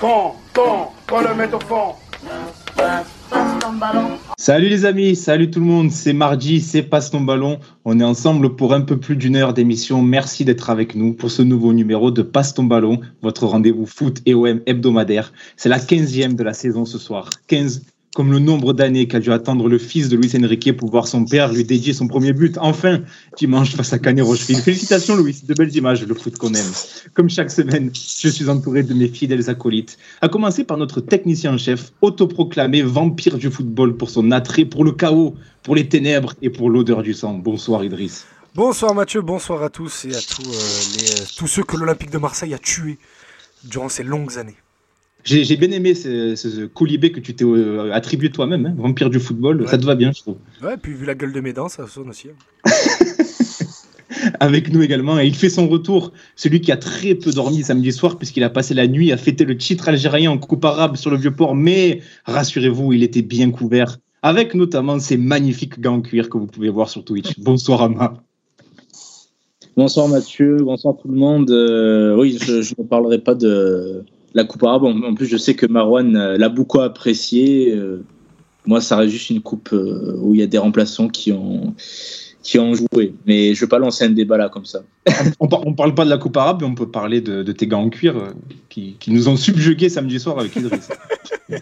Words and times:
Fond, 0.00 0.34
fond, 0.54 0.86
qu'on 1.08 1.22
le 1.22 1.34
mette 1.34 1.52
au 1.52 1.58
fond. 1.58 1.96
Salut 4.38 4.68
les 4.68 4.84
amis, 4.84 5.16
salut 5.16 5.50
tout 5.50 5.58
le 5.58 5.66
monde, 5.66 5.90
c'est 5.90 6.12
mardi, 6.12 6.60
c'est 6.60 6.84
Passe 6.84 7.10
ton 7.10 7.20
ballon. 7.20 7.58
On 7.84 7.98
est 7.98 8.04
ensemble 8.04 8.54
pour 8.54 8.74
un 8.74 8.82
peu 8.82 9.00
plus 9.00 9.16
d'une 9.16 9.34
heure 9.34 9.54
d'émission. 9.54 10.00
Merci 10.00 10.44
d'être 10.44 10.70
avec 10.70 10.94
nous 10.94 11.14
pour 11.14 11.32
ce 11.32 11.42
nouveau 11.42 11.72
numéro 11.72 12.12
de 12.12 12.22
Passe 12.22 12.54
ton 12.54 12.62
ballon, 12.62 13.00
votre 13.22 13.46
rendez-vous 13.46 13.86
foot 13.86 14.22
et 14.24 14.34
OM 14.34 14.60
hebdomadaire. 14.66 15.32
C'est 15.56 15.68
la 15.68 15.80
15e 15.80 16.36
de 16.36 16.44
la 16.44 16.52
saison 16.52 16.84
ce 16.84 16.98
soir. 16.98 17.30
15 17.48 17.82
comme 18.14 18.32
le 18.32 18.38
nombre 18.38 18.72
d'années 18.72 19.06
qu'a 19.06 19.20
dû 19.20 19.30
attendre 19.32 19.68
le 19.68 19.78
fils 19.78 20.08
de 20.08 20.16
Luis 20.16 20.32
Enrique 20.36 20.76
pour 20.76 20.90
voir 20.90 21.06
son 21.06 21.24
père 21.24 21.52
lui 21.52 21.64
dédier 21.64 21.92
son 21.92 22.08
premier 22.08 22.32
but, 22.32 22.56
enfin, 22.58 23.00
dimanche 23.36 23.74
face 23.76 23.92
à 23.92 23.98
Canet 23.98 24.24
Rocheville. 24.24 24.58
Félicitations 24.58 25.16
Louis, 25.16 25.40
de 25.46 25.54
belles 25.54 25.74
images, 25.76 26.04
le 26.04 26.14
foot 26.14 26.36
qu'on 26.36 26.54
aime. 26.54 26.72
Comme 27.14 27.28
chaque 27.28 27.50
semaine, 27.50 27.90
je 27.94 28.28
suis 28.28 28.48
entouré 28.48 28.82
de 28.82 28.94
mes 28.94 29.08
fidèles 29.08 29.48
acolytes, 29.50 29.98
à 30.20 30.28
commencer 30.28 30.64
par 30.64 30.78
notre 30.78 31.00
technicien 31.00 31.54
en 31.54 31.58
chef, 31.58 31.92
autoproclamé 32.00 32.82
vampire 32.82 33.38
du 33.38 33.50
football 33.50 33.96
pour 33.96 34.10
son 34.10 34.30
attrait 34.30 34.64
pour 34.64 34.84
le 34.84 34.92
chaos, 34.92 35.34
pour 35.62 35.76
les 35.76 35.88
ténèbres 35.88 36.34
et 36.42 36.50
pour 36.50 36.70
l'odeur 36.70 37.02
du 37.02 37.14
sang. 37.14 37.34
Bonsoir 37.34 37.84
Idriss. 37.84 38.26
Bonsoir 38.54 38.94
Mathieu, 38.94 39.20
bonsoir 39.20 39.62
à 39.62 39.68
tous 39.68 40.06
et 40.06 40.14
à 40.14 40.20
tous, 40.20 40.42
euh, 40.42 40.98
les, 40.98 41.20
euh, 41.20 41.24
tous 41.36 41.46
ceux 41.46 41.62
que 41.62 41.76
l'Olympique 41.76 42.10
de 42.10 42.18
Marseille 42.18 42.54
a 42.54 42.58
tués 42.58 42.98
durant 43.62 43.88
ces 43.88 44.02
longues 44.02 44.38
années. 44.38 44.56
J'ai 45.24 45.56
bien 45.56 45.70
aimé 45.72 45.94
ce, 45.94 46.36
ce, 46.36 46.64
colibé 46.66 47.12
que 47.12 47.20
tu 47.20 47.34
t'es 47.34 47.44
euh, 47.44 47.92
attribué 47.92 48.30
toi-même, 48.30 48.66
hein, 48.66 48.74
vampire 48.78 49.10
du 49.10 49.20
football. 49.20 49.68
Ça 49.68 49.76
te 49.76 49.84
va 49.84 49.94
bien, 49.94 50.12
je 50.12 50.22
trouve. 50.22 50.36
Ouais, 50.62 50.76
puis 50.80 50.94
vu 50.94 51.04
la 51.04 51.14
gueule 51.14 51.32
de 51.32 51.40
mes 51.40 51.52
dents, 51.52 51.68
ça 51.68 51.86
sonne 51.86 52.08
aussi. 52.08 52.28
Hein. 52.28 52.70
Avec 54.40 54.72
nous 54.72 54.82
également, 54.82 55.20
et 55.20 55.26
il 55.26 55.34
fait 55.34 55.50
son 55.50 55.68
retour, 55.68 56.12
celui 56.34 56.60
qui 56.60 56.72
a 56.72 56.76
très 56.76 57.14
peu 57.14 57.30
dormi 57.30 57.62
samedi 57.62 57.92
soir, 57.92 58.16
puisqu'il 58.16 58.42
a 58.42 58.50
passé 58.50 58.72
la 58.74 58.86
nuit 58.86 59.12
à 59.12 59.16
fêter 59.16 59.44
le 59.44 59.56
titre 59.56 59.88
algérien 59.88 60.30
en 60.30 60.38
coupe 60.38 60.64
arabe 60.64 60.96
sur 60.96 61.10
le 61.10 61.18
Vieux-Port. 61.18 61.54
Mais 61.54 62.00
rassurez-vous, 62.24 62.94
il 62.94 63.02
était 63.02 63.22
bien 63.22 63.50
couvert, 63.50 63.98
avec 64.22 64.54
notamment 64.54 64.98
ces 64.98 65.18
magnifiques 65.18 65.78
gants 65.78 65.96
en 65.96 66.00
cuir 66.00 66.30
que 66.30 66.38
vous 66.38 66.46
pouvez 66.46 66.70
voir 66.70 66.88
sur 66.88 67.04
Twitch. 67.04 67.38
Bonsoir 67.38 67.82
Ama. 67.82 68.14
Bonsoir 69.76 70.08
Mathieu, 70.08 70.56
bonsoir 70.56 70.96
tout 71.00 71.06
le 71.06 71.14
monde. 71.14 71.50
Euh, 71.52 72.16
oui, 72.16 72.36
je 72.40 72.74
ne 72.76 72.84
parlerai 72.84 73.18
pas 73.18 73.36
de 73.36 74.04
la 74.34 74.44
coupe 74.44 74.62
arabe. 74.62 74.84
En, 74.84 75.14
plus, 75.14 75.26
je 75.26 75.36
sais 75.36 75.54
que 75.54 75.66
Marwan 75.66 76.16
euh, 76.16 76.36
l'a 76.36 76.48
beaucoup 76.48 76.80
apprécié. 76.80 77.74
Euh, 77.74 78.04
moi, 78.66 78.80
ça 78.80 78.96
reste 78.96 79.12
juste 79.12 79.30
une 79.30 79.40
coupe 79.40 79.70
euh, 79.72 80.16
où 80.20 80.34
il 80.34 80.40
y 80.40 80.42
a 80.42 80.46
des 80.46 80.58
remplaçants 80.58 81.08
qui 81.08 81.32
ont, 81.32 81.74
qui 82.42 82.58
ont 82.58 82.74
joué. 82.74 83.14
Mais 83.26 83.54
je 83.54 83.60
ne 83.60 83.66
vais 83.66 83.68
pas 83.68 83.78
lancer 83.78 84.04
un 84.04 84.10
débat 84.10 84.36
là 84.36 84.48
comme 84.48 84.66
ça. 84.66 84.80
on, 85.40 85.46
ne 85.46 85.74
parle 85.74 85.94
pas 85.94 86.04
de 86.04 86.10
la 86.10 86.18
coupe 86.18 86.36
arabe, 86.36 86.58
mais 86.60 86.66
on 86.66 86.74
peut 86.74 86.88
parler 86.88 87.20
de, 87.20 87.42
tes 87.52 87.66
gants 87.66 87.82
en 87.82 87.90
cuir 87.90 88.14
qui, 88.68 88.96
qui, 88.98 89.10
nous 89.10 89.28
ont 89.28 89.36
subjugués 89.36 89.88
samedi 89.88 90.20
soir 90.20 90.38
avec 90.38 90.54
Idriss. 90.56 90.88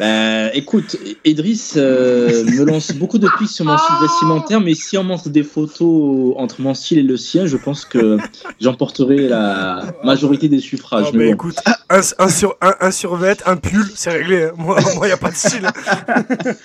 Bah, 0.00 0.54
écoute, 0.54 0.96
Idriss 1.26 1.74
euh, 1.76 2.42
me 2.44 2.64
lance 2.64 2.92
beaucoup 2.92 3.18
de 3.18 3.28
pistes 3.38 3.56
sur 3.56 3.66
mon 3.66 3.76
style 3.76 3.96
vestimentaire, 4.00 4.58
mais 4.58 4.72
si 4.72 4.96
on 4.96 5.04
montre 5.04 5.28
des 5.28 5.42
photos 5.42 6.32
entre 6.38 6.62
mon 6.62 6.72
style 6.72 7.00
et 7.00 7.02
le 7.02 7.18
sien, 7.18 7.44
je 7.44 7.58
pense 7.58 7.84
que 7.84 8.16
j'emporterai 8.62 9.28
la 9.28 9.92
majorité 10.02 10.48
des 10.48 10.60
suffrages. 10.60 11.12
mais 11.12 11.28
écoute, 11.28 11.56
un, 11.90 12.28
sur, 12.30 12.56
un, 12.62 12.76
un 12.80 12.90
survêt, 12.90 13.36
un 13.44 13.56
pull, 13.56 13.84
c'est 13.94 14.10
réglé. 14.10 14.44
Hein. 14.44 14.52
Moi, 14.56 14.78
il 15.02 15.06
n'y 15.06 15.12
a 15.12 15.18
pas 15.18 15.32
de 15.32 15.36
style. 15.36 15.68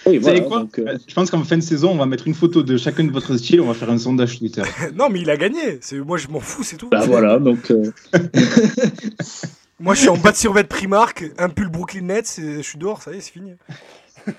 Vous 0.05 0.23
savez 0.23 0.45
quoi 0.45 0.65
euh, 0.79 0.97
Je 1.05 1.13
pense 1.13 1.29
qu'en 1.29 1.43
fin 1.43 1.57
de 1.57 1.61
saison, 1.61 1.91
on 1.91 1.97
va 1.97 2.05
mettre 2.05 2.27
une 2.27 2.35
photo 2.35 2.63
de 2.63 2.77
chacun 2.77 3.03
de 3.03 3.11
votre 3.11 3.35
style, 3.35 3.59
on 3.59 3.67
va 3.67 3.73
faire 3.73 3.89
un 3.89 3.97
sondage 3.97 4.39
Twitter. 4.39 4.63
non, 4.95 5.09
mais 5.09 5.19
il 5.19 5.29
a 5.29 5.35
gagné. 5.35 5.81
Moi, 6.05 6.17
je 6.17 6.29
m'en 6.29 6.39
fous, 6.39 6.63
c'est 6.63 6.77
tout. 6.77 6.87
Bah 6.89 7.03
voilà, 7.05 7.37
donc. 7.39 7.69
Euh, 7.69 7.91
moi, 9.79 9.93
je 9.93 10.01
suis 10.01 10.09
en 10.09 10.17
bas 10.17 10.31
de 10.31 10.37
survêt 10.37 10.63
Primark, 10.63 11.25
un 11.37 11.49
pull 11.49 11.69
Brooklyn 11.69 12.01
Nets, 12.01 12.39
et 12.39 12.57
je 12.57 12.61
suis 12.61 12.77
dehors, 12.77 13.01
ça 13.01 13.11
y 13.11 13.17
est, 13.17 13.21
c'est 13.21 13.31
fini. 13.31 13.53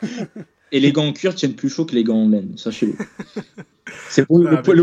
Et 0.73 0.81
les 0.81 0.91
gants 0.91 1.07
en 1.07 1.13
cuir 1.13 1.35
tiennent 1.35 1.55
plus 1.55 1.69
chaud 1.69 1.85
que 1.85 1.95
les 1.95 2.03
gants 2.03 2.25
en 2.25 2.29
laine, 2.29 2.59
sachez-le. 2.59 2.95
C'est 4.11 4.27
bon, 4.27 4.39
le, 4.39 4.61
point, 4.63 4.75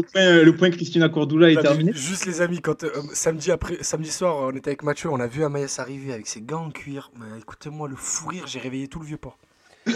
le 0.42 0.56
point 0.56 0.70
Christina 0.70 1.10
Cordula 1.10 1.52
est 1.52 1.62
terminé. 1.62 1.92
Juste 1.94 2.26
les 2.26 2.40
amis, 2.40 2.62
quand 2.62 2.86
euh, 2.86 2.90
samedi 3.14 3.52
après, 3.52 3.78
samedi 3.82 4.10
soir, 4.10 4.38
on 4.38 4.52
était 4.56 4.70
avec 4.70 4.84
Mathieu, 4.84 5.10
on 5.10 5.20
a 5.20 5.28
vu 5.28 5.44
Amaïs 5.44 5.78
arriver 5.80 6.14
avec 6.14 6.26
ses 6.26 6.42
gants 6.42 6.66
en 6.68 6.72
cuir. 6.72 7.12
Écoutez-moi, 7.38 7.90
le 7.90 7.98
fou 7.98 8.30
rire, 8.30 8.46
j'ai 8.48 8.60
réveillé 8.60 8.88
tout 8.88 9.00
le 9.00 9.06
vieux 9.06 9.18
port. 9.18 9.38
le 9.86 9.94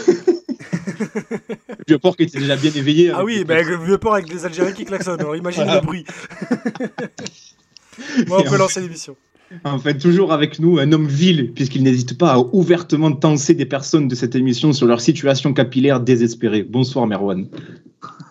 vieux 1.86 1.98
port 1.98 2.16
qui 2.16 2.24
était 2.24 2.38
déjà 2.38 2.56
bien 2.56 2.70
éveillé. 2.70 3.10
Ah 3.14 3.24
oui, 3.24 3.44
bah, 3.44 3.62
le 3.62 3.76
vieux 3.76 3.98
port 3.98 4.14
avec 4.14 4.28
des 4.28 4.44
Algériens 4.44 4.72
qui 4.72 4.84
klaxonnent. 4.84 5.20
Alors 5.20 5.36
imagine 5.36 5.64
le 5.64 5.80
bruit. 5.80 6.04
bon, 8.26 8.40
on 8.40 8.42
peut 8.42 8.58
lancer 8.58 8.80
l'émission. 8.80 9.16
En 9.64 9.78
fait, 9.78 9.96
toujours 9.96 10.32
avec 10.32 10.58
nous, 10.60 10.78
un 10.78 10.92
homme 10.92 11.06
vil, 11.06 11.52
puisqu'il 11.54 11.82
n'hésite 11.82 12.18
pas 12.18 12.34
à 12.34 12.38
ouvertement 12.38 13.12
tenser 13.12 13.54
des 13.54 13.64
personnes 13.64 14.06
de 14.06 14.14
cette 14.14 14.34
émission 14.34 14.72
sur 14.72 14.86
leur 14.86 15.00
situation 15.00 15.54
capillaire 15.54 16.00
désespérée. 16.00 16.62
Bonsoir, 16.62 17.06
Merwan. 17.06 17.46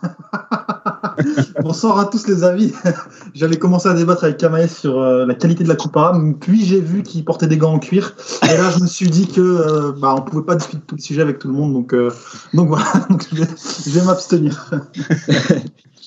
Bonsoir 1.62 1.98
à 2.00 2.06
tous 2.06 2.28
les 2.28 2.44
amis. 2.44 2.72
J'allais 3.34 3.58
commencer 3.58 3.90
à 3.90 3.94
débattre 3.94 4.24
avec 4.26 4.38
Kamaes 4.38 4.68
sur 4.68 5.00
euh, 5.00 5.26
la 5.26 5.34
qualité 5.34 5.64
de 5.64 5.70
la 5.70 5.76
coupe 5.76 5.98
puis 6.40 6.64
j'ai 6.64 6.80
vu 6.80 7.02
qu'il 7.02 7.26
portait 7.26 7.48
des 7.48 7.58
gants 7.58 7.74
en 7.74 7.80
cuir, 7.80 8.14
et 8.44 8.56
là 8.58 8.70
je 8.70 8.82
me 8.82 8.88
suis 8.88 9.10
dit 9.10 9.28
que 9.28 9.42
euh, 9.42 9.94
bah, 10.00 10.14
on 10.16 10.22
pouvait 10.22 10.46
pas 10.46 10.56
discuter 10.56 10.84
tout 10.86 10.96
le 10.96 11.02
sujet 11.02 11.22
avec 11.22 11.40
tout 11.40 11.48
le 11.48 11.56
monde, 11.56 11.74
donc, 11.74 11.94
euh, 11.94 12.12
donc 12.54 12.68
voilà, 12.68 12.86
je 13.32 13.90
vais, 13.92 14.06
m'abstenir. 14.06 14.70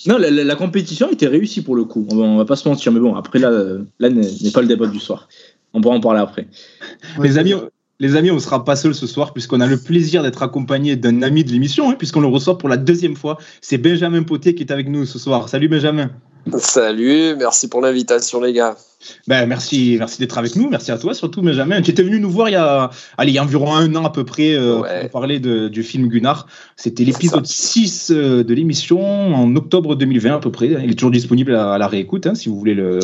Non, 0.07 0.17
la, 0.19 0.57
compétition 0.57 1.11
était 1.11 1.27
réussie 1.27 1.63
pour 1.63 1.77
le 1.77 1.85
coup. 1.85 2.07
On 2.11 2.39
va, 2.39 2.45
pas 2.45 2.57
se 2.57 2.69
mentir, 2.69 2.93
mais 2.93 3.01
bon, 3.01 3.15
après 3.17 3.39
là, 3.39 3.51
là 3.99 4.09
n'est 4.09 4.51
pas 4.53 4.63
le 4.63 4.67
débat 4.67 4.87
du 4.87 4.99
soir. 4.99 5.29
On 5.75 5.81
pourra 5.81 5.95
en 5.95 6.01
parler 6.01 6.21
après. 6.21 6.49
les 7.23 7.39
amis, 7.39 7.55
les 8.01 8.17
amis, 8.17 8.31
on 8.31 8.37
ne 8.37 8.41
sera 8.41 8.65
pas 8.65 8.77
seul 8.77 8.95
ce 8.95 9.07
soir 9.07 9.33
puisqu'on 9.33 9.61
a 9.61 9.67
le 9.67 9.77
plaisir 9.77 10.23
d'être 10.23 10.43
accompagné 10.43 10.97
d'un 10.97 11.23
ami 11.23 11.45
de 11.45 11.51
l'émission, 11.53 11.91
hein, 11.91 11.95
puisqu'on 11.97 12.21
le 12.21 12.29
reçoit 12.29 12.57
pour 12.57 12.69
la 12.69 12.79
deuxième 12.79 13.15
fois. 13.15 13.39
C'est 13.61 13.79
Benjamin 13.79 14.23
Poté 14.23 14.55
qui 14.55 14.63
est 14.63 14.73
avec 14.73 14.89
nous 14.89 15.05
ce 15.05 15.19
soir. 15.19 15.49
Salut 15.49 15.69
Benjamin. 15.69 16.11
Salut, 16.59 17.37
merci 17.37 17.69
pour 17.69 17.83
l'invitation 17.83 18.41
les 18.41 18.55
gars. 18.55 18.77
Ben, 19.27 19.47
merci, 19.47 19.97
merci 19.99 20.21
d'être 20.21 20.37
avec 20.37 20.57
nous. 20.57 20.69
Merci 20.69 20.91
à 20.91 20.99
toi 20.99 21.15
surtout, 21.15 21.41
Benjamin. 21.41 21.81
Tu 21.81 21.91
étais 21.91 22.03
venu 22.03 22.21
nous 22.21 22.31
voir 22.31 22.49
il 22.49 22.53
y 22.53 22.57
a, 22.57 22.91
allez, 23.17 23.33
il 23.33 23.35
y 23.35 23.39
a 23.39 23.43
environ 23.43 23.75
un 23.75 23.95
an 23.95 24.05
à 24.05 24.11
peu 24.11 24.25
près 24.25 24.55
euh, 24.55 24.81
pour 25.03 25.11
parler 25.11 25.41
de, 25.41 25.69
du 25.69 25.83
film 25.83 26.09
Gunnar. 26.09 26.47
C'était 26.77 27.05
l'épisode 27.05 27.47
6 27.47 28.11
euh, 28.11 28.45
de 28.45 28.55
l'émission 28.55 29.01
en 29.01 29.55
octobre 29.57 29.97
2020 29.97 30.37
à 30.37 30.39
peu 30.39 30.51
près. 30.51 30.67
Il 30.67 30.91
est 30.91 30.95
toujours 30.95 31.11
disponible 31.11 31.55
à, 31.55 31.79
la 31.79 31.89
réécoute 31.89 32.27
hein, 32.27 32.35
si 32.35 32.49
vous 32.49 32.59
voulez 32.59 32.75
le, 32.75 32.99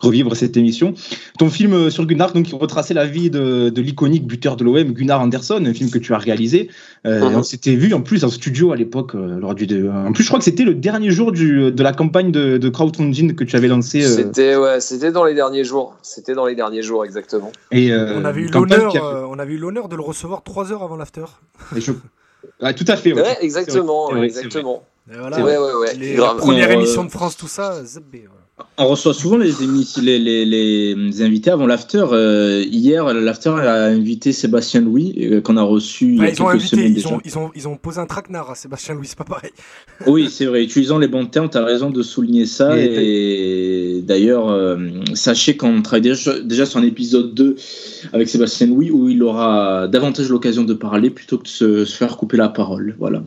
revivre 0.00 0.34
cette 0.36 0.56
émission. 0.56 0.94
Ton 1.38 1.48
film 1.48 1.74
euh, 1.74 1.90
sur 1.90 2.06
Gunnar, 2.06 2.32
donc, 2.32 2.46
qui 2.46 2.54
retraçait 2.54 2.94
la 2.94 3.06
vie 3.06 3.30
de, 3.30 3.70
de 3.70 3.82
l'iconique 3.82 4.26
buteur 4.26 4.56
de 4.56 4.64
l'OM, 4.64 4.92
Gunnar 4.92 5.20
Anderson, 5.20 5.62
un 5.64 5.74
film 5.74 5.90
que 5.90 5.98
tu 5.98 6.12
as 6.12 6.18
réalisé. 6.18 6.68
Uh-huh. 7.04 7.36
On 7.36 7.42
s'était 7.44 7.76
vu 7.76 7.94
en 7.94 8.00
plus 8.00 8.24
en 8.24 8.30
studio 8.30 8.72
à 8.72 8.76
l'époque. 8.76 9.12
lors 9.14 9.54
du, 9.54 9.88
en 9.88 10.12
plus, 10.12 10.24
je 10.24 10.28
crois 10.28 10.40
que 10.40 10.44
c'était 10.44 10.64
le 10.64 10.74
dernier 10.74 11.10
jour 11.10 11.30
du, 11.30 11.70
de 11.70 11.82
la 11.82 11.92
campagne 11.92 12.32
de, 12.32 12.58
de 12.58 12.68
crowdfunding 12.68 13.34
que 13.34 13.44
tu 13.44 13.54
avais 13.54 13.68
lancé. 13.68 14.02
C'était 14.02 14.56
ouais, 14.56 14.80
dans 15.12 15.24
les 15.24 15.35
derniers 15.36 15.62
jours. 15.62 15.96
C'était 16.02 16.34
dans 16.34 16.46
les 16.46 16.56
derniers 16.56 16.82
jours, 16.82 17.04
exactement. 17.04 17.52
Et 17.70 17.92
euh, 17.92 18.18
on 18.18 18.24
avait 18.24 18.40
eu 18.40 18.48
l'honneur, 18.48 18.96
euh, 18.96 19.24
on 19.28 19.38
avait 19.38 19.54
eu 19.54 19.58
l'honneur 19.58 19.88
de 19.88 19.94
le 19.94 20.02
recevoir 20.02 20.42
trois 20.42 20.72
heures 20.72 20.82
avant 20.82 20.96
l'after. 20.96 21.26
tout 22.72 22.84
à 22.88 22.96
fait. 22.96 23.12
Ouais, 23.12 23.38
exactement, 23.40 24.16
exactement. 24.22 24.84
Voilà, 25.06 25.38
ouais, 25.38 25.56
ouais, 25.56 25.74
ouais. 25.74 25.94
Les, 25.94 26.16
la 26.16 26.34
première 26.34 26.70
émission 26.72 27.04
de 27.04 27.10
France, 27.10 27.36
tout 27.36 27.46
ça, 27.46 27.84
on 28.78 28.86
reçoit 28.86 29.12
souvent 29.12 29.36
les, 29.36 29.52
les, 30.02 30.44
les, 30.46 31.22
invités 31.22 31.50
avant 31.50 31.66
l'after. 31.66 32.04
Euh, 32.12 32.64
hier, 32.66 33.12
l'after 33.12 33.50
a 33.50 33.84
invité 33.84 34.32
Sébastien 34.32 34.80
Louis, 34.80 35.14
euh, 35.18 35.40
qu'on 35.42 35.58
a 35.58 35.62
reçu 35.62 36.06
il 36.06 36.16
y 36.16 36.20
a 36.22 36.30
ils, 36.30 36.42
ont 36.42 36.48
invité, 36.48 36.86
ils, 36.86 37.06
ont, 37.06 37.20
ils, 37.24 37.38
ont, 37.38 37.50
ils, 37.54 37.68
ont, 37.68 37.76
posé 37.76 38.00
un 38.00 38.06
traquenard 38.06 38.50
à 38.50 38.54
Sébastien 38.54 38.94
Louis, 38.94 39.06
c'est 39.06 39.18
pas 39.18 39.24
pareil. 39.24 39.50
oui, 40.06 40.28
c'est 40.30 40.46
vrai. 40.46 40.64
Utilisant 40.64 40.98
les 40.98 41.08
bons 41.08 41.26
termes, 41.26 41.50
tu 41.50 41.58
as 41.58 41.64
raison 41.64 41.90
de 41.90 42.02
souligner 42.02 42.46
ça. 42.46 42.78
Et, 42.78 44.00
d'ailleurs, 44.02 44.48
euh, 44.48 44.76
sachez 45.12 45.56
qu'on 45.58 45.82
travaille 45.82 46.02
déjà, 46.02 46.38
déjà 46.40 46.64
sur 46.64 46.78
un 46.78 46.84
épisode 46.84 47.34
2 47.34 47.56
avec 48.14 48.28
Sébastien 48.28 48.68
Louis 48.68 48.90
où 48.90 49.08
il 49.08 49.22
aura 49.22 49.86
davantage 49.88 50.30
l'occasion 50.30 50.64
de 50.64 50.74
parler 50.74 51.10
plutôt 51.10 51.36
que 51.36 51.44
de 51.44 51.48
se, 51.48 51.84
se 51.84 51.96
faire 51.96 52.16
couper 52.16 52.38
la 52.38 52.48
parole. 52.48 52.94
Voilà. 52.98 53.22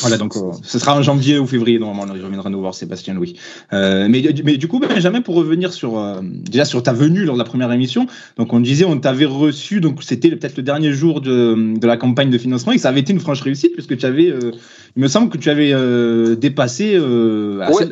Voilà, 0.00 0.16
donc 0.16 0.36
euh, 0.36 0.52
ce 0.62 0.78
sera 0.78 0.96
en 0.96 1.02
janvier 1.02 1.38
ou 1.38 1.46
février, 1.46 1.78
normalement, 1.78 2.14
il 2.14 2.24
reviendra 2.24 2.50
nous 2.50 2.60
voir 2.60 2.74
Sébastien 2.74 3.14
Louis. 3.14 3.38
Euh, 3.72 4.06
mais, 4.08 4.22
mais 4.44 4.56
du 4.56 4.68
coup, 4.68 4.80
Benjamin, 4.80 5.20
pour 5.20 5.34
revenir 5.36 5.72
sur, 5.72 5.98
euh, 5.98 6.20
déjà 6.22 6.64
sur 6.64 6.82
ta 6.82 6.92
venue 6.92 7.24
lors 7.24 7.34
de 7.34 7.38
la 7.38 7.44
première 7.44 7.70
émission, 7.72 8.06
donc 8.36 8.52
on 8.52 8.60
disait, 8.60 8.84
on 8.84 8.98
t'avait 8.98 9.24
reçu, 9.24 9.80
donc 9.80 10.02
c'était 10.02 10.30
peut-être 10.30 10.56
le 10.56 10.62
dernier 10.62 10.92
jour 10.92 11.20
de, 11.20 11.78
de, 11.78 11.86
la 11.86 11.96
campagne 11.96 12.30
de 12.30 12.38
financement, 12.38 12.72
et 12.72 12.78
ça 12.78 12.88
avait 12.88 13.00
été 13.00 13.12
une 13.12 13.20
franche 13.20 13.40
réussite, 13.40 13.72
puisque 13.72 13.96
tu 13.96 14.06
avais, 14.06 14.24
il 14.26 15.02
me 15.02 15.08
semble 15.08 15.30
que 15.30 15.38
tu 15.38 15.50
avais 15.50 15.72
dépassé 16.36 17.00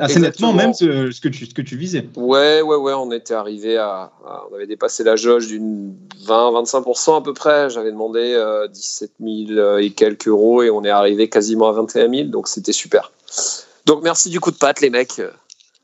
assez, 0.00 0.20
nettement 0.20 0.52
même 0.52 0.74
ce, 0.74 1.10
ce, 1.10 1.20
que 1.20 1.28
tu, 1.28 1.46
ce 1.46 1.54
que 1.54 1.62
tu 1.62 1.76
visais. 1.76 2.08
Ouais, 2.16 2.62
ouais, 2.62 2.76
ouais, 2.76 2.92
on 2.94 3.12
était 3.12 3.34
arrivé 3.34 3.76
à, 3.76 4.10
on 4.50 4.54
avait 4.54 4.66
dépassé 4.66 5.04
la 5.04 5.16
jauge 5.16 5.48
d'une 5.48 5.94
20-25% 6.26 7.18
à 7.18 7.20
peu 7.20 7.32
près, 7.32 7.70
j'avais 7.70 7.92
demandé 7.92 8.36
17 8.72 9.12
000 9.20 9.78
et 9.78 9.90
quelques 9.90 10.28
euros, 10.28 10.62
et 10.62 10.70
on 10.70 10.82
est 10.84 10.90
arrivé 10.90 11.28
quasiment 11.28 11.68
à 11.68 11.75
21 11.76 12.10
000, 12.10 12.28
donc 12.28 12.48
c'était 12.48 12.72
super. 12.72 13.12
Donc 13.86 14.02
merci 14.02 14.30
du 14.30 14.40
coup 14.40 14.50
de 14.50 14.56
patte, 14.56 14.80
les 14.80 14.90
mecs. 14.90 15.20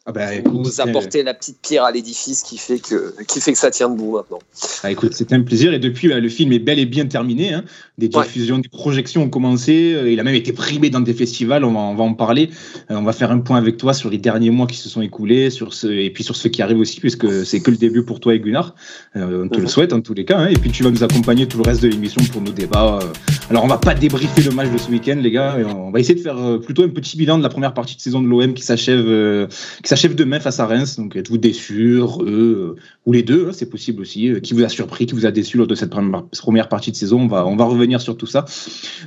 Ah 0.05 0.11
bah, 0.11 0.27
vous 0.47 0.63
écoute, 0.67 0.81
apportez 0.81 1.23
la 1.23 1.33
petite 1.33 1.59
pierre 1.63 1.85
à 1.85 1.93
l'édifice 1.93 2.43
qui 2.43 2.59
fait 2.59 2.81
que 2.81 3.15
qui 3.29 3.41
fait 3.41 3.53
que 3.53 3.59
ça 3.59 3.71
tient 3.71 3.89
debout 3.89 4.17
maintenant. 4.17 4.41
Ah, 4.83 4.91
écoute, 4.91 5.15
c'était 5.15 5.37
un 5.37 5.43
plaisir. 5.43 5.73
Et 5.73 5.79
depuis, 5.79 6.09
bah, 6.09 6.19
le 6.19 6.29
film 6.29 6.53
est 6.53 6.59
bel 6.59 6.81
et 6.81 6.87
bien 6.87 7.07
terminé. 7.07 7.55
hein. 7.55 7.63
Des 7.99 8.09
Ouais. 8.13 8.25
diffusions, 8.25 8.59
des 8.59 8.69
projections 8.69 9.23
ont 9.23 9.29
commencé. 9.31 9.95
Euh, 9.95 10.11
Il 10.11 10.19
a 10.19 10.25
même 10.25 10.35
été 10.35 10.53
primé 10.53 10.91
dans 10.91 10.99
des 10.99 11.15
festivals. 11.15 11.65
On 11.65 11.73
va, 11.73 11.79
on 11.79 11.95
va 11.95 12.03
en 12.03 12.15
parler. 12.15 12.51
Euh, 12.91 12.97
on 12.97 13.05
va 13.05 13.13
faire 13.13 13.31
un 13.31 13.39
point 13.39 13.59
avec 13.59 13.77
toi 13.77 13.95
sur 13.95 14.11
les 14.11 14.19
derniers 14.19 14.51
mois 14.51 14.67
qui 14.67 14.77
se 14.77 14.89
sont 14.89 15.03
écoulés, 15.03 15.51
sur 15.51 15.73
ce, 15.73 15.87
et 15.87 16.11
puis 16.11 16.25
sur 16.25 16.35
ceux 16.35 16.49
qui 16.49 16.63
arrivent 16.63 16.81
aussi, 16.81 16.99
puisque 16.99 17.47
c'est 17.47 17.61
que 17.61 17.71
le 17.71 17.77
début 17.77 18.05
pour 18.05 18.19
toi 18.19 18.35
et 18.35 18.41
Gunnar. 18.41 18.75
Euh, 19.15 19.45
on 19.45 19.49
te 19.49 19.55
le 19.59 19.63
Mhm. 19.63 19.69
souhaite 19.69 19.93
en 19.93 20.01
tous 20.01 20.15
les 20.15 20.25
cas. 20.25 20.37
hein. 20.39 20.49
Et 20.49 20.55
puis 20.59 20.73
tu 20.73 20.83
vas 20.83 20.91
nous 20.91 21.05
accompagner 21.05 21.47
tout 21.47 21.59
le 21.59 21.63
reste 21.63 21.81
de 21.81 21.87
l'émission 21.87 22.21
pour 22.33 22.43
nos 22.43 22.51
débats. 22.51 22.99
Euh, 23.01 23.07
Alors 23.51 23.65
on 23.65 23.67
va 23.67 23.77
pas 23.77 23.93
débriefer 23.95 24.41
le 24.43 24.51
match 24.53 24.71
de 24.71 24.79
ce 24.79 24.91
week-end, 24.91 25.19
les 25.21 25.31
gars. 25.31 25.59
On 25.77 25.91
va 25.91 26.01
essayer 26.01 26.15
de 26.15 26.21
faire 26.21 26.39
euh, 26.39 26.59
plutôt 26.59 26.85
un 26.85 26.89
petit 26.89 27.17
bilan 27.17 27.37
de 27.37 27.43
la 27.43 27.49
première 27.49 27.75
partie 27.75 27.97
de 27.97 28.01
saison 28.01 28.23
de 28.23 28.29
l'OM 28.29 28.55
qui 28.55 28.63
s'achève, 28.63 29.05
euh, 29.07 29.47
qui 29.83 29.89
s'achève 29.89 30.15
demain 30.15 30.41
face 30.41 30.59
à 30.59 30.67
Reims. 30.67 30.97
Donc 30.97 31.17
êtes-vous 31.17 31.37
déçus, 31.39 32.01
euh, 32.01 32.77
ou 33.05 33.13
les 33.13 33.23
deux, 33.23 33.49
hein, 33.49 33.53
c'est 33.53 33.69
possible 33.69 34.01
aussi. 34.01 34.29
Euh, 34.29 34.41
Qui 34.41 34.55
vous 34.55 34.63
a 34.63 34.69
surpris, 34.69 35.07
qui 35.07 35.15
vous 35.15 35.27
a 35.27 35.31
déçu 35.31 35.59
lors 35.59 35.67
de 35.67 35.75
cette 35.75 35.91
première 35.91 36.69
partie 36.69 36.93
de 36.93 36.97
saison? 36.97 37.21
On 37.21 37.27
va, 37.27 37.47
on 37.47 37.57
va 37.57 37.65
revenir 37.65 38.01
sur 38.01 38.17
tout 38.17 38.27
ça. 38.27 38.47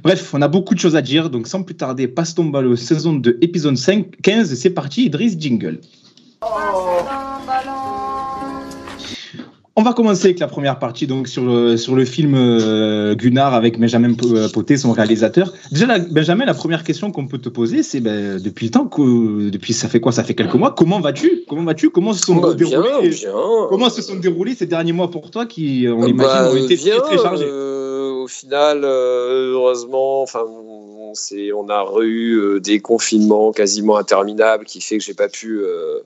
Bref, 0.03 0.31
on 0.33 0.41
a 0.41 0.47
beaucoup 0.47 0.75
de 0.75 0.79
choses 0.79 0.95
à 0.95 1.01
dire. 1.01 1.29
Donc 1.29 1.47
sans 1.47 1.63
plus 1.63 1.75
tarder, 1.75 2.07
passe 2.07 2.35
ton 2.35 2.45
ballon, 2.45 2.75
saison 2.75 3.13
2, 3.13 3.39
épisode 3.41 3.77
5, 3.77 4.21
15. 4.21 4.53
C'est 4.53 4.69
parti, 4.69 5.05
Idriss 5.05 5.39
Jingle. 5.39 5.79
On 9.77 9.83
va 9.83 9.92
commencer 9.92 10.27
avec 10.27 10.39
la 10.39 10.48
première 10.48 10.80
partie, 10.80 11.06
donc 11.06 11.27
sur 11.27 11.44
le, 11.44 11.75
sur 11.75 11.95
le 11.95 12.06
film 12.06 12.33
euh, 12.33 13.13
Gunnar 13.13 13.54
avec 13.54 13.77
Benjamin 13.77 14.13
euh, 14.24 14.48
Poté, 14.48 14.77
son 14.77 14.94
réalisateur. 14.94 15.51
Déjà, 15.69 15.86
la- 15.86 16.00
Benjamin, 16.00 16.45
la 16.45 16.54
première 16.54 16.86
question 16.86 17.12
qu'on 17.12 17.27
peut 17.27 17.39
te 17.39 17.50
poser, 17.50 17.83
c'est 17.83 18.00
ben, 18.00 18.39
depuis 18.42 18.68
le 18.68 18.72
temps 18.72 18.86
que, 18.86 19.50
depuis 19.50 19.74
ça 19.74 19.89
fait 19.89 20.00
quoi? 20.00 20.13
Ça 20.13 20.24
fait 20.24 20.33
quelques 20.33 20.54
mois. 20.56 20.74
Comment 20.74 21.01
vas-tu? 21.01 21.44
Comment 21.50 21.66
vas-tu? 21.66 21.89
Comment 21.89 22.13
se 22.13 22.24
sont 22.25 22.36
Bah, 22.38 22.54
déroulés 22.54 23.10
bien. 23.10 23.33
Comment 23.69 23.89
se 23.89 24.01
sont 24.01 24.16
déroulés 24.16 24.56
ces 24.56 24.66
derniers 24.66 24.94
mois 24.94 25.12
pour 25.12 25.30
toi 25.30 25.45
qui, 25.45 25.88
on 25.89 26.04
Euh, 26.04 26.06
l'imagine, 26.06 26.44
bah, 26.44 26.51
ont 26.51 26.56
été 26.56 26.78
bien, 26.78 26.98
très, 27.00 27.18
très 27.18 27.24
chargés? 27.24 27.45
euh, 27.45 28.13
au 28.24 28.28
final, 28.30 28.80
euh, 28.86 29.51
heureusement, 29.56 30.21
enfin, 30.21 30.44
on, 30.48 31.69
a 31.69 31.86
eu 32.04 32.36
euh, 32.38 32.60
des 32.62 32.80
confinements 32.80 33.51
quasiment 33.51 33.98
interminables 33.98 34.63
qui 34.66 34.80
fait 34.80 34.98
que 34.98 35.04
j'ai 35.04 35.13
pas 35.13 35.28
pu, 35.28 35.60
euh, 35.60 36.00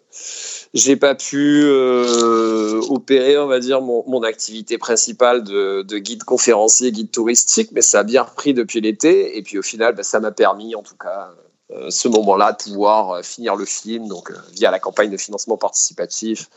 j'ai 0.74 0.95
pas 0.95 1.16
pu 1.16 1.63
euh, 1.63 2.81
opérer, 2.89 3.38
on 3.38 3.48
va 3.48 3.60
dire, 3.60 3.81
mon, 3.81 4.24
activité 4.24 4.77
principale 4.77 5.44
de, 5.44 5.81
de 5.81 5.98
guide 5.98 6.24
conférencier, 6.24 6.92
guide 6.92 7.12
touristique, 7.12 7.71
mais 7.71 7.81
ça 7.81 8.00
a 8.00 8.04
bien 8.04 8.24
repris 8.24 8.54
depuis 8.54 8.81
l'été. 8.81 9.38
Et 9.38 9.42
puis 9.42 9.57
au 9.57 9.63
final, 9.63 9.95
bah, 9.95 10.04
ça 10.04 10.19
m'a 10.19 10.31
permis, 10.31 10.75
en 10.75 10.83
tout 10.83 10.95
cas, 10.95 11.31
euh, 11.71 11.89
ce 11.89 12.07
moment-là, 12.07 12.51
de 12.51 12.63
pouvoir 12.63 13.12
euh, 13.12 13.21
finir 13.24 13.56
le 13.56 13.66
film, 13.66 14.07
donc 14.07 14.31
via 14.54 14.69
la 14.69 14.80
campagne 14.80 15.10
de 15.10 15.18
financement 15.18 15.57
participatif, 15.57 16.50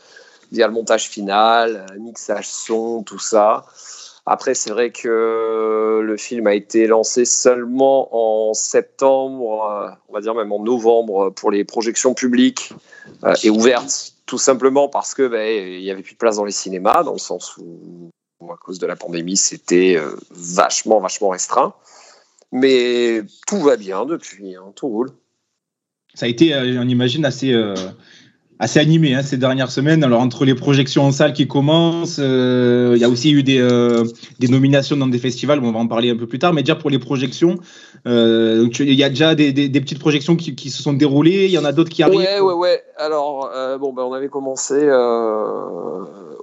via 0.51 0.67
le 0.67 0.73
montage 0.73 1.09
final, 1.09 1.87
mixage 1.99 2.47
son, 2.47 3.03
tout 3.03 3.19
ça. 3.19 3.65
Après, 4.25 4.53
c'est 4.53 4.71
vrai 4.71 4.91
que 4.91 6.01
le 6.01 6.17
film 6.17 6.47
a 6.47 6.53
été 6.53 6.87
lancé 6.87 7.25
seulement 7.25 8.07
en 8.11 8.53
septembre, 8.53 9.69
euh, 9.69 9.89
on 10.07 10.13
va 10.13 10.21
dire 10.21 10.33
même 10.33 10.51
en 10.51 10.63
novembre, 10.63 11.29
pour 11.31 11.51
les 11.51 11.65
projections 11.65 12.13
publiques 12.13 12.71
euh, 13.25 13.35
et 13.43 13.49
ouvertes, 13.49 14.13
tout 14.25 14.37
simplement 14.37 14.87
parce 14.87 15.13
que 15.13 15.27
ben, 15.27 15.45
il 15.45 15.81
y 15.81 15.91
avait 15.91 16.03
plus 16.03 16.13
de 16.13 16.17
place 16.17 16.37
dans 16.37 16.45
les 16.45 16.53
cinémas, 16.53 17.03
dans 17.03 17.11
le 17.11 17.19
sens 17.19 17.57
où, 17.57 18.09
à 18.49 18.57
cause 18.57 18.79
de 18.79 18.87
la 18.87 18.95
pandémie, 18.95 19.37
c'était 19.37 19.97
euh, 19.97 20.15
vachement, 20.31 20.99
vachement 21.01 21.29
restreint. 21.29 21.73
Mais 22.51 23.21
tout 23.47 23.59
va 23.59 23.77
bien 23.77 24.05
depuis, 24.05 24.55
hein, 24.55 24.71
tout 24.75 24.87
roule. 24.87 25.09
Ça 26.13 26.27
a 26.27 26.29
été, 26.29 26.53
euh, 26.53 26.79
on 26.79 26.87
imagine, 26.87 27.25
assez, 27.25 27.51
euh, 27.51 27.73
assez 28.59 28.79
animé 28.79 29.13
hein, 29.13 29.21
ces 29.23 29.37
dernières 29.37 29.71
semaines. 29.71 30.03
Alors, 30.03 30.21
entre 30.21 30.45
les 30.45 30.55
projections 30.55 31.03
en 31.03 31.11
salle 31.11 31.33
qui 31.33 31.47
commencent, 31.47 32.19
euh, 32.19 32.93
il 32.95 33.01
y 33.01 33.03
a 33.03 33.09
aussi 33.09 33.31
eu 33.31 33.43
des, 33.43 33.59
euh, 33.59 34.03
nominations 34.49 34.95
dans 34.95 35.07
des 35.07 35.17
festivals, 35.17 35.59
on 35.63 35.71
va 35.71 35.79
en 35.79 35.87
parler 35.87 36.11
un 36.11 36.15
peu 36.15 36.27
plus 36.27 36.39
tard, 36.39 36.53
mais 36.53 36.61
déjà 36.61 36.75
pour 36.75 36.89
les 36.89 36.99
projections, 36.99 37.57
euh, 38.07 38.67
il 38.79 38.93
y 38.93 39.03
a 39.03 39.09
déjà 39.09 39.35
des, 39.35 39.53
petites 39.69 39.99
projections 39.99 40.35
qui, 40.35 40.69
se 40.69 40.81
sont 40.81 40.93
déroulées, 40.93 41.45
il 41.45 41.51
y 41.51 41.57
en 41.57 41.65
a 41.65 41.71
d'autres 41.71 41.89
qui 41.89 42.03
arrivent. 42.03 42.19
Ouais, 42.19 42.39
ouais, 42.39 42.53
ouais. 42.53 42.83
Alors, 42.97 43.49
bon, 43.79 43.93
ben, 43.93 44.03
on 44.03 44.13
avait 44.13 44.29
commencé 44.29 44.75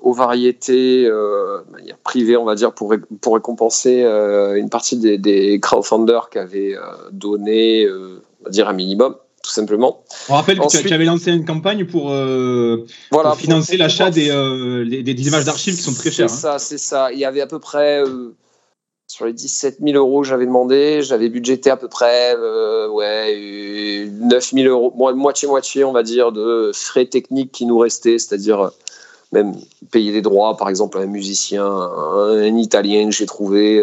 aux 0.03 0.13
variétés 0.13 1.05
de 1.05 1.73
manière 1.73 1.99
privée, 1.99 2.37
on 2.37 2.45
va 2.45 2.55
dire, 2.55 2.73
pour, 2.73 2.95
pour 3.21 3.35
récompenser 3.35 4.03
une 4.03 4.69
partie 4.69 4.99
des, 4.99 5.61
crowdfunders 5.61 6.29
qui 6.31 6.39
avaient 6.39 6.75
donné, 7.13 7.89
on 7.89 8.45
va 8.45 8.51
dire, 8.51 8.69
un 8.69 8.73
minimum, 8.73 9.15
tout 9.43 9.51
simplement. 9.51 10.05
On 10.29 10.35
rappelle 10.35 10.59
que 10.59 10.67
tu- 10.87 10.93
avais 10.93 11.05
lancé 11.05 11.31
une 11.33 11.45
campagne 11.47 11.87
pour, 11.87 12.11
euh, 12.13 12.85
Voilà. 13.11 13.31
pour 13.31 13.39
financer 13.39 13.77
l'achat 13.77 14.11
des, 14.11 14.31
euh, 14.31 14.85
des, 14.85 15.03
des 15.03 15.29
images 15.29 15.45
d'archives 15.45 15.77
qui 15.77 15.83
sont 15.83 15.95
très 15.95 16.11
chères. 16.11 16.29
C'est 16.29 16.47
hein. 16.47 16.53
ça, 16.53 16.59
c'est 16.59 16.79
ça. 16.79 17.11
Il 17.13 17.19
y 17.19 17.25
avait 17.25 17.41
à 17.41 17.47
peu 17.47 17.59
près, 17.59 18.03
euh, 18.05 18.35
sur 19.09 19.25
les 19.25 19.33
17 19.33 19.79
000 19.83 19.97
euros 19.97 20.21
que 20.21 20.29
j'avais 20.29 20.45
demandé, 20.47 21.01
j'avais 21.03 21.29
budgété 21.31 21.71
à 21.71 21.77
peu 21.77 21.89
près 21.89 22.35
ouais, 22.91 23.35
euh, 23.35 24.07
9 24.11 24.51
000 24.53 24.69
euros, 24.69 24.93
mo- 24.95 25.15
moitié-moitié, 25.15 25.85
on 25.85 25.93
va 25.93 26.03
dire, 26.03 26.33
de 26.33 26.71
frais 26.75 27.07
techniques 27.07 27.51
qui 27.51 27.65
nous 27.67 27.79
restaient, 27.79 28.19
c'est-à-dire 28.19 28.71
même 29.33 29.55
payer 29.91 30.13
des 30.13 30.23
droits, 30.23 30.57
par 30.57 30.69
exemple, 30.69 30.99
à 30.99 31.01
un 31.01 31.07
musicien, 31.07 31.65
un, 31.65 32.43
un 32.43 32.57
Italien 32.57 33.07
que 33.07 33.15
j'ai 33.15 33.27
trouvé 33.27 33.83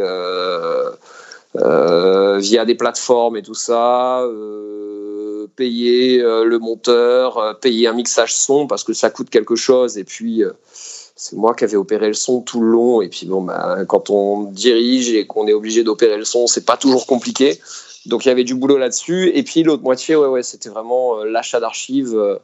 via 1.56 2.66
des 2.66 2.76
plateformes 2.76 3.38
et 3.38 3.42
tout 3.42 3.54
ça, 3.56 4.22
payer 5.56 6.22
euh, 6.22 6.44
le 6.44 6.60
monteur, 6.60 7.38
euh, 7.38 7.54
payer 7.54 7.88
un 7.88 7.94
mixage 7.94 8.34
son 8.36 8.68
parce 8.68 8.84
que 8.84 8.94
ça 8.94 9.10
coûte 9.10 9.30
quelque 9.30 9.56
chose, 9.56 9.98
et 9.98 10.04
puis 10.04 10.44
euh, 10.44 10.52
c'est 11.16 11.36
moi 11.36 11.56
qui 11.56 11.64
avais 11.64 11.78
opéré 11.78 12.08
le 12.08 12.14
son 12.14 12.42
tout 12.42 12.62
le 12.62 12.68
long. 12.68 13.02
Et 13.02 13.10
puis 13.10 13.26
bon, 13.26 13.42
bah, 13.42 13.86
quand 13.88 14.10
on 14.10 14.44
dirige 14.44 15.10
et 15.14 15.26
qu'on 15.26 15.48
est 15.48 15.54
obligé 15.54 15.84
d'opérer 15.84 16.18
le 16.18 16.26
son, 16.26 16.48
c'est 16.48 16.66
pas 16.66 16.78
toujours 16.78 17.08
compliqué. 17.08 17.60
Donc 18.06 18.26
il 18.26 18.30
y 18.30 18.32
avait 18.32 18.44
du 18.44 18.56
boulot 18.56 18.78
là-dessus. 18.78 19.32
Et 19.34 19.44
puis 19.44 19.64
l'autre 19.64 19.84
moitié, 19.84 20.16
ouais, 20.16 20.28
ouais, 20.28 20.44
c'était 20.44 20.70
vraiment 20.70 21.24
l'achat 21.24 21.60
d'archives 21.60 22.40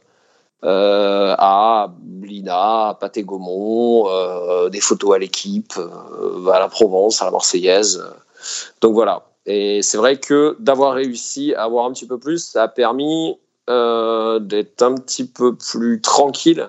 à 0.62 1.92
Blina, 2.00 2.88
à 2.88 2.94
Pathé 3.00 3.22
Gaumont, 3.22 4.08
des 4.70 4.80
photos 4.80 5.14
à 5.14 5.18
l'équipe, 5.18 5.74
à 6.52 6.58
la 6.58 6.68
Provence, 6.68 7.22
à 7.22 7.26
la 7.26 7.30
Marseillaise. 7.30 8.02
Donc 8.80 8.94
voilà. 8.94 9.24
Et 9.46 9.82
c'est 9.82 9.98
vrai 9.98 10.18
que 10.18 10.56
d'avoir 10.58 10.94
réussi 10.94 11.54
à 11.54 11.64
avoir 11.64 11.86
un 11.86 11.92
petit 11.92 12.06
peu 12.06 12.18
plus, 12.18 12.38
ça 12.38 12.64
a 12.64 12.68
permis 12.68 13.38
euh, 13.68 14.38
d'être 14.38 14.82
un 14.82 14.94
petit 14.94 15.26
peu 15.26 15.54
plus 15.56 16.00
tranquille 16.00 16.68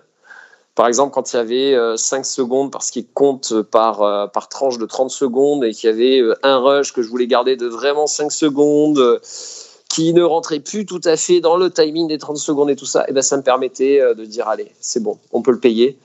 par 0.76 0.88
exemple, 0.88 1.14
quand 1.14 1.32
il 1.32 1.38
y 1.38 1.40
avait 1.40 1.74
euh, 1.74 1.96
5 1.96 2.26
secondes, 2.26 2.70
parce 2.70 2.92
qu'il 2.92 3.08
compte 3.08 3.62
par, 3.62 4.02
euh, 4.02 4.28
par 4.28 4.50
tranche 4.50 4.78
de 4.78 4.86
30 4.86 5.10
secondes, 5.10 5.64
et 5.64 5.72
qu'il 5.72 5.90
y 5.90 5.94
avait 5.94 6.20
euh, 6.20 6.36
un 6.44 6.58
rush 6.58 6.92
que 6.92 7.02
je 7.02 7.08
voulais 7.08 7.28
garder 7.28 7.56
de 7.56 7.66
vraiment 7.66 8.08
5 8.08 8.30
secondes, 8.30 9.00
euh, 9.00 9.20
qui 9.90 10.14
ne 10.14 10.22
rentrait 10.22 10.60
plus 10.60 10.86
tout 10.86 11.00
à 11.06 11.16
fait 11.16 11.40
dans 11.40 11.56
le 11.56 11.72
timing 11.72 12.10
des 12.10 12.18
30 12.18 12.38
secondes 12.38 12.70
et 12.70 12.76
tout 12.76 12.86
ça, 12.86 13.06
et 13.08 13.14
ben 13.14 13.22
ça 13.22 13.38
me 13.38 13.42
permettait 13.42 14.02
euh, 14.02 14.14
de 14.14 14.26
dire, 14.26 14.50
allez, 14.50 14.70
c'est 14.82 15.02
bon, 15.02 15.18
on 15.32 15.42
peut 15.42 15.52
le 15.52 15.60
payer. 15.60 15.98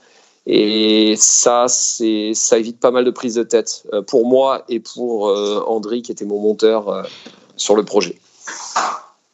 Et 0.47 1.15
ça, 1.17 1.65
c'est, 1.67 2.31
ça 2.33 2.57
évite 2.57 2.79
pas 2.79 2.91
mal 2.91 3.05
de 3.05 3.11
prises 3.11 3.35
de 3.35 3.43
tête 3.43 3.83
euh, 3.93 4.01
pour 4.01 4.25
moi 4.25 4.63
et 4.69 4.79
pour 4.79 5.29
euh, 5.29 5.63
Andri, 5.67 6.01
qui 6.01 6.11
était 6.11 6.25
mon 6.25 6.39
monteur 6.39 6.89
euh, 6.89 7.03
sur 7.57 7.75
le 7.75 7.83
projet. 7.83 8.17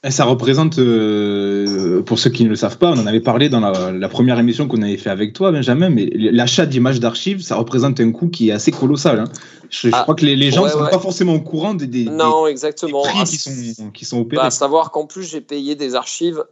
Et 0.04 0.12
ça 0.12 0.26
représente, 0.26 0.78
euh, 0.80 2.02
pour 2.04 2.20
ceux 2.20 2.30
qui 2.30 2.44
ne 2.44 2.50
le 2.50 2.56
savent 2.56 2.78
pas, 2.78 2.92
on 2.92 2.98
en 3.00 3.08
avait 3.08 3.20
parlé 3.22 3.50
dans 3.50 3.60
la, 3.60 3.92
la 3.92 4.10
première 4.10 4.38
émission 4.38 4.68
qu'on 4.68 4.82
avait 4.82 4.98
fait 4.98 5.10
avec 5.10 5.34
toi, 5.34 5.52
Benjamin, 5.52 5.90
mais 5.90 6.06
l'achat 6.14 6.66
d'images 6.66 7.00
d'archives, 7.00 7.42
ça 7.42 7.56
représente 7.56 8.00
un 8.00 8.12
coût 8.12 8.28
qui 8.30 8.50
est 8.50 8.52
assez 8.52 8.72
colossal. 8.72 9.20
hein. 9.22 9.26
Je, 9.70 9.90
je 9.90 9.94
Ah, 9.96 10.04
crois 10.04 10.16
que 10.16 10.26
les, 10.26 10.36
les 10.36 10.52
gens 10.52 10.62
ne 10.62 10.66
ouais, 10.68 10.72
sont 10.74 10.82
ouais. 10.84 10.90
pas 10.92 11.00
forcément 11.00 11.34
au 11.34 11.42
courant 11.42 11.74
des, 11.74 11.88
des- 11.88 12.06
Non, 12.06 12.46
des- 12.46 12.52
exactement. 12.52 13.02
des 13.04 13.10
prix 13.10 13.20
Ah, 13.22 13.26
qui 13.26 13.38
sont, 13.38 13.92
qui 13.92 14.06
sont 14.06 14.20
opérés. 14.20 14.42
Bah, 14.42 14.46
à 14.48 14.52
savoir 14.52 14.92
qu'en 14.92 15.06
plus, 15.08 15.24
j'ai 15.24 15.42
payé 15.42 15.76
des 15.76 15.96
archives 15.96 16.44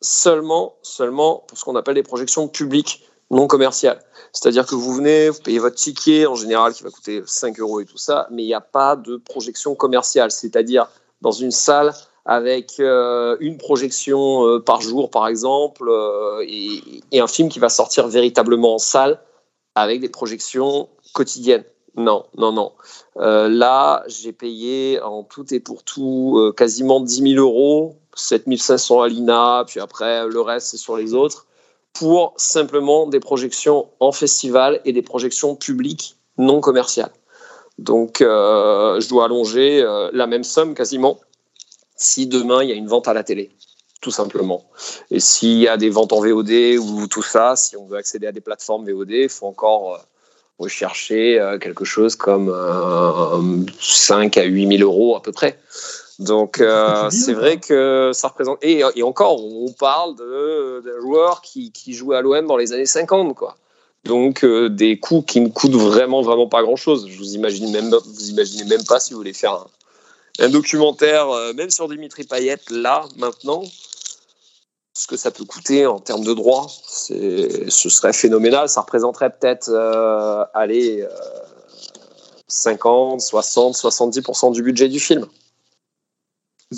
seulement, 0.00 0.74
seulement 0.82 1.44
pour 1.46 1.58
ce 1.58 1.64
qu'on 1.64 1.76
appelle 1.76 1.94
des 1.94 2.02
projections 2.02 2.48
publiques 2.48 3.02
non 3.30 3.46
commerciales. 3.46 4.00
C'est-à-dire 4.32 4.66
que 4.66 4.74
vous 4.74 4.94
venez, 4.94 5.30
vous 5.30 5.40
payez 5.40 5.58
votre 5.58 5.76
ticket, 5.76 6.26
en 6.26 6.34
général, 6.34 6.72
qui 6.72 6.82
va 6.82 6.90
coûter 6.90 7.22
5 7.24 7.58
euros 7.60 7.80
et 7.80 7.84
tout 7.84 7.98
ça, 7.98 8.26
mais 8.30 8.42
il 8.42 8.46
n'y 8.46 8.54
a 8.54 8.60
pas 8.60 8.96
de 8.96 9.16
projection 9.16 9.74
commerciale. 9.74 10.30
C'est-à-dire 10.30 10.88
dans 11.20 11.32
une 11.32 11.50
salle 11.50 11.92
avec 12.26 12.80
euh, 12.80 13.36
une 13.40 13.58
projection 13.58 14.46
euh, 14.46 14.60
par 14.60 14.80
jour, 14.80 15.10
par 15.10 15.28
exemple, 15.28 15.88
euh, 15.88 16.44
et, 16.46 16.80
et 17.12 17.20
un 17.20 17.26
film 17.26 17.48
qui 17.48 17.58
va 17.58 17.68
sortir 17.68 18.08
véritablement 18.08 18.74
en 18.74 18.78
salle 18.78 19.20
avec 19.74 20.00
des 20.00 20.08
projections 20.08 20.88
quotidiennes. 21.12 21.64
Non, 21.96 22.24
non, 22.36 22.52
non. 22.52 22.72
Là, 23.14 24.02
j'ai 24.08 24.32
payé 24.32 25.00
en 25.00 25.22
tout 25.22 25.54
et 25.54 25.60
pour 25.60 25.84
tout 25.84 26.52
quasiment 26.56 26.98
10 26.98 27.34
000 27.34 27.40
euros, 27.40 27.94
7 28.16 28.44
500 28.56 29.02
à 29.02 29.08
l'INA, 29.08 29.64
puis 29.68 29.78
après 29.78 30.26
le 30.26 30.40
reste 30.40 30.68
c'est 30.68 30.76
sur 30.76 30.96
les 30.96 31.14
autres, 31.14 31.46
pour 31.94 32.34
simplement 32.36 33.06
des 33.06 33.20
projections 33.20 33.88
en 34.00 34.12
festival 34.12 34.80
et 34.84 34.92
des 34.92 35.02
projections 35.02 35.54
publiques 35.54 36.16
non 36.36 36.60
commerciales. 36.60 37.12
Donc, 37.78 38.20
euh, 38.20 39.00
je 39.00 39.08
dois 39.08 39.24
allonger 39.26 39.80
euh, 39.82 40.10
la 40.12 40.26
même 40.26 40.44
somme 40.44 40.74
quasiment 40.74 41.20
si 41.96 42.26
demain 42.26 42.62
il 42.62 42.68
y 42.68 42.72
a 42.72 42.76
une 42.76 42.88
vente 42.88 43.08
à 43.08 43.14
la 43.14 43.22
télé. 43.22 43.50
tout 44.00 44.10
simplement. 44.10 44.64
Et 45.10 45.18
s'il 45.18 45.58
y 45.58 45.66
a 45.66 45.78
des 45.78 45.88
ventes 45.88 46.12
en 46.12 46.20
VOD 46.20 46.76
ou 46.78 47.06
tout 47.06 47.22
ça, 47.22 47.56
si 47.56 47.74
on 47.74 47.86
veut 47.86 47.96
accéder 47.96 48.26
à 48.26 48.32
des 48.32 48.42
plateformes 48.42 48.84
VOD, 48.84 49.10
il 49.10 49.28
faut 49.30 49.46
encore 49.46 49.94
euh, 49.94 49.98
rechercher 50.58 51.40
quelque 51.60 51.86
chose 51.86 52.14
comme 52.14 52.50
euh, 52.50 53.64
5 53.80 54.36
à 54.36 54.42
8 54.42 54.78
000 54.78 54.82
euros 54.82 55.16
à 55.16 55.22
peu 55.22 55.32
près. 55.32 55.58
Donc 56.18 56.60
euh, 56.60 57.10
c'est 57.10 57.32
ou 57.32 57.36
vrai 57.36 57.58
que 57.58 58.10
ça 58.12 58.28
représente 58.28 58.58
et, 58.62 58.82
et 58.94 59.02
encore 59.02 59.44
on 59.44 59.72
parle 59.72 60.14
de, 60.16 60.80
de 60.80 61.00
joueurs 61.00 61.40
qui, 61.40 61.72
qui 61.72 61.92
jouaient 61.92 62.16
à 62.16 62.20
l'OM 62.20 62.46
dans 62.46 62.56
les 62.56 62.72
années 62.72 62.86
50 62.86 63.34
quoi. 63.34 63.56
Donc 64.04 64.44
euh, 64.44 64.68
des 64.68 65.00
coûts 65.00 65.22
qui 65.22 65.40
ne 65.40 65.48
coûtent 65.48 65.74
vraiment 65.74 66.22
vraiment 66.22 66.46
pas 66.46 66.62
grand 66.62 66.76
chose. 66.76 67.08
Je 67.08 67.18
vous 67.18 67.34
imagine 67.34 67.72
même 67.72 67.90
vous 67.90 68.30
imaginez 68.30 68.64
même 68.64 68.84
pas 68.84 69.00
si 69.00 69.12
vous 69.12 69.18
voulez 69.18 69.32
faire 69.32 69.52
un, 69.54 69.66
un 70.40 70.48
documentaire 70.48 71.28
euh, 71.30 71.52
même 71.52 71.70
sur 71.70 71.88
Dimitri 71.88 72.24
Payet 72.24 72.58
là 72.70 73.04
maintenant 73.16 73.62
ce 74.94 75.08
que 75.08 75.16
ça 75.16 75.30
peut 75.30 75.44
coûter 75.44 75.86
en 75.86 75.98
termes 75.98 76.24
de 76.24 76.32
droits, 76.32 76.66
ce 76.68 77.88
serait 77.88 78.12
phénoménal. 78.12 78.68
Ça 78.68 78.80
représenterait 78.82 79.30
peut-être 79.30 79.68
euh, 79.68 80.44
allez 80.54 81.02
euh, 81.02 81.08
50, 82.46 83.20
60, 83.20 83.74
70% 83.74 84.52
du 84.52 84.62
budget 84.62 84.88
du 84.88 85.00
film. 85.00 85.26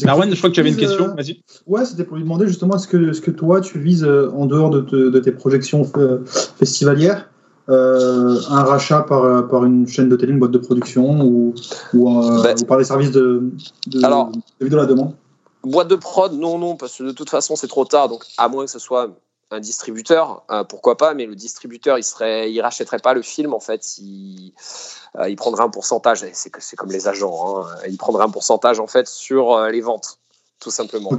Marwan, 0.05 0.31
je 0.31 0.37
crois 0.37 0.51
que 0.51 0.55
tu 0.55 0.61
avais 0.61 0.69
une 0.71 0.77
question. 0.77 1.07
euh, 1.07 1.15
Vas-y. 1.15 1.41
Ouais, 1.67 1.85
c'était 1.85 2.05
pour 2.05 2.17
lui 2.17 2.23
demander 2.25 2.47
justement 2.47 2.77
est-ce 2.77 2.89
que, 2.89 3.11
est-ce 3.11 3.21
que 3.21 3.31
toi 3.31 3.61
tu 3.61 3.79
vises 3.79 4.05
euh, 4.05 4.31
en 4.37 4.47
dehors 4.47 4.71
de, 4.71 4.81
te- 4.81 5.09
de 5.11 5.19
tes 5.21 5.33
projections 5.33 5.91
euh, 5.97 6.19
festivalières 6.27 7.31
euh, 7.69 8.39
un 8.49 8.63
rachat 8.63 9.03
par, 9.03 9.49
par 9.49 9.65
une 9.65 9.89
chaîne 9.89 10.09
de 10.09 10.17
télé, 10.17 10.33
une 10.33 10.39
boîte 10.39 10.53
de 10.53 10.59
production 10.59 11.21
ou, 11.23 11.55
ou, 11.95 12.23
euh, 12.23 12.43
Ben, 12.43 12.55
ou 12.61 12.65
par 12.65 12.79
des 12.79 12.85
services 12.85 13.11
de, 13.11 13.43
de, 13.89 14.05
alors- 14.05 14.31
de 14.31 14.65
vidéo 14.65 14.79
à 14.79 14.83
la 14.83 14.89
demande? 14.89 15.15
Boîte 15.65 15.89
de 15.89 15.97
prod, 15.97 16.33
non, 16.33 16.59
non, 16.59 16.77
parce 16.77 16.99
que 16.99 17.03
de 17.03 17.11
toute 17.11 17.29
façon, 17.29 17.57
c'est 17.57 17.67
trop 17.67 17.85
tard. 17.85 18.09
Donc, 18.09 18.25
à 18.39 18.49
moins 18.49 18.65
que 18.67 18.71
ce 18.71 18.79
soit 18.79 19.11
un 19.51 19.61
distributeur, 19.61 20.43
euh, 20.51 20.65
pourquoi 20.65 20.97
pas, 20.97 21.15
mais 21.15 21.27
le 21.27 21.37
distributeur, 21.37 21.99
il 21.99 22.03
serait, 22.03 22.51
il 22.51 22.61
rachèterait 22.61 22.99
pas 22.99 23.15
le 23.15 23.23
film, 23.23 23.55
en 23.55 23.61
fait. 23.61 23.99
Il, 23.99 24.53
euh, 25.19 25.29
il 25.29 25.37
prendrait 25.37 25.63
un 25.63 25.69
pourcentage. 25.69 26.25
C'est 26.33 26.51
que- 26.51 26.61
c'est 26.61 26.77
comme 26.77 26.91
les 26.91 27.07
agents. 27.07 27.61
hein, 27.61 27.67
il 27.89 27.97
prendrait 27.97 28.25
un 28.25 28.31
pourcentage, 28.31 28.81
en 28.81 28.89
fait, 28.89 29.07
sur 29.07 29.53
euh, 29.53 29.71
les 29.71 29.81
ventes, 29.81 30.19
tout 30.59 30.71
simplement. 30.73 31.11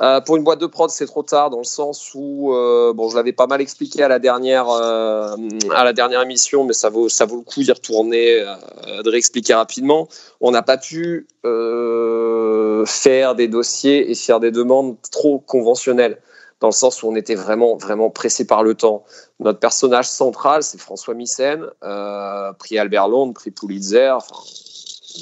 Euh, 0.00 0.20
pour 0.20 0.36
une 0.36 0.44
boîte 0.44 0.58
de 0.60 0.66
prod, 0.66 0.90
c'est 0.90 1.06
trop 1.06 1.22
tard 1.22 1.48
dans 1.48 1.58
le 1.58 1.64
sens 1.64 2.12
où, 2.14 2.52
euh, 2.52 2.92
bon, 2.92 3.08
je 3.08 3.16
l'avais 3.16 3.32
pas 3.32 3.46
mal 3.46 3.62
expliqué 3.62 4.02
à 4.02 4.08
la 4.08 4.18
dernière, 4.18 4.68
euh, 4.68 5.34
à 5.74 5.82
la 5.84 5.94
dernière 5.94 6.20
émission, 6.20 6.64
mais 6.64 6.74
ça 6.74 6.90
vaut, 6.90 7.08
ça 7.08 7.24
vaut 7.24 7.36
le 7.36 7.42
coup 7.42 7.62
d'y 7.62 7.72
retourner, 7.72 8.40
euh, 8.42 9.02
de 9.02 9.08
réexpliquer 9.08 9.54
rapidement. 9.54 10.06
On 10.42 10.50
n'a 10.50 10.62
pas 10.62 10.76
pu 10.76 11.26
euh, 11.46 12.84
faire 12.84 13.34
des 13.34 13.48
dossiers 13.48 14.10
et 14.10 14.14
faire 14.14 14.38
des 14.38 14.50
demandes 14.50 14.96
trop 15.10 15.38
conventionnelles, 15.38 16.20
dans 16.60 16.68
le 16.68 16.72
sens 16.72 17.02
où 17.02 17.08
on 17.08 17.16
était 17.16 17.34
vraiment, 17.34 17.76
vraiment 17.76 18.10
pressé 18.10 18.46
par 18.46 18.62
le 18.62 18.74
temps. 18.74 19.04
Notre 19.40 19.58
personnage 19.58 20.06
central, 20.08 20.62
c'est 20.62 20.78
François 20.78 21.14
Missen, 21.14 21.66
euh, 21.82 22.52
prix 22.52 22.78
Albert 22.78 23.08
Londres, 23.08 23.32
prix 23.34 23.50
Pulitzer, 23.50 24.10
enfin, 24.10 24.36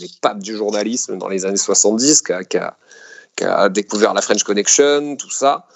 les 0.00 0.11
papes 0.21 0.40
du 0.40 0.57
journalisme 0.57 1.16
dans 1.16 1.28
les 1.28 1.47
années 1.47 1.57
70, 1.57 2.23
qui 2.23 2.59
a- 2.59 3.68
découvert 3.71 4.14
la 4.14 4.21
French 4.21 4.42
Connection, 4.42 5.14
tout 5.16 5.30
ça. 5.30 5.66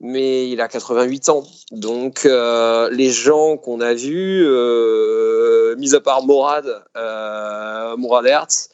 Mais 0.00 0.48
il 0.48 0.60
a 0.60 0.68
88 0.68 1.28
ans. 1.28 1.42
Donc, 1.72 2.24
euh, 2.24 2.88
les 2.90 3.10
gens 3.10 3.56
qu'on 3.56 3.80
a 3.80 3.92
vus, 3.92 4.44
euh, 4.46 5.74
mis 5.76 5.94
à 5.94 6.00
part 6.00 6.22
Morad, 6.24 6.84
euh, 6.96 7.96
Morad 7.96 8.26
Hertz 8.26 8.70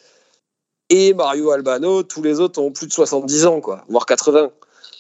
et 0.90 1.14
Mario 1.14 1.50
Albano, 1.50 2.02
tous 2.02 2.22
les 2.22 2.38
autres 2.40 2.60
ont 2.60 2.70
plus 2.70 2.86
de 2.86 2.92
70 2.92 3.46
ans, 3.46 3.60
voire 3.88 4.04
80. 4.06 4.50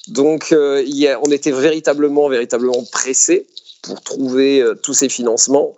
Donc, 0.08 0.52
euh, 0.52 0.84
on 1.24 1.30
était 1.30 1.50
véritablement, 1.50 2.28
véritablement 2.28 2.84
pressés 2.92 3.46
pour 3.82 4.00
trouver 4.02 4.60
euh, 4.60 4.74
tous 4.74 4.94
ces 4.94 5.08
financements. 5.08 5.74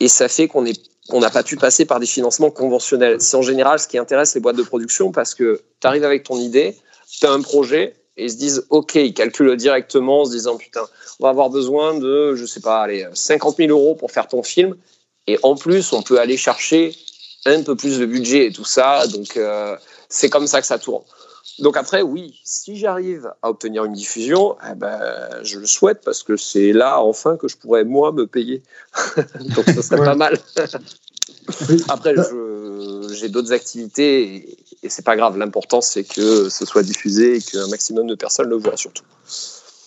Et 0.00 0.08
ça 0.08 0.28
fait 0.28 0.48
qu'on 0.48 0.62
n'a 0.62 1.30
pas 1.30 1.42
pu 1.42 1.56
passer 1.56 1.84
par 1.84 2.00
des 2.00 2.06
financements 2.06 2.50
conventionnels. 2.50 3.20
C'est 3.20 3.36
en 3.36 3.42
général 3.42 3.78
ce 3.78 3.88
qui 3.88 3.98
intéresse 3.98 4.34
les 4.34 4.40
boîtes 4.40 4.56
de 4.56 4.62
production 4.62 5.12
parce 5.12 5.34
que 5.34 5.60
tu 5.80 5.86
arrives 5.86 6.04
avec 6.04 6.24
ton 6.24 6.38
idée, 6.38 6.76
tu 7.10 7.26
as 7.26 7.32
un 7.32 7.40
projet 7.40 7.96
et 8.16 8.24
ils 8.24 8.30
se 8.30 8.36
disent 8.36 8.66
OK, 8.70 8.94
ils 8.96 9.14
calculent 9.14 9.56
directement 9.56 10.22
en 10.22 10.24
se 10.24 10.30
disant 10.30 10.56
putain, 10.56 10.86
on 11.18 11.24
va 11.24 11.30
avoir 11.30 11.50
besoin 11.50 11.98
de, 11.98 12.34
je 12.36 12.46
sais 12.46 12.60
pas, 12.60 12.82
allez, 12.82 13.06
50 13.12 13.56
000 13.56 13.70
euros 13.70 13.94
pour 13.94 14.10
faire 14.10 14.28
ton 14.28 14.42
film. 14.42 14.76
Et 15.26 15.38
en 15.42 15.56
plus, 15.56 15.92
on 15.92 16.02
peut 16.02 16.18
aller 16.18 16.36
chercher 16.36 16.94
un 17.44 17.62
peu 17.62 17.76
plus 17.76 17.98
de 17.98 18.06
budget 18.06 18.46
et 18.46 18.52
tout 18.52 18.64
ça. 18.64 19.06
Donc, 19.08 19.36
euh, 19.36 19.76
c'est 20.08 20.30
comme 20.30 20.46
ça 20.46 20.60
que 20.60 20.66
ça 20.66 20.78
tourne. 20.78 21.02
Donc 21.58 21.76
après, 21.76 22.02
oui, 22.02 22.40
si 22.44 22.76
j'arrive 22.76 23.32
à 23.42 23.50
obtenir 23.50 23.84
une 23.84 23.92
diffusion, 23.92 24.56
eh 24.70 24.74
ben, 24.74 24.98
je 25.42 25.58
le 25.58 25.66
souhaite 25.66 26.02
parce 26.04 26.22
que 26.22 26.36
c'est 26.36 26.72
là 26.72 27.00
enfin 27.00 27.36
que 27.36 27.48
je 27.48 27.56
pourrais 27.56 27.84
moi 27.84 28.12
me 28.12 28.26
payer. 28.26 28.62
Donc 29.56 29.64
ce 29.74 29.82
serait 29.82 29.98
Ouais. 30.00 30.06
pas 30.06 30.14
mal. 30.14 30.38
Après, 31.88 32.14
j'ai 33.12 33.28
d'autres 33.28 33.52
activités 33.52 34.34
et, 34.36 34.58
et 34.84 34.88
c'est 34.88 35.04
pas 35.04 35.16
grave. 35.16 35.36
L'important 35.38 35.80
c'est 35.80 36.04
que 36.04 36.48
ce 36.48 36.64
soit 36.64 36.82
diffusé 36.82 37.36
et 37.36 37.40
qu'un 37.40 37.66
maximum 37.68 38.06
de 38.06 38.14
personnes 38.14 38.48
le 38.48 38.56
voient 38.56 38.76
surtout. 38.76 39.04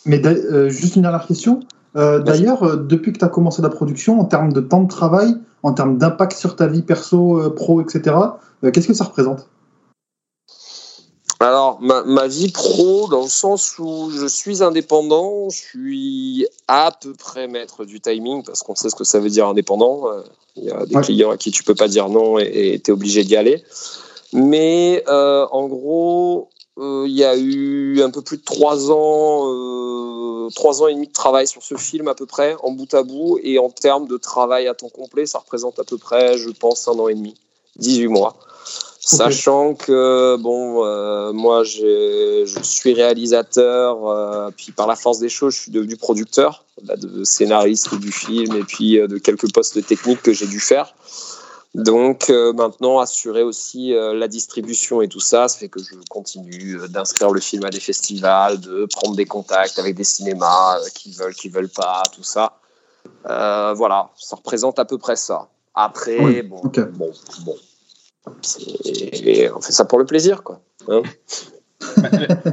Mais 0.05 0.25
euh, 0.25 0.69
juste 0.69 0.95
une 0.95 1.03
dernière 1.03 1.25
question. 1.27 1.61
Euh, 1.95 2.19
D'ailleurs, 2.19 2.63
euh, 2.63 2.75
depuis 2.77 3.13
que 3.13 3.19
tu 3.19 3.25
as 3.25 3.29
commencé 3.29 3.61
la 3.61 3.69
production, 3.69 4.19
en 4.19 4.25
termes 4.25 4.53
de 4.53 4.61
temps 4.61 4.81
de 4.81 4.87
travail, 4.89 5.35
en 5.63 5.73
termes 5.73 5.97
d'impact 5.97 6.33
sur 6.37 6.55
ta 6.55 6.67
vie 6.67 6.81
perso, 6.81 7.51
pro, 7.51 7.81
etc., 7.81 8.15
qu'est-ce 8.73 8.87
que 8.87 8.93
ça 8.93 9.03
représente? 9.03 9.47
Alors, 11.41 11.79
ma, 11.81 12.03
ma 12.03 12.27
vie 12.27 12.51
pro, 12.51 13.07
dans 13.09 13.23
le 13.23 13.27
sens 13.29 13.77
où 13.79 14.11
je 14.11 14.27
suis 14.27 14.61
indépendant, 14.61 15.49
je 15.49 15.57
suis 15.57 16.47
à 16.67 16.91
peu 16.91 17.13
près 17.13 17.47
maître 17.47 17.83
du 17.83 17.99
timing, 17.99 18.43
parce 18.43 18.61
qu'on 18.63 18.75
sait 18.75 18.89
ce 18.89 18.95
que 18.95 19.03
ça 19.03 19.19
veut 19.19 19.29
dire 19.29 19.47
indépendant. 19.47 20.07
Euh, 20.07 20.21
Il 20.57 20.65
y 20.65 20.71
a 20.71 20.85
des 20.85 20.95
Ouais. 20.97 21.01
clients 21.01 21.31
à 21.31 21.37
qui 21.37 21.49
tu 21.49 21.63
peux 21.63 21.75
pas 21.75 21.87
dire 21.87 22.09
non 22.09 22.37
et 22.37 22.79
tu 22.83 22.91
es 22.91 22.93
obligé 22.93 23.23
d'y 23.23 23.37
aller. 23.37 23.63
Mais 24.33 25.01
euh, 25.07 25.47
en 25.51 25.67
gros, 25.67 26.49
euh, 26.77 27.05
il 27.07 27.13
y 27.13 27.23
a 27.23 27.37
eu 27.37 28.01
un 28.01 28.09
peu 28.11 28.21
plus 28.21 28.37
de 28.37 28.43
trois 28.43 28.91
ans, 28.91 29.49
euh, 29.49 30.49
trois 30.53 30.83
ans 30.83 30.87
et 30.87 30.93
demi 30.93 31.07
de 31.07 31.13
travail 31.13 31.47
sur 31.47 31.63
ce 31.63 31.75
film 31.75 32.09
à 32.09 32.15
peu 32.15 32.25
près, 32.25 32.55
en 32.63 32.71
bout 32.71 32.93
à 32.93 33.03
bout. 33.03 33.39
Et 33.43 33.59
en 33.59 33.69
termes 33.69 34.07
de 34.07 34.17
travail 34.17 34.67
à 34.67 34.73
temps 34.73 34.89
complet, 34.89 35.25
ça 35.25 35.39
représente 35.39 35.79
à 35.79 35.85
peu 35.85 35.97
près, 35.97 36.37
je 36.37 36.49
pense, 36.49 36.87
un 36.89 36.99
an 36.99 37.07
et 37.07 37.15
demi, 37.15 37.33
18 37.77 38.07
mois. 38.07 38.35
Sachant 39.03 39.73
que, 39.73 40.37
bon, 40.37 40.85
euh, 40.85 41.33
moi, 41.33 41.63
je 41.63 42.45
suis 42.61 42.93
réalisateur, 42.93 44.07
euh, 44.07 44.51
puis 44.55 44.71
par 44.71 44.85
la 44.85 44.95
force 44.95 45.17
des 45.17 45.27
choses, 45.27 45.55
je 45.55 45.59
suis 45.61 45.71
devenu 45.71 45.97
producteur, 45.97 46.65
là, 46.83 46.95
de 46.95 47.23
scénariste 47.23 47.95
du 47.95 48.11
film, 48.11 48.55
et 48.55 48.63
puis 48.63 48.99
euh, 48.99 49.07
de 49.07 49.17
quelques 49.17 49.51
postes 49.51 49.83
techniques 49.87 50.21
que 50.21 50.33
j'ai 50.33 50.45
dû 50.45 50.59
faire. 50.59 50.93
Donc 51.73 52.27
maintenant, 52.27 52.99
assurer 52.99 53.43
aussi 53.43 53.93
la 53.93 54.27
distribution 54.27 55.01
et 55.01 55.07
tout 55.07 55.21
ça, 55.21 55.47
ça 55.47 55.57
fait 55.57 55.69
que 55.69 55.79
je 55.81 55.95
continue 56.09 56.77
d'inscrire 56.89 57.31
le 57.31 57.39
film 57.39 57.63
à 57.63 57.69
des 57.69 57.79
festivals, 57.79 58.59
de 58.59 58.85
prendre 58.93 59.15
des 59.15 59.23
contacts 59.23 59.79
avec 59.79 59.95
des 59.95 60.03
cinémas 60.03 60.79
qui 60.93 61.13
veulent, 61.13 61.33
qui 61.33 61.47
veulent 61.47 61.69
pas, 61.69 62.03
tout 62.13 62.23
ça. 62.23 62.57
Voilà, 63.23 64.09
ça 64.17 64.35
représente 64.35 64.79
à 64.79 64.85
peu 64.85 64.97
près 64.97 65.15
ça. 65.15 65.47
Après, 65.73 66.19
Oui, 66.19 66.41
bon, 66.41 66.59
bon, 66.61 67.13
bon, 67.45 67.55
on 68.27 69.61
fait 69.61 69.71
ça 69.71 69.85
pour 69.85 69.99
le 69.99 70.05
plaisir, 70.05 70.43
quoi. 70.43 70.61
Hein 70.87 71.01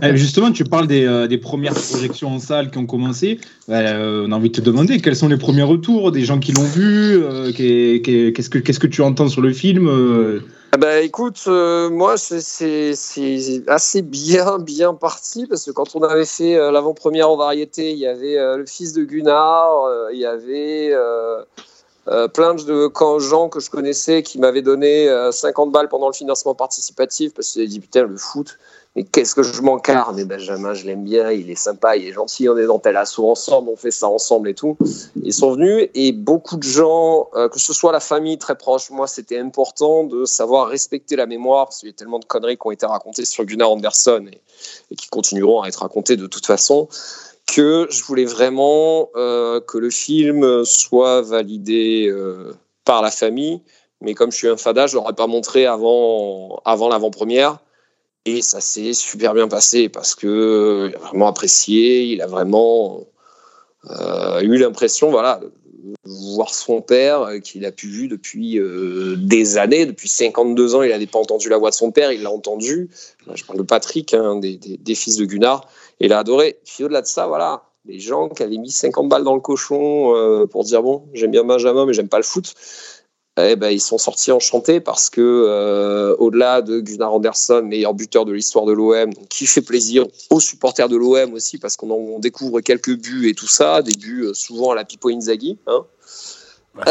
Euh, 0.02 0.16
Justement, 0.16 0.50
tu 0.52 0.64
parles 0.64 0.86
des, 0.86 1.04
euh, 1.04 1.26
des 1.26 1.36
premières 1.36 1.74
projections 1.74 2.30
en 2.34 2.38
salle 2.38 2.70
qui 2.70 2.78
ont 2.78 2.86
commencé. 2.86 3.38
Euh, 3.68 4.24
on 4.26 4.32
a 4.32 4.36
envie 4.36 4.48
de 4.48 4.56
te 4.56 4.62
demander 4.62 5.02
quels 5.02 5.16
sont 5.16 5.28
les 5.28 5.36
premiers 5.36 5.62
retours 5.64 6.12
des 6.12 6.24
gens 6.24 6.38
qui 6.38 6.52
l'ont 6.52 6.62
vu. 6.64 7.22
euh, 7.22 7.52
qu'est- 7.52 8.00
qu'est- 8.02 8.32
Qu'est-ce 8.32 8.48
que 8.48 8.58
qu'est-ce 8.58 8.80
que 8.80 8.86
tu 8.86 9.02
entends 9.02 9.28
sur 9.28 9.42
le 9.42 9.52
film 9.52 10.40
Ah 10.72 10.78
bah 10.78 11.00
écoute, 11.00 11.46
moi 11.46 12.16
c'est- 12.16 12.40
c'est 12.40 12.94
c'est 12.94 13.62
assez 13.68 14.00
bien 14.00 14.58
bien 14.58 14.94
parti 14.94 15.46
parce 15.46 15.64
que 15.66 15.72
quand 15.72 15.94
on 15.94 16.00
avait 16.00 16.24
fait 16.24 16.54
l'avant-première 16.72 17.28
en 17.28 17.36
variété, 17.36 17.90
il 17.90 17.98
y 17.98 18.06
avait 18.06 18.36
le 18.56 18.64
fils 18.66 18.94
de 18.94 19.04
Gunnar, 19.04 19.70
il 20.12 20.18
y 20.18 20.24
avait 20.26 20.92
euh, 22.08 22.18
euh, 22.18 22.28
plein 22.28 22.54
de 22.54 22.90
gens 23.18 23.48
que 23.48 23.60
je 23.60 23.70
connaissais 23.70 24.22
qui 24.22 24.38
m'avaient 24.38 24.62
donné 24.62 25.08
euh, 25.08 25.32
50 25.32 25.72
balles 25.72 25.88
pendant 25.88 26.08
le 26.08 26.12
financement 26.12 26.54
participatif 26.54 27.34
parce 27.34 27.52
qu'ils 27.52 27.68
dit 27.68 27.80
putain 27.80 28.04
le 28.04 28.16
foot, 28.16 28.58
mais 28.96 29.04
qu'est-ce 29.04 29.34
que 29.34 29.42
je 29.42 29.60
m'encarne 29.62 30.16
Mais 30.16 30.24
Benjamin, 30.24 30.74
je 30.74 30.86
l'aime 30.86 31.04
bien, 31.04 31.30
il 31.30 31.50
est 31.50 31.54
sympa, 31.54 31.96
il 31.96 32.08
est 32.08 32.12
gentil, 32.12 32.48
on 32.48 32.56
est 32.56 32.66
dans 32.66 32.78
tel 32.78 32.96
assaut 32.96 33.30
ensemble, 33.30 33.68
on 33.70 33.76
fait 33.76 33.90
ça 33.90 34.08
ensemble 34.08 34.48
et 34.48 34.54
tout. 34.54 34.76
Ils 35.22 35.32
sont 35.32 35.52
venus 35.52 35.88
et 35.94 36.12
beaucoup 36.12 36.56
de 36.56 36.62
gens, 36.62 37.28
euh, 37.34 37.48
que 37.48 37.58
ce 37.58 37.72
soit 37.72 37.92
la 37.92 38.00
famille 38.00 38.38
très 38.38 38.56
proche, 38.56 38.90
moi 38.90 39.06
c'était 39.06 39.38
important 39.38 40.04
de 40.04 40.24
savoir 40.24 40.68
respecter 40.68 41.16
la 41.16 41.26
mémoire 41.26 41.66
parce 41.66 41.80
qu'il 41.80 41.88
y 41.88 41.92
a 41.92 41.94
tellement 41.94 42.18
de 42.18 42.24
conneries 42.24 42.56
qui 42.56 42.66
ont 42.66 42.70
été 42.70 42.86
racontées 42.86 43.24
sur 43.24 43.44
Gunnar 43.44 43.70
Anderson 43.70 44.24
et, 44.32 44.40
et 44.90 44.96
qui 44.96 45.08
continueront 45.08 45.62
à 45.62 45.68
être 45.68 45.82
racontées 45.82 46.16
de 46.16 46.26
toute 46.26 46.46
façon 46.46 46.88
que 47.48 47.88
je 47.90 48.02
voulais 48.04 48.26
vraiment 48.26 49.08
euh, 49.16 49.60
que 49.60 49.78
le 49.78 49.90
film 49.90 50.64
soit 50.64 51.22
validé 51.22 52.06
euh, 52.08 52.52
par 52.84 53.02
la 53.02 53.10
famille. 53.10 53.62
Mais 54.00 54.14
comme 54.14 54.30
je 54.30 54.36
suis 54.36 54.48
un 54.48 54.56
fada, 54.56 54.86
je 54.86 54.94
l'aurais 54.94 55.14
pas 55.14 55.26
montré 55.26 55.66
avant, 55.66 56.60
avant 56.64 56.88
l'avant-première. 56.88 57.58
Et 58.26 58.42
ça 58.42 58.60
s'est 58.60 58.92
super 58.92 59.32
bien 59.34 59.48
passé 59.48 59.88
parce 59.88 60.14
que 60.14 60.90
il 60.90 60.96
a 60.96 60.98
vraiment 60.98 61.28
apprécié, 61.28 62.02
il 62.02 62.20
a 62.20 62.26
vraiment 62.26 63.00
euh, 63.90 64.40
eu 64.40 64.58
l'impression, 64.58 65.10
voilà, 65.10 65.40
voir 66.04 66.54
son 66.54 66.80
père 66.80 67.22
euh, 67.22 67.38
qu'il 67.38 67.64
a 67.64 67.72
pu 67.72 67.88
vu 67.88 68.08
depuis 68.08 68.58
euh, 68.58 69.16
des 69.16 69.58
années, 69.58 69.86
depuis 69.86 70.08
52 70.08 70.74
ans, 70.74 70.82
il 70.82 70.90
n'avait 70.90 71.06
pas 71.06 71.18
entendu 71.18 71.48
la 71.48 71.58
voix 71.58 71.70
de 71.70 71.74
son 71.74 71.90
père, 71.90 72.12
il 72.12 72.22
l'a 72.22 72.30
entendu. 72.30 72.90
Je 73.34 73.44
parle 73.44 73.58
de 73.58 73.64
Patrick, 73.64 74.14
hein, 74.14 74.36
des, 74.36 74.94
fils 74.94 75.16
de 75.16 75.24
Gunnar, 75.24 75.68
et 76.00 76.06
il 76.06 76.12
a 76.12 76.18
adoré. 76.18 76.58
Puis 76.64 76.84
au-delà 76.84 77.02
de 77.02 77.06
ça, 77.06 77.26
voilà, 77.26 77.64
les 77.84 78.00
gens 78.00 78.28
qui 78.28 78.42
avaient 78.42 78.56
mis 78.56 78.70
50 78.70 79.08
balles 79.08 79.24
dans 79.24 79.34
le 79.34 79.40
cochon 79.40 80.14
euh, 80.14 80.46
pour 80.46 80.64
dire 80.64 80.82
bon, 80.82 81.04
j'aime 81.12 81.30
bien 81.30 81.44
Benjamin, 81.44 81.86
mais 81.86 81.92
j'aime 81.92 82.08
pas 82.08 82.18
le 82.18 82.24
foot. 82.24 82.54
Eh 83.40 83.56
ben, 83.56 83.68
ils 83.70 83.80
sont 83.80 83.98
sortis 83.98 84.32
enchantés 84.32 84.80
parce 84.80 85.10
que, 85.10 85.20
euh, 85.20 86.16
au-delà 86.18 86.62
de 86.62 86.80
Gunnar 86.80 87.14
Andersson, 87.14 87.62
meilleur 87.64 87.94
buteur 87.94 88.24
de 88.24 88.32
l'histoire 88.32 88.64
de 88.64 88.72
l'OM, 88.72 89.12
qui 89.28 89.46
fait 89.46 89.62
plaisir 89.62 90.06
aux 90.30 90.40
supporters 90.40 90.88
de 90.88 90.96
l'OM 90.96 91.34
aussi 91.34 91.58
parce 91.58 91.76
qu'on 91.76 92.18
découvre 92.18 92.60
quelques 92.60 92.96
buts 92.96 93.28
et 93.28 93.34
tout 93.34 93.46
ça, 93.46 93.82
des 93.82 93.94
buts 93.94 94.24
euh, 94.24 94.34
souvent 94.34 94.72
à 94.72 94.74
la 94.74 94.84
Pipo 94.84 95.10
Inzaghi. 95.10 95.58
Hein. 95.66 95.84
Bah. 96.74 96.84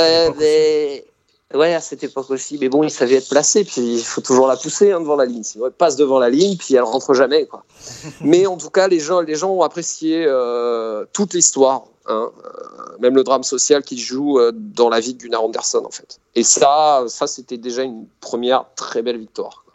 Ouais, 1.53 1.73
à 1.73 1.79
cette 1.79 2.03
époque 2.03 2.29
aussi. 2.29 2.57
Mais 2.59 2.67
bon, 2.67 2.83
il 2.83 2.91
savait 2.91 3.15
être 3.15 3.29
placé, 3.29 3.63
puis 3.63 3.79
il 3.95 4.03
faut 4.03 4.19
toujours 4.21 4.47
la 4.47 4.57
pousser 4.57 4.91
hein, 4.91 4.99
devant 4.99 5.15
la 5.15 5.25
ligne. 5.25 5.43
Sinon, 5.43 5.67
elle 5.67 5.71
passe 5.71 5.95
devant 5.95 6.19
la 6.19 6.29
ligne, 6.29 6.57
puis 6.57 6.75
elle 6.75 6.81
rentre 6.83 7.13
jamais. 7.13 7.45
Quoi. 7.45 7.63
mais 8.21 8.45
en 8.47 8.57
tout 8.57 8.69
cas, 8.69 8.87
les 8.89 8.99
gens, 8.99 9.21
les 9.21 9.35
gens 9.35 9.51
ont 9.51 9.61
apprécié 9.61 10.25
euh, 10.27 11.05
toute 11.13 11.33
l'histoire, 11.33 11.85
hein, 12.07 12.31
euh, 12.43 12.97
même 12.99 13.15
le 13.15 13.23
drame 13.23 13.43
social 13.43 13.81
qu'il 13.81 13.99
joue 13.99 14.39
euh, 14.39 14.51
dans 14.53 14.89
la 14.89 14.99
vie 14.99 15.13
de 15.13 15.23
Gunnar 15.23 15.41
Andersson, 15.45 15.83
en 15.85 15.89
fait. 15.91 16.19
Et 16.35 16.43
ça, 16.43 17.05
ça 17.07 17.27
c'était 17.27 17.57
déjà 17.57 17.83
une 17.83 18.07
première 18.19 18.65
très 18.75 19.01
belle 19.01 19.17
victoire. 19.17 19.63
quoi. 19.65 19.73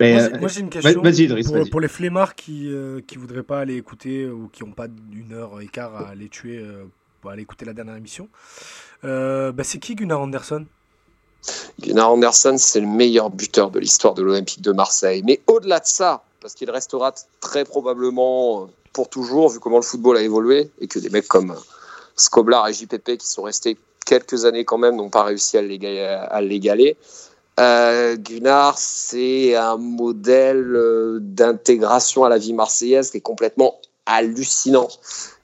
Mais, 0.00 0.14
Moi, 0.14 0.20
euh, 0.22 0.28
j'ai- 0.32 0.38
moi, 0.40 0.48
j'ai 0.48 0.60
une 0.60 0.66
vas- 0.66 0.72
question 0.82 1.02
Vas-y, 1.02 1.22
Idriss, 1.22 1.46
pour, 1.46 1.56
vas-y. 1.58 1.70
pour 1.70 1.80
les 1.80 1.88
flemmards 1.88 2.34
qui 2.34 2.68
euh, 2.72 3.00
qui 3.06 3.18
voudraient 3.18 3.44
pas 3.44 3.60
aller 3.60 3.76
écouter 3.76 4.26
ou 4.26 4.48
qui 4.48 4.64
n'ont 4.64 4.72
pas 4.72 4.88
une 5.12 5.32
heure 5.32 5.60
et 5.60 5.68
quart 5.68 5.94
à 5.94 6.08
aller 6.08 6.28
tuer 6.28 6.60
pour 7.26 7.32
aller 7.32 7.42
écouter 7.42 7.64
la 7.64 7.72
dernière 7.72 7.96
émission. 7.96 8.28
Euh, 9.02 9.50
bah, 9.50 9.64
c'est 9.64 9.80
qui 9.80 9.96
Gunnar 9.96 10.20
Anderson 10.20 10.64
Gunnar 11.80 12.12
Andersson, 12.12 12.54
c'est 12.56 12.78
le 12.78 12.86
meilleur 12.86 13.30
buteur 13.30 13.72
de 13.72 13.80
l'histoire 13.80 14.14
de 14.14 14.22
l'Olympique 14.22 14.62
de 14.62 14.70
Marseille. 14.70 15.24
Mais 15.26 15.40
au-delà 15.48 15.80
de 15.80 15.86
ça, 15.86 16.22
parce 16.40 16.54
qu'il 16.54 16.70
restera 16.70 17.12
très 17.40 17.64
probablement 17.64 18.62
euh, 18.62 18.66
pour 18.92 19.08
toujours, 19.08 19.48
vu 19.48 19.58
comment 19.58 19.78
le 19.78 19.82
football 19.82 20.18
a 20.18 20.22
évolué, 20.22 20.70
et 20.80 20.86
que 20.86 21.00
des 21.00 21.10
mecs 21.10 21.26
comme 21.26 21.50
euh, 21.50 21.56
Skoblar 22.14 22.68
et 22.68 22.72
JPP, 22.72 23.16
qui 23.16 23.26
sont 23.26 23.42
restés 23.42 23.76
quelques 24.06 24.44
années 24.44 24.64
quand 24.64 24.78
même, 24.78 24.94
n'ont 24.94 25.10
pas 25.10 25.24
réussi 25.24 25.58
à 25.58 25.62
l'égaler. 25.62 26.96
Euh, 27.58 28.14
Gunnar, 28.14 28.78
c'est 28.78 29.56
un 29.56 29.78
modèle 29.78 31.18
d'intégration 31.22 32.22
à 32.22 32.28
la 32.28 32.38
vie 32.38 32.52
marseillaise 32.52 33.10
qui 33.10 33.16
est 33.16 33.20
complètement 33.20 33.80
hallucinant. 34.06 34.88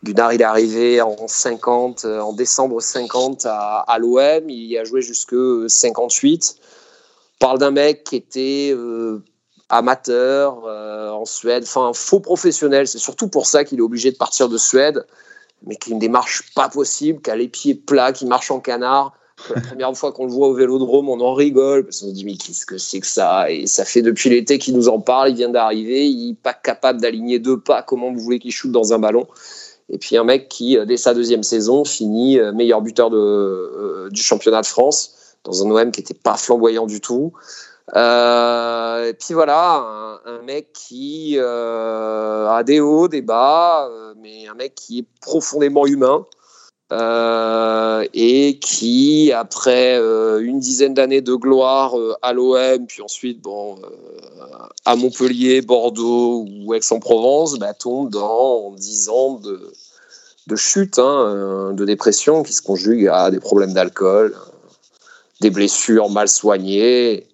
Gunnar, 0.05 0.33
il 0.33 0.41
est 0.41 0.45
arrivé 0.45 1.01
en 1.01 1.29
50, 1.29 2.05
euh, 2.05 2.21
en 2.21 2.33
décembre 2.33 2.81
50 2.81 3.47
à, 3.47 3.97
l'OM. 3.99 4.49
Il 4.49 4.67
y 4.67 4.79
a 4.79 4.85
joué 4.85 5.03
jusque 5.03 5.37
58. 5.69 6.57
On 6.59 7.39
parle 7.39 7.59
d'un 7.59 7.73
mec 7.73 8.05
qui 8.05 8.17
était 8.17 8.73
euh, 8.73 9.23
amateur 9.69 10.65
euh, 10.67 11.11
en 11.11 11.25
Suède, 11.25 11.65
enfin 11.65 11.89
un 11.89 11.93
faux 11.93 12.21
professionnel. 12.21 12.87
C'est 12.89 12.99
surtout 12.99 13.29
pour 13.29 13.47
ça 13.47 13.65
qu'il 13.65 13.79
est 13.79 13.83
obligé 13.83 14.11
de 14.11 14.17
partir 14.17 14.49
de 14.49 14.59
Suède, 14.59 15.07
mais 15.67 15.77
qui 15.77 15.91
a 15.91 15.93
une 15.93 15.99
démarche 15.99 16.53
pas 16.55 16.69
possible, 16.69 17.21
qui 17.21 17.31
a 17.31 17.37
les 17.37 17.49
pieds 17.49 17.75
plats, 17.75 18.13
qui 18.13 18.27
marche 18.27 18.51
en 18.51 18.61
canard. 18.61 19.13
La 19.55 19.61
première 19.61 19.97
fois 19.97 20.13
qu'on 20.13 20.27
le 20.27 20.33
voit 20.33 20.49
au 20.49 20.55
vélodrome, 20.55 21.09
on 21.09 21.21
en 21.21 21.35
rigole 21.35 21.85
parce 21.85 22.01
qu'on 22.01 22.09
se 22.09 22.13
dit 22.13 22.25
mais 22.25 22.37
qu'est-ce 22.37 22.67
que 22.67 22.79
c'est 22.79 23.01
que 23.01 23.07
ça? 23.07 23.51
Et 23.51 23.67
ça 23.67 23.85
fait 23.85 24.03
depuis 24.03 24.31
l'été 24.31 24.59
qu'il 24.59 24.75
nous 24.75 24.89
en 24.89 25.01
parle. 25.01 25.31
Il 25.31 25.37
vient 25.37 25.49
d'arriver, 25.49 26.07
il 26.07 26.31
n'est 26.31 26.35
pas 26.35 26.55
capable 26.55 27.01
d'aligner 27.01 27.39
deux 27.39 27.59
pas. 27.59 27.83
Comment 27.83 28.13
vous 28.13 28.21
voulez 28.21 28.39
qu'il 28.39 28.53
shoot 28.53 28.71
dans 28.71 28.93
un 28.93 28.99
ballon? 28.99 29.27
Et 29.93 29.99
puis 29.99 30.17
un 30.17 30.25
mec 30.25 30.49
qui, 30.49 30.79
euh, 30.79 30.85
dès 30.85 30.97
sa 30.97 31.15
deuxième 31.15 31.43
saison, 31.43 31.85
finit 31.85 32.39
euh, 32.39 32.53
meilleur 32.53 32.81
buteur 32.81 33.11
euh, 33.13 34.09
du 34.11 34.23
championnat 34.23 34.63
de 34.63 34.67
France, 34.67 35.37
dans 35.45 35.65
un 35.65 35.71
OM 35.71 35.91
qui 35.91 36.01
n'était 36.01 36.15
pas 36.15 36.37
flamboyant 36.37 36.87
du 36.87 37.01
tout. 37.01 37.33
Et 37.95 39.15
puis 39.19 39.35
voilà, 39.35 40.21
un, 40.25 40.43
mec 40.47 40.73
qui 40.73 41.37
a 41.39 42.63
des 42.65 42.81
hauts, 42.81 43.09
des 43.09 43.21
bas, 43.21 43.91
mais 44.17 44.49
un 44.49 44.55
mec 44.55 44.75
qui 44.75 45.01
est 45.01 45.07
profondément 45.21 45.85
humain. 45.87 46.25
Euh, 46.93 48.07
et 48.13 48.59
qui, 48.59 49.33
après 49.33 49.97
euh, 49.99 50.41
une 50.45 50.61
dizaine 50.61 50.93
d'années 50.93 51.23
de 51.23 51.35
gloire 51.35 51.99
euh, 51.99 52.15
à 52.21 52.35
l'OM, 52.35 52.87
puis 52.87 53.01
ensuite 53.01 53.41
bon, 53.41 53.79
à 54.85 54.95
Montpellier, 54.95 55.63
Bordeaux 55.63 56.45
ou 56.47 56.75
Aix-en-Provence, 56.75 57.59
bah, 57.59 57.73
tombe 57.73 58.11
dans 58.11 58.73
10 58.73 59.09
ans 59.09 59.41
de, 59.41 60.57
chute, 60.57 60.99
hein, 60.99 61.73
de 61.73 61.85
dépression 61.87 62.43
qui 62.43 62.53
se 62.53 62.61
conjugue 62.61 63.09
à 63.09 63.31
des 63.31 63.41
problèmes 63.41 63.73
d'alcool, 63.73 64.37
des 65.41 65.49
blessures 65.49 66.11
mal 66.11 66.29
soignées, 66.29 67.27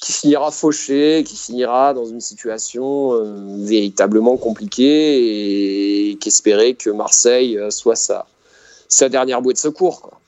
qui 0.00 0.12
finira 0.12 0.50
fauché, 0.50 1.22
qui 1.26 1.36
finira 1.36 1.92
dans 1.92 2.06
une 2.06 2.22
situation 2.22 3.12
véritablement 3.58 4.38
compliquée 4.38 6.12
et 6.12 6.16
qu'espérer 6.16 6.74
que 6.76 6.88
Marseille 6.88 7.58
soit 7.68 7.96
sa, 7.96 8.26
sa 8.90 9.08
dernière 9.08 9.40
bouée 9.40 9.54
de 9.54 9.58
secours. 9.58 10.02
quoi. 10.02 10.20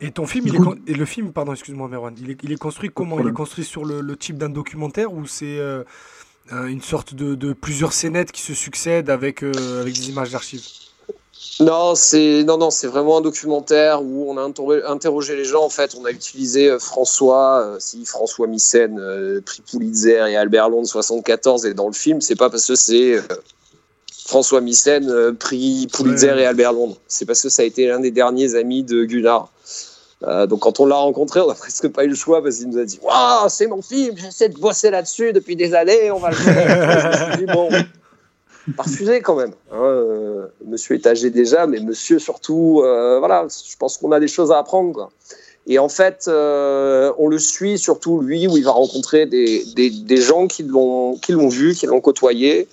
Et 0.00 0.10
ton 0.10 0.26
film, 0.26 0.46
il 0.48 0.54
est 0.56 0.58
con- 0.58 0.76
et 0.86 0.94
le 0.94 1.04
film, 1.04 1.32
pardon, 1.32 1.52
excuse-moi, 1.52 1.88
Merwan, 1.88 2.14
il 2.20 2.30
est, 2.30 2.38
il 2.42 2.52
est 2.52 2.56
construit 2.56 2.90
comment? 2.92 3.20
Il 3.20 3.28
est 3.28 3.32
construit 3.32 3.64
sur 3.64 3.84
le, 3.84 4.00
le 4.00 4.16
type 4.16 4.38
d'un 4.38 4.48
documentaire 4.48 5.12
ou 5.12 5.26
c'est 5.26 5.58
euh, 5.58 5.84
euh, 6.52 6.66
une 6.66 6.82
sorte 6.82 7.14
de, 7.14 7.34
de 7.34 7.52
plusieurs 7.52 7.92
scénettes 7.92 8.32
qui 8.32 8.42
se 8.42 8.54
succèdent 8.54 9.10
avec, 9.10 9.42
euh, 9.42 9.82
avec 9.82 9.94
des 9.94 10.08
images 10.08 10.30
d'archives? 10.30 10.62
Non, 11.60 11.94
c'est 11.94 12.42
non, 12.44 12.58
non, 12.58 12.70
c'est 12.70 12.86
vraiment 12.88 13.18
un 13.18 13.20
documentaire 13.20 14.02
où 14.02 14.28
on 14.30 14.36
a 14.38 14.48
interro- 14.48 14.84
interrogé 14.86 15.36
les 15.36 15.44
gens. 15.44 15.62
En 15.62 15.68
fait, 15.68 15.94
on 15.98 16.04
a 16.04 16.10
utilisé 16.10 16.76
François, 16.80 17.60
euh, 17.60 17.76
si 17.78 18.04
François 18.04 18.46
Missen, 18.46 18.98
euh, 18.98 19.40
prix 19.40 19.62
Pulitzer 19.62 20.26
et 20.30 20.36
Albert 20.36 20.70
Londres 20.70 20.88
74 20.88 21.66
est 21.66 21.74
dans 21.74 21.86
le 21.86 21.92
film, 21.92 22.20
c'est 22.20 22.34
pas 22.36 22.50
parce 22.50 22.66
que 22.66 22.74
c'est 22.74 23.14
euh, 23.18 23.22
François 24.26 24.60
Missen, 24.60 25.08
euh, 25.10 25.32
prix 25.32 25.86
Pulitzer 25.92 26.38
et 26.38 26.46
Albert 26.46 26.72
Londres. 26.72 26.96
C'est 27.08 27.26
parce 27.26 27.42
que 27.42 27.48
ça 27.48 27.62
a 27.62 27.64
été 27.64 27.86
l'un 27.86 28.00
des 28.00 28.10
derniers 28.10 28.54
amis 28.54 28.82
de 28.82 29.04
Gunnar. 29.04 29.50
Euh, 30.22 30.46
donc 30.46 30.60
quand 30.60 30.80
on 30.80 30.86
l'a 30.86 30.96
rencontré, 30.96 31.40
on 31.40 31.48
n'a 31.48 31.54
presque 31.66 31.88
pas 31.88 32.04
eu 32.04 32.08
le 32.08 32.14
choix 32.14 32.42
parce 32.42 32.56
qu'il 32.56 32.68
nous 32.70 32.78
a 32.78 32.84
dit 32.84 32.98
Waouh, 33.02 33.48
c'est 33.48 33.66
mon 33.66 33.82
film, 33.82 34.16
j'essaie 34.16 34.48
de 34.48 34.58
bosser 34.58 34.90
là-dessus 34.90 35.32
depuis 35.32 35.56
des 35.56 35.74
années, 35.74 36.10
on 36.10 36.18
va 36.18 36.30
le 36.30 36.36
faire. 36.36 37.36
Dit, 37.38 37.46
bon, 37.46 37.68
refusé 38.78 39.20
quand 39.20 39.36
même. 39.36 39.52
hein, 39.72 39.76
euh, 39.82 40.46
monsieur 40.66 40.94
est 40.94 41.06
âgé 41.06 41.28
déjà, 41.28 41.66
mais 41.66 41.80
monsieur 41.80 42.18
surtout, 42.18 42.80
euh, 42.82 43.18
voilà, 43.18 43.46
je 43.48 43.76
pense 43.76 43.98
qu'on 43.98 44.12
a 44.12 44.20
des 44.20 44.28
choses 44.28 44.50
à 44.50 44.58
apprendre. 44.58 44.92
Quoi. 44.94 45.10
Et 45.66 45.78
en 45.78 45.90
fait, 45.90 46.26
euh, 46.28 47.12
on 47.18 47.28
le 47.28 47.38
suit 47.38 47.78
surtout 47.78 48.20
lui, 48.20 48.46
où 48.46 48.56
il 48.56 48.64
va 48.64 48.70
rencontrer 48.72 49.26
des, 49.26 49.64
des, 49.74 49.90
des 49.90 50.16
gens 50.16 50.46
qui 50.46 50.62
l'ont 50.62 51.18
vu, 51.48 51.74
qui 51.74 51.86
l'ont 51.86 52.00
côtoyé, 52.00 52.68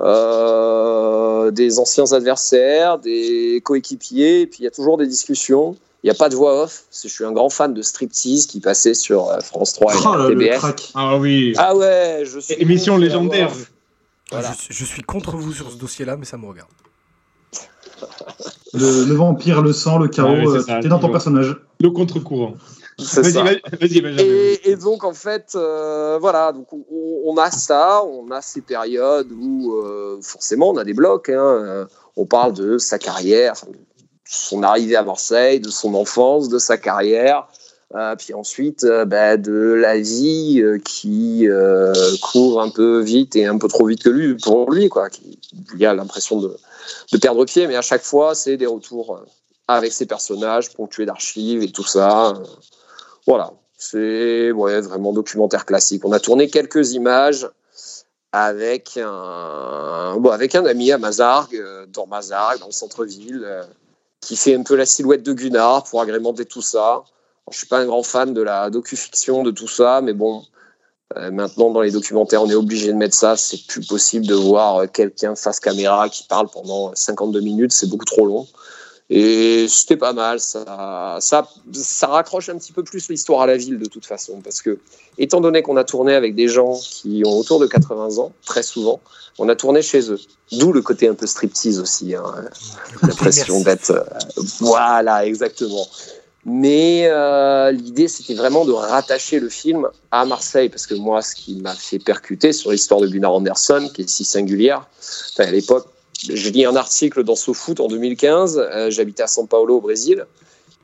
euh, 0.00 1.50
des 1.50 1.78
anciens 1.78 2.12
adversaires, 2.12 2.98
des 2.98 3.60
coéquipiers, 3.64 4.42
et 4.42 4.46
puis 4.46 4.60
il 4.60 4.64
y 4.64 4.68
a 4.68 4.70
toujours 4.70 4.96
des 4.98 5.06
discussions. 5.06 5.76
Il 6.02 6.08
n'y 6.08 6.10
a 6.10 6.14
pas 6.14 6.28
de 6.28 6.34
voix 6.36 6.64
off. 6.64 6.84
Je 7.02 7.08
suis 7.08 7.24
un 7.24 7.32
grand 7.32 7.48
fan 7.48 7.72
de 7.72 7.80
striptease 7.80 8.46
qui 8.46 8.60
passait 8.60 8.92
sur 8.94 9.30
euh, 9.30 9.40
France 9.40 9.72
3 9.72 9.94
et 9.94 9.96
Oh, 10.04 10.28
TBS. 10.28 10.58
crack. 10.58 10.90
Ah 10.94 11.16
oui. 11.16 11.54
Ah 11.56 11.74
ouais, 11.74 12.24
je 12.24 12.38
suis. 12.40 12.54
Émission 12.58 12.96
légendaire. 12.98 13.48
off. 13.50 13.70
Voilà. 14.30 14.52
je, 14.68 14.74
je 14.74 14.84
suis 14.84 15.02
contre 15.02 15.36
vous 15.36 15.52
sur 15.52 15.70
ce 15.70 15.76
dossier-là, 15.76 16.16
mais 16.16 16.24
ça 16.26 16.36
me 16.36 16.46
regarde. 16.46 16.68
Le, 18.74 19.04
le 19.06 19.14
vampire, 19.14 19.62
le 19.62 19.72
sang, 19.72 19.98
le 19.98 20.08
chaos, 20.08 20.28
Ouais, 20.50 20.60
c'est 20.66 20.70
euh, 20.72 20.80
t'es 20.82 20.88
dans 20.88 20.98
ton 20.98 21.10
personnage. 21.10 21.56
Le 21.80 21.90
contre-courant. 21.90 22.54
C'est 22.98 23.22
Vas-y, 23.22 23.32
ça. 23.32 23.42
vas-y, 23.42 24.00
vas-y. 24.00 24.20
Et, 24.20 24.70
et 24.70 24.76
donc 24.76 25.02
en 25.04 25.14
fait, 25.14 25.52
euh, 25.56 26.18
voilà, 26.20 26.52
donc 26.52 26.72
on, 26.72 26.84
on 27.24 27.36
a 27.36 27.50
ça, 27.50 28.04
on 28.04 28.30
a 28.30 28.40
ces 28.40 28.60
périodes 28.60 29.32
où 29.32 29.74
euh, 29.74 30.18
forcément 30.22 30.70
on 30.70 30.76
a 30.76 30.84
des 30.84 30.94
blocs. 30.94 31.28
hein, 31.28 31.34
euh, 31.38 31.84
on 32.16 32.26
parle 32.26 32.52
de 32.52 32.78
sa 32.78 32.98
carrière, 32.98 33.52
enfin, 33.52 33.66
de 33.72 33.78
son 34.24 34.62
arrivée 34.62 34.96
à 34.96 35.02
Marseille, 35.02 35.58
de 35.58 35.70
son 35.70 35.94
enfance, 35.94 36.48
de 36.48 36.58
sa 36.58 36.76
carrière, 36.78 37.48
euh, 37.96 38.14
puis 38.16 38.32
ensuite 38.34 38.84
euh, 38.84 39.04
bah, 39.04 39.36
de 39.36 39.52
la 39.52 39.98
vie 39.98 40.60
euh, 40.62 40.78
qui 40.78 41.48
euh, 41.48 41.92
court 42.22 42.62
un 42.62 42.70
peu 42.70 43.00
vite 43.00 43.34
et 43.34 43.46
un 43.46 43.58
peu 43.58 43.68
trop 43.68 43.86
vite 43.86 44.02
que 44.04 44.10
lui 44.10 44.36
pour 44.36 44.70
lui, 44.70 44.88
quoi. 44.88 45.10
Qui, 45.10 45.38
il 45.76 45.84
a 45.84 45.94
l'impression 45.94 46.40
de, 46.40 46.56
de 47.12 47.18
perdre 47.18 47.44
pied, 47.44 47.66
mais 47.66 47.76
à 47.76 47.82
chaque 47.82 48.02
fois 48.04 48.36
c'est 48.36 48.56
des 48.56 48.66
retours 48.66 49.20
avec 49.66 49.92
ses 49.92 50.06
personnages 50.06 50.70
ponctués 50.72 51.06
d'archives 51.06 51.62
et 51.62 51.72
tout 51.72 51.84
ça. 51.86 52.34
Voilà, 53.26 53.52
c'est 53.76 54.50
vraiment 54.50 55.12
documentaire 55.12 55.64
classique. 55.64 56.04
On 56.04 56.12
a 56.12 56.20
tourné 56.20 56.48
quelques 56.48 56.92
images 56.92 57.48
avec 58.32 58.96
un, 58.96 60.20
avec 60.30 60.54
un 60.54 60.64
ami 60.66 60.90
à 60.90 60.98
Mazargues, 60.98 61.56
euh, 61.56 61.86
dans 61.86 62.06
Mazargues, 62.06 62.58
dans 62.58 62.66
le 62.66 62.72
centre-ville, 62.72 63.42
euh, 63.44 63.62
qui 64.20 64.36
fait 64.36 64.56
un 64.56 64.62
peu 64.64 64.74
la 64.74 64.86
silhouette 64.86 65.22
de 65.22 65.32
Gunnar 65.32 65.84
pour 65.84 66.00
agrémenter 66.00 66.44
tout 66.44 66.62
ça. 66.62 66.84
Alors, 66.84 67.06
je 67.52 67.58
suis 67.58 67.66
pas 67.66 67.78
un 67.78 67.86
grand 67.86 68.02
fan 68.02 68.34
de 68.34 68.42
la 68.42 68.70
docu-fiction, 68.70 69.44
de 69.44 69.50
tout 69.52 69.68
ça, 69.68 70.00
mais 70.02 70.14
bon, 70.14 70.42
Euh, 71.16 71.30
maintenant, 71.30 71.70
dans 71.70 71.80
les 71.80 71.92
documentaires, 71.92 72.42
on 72.42 72.50
est 72.50 72.54
obligé 72.54 72.88
de 72.88 72.96
mettre 72.96 73.14
ça. 73.14 73.36
C'est 73.36 73.66
plus 73.66 73.86
possible 73.86 74.26
de 74.26 74.34
voir 74.34 74.90
quelqu'un 74.90 75.36
face 75.36 75.60
caméra 75.60 76.08
qui 76.08 76.24
parle 76.24 76.48
pendant 76.48 76.94
52 76.94 77.40
minutes. 77.40 77.72
C'est 77.72 77.88
beaucoup 77.88 78.06
trop 78.06 78.26
long. 78.26 78.46
Et 79.10 79.66
c'était 79.68 79.96
pas 79.96 80.12
mal. 80.12 80.40
Ça, 80.40 81.18
ça, 81.20 81.48
ça 81.72 82.06
raccroche 82.06 82.48
un 82.48 82.56
petit 82.56 82.72
peu 82.72 82.82
plus 82.82 83.08
l'histoire 83.08 83.42
à 83.42 83.46
la 83.46 83.56
ville 83.56 83.78
de 83.78 83.86
toute 83.86 84.06
façon. 84.06 84.40
Parce 84.42 84.62
que, 84.62 84.78
étant 85.18 85.40
donné 85.40 85.62
qu'on 85.62 85.76
a 85.76 85.84
tourné 85.84 86.14
avec 86.14 86.34
des 86.34 86.48
gens 86.48 86.78
qui 86.78 87.22
ont 87.26 87.38
autour 87.38 87.60
de 87.60 87.66
80 87.66 88.18
ans, 88.18 88.32
très 88.46 88.62
souvent, 88.62 89.00
on 89.38 89.48
a 89.48 89.56
tourné 89.56 89.82
chez 89.82 90.10
eux. 90.10 90.20
D'où 90.52 90.72
le 90.72 90.80
côté 90.80 91.08
un 91.08 91.14
peu 91.14 91.26
striptease 91.26 91.80
aussi. 91.80 92.14
Hein. 92.14 92.24
L'impression 93.02 93.60
d'être. 93.60 93.90
Euh, 93.90 94.02
voilà, 94.60 95.26
exactement. 95.26 95.86
Mais 96.46 97.06
euh, 97.06 97.72
l'idée, 97.72 98.06
c'était 98.06 98.34
vraiment 98.34 98.64
de 98.64 98.72
rattacher 98.72 99.40
le 99.40 99.48
film 99.48 99.88
à 100.10 100.26
Marseille, 100.26 100.68
parce 100.68 100.86
que 100.86 100.94
moi, 100.94 101.22
ce 101.22 101.34
qui 101.34 101.56
m'a 101.56 101.74
fait 101.74 101.98
percuter 101.98 102.52
sur 102.52 102.70
l'histoire 102.70 103.00
de 103.00 103.08
Gunnar 103.08 103.32
Anderson, 103.32 103.90
qui 103.92 104.02
est 104.02 104.08
si 104.08 104.24
singulière, 104.24 104.86
à 105.38 105.50
l'époque, 105.50 105.86
j'ai 106.18 106.50
lu 106.50 106.64
un 106.66 106.76
article 106.76 107.24
dans 107.24 107.36
SoFoot 107.36 107.80
en 107.80 107.88
2015, 107.88 108.58
euh, 108.58 108.90
j'habitais 108.90 109.22
à 109.22 109.26
São 109.26 109.46
Paulo 109.46 109.78
au 109.78 109.80
Brésil, 109.80 110.26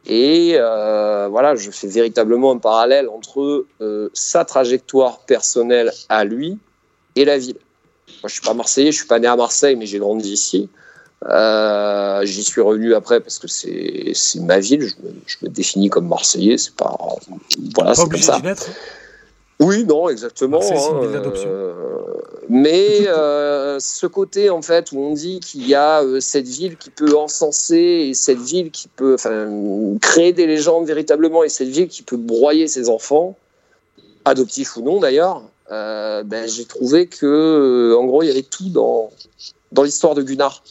et 0.06 0.54
euh, 0.54 1.28
voilà, 1.28 1.54
je 1.54 1.70
fais 1.70 1.86
véritablement 1.86 2.52
un 2.52 2.58
parallèle 2.58 3.08
entre 3.08 3.66
euh, 3.80 4.10
sa 4.14 4.44
trajectoire 4.44 5.20
personnelle 5.20 5.92
à 6.08 6.24
lui 6.24 6.58
et 7.16 7.24
la 7.24 7.38
ville. 7.38 7.58
Moi, 8.22 8.28
je 8.28 8.34
suis 8.34 8.42
pas 8.42 8.54
marseillais, 8.54 8.92
je 8.92 8.98
suis 8.98 9.06
pas 9.06 9.18
né 9.18 9.26
à 9.26 9.36
Marseille, 9.36 9.76
mais 9.76 9.86
j'ai 9.86 9.98
grandi 9.98 10.32
ici. 10.32 10.68
Euh, 11.26 12.24
J'y 12.24 12.42
suis 12.42 12.62
revenu 12.62 12.94
après 12.94 13.20
parce 13.20 13.38
que 13.38 13.46
c'est 13.46 14.14
ma 14.40 14.58
ville. 14.58 14.88
Je 14.88 14.94
me, 15.06 15.12
je 15.26 15.36
me, 15.42 15.48
définis 15.48 15.90
comme 15.90 16.08
marseillais. 16.08 16.56
C'est 16.56 16.74
pas 16.74 16.96
voilà, 17.74 17.94
c'est 17.94 18.08
comme 18.08 18.20
ça. 18.20 18.40
Oui, 19.60 19.84
non, 19.84 20.08
exactement. 20.08 20.60
Hein, 20.60 21.00
euh, 21.02 21.72
mais 22.48 23.06
euh, 23.06 23.78
ce 23.78 24.06
côté 24.06 24.48
en 24.48 24.62
fait 24.62 24.90
où 24.90 24.98
on 24.98 25.12
dit 25.12 25.40
qu'il 25.40 25.66
y 25.68 25.74
a 25.74 26.02
euh, 26.02 26.18
cette 26.20 26.48
ville 26.48 26.76
qui 26.76 26.88
peut 26.88 27.14
encenser 27.14 28.08
et 28.08 28.14
cette 28.14 28.40
ville 28.40 28.70
qui 28.70 28.88
peut 28.88 29.16
créer 30.00 30.32
des 30.32 30.46
légendes 30.46 30.86
véritablement 30.86 31.44
et 31.44 31.50
cette 31.50 31.68
ville 31.68 31.88
qui 31.88 32.02
peut 32.02 32.16
broyer 32.16 32.68
ses 32.68 32.88
enfants, 32.88 33.36
adoptifs 34.24 34.76
ou 34.78 34.82
non 34.82 34.98
d'ailleurs, 34.98 35.42
euh, 35.70 36.22
ben, 36.24 36.48
j'ai 36.48 36.64
trouvé 36.64 37.06
que 37.06 37.94
en 37.96 38.06
gros 38.06 38.22
il 38.22 38.28
y 38.28 38.30
avait 38.30 38.42
tout 38.42 38.70
dans 38.70 39.10
dans 39.72 39.82
l'histoire 39.82 40.14
de 40.14 40.22
Gunnar. 40.22 40.62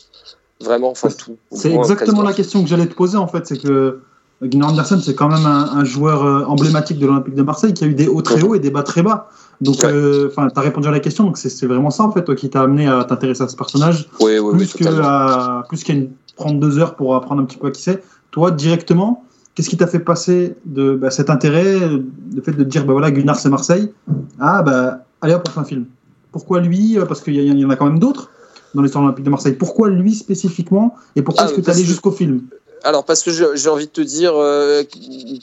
Vraiment, 0.62 0.90
enfin 0.90 1.08
tout. 1.08 1.38
C'est 1.54 1.72
exactement 1.74 2.22
la 2.22 2.34
question 2.34 2.62
que 2.62 2.68
j'allais 2.68 2.88
te 2.88 2.94
poser 2.94 3.16
en 3.16 3.28
fait, 3.28 3.48
c'est 3.48 3.58
que 3.58 4.02
Gunnar 4.42 4.70
Anderson, 4.70 5.00
c'est 5.04 5.16
quand 5.16 5.28
même 5.28 5.46
un, 5.46 5.70
un 5.74 5.84
joueur 5.84 6.24
euh, 6.24 6.46
emblématique 6.46 6.98
de 6.98 7.06
l'Olympique 7.06 7.36
de 7.36 7.44
Marseille 7.44 7.74
qui 7.74 7.84
a 7.84 7.88
eu 7.88 7.94
des 7.94 8.08
hauts 8.08 8.22
très 8.22 8.42
hauts 8.42 8.56
et 8.56 8.60
des 8.60 8.72
bas 8.72 8.84
très 8.84 9.04
bas. 9.04 9.30
Donc, 9.60 9.84
euh, 9.84 10.28
enfin, 10.28 10.44
ouais. 10.44 10.48
euh, 10.48 10.52
tu 10.54 10.60
as 10.60 10.64
répondu 10.64 10.88
à 10.88 10.92
la 10.92 11.02
question, 11.02 11.26
donc 11.26 11.38
c'est 11.38 11.66
vraiment 11.66 11.90
ça 11.90 12.04
en 12.04 12.12
fait, 12.12 12.24
toi, 12.24 12.36
qui 12.36 12.50
t'a 12.50 12.62
amené 12.62 12.88
à 12.88 13.04
t'intéresser 13.04 13.44
à 13.44 13.50
ce 13.50 13.58
personnage. 13.58 14.10
Oui, 14.22 14.40
oui, 14.40 14.52
plus 14.52 14.74
oui, 14.76 14.86
qu'à 14.86 15.64
qu'à 15.70 15.94
prendre 16.38 16.60
deux 16.60 16.80
heures 16.80 16.96
pour 16.96 17.16
apprendre 17.16 17.42
un 17.42 17.46
petit 17.46 17.58
peu 17.58 17.68
à 17.68 17.72
qui 17.72 17.82
c'est. 17.82 18.02
Toi, 18.32 18.52
directement, 18.52 19.26
qu'est-ce 19.56 19.70
qui 19.70 19.76
t'a 19.76 19.88
fait 19.88 20.00
passer 20.00 20.56
de 20.66 20.96
bah, 20.96 21.12
cet 21.12 21.30
intérêt, 21.30 21.78
le 21.78 22.42
fait 22.42 22.54
de 22.54 22.64
dire, 22.64 22.86
bah 22.86 22.94
voilà, 22.94 23.12
Gunnar 23.12 23.38
c'est 23.38 23.50
Marseille, 23.50 23.92
ah 24.40 24.64
bah 24.64 25.00
allez 25.20 25.34
hop, 25.34 25.46
on 25.50 25.52
fait 25.52 25.60
un 25.60 25.66
film. 25.66 25.86
Pourquoi 26.32 26.62
lui 26.62 26.98
Parce 27.10 27.20
qu'il 27.20 27.34
y, 27.34 27.44
y, 27.44 27.66
en 27.66 27.70
a 27.70 27.76
quand 27.76 27.88
même 27.88 28.00
d'autres 28.00 28.30
dans 28.74 28.84
l'histoire 28.84 29.04
olympique 29.04 29.26
de 29.26 29.30
Marseille. 29.32 29.54
Pourquoi 29.54 29.90
lui 29.90 30.14
spécifiquement 30.14 30.96
Et 31.18 31.24
pourquoi 31.24 31.44
ah, 31.44 31.48
est-ce 31.48 31.56
que 31.56 31.62
tu 31.62 31.70
allé 31.70 31.84
jusqu'au 31.84 32.12
film? 32.12 32.44
Alors 32.84 33.04
parce 33.04 33.24
que 33.24 33.32
j'ai 33.32 33.70
envie 33.70 33.88
de 33.88 33.92
te 33.92 34.02
dire 34.02 34.34
euh, 34.36 34.84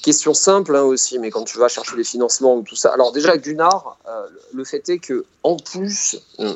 question 0.03 0.35
simple 0.35 0.77
hein, 0.77 0.83
aussi, 0.83 1.19
mais 1.19 1.31
quand 1.31 1.45
tu 1.45 1.59
vas 1.59 1.69
chercher 1.69 1.97
les 1.97 2.05
financements 2.05 2.57
ou 2.57 2.63
tout 2.63 2.77
ça. 2.77 2.93
Alors 2.93 3.13
déjà 3.13 3.37
Gunnar, 3.37 3.99
euh, 4.09 4.27
le 4.53 4.65
fait 4.65 4.89
est 4.89 4.99
que 4.99 5.25
en 5.43 5.57
plus, 5.57 6.19
euh, 6.41 6.55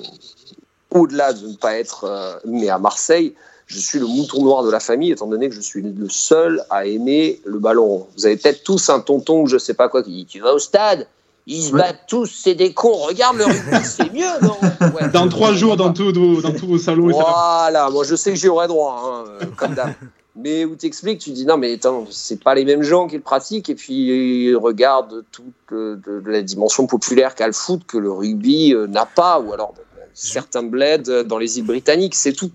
au-delà 0.90 1.32
de 1.32 1.48
ne 1.48 1.56
pas 1.56 1.76
être 1.78 2.04
euh, 2.04 2.34
né 2.44 2.70
à 2.70 2.78
Marseille, 2.78 3.34
je 3.66 3.78
suis 3.78 3.98
le 3.98 4.06
mouton 4.06 4.42
noir 4.42 4.64
de 4.64 4.70
la 4.70 4.80
famille, 4.80 5.12
étant 5.12 5.26
donné 5.26 5.48
que 5.48 5.54
je 5.54 5.60
suis 5.60 5.82
le 5.82 6.08
seul 6.08 6.64
à 6.70 6.86
aimer 6.86 7.40
le 7.44 7.58
ballon. 7.58 8.06
Vous 8.16 8.26
avez 8.26 8.36
peut-être 8.36 8.64
tous 8.64 8.88
un 8.88 9.00
tonton 9.00 9.42
ou 9.42 9.46
je 9.46 9.58
sais 9.58 9.74
pas 9.74 9.88
quoi 9.88 10.02
qui 10.02 10.10
dit 10.10 10.26
tu 10.26 10.40
vas 10.40 10.52
au 10.52 10.58
stade. 10.58 11.06
Ils 11.46 11.62
se 11.62 11.72
battent 11.72 12.04
tous, 12.06 12.26
c'est 12.26 12.54
des 12.54 12.74
cons. 12.74 12.94
Regarde 12.94 13.36
le 13.36 13.44
rugby, 13.44 13.76
c'est 13.84 14.12
mieux, 14.12 14.26
non? 14.42 14.56
Ouais. 14.94 15.08
Dans 15.08 15.28
trois 15.28 15.52
jours, 15.52 15.76
dans, 15.76 15.92
tout, 15.92 16.12
dans 16.12 16.52
tous 16.52 16.66
vos 16.66 16.78
salons. 16.78 17.08
Voilà, 17.08 17.90
moi 17.90 18.04
je 18.04 18.14
sais 18.14 18.30
que 18.30 18.36
j'y 18.36 18.48
aurai 18.48 18.68
droit, 18.68 19.24
hein, 19.26 19.46
comme 19.56 19.74
d'hab 19.74 19.92
mais 20.36 20.64
où 20.64 20.76
t'expliques, 20.76 21.20
tu 21.20 21.30
dis 21.30 21.44
non 21.44 21.56
mais 21.56 21.74
attends, 21.74 22.06
c'est 22.10 22.42
pas 22.42 22.54
les 22.54 22.64
mêmes 22.64 22.82
gens 22.82 23.06
qui 23.08 23.16
le 23.16 23.22
pratiquent 23.22 23.68
et 23.68 23.74
puis 23.74 24.46
ils 24.46 24.56
regardent 24.56 25.24
toute 25.32 25.44
euh, 25.72 25.96
de, 25.96 26.20
de 26.20 26.30
la 26.30 26.42
dimension 26.42 26.86
populaire 26.86 27.34
qu'a 27.34 27.46
le 27.46 27.52
foot 27.52 27.82
que 27.86 27.98
le 27.98 28.10
rugby 28.12 28.74
euh, 28.74 28.86
n'a 28.86 29.06
pas 29.06 29.40
ou 29.40 29.52
alors 29.52 29.74
euh, 29.78 30.02
certains 30.14 30.62
bleds 30.62 31.24
dans 31.24 31.38
les 31.38 31.58
îles 31.58 31.66
britanniques, 31.66 32.14
c'est 32.14 32.32
tout. 32.32 32.50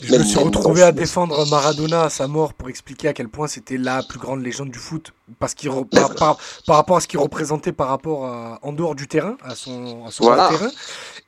Je 0.00 0.14
me 0.14 0.22
suis 0.22 0.38
retrouvé 0.38 0.82
à 0.82 0.92
défendre 0.92 1.48
Maradona 1.50 2.04
à 2.04 2.10
sa 2.10 2.28
mort 2.28 2.54
pour 2.54 2.68
expliquer 2.68 3.08
à 3.08 3.12
quel 3.12 3.28
point 3.28 3.46
c'était 3.46 3.76
la 3.76 4.02
plus 4.02 4.18
grande 4.18 4.42
légende 4.42 4.70
du 4.70 4.78
foot 4.78 5.12
parce 5.38 5.54
qu'il 5.54 5.70
par, 5.90 6.14
par, 6.14 6.38
par, 6.66 6.76
rapport 6.76 6.96
à 6.96 7.00
ce 7.00 7.08
qu'il 7.08 7.18
représentait 7.18 7.72
par 7.72 7.88
rapport 7.88 8.26
à, 8.26 8.58
en 8.62 8.72
dehors 8.72 8.94
du 8.94 9.08
terrain, 9.08 9.36
à 9.42 9.54
son, 9.54 10.06
à 10.06 10.10
son 10.10 10.24
voilà. 10.24 10.48
terrain. 10.48 10.70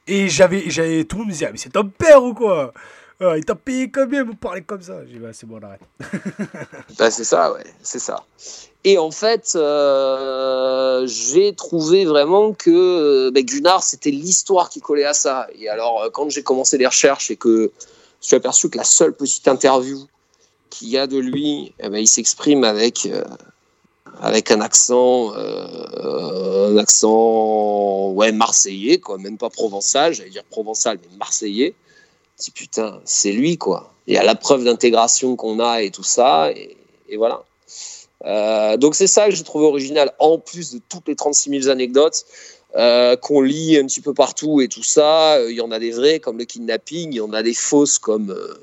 Et 0.06 0.28
j'avais, 0.28 0.64
j'avais 0.70 1.04
tout 1.04 1.16
le 1.16 1.20
monde 1.20 1.28
me 1.28 1.32
disait 1.32 1.46
ah, 1.46 1.52
mais 1.52 1.58
c'est 1.58 1.70
ton 1.70 1.88
père 1.88 2.22
ou 2.22 2.34
quoi? 2.34 2.72
Ah, 3.20 3.36
il 3.36 3.44
t'a 3.44 3.54
payé 3.54 3.90
combien 3.90 4.24
pour 4.24 4.36
parler 4.36 4.62
comme 4.62 4.80
ça? 4.80 5.04
J'ai 5.06 5.14
dit, 5.14 5.18
bah, 5.18 5.28
c'est 5.32 5.46
bon, 5.46 5.58
on 5.60 5.66
arrête. 5.66 5.80
bah, 6.98 7.10
c'est 7.10 7.24
ça, 7.24 7.52
ouais, 7.52 7.64
c'est 7.82 7.98
ça. 7.98 8.24
Et 8.82 8.96
en 8.96 9.10
fait, 9.10 9.52
euh, 9.56 11.06
j'ai 11.06 11.54
trouvé 11.54 12.06
vraiment 12.06 12.54
que 12.54 13.28
bah, 13.30 13.42
Gunnar, 13.42 13.82
c'était 13.82 14.10
l'histoire 14.10 14.70
qui 14.70 14.80
collait 14.80 15.04
à 15.04 15.12
ça. 15.12 15.48
Et 15.58 15.68
alors, 15.68 16.08
quand 16.12 16.30
j'ai 16.30 16.42
commencé 16.42 16.78
les 16.78 16.86
recherches 16.86 17.30
et 17.30 17.36
que 17.36 17.70
je 18.22 18.26
suis 18.26 18.36
aperçu 18.36 18.70
que 18.70 18.78
la 18.78 18.84
seule 18.84 19.14
petite 19.14 19.46
interview 19.48 20.06
qu'il 20.70 20.88
y 20.88 20.96
a 20.96 21.06
de 21.06 21.18
lui, 21.18 21.74
eh 21.80 21.88
ben, 21.88 21.98
il 21.98 22.08
s'exprime 22.08 22.64
avec, 22.64 23.06
euh, 23.06 23.24
avec 24.20 24.50
un 24.50 24.60
accent, 24.60 25.34
euh, 25.34 26.70
un 26.70 26.76
accent 26.78 28.10
ouais, 28.12 28.32
marseillais, 28.32 28.98
quoi, 28.98 29.18
même 29.18 29.36
pas 29.36 29.50
provençal, 29.50 30.14
j'allais 30.14 30.30
dire 30.30 30.44
provençal, 30.44 30.98
mais 31.02 31.16
marseillais 31.18 31.74
putain, 32.54 33.00
c'est 33.04 33.32
lui 33.32 33.58
quoi. 33.58 33.92
Il 34.06 34.14
y 34.14 34.16
a 34.16 34.24
la 34.24 34.34
preuve 34.34 34.64
d'intégration 34.64 35.36
qu'on 35.36 35.60
a 35.60 35.82
et 35.82 35.90
tout 35.90 36.02
ça, 36.02 36.50
et, 36.50 36.76
voilà. 37.16 37.42
Euh, 38.24 38.76
donc 38.76 38.94
c'est 38.94 39.06
ça 39.06 39.28
que 39.28 39.34
j'ai 39.34 39.44
trouvé 39.44 39.66
original, 39.66 40.12
en 40.18 40.38
plus 40.38 40.74
de 40.74 40.80
toutes 40.88 41.08
les 41.08 41.16
36 41.16 41.62
000 41.62 41.68
anecdotes 41.70 42.24
euh, 42.76 43.16
qu'on 43.16 43.40
lit 43.40 43.76
un 43.78 43.86
petit 43.86 44.00
peu 44.00 44.14
partout 44.14 44.60
et 44.60 44.68
tout 44.68 44.84
ça. 44.84 45.38
Il 45.48 45.56
y 45.56 45.60
en 45.60 45.72
a 45.72 45.80
des 45.80 45.90
vraies 45.90 46.20
comme 46.20 46.38
le 46.38 46.44
kidnapping, 46.44 47.12
il 47.12 47.16
y 47.16 47.20
en 47.20 47.32
a 47.32 47.42
des 47.42 47.54
fausses 47.54 47.98
comme, 47.98 48.30
euh, 48.30 48.54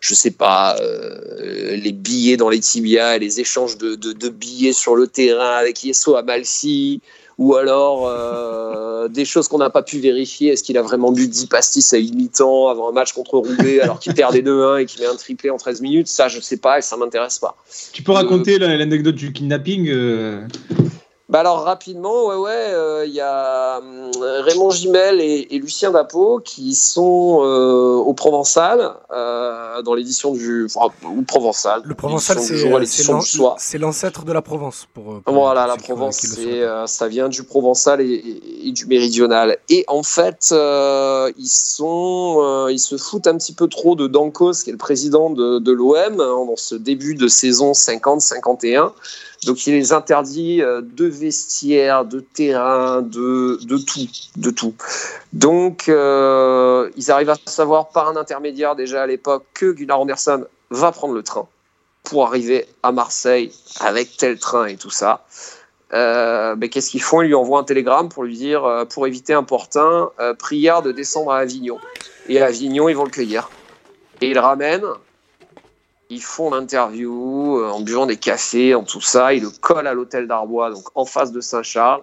je 0.00 0.14
sais 0.14 0.32
pas, 0.32 0.76
euh, 0.80 1.76
les 1.76 1.92
billets 1.92 2.36
dans 2.36 2.50
les 2.50 2.60
tibias, 2.60 3.16
les 3.16 3.40
échanges 3.40 3.78
de, 3.78 4.28
billets 4.28 4.74
sur 4.74 4.96
le 4.96 5.06
terrain 5.06 5.56
avec 5.56 5.82
Yesso 5.82 6.14
à 6.14 6.22
Malsi 6.22 7.00
ou 7.38 7.54
alors 7.54 8.06
euh, 8.06 9.08
des 9.08 9.24
choses 9.24 9.48
qu'on 9.48 9.58
n'a 9.58 9.70
pas 9.70 9.82
pu 9.82 9.98
vérifier. 9.98 10.52
Est-ce 10.52 10.62
qu'il 10.62 10.78
a 10.78 10.82
vraiment 10.82 11.12
bu 11.12 11.28
10 11.28 11.46
pastis 11.46 11.92
à 11.92 11.98
une 11.98 12.14
mi-temps 12.14 12.68
avant 12.68 12.88
un 12.88 12.92
match 12.92 13.12
contre 13.12 13.38
Roubaix 13.38 13.80
alors 13.80 13.98
qu'il 13.98 14.14
perd 14.14 14.32
des 14.32 14.42
2-1 14.42 14.80
et 14.82 14.86
qu'il 14.86 15.00
met 15.00 15.06
un 15.06 15.16
triplé 15.16 15.50
en 15.50 15.56
13 15.56 15.80
minutes? 15.80 16.08
Ça, 16.08 16.28
je 16.28 16.40
sais 16.40 16.56
pas 16.56 16.78
et 16.78 16.82
ça 16.82 16.96
m'intéresse 16.96 17.38
pas. 17.38 17.56
Tu 17.92 18.02
peux 18.02 18.12
raconter 18.12 18.60
euh, 18.60 18.76
l'anecdote 18.76 19.14
du 19.14 19.32
kidnapping 19.32 19.88
euh... 19.88 20.46
Bah 21.32 21.40
alors 21.40 21.62
rapidement, 21.62 22.26
ouais, 22.26 22.36
ouais, 22.36 22.66
il 22.68 22.74
euh, 22.74 23.06
y 23.06 23.20
a 23.22 23.78
euh, 23.78 24.42
Raymond 24.42 24.68
Gimel 24.68 25.18
et, 25.18 25.46
et 25.50 25.58
Lucien 25.60 25.90
Dapo 25.90 26.40
qui 26.44 26.74
sont 26.74 27.40
euh, 27.42 27.94
au 27.94 28.12
Provençal 28.12 28.96
euh, 29.10 29.80
dans 29.80 29.94
l'édition 29.94 30.34
du 30.34 30.66
enfin, 30.66 30.92
ou 31.06 31.22
Provençal. 31.22 31.80
Le 31.86 31.94
Provençal, 31.94 32.38
c'est 32.38 33.78
l'ancêtre 33.78 34.26
de 34.26 34.32
la 34.34 34.42
Provence 34.42 34.86
pour. 34.92 35.22
pour 35.22 35.32
voilà, 35.32 35.66
la 35.66 35.78
Provence, 35.78 36.18
c'est 36.18 36.60
ça 36.84 37.08
vient 37.08 37.30
du 37.30 37.44
Provençal 37.44 38.02
et, 38.02 38.12
et, 38.12 38.68
et, 38.68 38.72
du 38.72 38.84
Méridional. 38.84 39.56
Et 39.70 39.86
en 39.88 40.02
fait, 40.02 40.50
ils 40.52 41.48
sont, 41.48 42.66
ils 42.68 42.78
se 42.78 42.98
foutent 42.98 43.26
un 43.26 43.38
petit 43.38 43.54
peu 43.54 43.68
trop 43.68 43.94
de 43.94 44.06
Dankos, 44.06 44.64
qui 44.64 44.68
est 44.68 44.72
le 44.72 44.76
président 44.76 45.30
de, 45.30 45.60
de 45.60 45.72
l'OM 45.72 45.96
hein, 45.96 46.44
dans 46.46 46.56
ce 46.56 46.74
début 46.74 47.14
de 47.14 47.26
saison 47.26 47.72
50-51. 47.72 48.92
Donc 49.46 49.66
il 49.66 49.74
les 49.74 49.92
interdit 49.92 50.62
euh, 50.62 50.82
de 50.82 51.06
vestiaires, 51.06 52.04
de 52.04 52.20
terrain, 52.20 53.02
de, 53.02 53.58
de 53.64 53.76
tout, 53.76 54.08
de 54.36 54.50
tout. 54.50 54.74
Donc 55.32 55.88
euh, 55.88 56.90
ils 56.96 57.10
arrivent 57.10 57.30
à 57.30 57.36
savoir 57.46 57.88
par 57.88 58.08
un 58.08 58.16
intermédiaire 58.16 58.76
déjà 58.76 59.02
à 59.02 59.06
l'époque 59.06 59.44
que 59.54 59.72
Gunnar 59.72 60.00
Anderson 60.00 60.44
va 60.70 60.92
prendre 60.92 61.14
le 61.14 61.22
train 61.22 61.48
pour 62.04 62.26
arriver 62.26 62.66
à 62.82 62.92
Marseille 62.92 63.52
avec 63.80 64.16
tel 64.16 64.38
train 64.38 64.66
et 64.66 64.76
tout 64.76 64.90
ça. 64.90 65.24
Euh, 65.92 66.56
mais 66.56 66.68
qu'est-ce 66.68 66.90
qu'ils 66.90 67.02
font? 67.02 67.22
Ils 67.22 67.28
lui 67.28 67.34
envoient 67.34 67.60
un 67.60 67.64
télégramme 67.64 68.08
pour 68.08 68.24
lui 68.24 68.36
dire, 68.36 68.64
euh, 68.64 68.84
pour 68.84 69.06
éviter 69.06 69.34
un 69.34 69.42
portin, 69.42 70.10
euh, 70.20 70.34
prière 70.34 70.82
de 70.82 70.90
descendre 70.90 71.32
à 71.32 71.38
Avignon. 71.38 71.78
Et 72.28 72.40
à 72.40 72.46
Avignon, 72.46 72.88
ils 72.88 72.96
vont 72.96 73.04
le 73.04 73.10
cueillir. 73.10 73.50
Et 74.20 74.28
ils 74.28 74.34
le 74.34 74.40
ramènent 74.40 74.86
ils 76.12 76.22
font 76.22 76.50
l'interview 76.50 77.58
euh, 77.58 77.70
en 77.70 77.80
buvant 77.80 78.06
des 78.06 78.16
cafés, 78.16 78.74
en 78.74 78.84
tout 78.84 79.00
ça. 79.00 79.32
Ils 79.32 79.42
le 79.42 79.50
collent 79.50 79.86
à 79.86 79.94
l'hôtel 79.94 80.26
d'Arbois, 80.26 80.70
donc 80.70 80.84
en 80.94 81.04
face 81.04 81.32
de 81.32 81.40
Saint-Charles. 81.40 82.02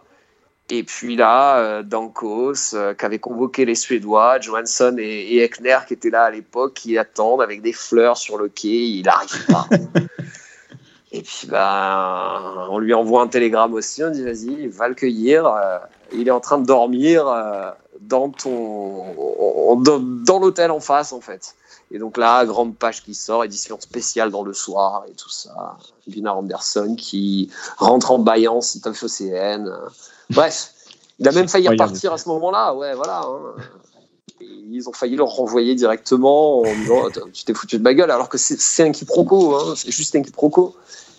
Et 0.71 0.83
puis 0.83 1.15
là, 1.15 1.57
euh, 1.57 1.83
Dankos, 1.83 2.73
euh, 2.73 2.93
qui 2.93 3.05
avait 3.05 3.19
convoqué 3.19 3.65
les 3.65 3.75
Suédois, 3.75 4.39
Johansson 4.39 4.95
et, 4.99 5.03
et 5.03 5.43
Ekner, 5.43 5.79
qui 5.87 5.93
étaient 5.93 6.09
là 6.09 6.23
à 6.23 6.31
l'époque, 6.31 6.73
qui 6.73 6.97
attendent 6.97 7.41
avec 7.41 7.61
des 7.61 7.73
fleurs 7.73 8.17
sur 8.17 8.37
le 8.37 8.49
quai, 8.49 8.85
il 8.85 9.03
n'arrive 9.03 9.45
pas. 9.47 9.67
et 11.11 11.21
puis, 11.21 11.47
ben, 11.47 12.67
on 12.69 12.79
lui 12.79 12.93
envoie 12.93 13.21
un 13.21 13.27
télégramme 13.27 13.73
aussi, 13.73 14.03
on 14.03 14.11
dit 14.11 14.23
vas-y, 14.23 14.67
va 14.67 14.87
le 14.87 14.95
cueillir. 14.95 15.51
il 16.13 16.27
est 16.27 16.31
en 16.31 16.39
train 16.39 16.59
de 16.59 16.67
dormir 16.67 17.25
dans, 17.99 18.29
ton, 18.29 19.75
dans 19.75 20.39
l'hôtel 20.39 20.69
en 20.69 20.79
face, 20.79 21.13
en 21.13 21.21
fait. 21.21 21.55
Et 21.91 21.97
donc 21.97 22.17
là, 22.17 22.45
grande 22.45 22.75
page 22.77 23.03
qui 23.03 23.15
sort, 23.15 23.43
édition 23.43 23.79
spéciale 23.79 24.29
dans 24.29 24.43
le 24.43 24.53
soir 24.53 25.05
et 25.09 25.13
tout 25.13 25.29
ça. 25.29 25.77
Gunnar 26.07 26.37
Anderson 26.37 26.95
qui 26.95 27.49
rentre 27.77 28.11
en 28.11 28.19
baillant, 28.19 28.61
c'est 28.61 28.85
un. 28.85 28.93
Bref, 30.29 30.73
il 31.17 31.27
a 31.27 31.31
même 31.31 31.47
failli 31.47 31.67
repartir 31.67 32.13
à 32.13 32.17
ce 32.17 32.29
moment-là. 32.29 32.73
Ouais, 32.75 32.93
voilà. 32.93 33.21
hein. 33.25 33.55
Et 34.41 34.45
Ils 34.45 34.87
ont 34.87 34.93
failli 34.93 35.15
le 35.15 35.23
renvoyer 35.23 35.73
directement 35.75 36.59
en 36.59 36.63
disant 36.75 37.07
Attends, 37.07 37.21
Tu 37.33 37.43
t'es 37.43 37.53
foutu 37.55 37.77
de 37.79 37.83
ma 37.83 37.93
gueule, 37.95 38.11
alors 38.11 38.29
que 38.29 38.37
c'est 38.37 38.59
c'est 38.59 38.83
un 38.83 38.91
quiproquo. 38.91 39.55
Hein. 39.55 39.73
C'est 39.75 39.91
juste 39.91 40.15
un 40.15 40.21
quiproquo. 40.21 40.75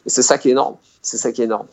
Et 0.06 0.10
c'est 0.10 0.22
ça 0.22 0.38
qui 0.38 0.48
est 0.48 0.52
énorme. 0.52 0.76
C'est 1.02 1.18
ça 1.18 1.32
qui 1.32 1.42
est 1.42 1.46
énorme. 1.46 1.66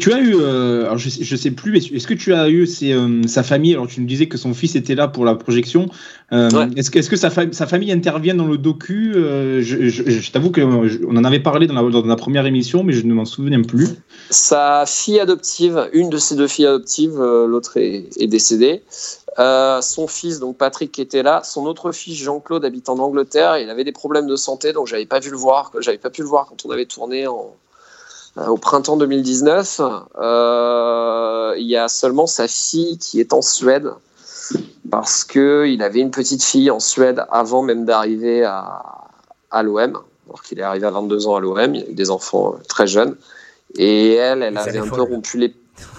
Tu 0.00 0.12
as 0.12 0.20
eu, 0.20 0.36
euh, 0.36 0.84
alors 0.84 0.98
je, 0.98 1.08
je 1.08 1.36
sais 1.36 1.50
plus, 1.50 1.76
est-ce 1.76 2.06
que 2.06 2.14
tu 2.14 2.32
as 2.32 2.48
eu 2.48 2.68
euh, 2.84 3.22
sa 3.26 3.42
famille 3.42 3.72
Alors 3.72 3.88
tu 3.88 4.00
nous 4.00 4.06
disais 4.06 4.26
que 4.28 4.38
son 4.38 4.54
fils 4.54 4.76
était 4.76 4.94
là 4.94 5.08
pour 5.08 5.24
la 5.24 5.34
projection. 5.34 5.88
Euh, 6.32 6.48
Ouais. 6.52 6.68
Est-ce 6.76 6.90
que, 6.90 7.16
sa, 7.16 7.30
fa- 7.30 7.50
sa 7.52 7.66
famille 7.66 7.90
intervient 7.90 8.34
dans 8.36 8.46
le 8.46 8.56
docu 8.56 9.12
Je, 9.14 9.60
je- 9.62 9.88
je 10.10 10.30
t'avoue 10.30 10.52
qu'on 10.52 11.16
en 11.16 11.24
avait 11.24 11.40
parlé 11.40 11.66
dans 11.66 11.74
la, 11.74 11.82
dans 11.90 12.06
la 12.06 12.16
première 12.16 12.46
émission, 12.46 12.84
mais 12.84 12.92
je 12.92 13.04
ne 13.04 13.12
m'en 13.14 13.24
souviens 13.24 13.62
plus. 13.62 13.88
Sa 14.30 14.84
fille 14.86 15.18
adoptive, 15.18 15.88
une 15.92 16.08
de 16.08 16.18
ses 16.18 16.36
deux 16.36 16.46
filles 16.48 16.66
adoptives, 16.66 17.16
l'autre 17.18 17.76
est, 17.76 18.10
est 18.16 18.28
décédée. 18.28 18.82
Son 19.36 20.06
fils, 20.06 20.38
donc 20.38 20.56
Patrick, 20.56 20.92
qui 20.92 21.00
était 21.00 21.24
là. 21.24 21.42
Son 21.44 21.66
autre 21.66 21.90
fils, 21.90 22.16
Jean-Claude, 22.16 22.64
habite 22.64 22.88
en 22.88 22.98
Angleterre. 23.00 23.58
Il 23.58 23.68
avait 23.70 23.84
des 23.84 23.92
problèmes 23.92 24.28
de 24.28 24.36
santé, 24.36 24.72
donc 24.72 24.86
j'avais 24.86 25.06
pas 25.06 25.18
vu 25.18 25.30
le 25.30 25.36
voir. 25.36 25.72
J'avais 25.80 25.98
pas 25.98 26.10
pu 26.10 26.22
le 26.22 26.28
voir 26.28 26.46
quand 26.46 26.64
on 26.64 26.70
avait 26.70 26.86
tourné 26.86 27.26
en, 27.26 27.54
au 28.36 28.56
printemps 28.56 28.96
2019. 28.96 29.80
Euh, 30.20 31.54
il 31.56 31.66
y 31.66 31.76
a 31.76 31.88
seulement 31.88 32.26
sa 32.26 32.48
fille 32.48 32.98
qui 32.98 33.20
est 33.20 33.32
en 33.32 33.42
Suède 33.42 33.90
parce 34.90 35.24
que 35.24 35.66
il 35.66 35.82
avait 35.82 36.00
une 36.00 36.10
petite 36.10 36.42
fille 36.42 36.70
en 36.70 36.80
Suède 36.80 37.24
avant 37.30 37.62
même 37.62 37.84
d'arriver 37.84 38.44
à, 38.44 38.82
à 39.50 39.62
l'OM. 39.62 39.98
Alors 40.26 40.42
qu'il 40.42 40.58
est 40.58 40.62
arrivé 40.62 40.86
à 40.86 40.90
22 40.90 41.26
ans 41.26 41.36
à 41.36 41.40
l'OM, 41.40 41.74
il 41.74 41.84
a 41.84 41.88
eu 41.88 41.94
des 41.94 42.10
enfants 42.10 42.54
euh, 42.54 42.62
très 42.68 42.86
jeunes. 42.86 43.16
Et 43.76 44.14
elle, 44.14 44.42
elle 44.42 44.56
avait 44.56 44.78
un 44.78 44.88
peu 44.88 45.02
rompu 45.02 45.38
les, 45.38 45.54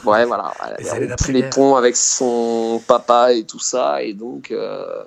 ouais, 0.05 0.25
voilà, 0.25 0.53
elle 0.77 0.87
avait 0.87 1.09
rompu 1.09 1.31
les 1.31 1.43
ponts 1.43 1.75
avec 1.75 1.95
son 1.95 2.81
papa 2.87 3.33
et 3.33 3.43
tout 3.43 3.59
ça. 3.59 4.01
Et 4.01 4.13
donc, 4.13 4.51
euh, 4.51 5.03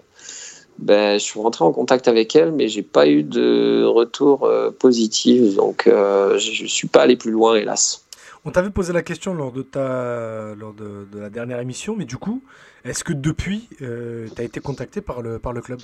ben, 0.79 1.19
je 1.19 1.25
suis 1.25 1.41
rentré 1.41 1.64
en 1.64 1.73
contact 1.73 2.09
avec 2.09 2.35
elle, 2.37 2.53
mais 2.53 2.69
j'ai 2.69 2.83
pas 2.83 3.09
eu 3.09 3.23
de 3.23 3.85
retour 3.85 4.45
euh, 4.45 4.71
positif. 4.71 5.55
Donc, 5.57 5.87
euh, 5.87 6.38
je 6.38 6.53
je 6.53 6.67
suis 6.67 6.88
pas 6.88 7.03
allé 7.03 7.17
plus 7.17 7.31
loin, 7.31 7.57
hélas. 7.57 8.05
On 8.45 8.51
t'avait 8.51 8.71
posé 8.71 8.93
la 8.93 9.03
question 9.03 9.35
lors 9.35 9.53
de, 9.53 9.62
ta, 9.62 10.55
lors 10.55 10.73
de, 10.73 11.07
de 11.12 11.19
la 11.19 11.29
dernière 11.29 11.61
émission, 11.61 11.95
mais 11.97 12.05
du 12.05 12.17
coup, 12.17 12.43
est-ce 12.85 13.05
que 13.05 13.12
depuis, 13.12 13.69
tu 13.79 14.31
as 14.38 14.43
été 14.43 14.61
contacté 14.61 15.01
par 15.01 15.23
le, 15.23 15.38
par 15.38 15.53
le 15.53 15.61
club? 15.61 15.81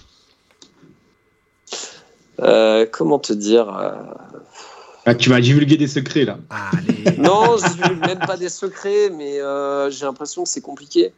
Euh, 2.40 2.86
comment 2.90 3.18
te 3.18 3.32
dire 3.32 3.68
euh, 3.76 3.92
Ah, 5.06 5.14
tu 5.14 5.30
vas 5.30 5.40
divulguer 5.40 5.76
des 5.76 5.86
secrets 5.86 6.24
là. 6.24 6.38
Allez 6.50 7.16
Non, 7.18 7.56
je 7.56 7.72
divulgue 7.72 8.06
même 8.06 8.18
pas 8.18 8.36
des 8.36 8.48
secrets, 8.48 9.10
mais 9.10 9.40
euh, 9.40 9.90
j'ai 9.90 10.04
l'impression 10.04 10.44
que 10.44 10.48
c'est 10.48 10.60
compliqué. 10.60 11.12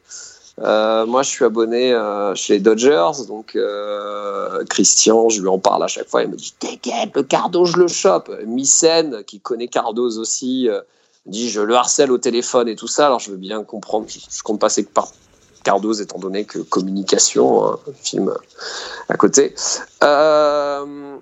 Euh, 0.60 1.04
moi, 1.04 1.22
je 1.22 1.30
suis 1.30 1.44
abonné 1.44 1.92
euh, 1.92 2.34
chez 2.34 2.58
Dodgers, 2.60 3.26
donc 3.28 3.56
euh, 3.56 4.64
Christian, 4.70 5.28
je 5.28 5.42
lui 5.42 5.48
en 5.48 5.58
parle 5.58 5.84
à 5.84 5.86
chaque 5.86 6.08
fois. 6.08 6.22
Il 6.22 6.30
me 6.30 6.36
dit 6.36 6.54
T'inquiète, 6.58 7.10
le 7.14 7.22
Cardo, 7.22 7.64
je 7.64 7.76
le 7.76 7.88
chope. 7.88 8.30
Misen, 8.46 9.22
qui 9.24 9.40
connaît 9.40 9.68
Cardos 9.68 10.18
aussi, 10.18 10.68
euh, 10.68 10.80
me 11.26 11.32
dit 11.32 11.50
Je 11.50 11.60
le 11.60 11.74
harcèle 11.74 12.10
au 12.10 12.18
téléphone 12.18 12.68
et 12.68 12.76
tout 12.76 12.88
ça. 12.88 13.06
Alors, 13.06 13.20
je 13.20 13.30
veux 13.30 13.36
bien 13.36 13.62
comprendre. 13.64 14.06
Je, 14.08 14.42
compte 14.42 14.60
passer 14.60 14.84
par 14.84 15.08
Cardos, 15.62 15.94
étant 15.94 16.18
donné 16.18 16.44
que 16.44 16.60
communication, 16.60 17.66
un 17.66 17.78
film 18.02 18.32
à 19.08 19.16
côté. 19.16 19.54
Euh, 20.02 21.18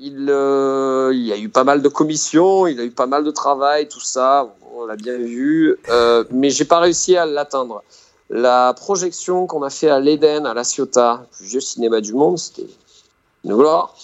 il, 0.00 0.26
euh, 0.28 1.12
il 1.14 1.32
a 1.32 1.36
eu 1.36 1.48
pas 1.48 1.64
mal 1.64 1.82
de 1.82 1.88
commissions, 1.88 2.66
il 2.66 2.80
a 2.80 2.84
eu 2.84 2.90
pas 2.90 3.06
mal 3.06 3.24
de 3.24 3.30
travail, 3.30 3.88
tout 3.88 4.00
ça, 4.00 4.48
on 4.74 4.86
l'a 4.86 4.96
bien 4.96 5.16
vu, 5.16 5.76
euh, 5.88 6.24
mais 6.30 6.50
j'ai 6.50 6.64
pas 6.64 6.80
réussi 6.80 7.16
à 7.16 7.26
l'atteindre. 7.26 7.82
La 8.28 8.74
projection 8.74 9.46
qu'on 9.46 9.62
a 9.62 9.70
fait 9.70 9.88
à 9.88 10.00
l'Eden, 10.00 10.46
à 10.46 10.54
La 10.54 10.64
Ciotat, 10.64 11.20
le 11.22 11.36
plus 11.36 11.46
vieux 11.46 11.60
cinéma 11.60 12.00
du 12.00 12.12
monde, 12.12 12.38
c'était 12.38 12.66
une 13.44 13.54
gloire. 13.54 13.94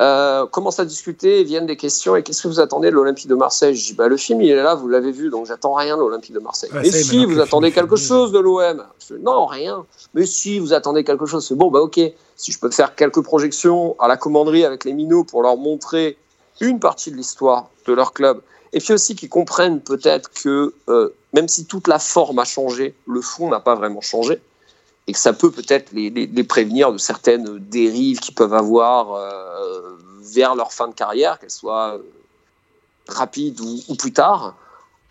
Euh, 0.00 0.46
commence 0.46 0.80
à 0.80 0.84
discuter, 0.84 1.40
et 1.40 1.44
viennent 1.44 1.66
des 1.66 1.76
questions, 1.76 2.16
et 2.16 2.24
qu'est-ce 2.24 2.42
que 2.42 2.48
vous 2.48 2.58
attendez 2.58 2.90
de 2.90 2.94
l'Olympique 2.94 3.28
de 3.28 3.36
Marseille? 3.36 3.76
Je 3.76 3.86
dis, 3.86 3.92
bah, 3.94 4.08
le 4.08 4.16
film, 4.16 4.42
il 4.42 4.50
est 4.50 4.62
là, 4.62 4.74
vous 4.74 4.88
l'avez 4.88 5.12
vu, 5.12 5.30
donc 5.30 5.46
j'attends 5.46 5.72
rien 5.74 5.96
de 5.96 6.00
l'Olympique 6.00 6.32
de 6.32 6.40
Marseille. 6.40 6.68
Ouais, 6.74 6.86
est, 6.86 6.90
si, 6.90 7.24
vous 7.24 7.38
attendez 7.40 7.70
quelque 7.70 7.94
chose 7.94 8.32
de 8.32 8.40
l'OM 8.40 8.82
Non, 9.20 9.46
rien. 9.46 9.86
Mais 10.14 10.26
si, 10.26 10.58
vous 10.58 10.72
attendez 10.72 11.04
quelque 11.04 11.26
chose. 11.26 11.46
C'est 11.46 11.54
bon, 11.54 11.70
bah 11.70 11.80
ok. 11.80 12.00
Si 12.34 12.50
je 12.50 12.58
peux 12.58 12.70
faire 12.70 12.96
quelques 12.96 13.22
projections 13.22 13.94
à 14.00 14.08
la 14.08 14.16
commanderie 14.16 14.64
avec 14.64 14.84
les 14.84 14.92
minots 14.92 15.22
pour 15.22 15.42
leur 15.42 15.56
montrer 15.56 16.18
une 16.60 16.80
partie 16.80 17.12
de 17.12 17.16
l'histoire 17.16 17.68
de 17.86 17.92
leur 17.92 18.12
club, 18.12 18.40
et 18.74 18.80
puis 18.80 18.92
aussi 18.92 19.14
qu'ils 19.14 19.28
comprennent 19.28 19.80
peut-être 19.80 20.30
que 20.32 20.74
euh, 20.88 21.14
même 21.32 21.48
si 21.48 21.64
toute 21.64 21.88
la 21.88 21.98
forme 21.98 22.40
a 22.40 22.44
changé, 22.44 22.94
le 23.06 23.20
fond 23.22 23.48
n'a 23.48 23.60
pas 23.60 23.76
vraiment 23.76 24.00
changé, 24.00 24.40
et 25.06 25.12
que 25.12 25.18
ça 25.18 25.32
peut 25.32 25.50
peut-être 25.50 25.92
les, 25.92 26.44
prévenir 26.44 26.92
de 26.92 26.98
certaines 26.98 27.58
dérives 27.58 28.18
qu'ils 28.18 28.34
peuvent 28.34 28.54
avoir 28.54 29.14
euh, 29.14 29.96
vers 30.22 30.56
leur 30.56 30.72
fin 30.72 30.88
de 30.88 30.94
carrière, 30.94 31.38
qu'elles 31.38 31.50
soient 31.50 31.98
rapides 33.08 33.60
ou, 33.60 33.80
ou 33.88 33.94
plus 33.94 34.12
tard, 34.12 34.56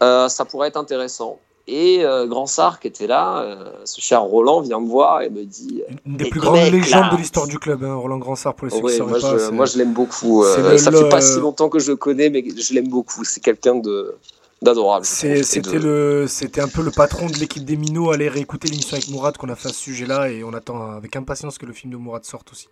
euh, 0.02 0.28
ça 0.28 0.45
pourrait 0.45 0.67
être 0.67 0.78
intéressant. 0.78 1.39
Et 1.65 2.04
euh, 2.04 2.28
Grand 2.28 2.45
Sar 2.45 2.80
qui 2.82 2.88
était 2.88 3.08
là, 3.08 3.41
euh, 3.41 3.71
ce 3.86 4.02
cher 4.02 4.21
Roland 4.21 4.60
vient 4.60 4.82
me 4.82 4.88
voir 4.88 5.21
et 5.21 5.30
me 5.30 5.45
dit 5.45 5.82
Une 6.06 6.17
des 6.17 6.30
plus 6.30 6.41
grandes 6.41 6.69
légendes 6.71 7.10
de 7.12 7.15
l'histoire 7.15 7.47
du 7.47 7.58
club, 7.58 7.86
hein, 7.86 7.95
Roland 7.95 8.17
Gransart, 8.17 8.54
pour 8.54 8.67
les 8.67 8.73
qui 8.73 8.82
Ouais, 8.82 8.99
moi, 8.99 9.19
pas. 9.19 9.38
je, 9.38 9.49
moi, 9.49 9.65
je 9.65 9.78
l'aime 9.78 9.93
beaucoup. 9.93 10.43
Euh, 10.43 10.71
le- 10.71 10.78
ça 10.78 10.91
fait 10.91 11.08
pas 11.08 11.15
le- 11.17 11.21
si 11.21 11.39
longtemps 11.39 11.69
que 11.69 11.80
je 11.80 11.91
le 11.91 11.95
connais, 11.95 12.30
mais 12.30 12.43
je 12.58 12.73
l'aime 12.73 12.89
beaucoup. 12.89 13.23
C'est 13.23 13.39
quelqu'un 13.39 13.76
de 13.76 14.15
d'adorable. 14.62 15.06
C'était 15.06 15.62
de- 15.62 15.78
le, 15.78 16.26
c'était 16.28 16.62
un 16.62 16.67
peu 16.67 16.82
le 16.82 16.91
patron 16.91 17.28
de 17.28 17.36
l'équipe 17.38 17.63
des 17.63 17.78
Minots. 17.78 18.12
Allez 18.12 18.28
réécouter 18.30 18.67
l'émission 18.67 18.95
avec 18.97 19.10
Mourad 19.10 19.38
qu'on 19.38 19.49
a 19.49 19.56
fait 19.56 19.69
à 19.69 19.73
ce 19.73 19.80
sujet-là 19.80 20.30
et 20.32 20.43
on 20.43 20.54
attend 20.54 20.91
avec 20.91 21.15
impatience 21.15 21.58
que 21.58 21.65
le 21.65 21.73
film 21.73 21.91
de 21.93 21.97
Mourad 21.97 22.23
sorte 22.26 22.52
aussi. 22.52 22.67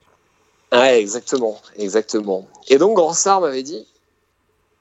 Ouais, 0.74 1.00
exactement, 1.02 1.58
exactement. 1.78 2.46
Et 2.70 2.78
donc 2.78 2.96
Gransart 2.96 3.42
m'avait 3.42 3.64
dit, 3.64 3.86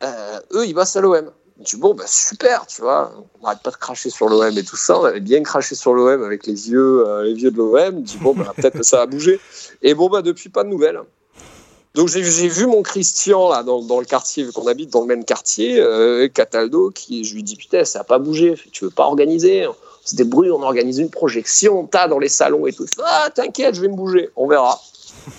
euh, 0.02 0.38
eux, 0.52 0.66
ils 0.66 0.72
bossent 0.74 0.94
à 0.96 1.00
l'OM. 1.00 1.30
Je 1.60 1.76
dis 1.76 1.76
bon, 1.76 1.94
bah 1.94 2.04
super, 2.06 2.66
tu 2.66 2.80
vois, 2.80 3.12
on 3.38 3.44
n'arrête 3.44 3.62
pas 3.62 3.70
de 3.70 3.76
cracher 3.76 4.08
sur 4.08 4.28
l'OM 4.28 4.56
et 4.56 4.64
tout 4.64 4.76
ça. 4.76 4.98
On 4.98 5.04
avait 5.04 5.20
bien 5.20 5.42
craché 5.42 5.74
sur 5.74 5.92
l'OM 5.92 6.22
avec 6.22 6.46
les 6.46 6.54
vieux, 6.54 7.06
euh, 7.06 7.24
les 7.24 7.34
vieux 7.34 7.50
de 7.50 7.56
l'OM. 7.58 7.98
Je 7.98 8.12
dis 8.12 8.18
bon, 8.18 8.34
bah, 8.34 8.52
peut-être 8.56 8.78
que 8.78 8.82
ça 8.82 8.96
va 8.98 9.06
bouger. 9.06 9.38
Et 9.82 9.92
bon, 9.94 10.08
bah 10.08 10.22
depuis, 10.22 10.48
pas 10.48 10.64
de 10.64 10.68
nouvelles. 10.70 11.00
Donc 11.94 12.08
j'ai 12.08 12.48
vu 12.48 12.66
mon 12.66 12.82
Christian 12.82 13.48
là 13.50 13.64
dans, 13.64 13.82
dans 13.82 13.98
le 13.98 14.06
quartier, 14.06 14.44
vu 14.44 14.52
qu'on 14.52 14.68
habite 14.68 14.90
dans 14.90 15.00
le 15.00 15.08
même 15.08 15.24
quartier, 15.24 15.80
euh, 15.80 16.28
Cataldo, 16.28 16.90
qui 16.90 17.24
je 17.24 17.34
lui 17.34 17.42
dis 17.42 17.56
putain, 17.56 17.84
ça 17.84 18.00
a 18.00 18.04
pas 18.04 18.18
bougé. 18.20 18.54
Tu 18.70 18.84
veux 18.84 18.90
pas 18.90 19.04
organiser? 19.04 19.66
On 19.66 19.74
se 20.04 20.14
débrouille, 20.14 20.52
on 20.52 20.62
organise 20.62 20.98
une 20.98 21.10
projection, 21.10 21.86
t'as 21.86 22.06
dans 22.06 22.20
les 22.20 22.28
salons 22.28 22.66
et 22.66 22.72
tout. 22.72 22.86
Ah 23.04 23.28
t'inquiète, 23.34 23.74
je 23.74 23.82
vais 23.82 23.88
me 23.88 23.96
bouger. 23.96 24.30
On 24.36 24.46
verra, 24.46 24.80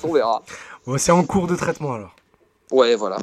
on 0.03 0.12
verra. 0.12 0.43
Ouais, 0.86 0.99
c'est 0.99 1.13
en 1.13 1.23
cours 1.23 1.47
de 1.47 1.55
traitement 1.55 1.93
alors. 1.93 2.15
Ouais, 2.69 2.95
voilà. 2.95 3.17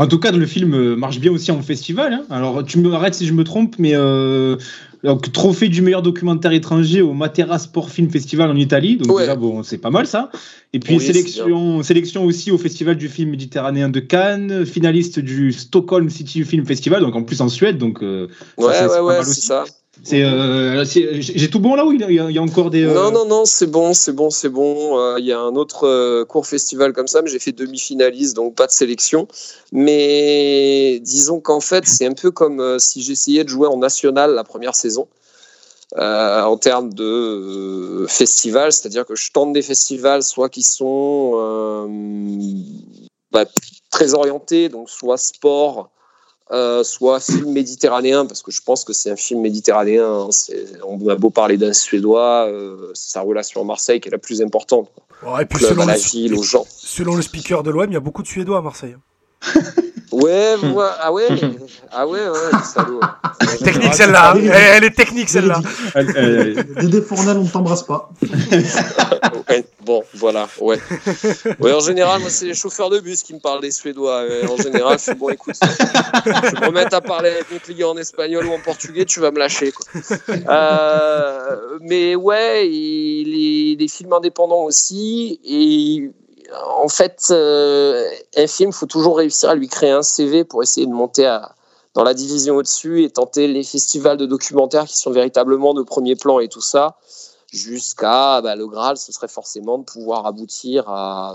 En 0.00 0.06
tout 0.06 0.18
cas, 0.18 0.32
le 0.32 0.46
film 0.46 0.72
euh, 0.72 0.96
marche 0.96 1.20
bien 1.20 1.30
aussi 1.30 1.50
en 1.50 1.60
festival. 1.60 2.14
hein. 2.14 2.22
Alors, 2.30 2.64
tu 2.64 2.78
me 2.78 2.90
arrêtes 2.94 3.14
si 3.14 3.26
je 3.26 3.34
me 3.34 3.44
trompe, 3.44 3.74
mais 3.78 3.92
euh, 3.94 4.56
donc, 5.04 5.30
trophée 5.30 5.68
du 5.68 5.82
meilleur 5.82 6.00
documentaire 6.00 6.52
étranger 6.52 7.02
au 7.02 7.12
Matera 7.12 7.58
Sport 7.58 7.90
Film 7.90 8.08
Festival 8.08 8.50
en 8.50 8.56
Italie. 8.56 8.96
Donc 8.96 9.14
Ouais. 9.14 9.24
déjà, 9.24 9.36
bon, 9.36 9.62
c'est 9.62 9.76
pas 9.76 9.90
mal 9.90 10.06
ça. 10.06 10.30
Et 10.72 10.78
puis 10.78 10.96
Oui, 10.96 11.04
sélection, 11.04 11.82
sélection 11.82 12.24
aussi 12.24 12.50
au 12.50 12.56
Festival 12.56 12.96
du 12.96 13.10
film 13.10 13.28
méditerranéen 13.28 13.90
de 13.90 14.00
Cannes, 14.00 14.64
finaliste 14.64 15.20
du 15.20 15.52
Stockholm 15.52 16.08
City 16.08 16.44
Film 16.44 16.64
Festival, 16.64 17.02
donc 17.02 17.14
en 17.14 17.22
plus 17.22 17.42
en 17.42 17.50
Suède. 17.50 17.76
Donc 17.76 18.02
euh, 18.02 18.28
ça, 18.58 18.64
Ouais, 18.66 18.72
c'est 18.72 18.86
ouais, 18.86 19.00
ouais, 19.00 19.24
c'est 19.24 19.42
ça. 19.42 19.64
C'est, 20.02 20.22
euh, 20.22 20.84
j'ai 20.84 21.50
tout 21.50 21.60
bon 21.60 21.74
là 21.74 21.84
ou 21.84 21.92
il 21.92 22.00
y 22.00 22.38
a, 22.38 22.42
encore 22.42 22.70
des. 22.70 22.84
euh, 22.84 22.94
Non, 22.94 23.10
non, 23.10 23.26
non, 23.26 23.44
c'est 23.44 23.66
bon, 23.66 23.92
c'est 23.92 24.12
bon, 24.12 24.30
c'est 24.30 24.48
bon. 24.48 24.98
Euh, 24.98 25.18
Il 25.18 25.26
y 25.26 25.32
a 25.32 25.38
un 25.38 25.54
autre 25.56 26.24
court 26.24 26.46
festival 26.46 26.92
comme 26.92 27.06
ça, 27.06 27.20
mais 27.22 27.30
j'ai 27.30 27.38
fait 27.38 27.52
demi-finaliste, 27.52 28.34
donc 28.34 28.54
pas 28.54 28.66
de 28.66 28.72
sélection. 28.72 29.28
Mais 29.72 31.00
disons 31.00 31.40
qu'en 31.40 31.60
fait, 31.60 31.86
c'est 31.86 32.06
un 32.06 32.14
peu 32.14 32.30
comme 32.30 32.78
si 32.78 33.02
j'essayais 33.02 33.44
de 33.44 33.48
jouer 33.48 33.68
en 33.68 33.76
national 33.76 34.34
la 34.34 34.44
première 34.44 34.74
saison. 34.74 35.06
en 35.96 36.56
termes 36.56 36.94
de 36.94 37.04
euh, 37.04 38.06
festival, 38.06 38.72
c'est-à-dire 38.72 39.04
que 39.04 39.16
je 39.16 39.30
tente 39.32 39.52
des 39.52 39.62
festivals 39.62 40.22
soit 40.22 40.48
qui 40.48 40.62
sont 40.62 41.88
bah, 43.32 43.44
très 43.90 44.14
orientés, 44.14 44.70
donc 44.70 44.88
soit 44.88 45.18
sport, 45.18 45.90
euh, 46.52 46.82
soit 46.82 47.20
film 47.20 47.52
méditerranéen, 47.52 48.26
parce 48.26 48.42
que 48.42 48.50
je 48.50 48.60
pense 48.60 48.84
que 48.84 48.92
c'est 48.92 49.10
un 49.10 49.16
film 49.16 49.40
méditerranéen. 49.40 50.04
Hein. 50.04 50.28
on 50.84 51.08
a 51.08 51.14
beau 51.14 51.30
parler 51.30 51.56
d'un 51.56 51.72
Suédois, 51.72 52.48
euh, 52.48 52.90
c'est 52.94 53.12
sa 53.12 53.20
relation 53.20 53.60
à 53.60 53.64
Marseille 53.64 54.00
qui 54.00 54.08
est 54.08 54.12
la 54.12 54.18
plus 54.18 54.42
importante. 54.42 54.88
et 55.40 55.44
puis 55.44 55.64
selon, 55.64 55.86
la 55.86 55.96
ville, 55.96 56.34
aux 56.34 56.42
gens. 56.42 56.66
selon 56.68 57.14
le 57.14 57.22
speaker 57.22 57.62
de 57.62 57.70
l'OM, 57.70 57.86
il 57.88 57.94
y 57.94 57.96
a 57.96 58.00
beaucoup 58.00 58.22
de 58.22 58.28
Suédois 58.28 58.58
à 58.58 58.62
Marseille. 58.62 58.96
Ouais, 60.12 60.56
ah 61.00 61.12
ouais, 61.12 61.28
ah 61.92 62.06
ouais, 62.06 62.28
ouais, 62.28 62.38
salaud. 62.64 63.00
Technique 63.62 63.94
celle-là, 63.94 64.34
elle, 64.36 64.84
est 64.84 64.90
technique 64.90 65.28
celle-là. 65.28 65.60
Dédé 66.80 67.00
Fournel, 67.02 67.36
on 67.36 67.44
ne 67.44 67.48
t'embrasse 67.48 67.84
pas. 67.84 68.10
bon, 69.84 70.02
voilà, 70.14 70.48
ouais. 70.60 70.78
Ouais, 71.60 71.72
en 71.72 71.80
général, 71.80 72.20
moi, 72.20 72.30
c'est 72.30 72.46
les 72.46 72.54
chauffeurs 72.54 72.90
de 72.90 72.98
bus 72.98 73.22
qui 73.22 73.34
me 73.34 73.38
parlent 73.38 73.60
des 73.60 73.70
Suédois. 73.70 74.24
En 74.48 74.56
général, 74.56 74.98
je 74.98 75.04
suis 75.04 75.14
bon, 75.14 75.30
écoute, 75.30 75.54
je 75.62 76.60
me 76.60 76.66
remets 76.66 76.92
à 76.92 77.00
parler 77.00 77.30
avec 77.30 77.50
mes 77.52 77.58
clients 77.58 77.90
en 77.90 77.96
espagnol 77.96 78.46
ou 78.46 78.52
en 78.52 78.60
portugais, 78.60 79.04
tu 79.04 79.20
vas 79.20 79.30
me 79.30 79.38
lâcher. 79.38 79.72
Quoi. 79.72 79.86
Euh, 80.48 81.56
mais 81.82 82.14
ouais, 82.16 82.64
les, 82.64 83.76
les 83.78 83.88
films 83.88 84.12
indépendants 84.12 84.64
aussi, 84.64 85.40
et 85.44 86.10
en 86.76 86.88
fait, 86.88 87.28
euh, 87.30 88.08
un 88.36 88.46
film, 88.46 88.70
il 88.70 88.72
faut 88.72 88.86
toujours 88.86 89.18
réussir 89.18 89.50
à 89.50 89.54
lui 89.54 89.68
créer 89.68 89.90
un 89.90 90.02
CV 90.02 90.44
pour 90.44 90.62
essayer 90.62 90.86
de 90.86 90.92
monter 90.92 91.38
dans 91.94 92.04
la 92.04 92.14
division 92.14 92.56
au-dessus 92.56 93.04
et 93.04 93.10
tenter 93.10 93.46
les 93.46 93.62
festivals 93.62 94.16
de 94.16 94.26
documentaires 94.26 94.84
qui 94.84 94.96
sont 94.96 95.10
véritablement 95.10 95.74
de 95.74 95.82
premier 95.82 96.16
plan 96.16 96.40
et 96.40 96.48
tout 96.48 96.60
ça, 96.60 96.96
jusqu'à 97.52 98.40
bah, 98.40 98.56
le 98.56 98.66
Graal, 98.66 98.96
ce 98.96 99.12
serait 99.12 99.28
forcément 99.28 99.78
de 99.78 99.84
pouvoir 99.84 100.26
aboutir 100.26 100.88
à, 100.88 101.34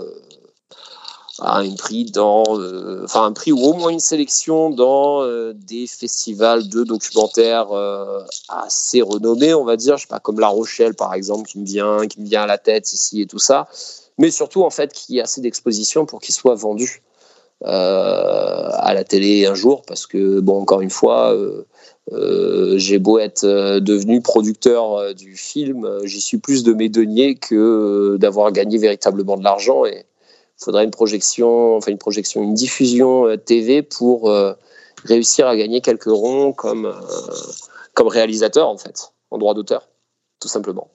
un 1.40 1.74
prix 1.74 2.04
dans, 2.06 2.44
euh, 2.50 3.02
enfin 3.04 3.24
un 3.24 3.32
prix 3.32 3.52
ou 3.52 3.60
au 3.60 3.74
moins 3.74 3.90
une 3.90 4.00
sélection 4.00 4.70
dans 4.70 5.22
euh, 5.22 5.52
des 5.54 5.86
festivals 5.86 6.68
de 6.68 6.84
documentaires 6.84 7.68
assez 8.48 9.02
renommés, 9.02 9.54
on 9.54 9.64
va 9.64 9.76
dire, 9.76 9.96
je 9.96 10.02
sais 10.02 10.08
pas 10.08 10.20
comme 10.20 10.40
La 10.40 10.48
Rochelle 10.48 10.94
par 10.94 11.14
exemple 11.14 11.48
qui 11.48 11.58
me 11.58 11.66
vient, 11.66 12.06
qui 12.06 12.20
me 12.20 12.26
vient 12.26 12.42
à 12.42 12.46
la 12.46 12.58
tête 12.58 12.92
ici 12.92 13.22
et 13.22 13.26
tout 13.26 13.38
ça. 13.38 13.68
Mais 14.18 14.30
surtout 14.30 14.62
en 14.62 14.70
fait 14.70 14.92
qu'il 14.92 15.16
y 15.16 15.18
ait 15.18 15.22
assez 15.22 15.40
d'exposition 15.40 16.06
pour 16.06 16.20
qu'il 16.20 16.34
soit 16.34 16.54
vendu 16.54 17.02
euh, 17.64 18.68
à 18.72 18.92
la 18.92 19.02
télé 19.02 19.46
un 19.46 19.54
jour, 19.54 19.82
parce 19.86 20.06
que 20.06 20.40
bon, 20.40 20.60
encore 20.60 20.82
une 20.82 20.90
fois, 20.90 21.32
euh, 21.32 21.64
euh, 22.12 22.76
j'ai 22.76 22.98
beau 22.98 23.18
être 23.18 23.46
devenu 23.78 24.20
producteur 24.20 25.14
du 25.14 25.36
film, 25.36 25.88
j'y 26.04 26.20
suis 26.20 26.36
plus 26.36 26.64
de 26.64 26.74
mes 26.74 26.90
deniers 26.90 27.34
que 27.36 28.18
d'avoir 28.18 28.52
gagné 28.52 28.76
véritablement 28.76 29.38
de 29.38 29.44
l'argent 29.44 29.86
et 29.86 30.04
il 30.60 30.64
faudrait 30.64 30.84
une 30.84 30.90
projection, 30.90 31.76
enfin 31.76 31.90
une 31.90 31.98
projection, 31.98 32.42
une 32.42 32.54
diffusion 32.54 33.36
TV 33.36 33.82
pour 33.82 34.32
réussir 35.04 35.46
à 35.46 35.56
gagner 35.56 35.80
quelques 35.80 36.04
ronds 36.04 36.52
comme 36.52 36.92
comme 37.94 38.08
réalisateur 38.08 38.68
en 38.68 38.78
fait, 38.78 39.12
en 39.30 39.38
droit 39.38 39.54
d'auteur, 39.54 39.88
tout 40.40 40.48
simplement. 40.48 40.90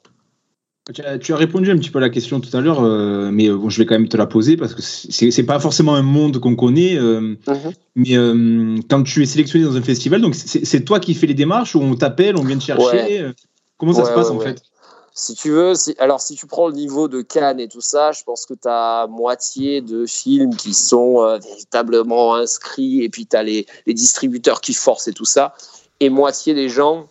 Tu 0.93 1.03
as, 1.03 1.37
répondu 1.37 1.69
un 1.69 1.77
petit 1.77 1.91
peu 1.91 1.99
à 1.99 2.01
la 2.01 2.09
question 2.09 2.39
tout 2.39 2.55
à 2.57 2.59
l'heure, 2.59 2.83
euh, 2.83 3.29
mais 3.31 3.47
euh, 3.47 3.55
bon, 3.55 3.69
je 3.69 3.77
vais 3.77 3.85
quand 3.85 3.93
même 3.93 4.07
te 4.07 4.17
la 4.17 4.25
poser 4.25 4.57
parce 4.57 4.73
que 4.73 4.81
c'est 4.81 5.43
pas 5.43 5.59
forcément 5.59 5.93
un 5.93 6.01
monde 6.01 6.39
qu'on 6.39 6.55
connaît. 6.55 6.97
Euh, 6.97 7.21
mhm. 7.21 7.37
Mais 7.95 8.81
quand 8.89 9.03
tu 9.03 9.21
es 9.21 9.25
sélectionné 9.25 9.63
dans 9.63 9.77
un 9.77 9.81
festival, 9.81 10.21
donc 10.21 10.33
c'est 10.33 10.83
toi 10.83 10.99
qui 10.99 11.13
fais 11.13 11.27
les 11.27 11.35
démarches 11.35 11.75
ou 11.75 11.81
on 11.81 11.95
t'appelle, 11.95 12.35
on 12.35 12.43
vient 12.43 12.57
te 12.57 12.63
chercher 12.63 13.31
Comment 13.77 13.93
ça 13.93 14.05
se 14.05 14.11
passe 14.11 14.29
en 14.29 14.39
fait? 14.39 14.61
Si 15.13 15.35
tu 15.35 15.51
veux, 15.51 15.73
alors 15.99 16.21
si 16.21 16.35
tu 16.35 16.47
prends 16.47 16.67
le 16.67 16.73
niveau 16.73 17.07
de 17.07 17.21
Cannes 17.21 17.59
et 17.59 17.67
tout 17.67 17.81
ça, 17.81 18.11
je 18.11 18.23
pense 18.23 18.45
que 18.45 18.53
tu 18.53 18.67
as 18.67 19.07
moitié 19.07 19.81
de 19.81 20.05
films 20.05 20.55
qui 20.55 20.73
sont 20.73 21.37
véritablement 21.39 22.35
inscrits 22.35 23.03
et 23.03 23.09
puis 23.09 23.25
tu 23.25 23.35
as 23.35 23.43
les, 23.43 23.65
distributeurs 23.87 24.61
qui 24.61 24.73
forcent 24.73 25.07
et 25.07 25.13
tout 25.13 25.25
ça, 25.25 25.53
et 25.99 26.09
moitié 26.09 26.53
des 26.53 26.69
gens 26.69 27.07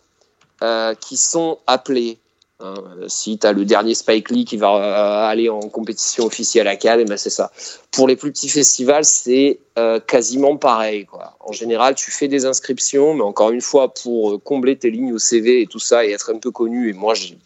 qui 0.99 1.17
sont 1.17 1.59
appelés 1.67 2.19
Hein, 2.63 2.75
si 3.07 3.37
tu 3.39 3.47
as 3.47 3.53
le 3.53 3.65
dernier 3.65 3.95
Spike 3.95 4.29
Lee 4.29 4.45
qui 4.45 4.57
va 4.57 4.75
euh, 4.75 5.29
aller 5.29 5.49
en 5.49 5.61
compétition 5.61 6.25
officielle 6.25 6.67
à 6.67 6.75
Cannes, 6.75 6.99
eh 7.01 7.05
ben 7.05 7.17
c'est 7.17 7.29
ça. 7.29 7.51
Pour 7.91 8.07
les 8.07 8.15
plus 8.15 8.31
petits 8.31 8.49
festivals, 8.49 9.05
c'est 9.05 9.59
euh, 9.77 9.99
quasiment 9.99 10.57
pareil. 10.57 11.07
En 11.39 11.51
général, 11.51 11.95
tu 11.95 12.11
fais 12.11 12.27
des 12.27 12.45
inscriptions, 12.45 13.13
mais 13.15 13.23
encore 13.23 13.51
une 13.51 13.61
fois, 13.61 13.93
pour 13.93 14.33
euh, 14.33 14.37
combler 14.37 14.77
tes 14.77 14.91
lignes 14.91 15.13
au 15.13 15.19
CV 15.19 15.61
et 15.61 15.67
tout 15.67 15.79
ça 15.79 16.05
et 16.05 16.11
être 16.11 16.31
un 16.31 16.37
peu 16.37 16.51
connu, 16.51 16.89
et 16.89 16.93
moi, 16.93 17.13
j'ai 17.13 17.37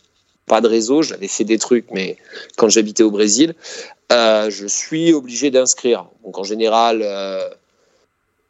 pas 0.47 0.61
de 0.61 0.67
réseau, 0.67 1.01
j'avais 1.01 1.27
fait 1.27 1.43
des 1.43 1.57
trucs, 1.57 1.85
mais 1.91 2.17
quand 2.57 2.69
j'habitais 2.69 3.03
au 3.03 3.11
Brésil, 3.11 3.55
je 4.09 4.65
suis 4.67 5.13
obligé 5.13 5.51
d'inscrire. 5.51 6.07
Donc 6.23 6.37
en 6.37 6.43
général, 6.43 7.03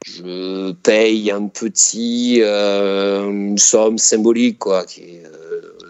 je 0.06 0.72
paye 0.74 1.32
un 1.32 1.48
petit, 1.48 2.42
une 2.42 3.58
somme 3.58 3.98
symbolique, 3.98 4.60
quoi, 4.60 4.86
qui 4.86 5.02
est 5.02 5.24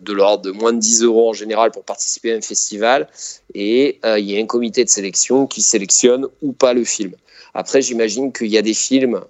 de 0.06 0.14
l'ordre 0.14 0.44
de 0.44 0.52
moins 0.52 0.72
de 0.72 0.80
10 0.80 1.04
euros 1.04 1.30
en 1.30 1.34
général 1.34 1.72
pour 1.72 1.84
participer 1.84 2.32
à 2.32 2.38
un 2.38 2.42
festival. 2.42 3.10
Et 3.54 4.00
euh, 4.06 4.20
il 4.20 4.30
y 4.30 4.38
a 4.38 4.42
un 4.42 4.46
comité 4.46 4.84
de 4.84 4.90
sélection 4.90 5.48
qui 5.48 5.62
sélectionne 5.62 6.28
ou 6.42 6.54
pas 6.54 6.74
le 6.74 6.86
film. 6.86 7.14
Après, 7.54 7.82
j'imagine 7.82 8.32
qu'il 8.32 8.48
y 8.48 8.58
a 8.58 8.62
des 8.62 8.74
films 8.74 9.22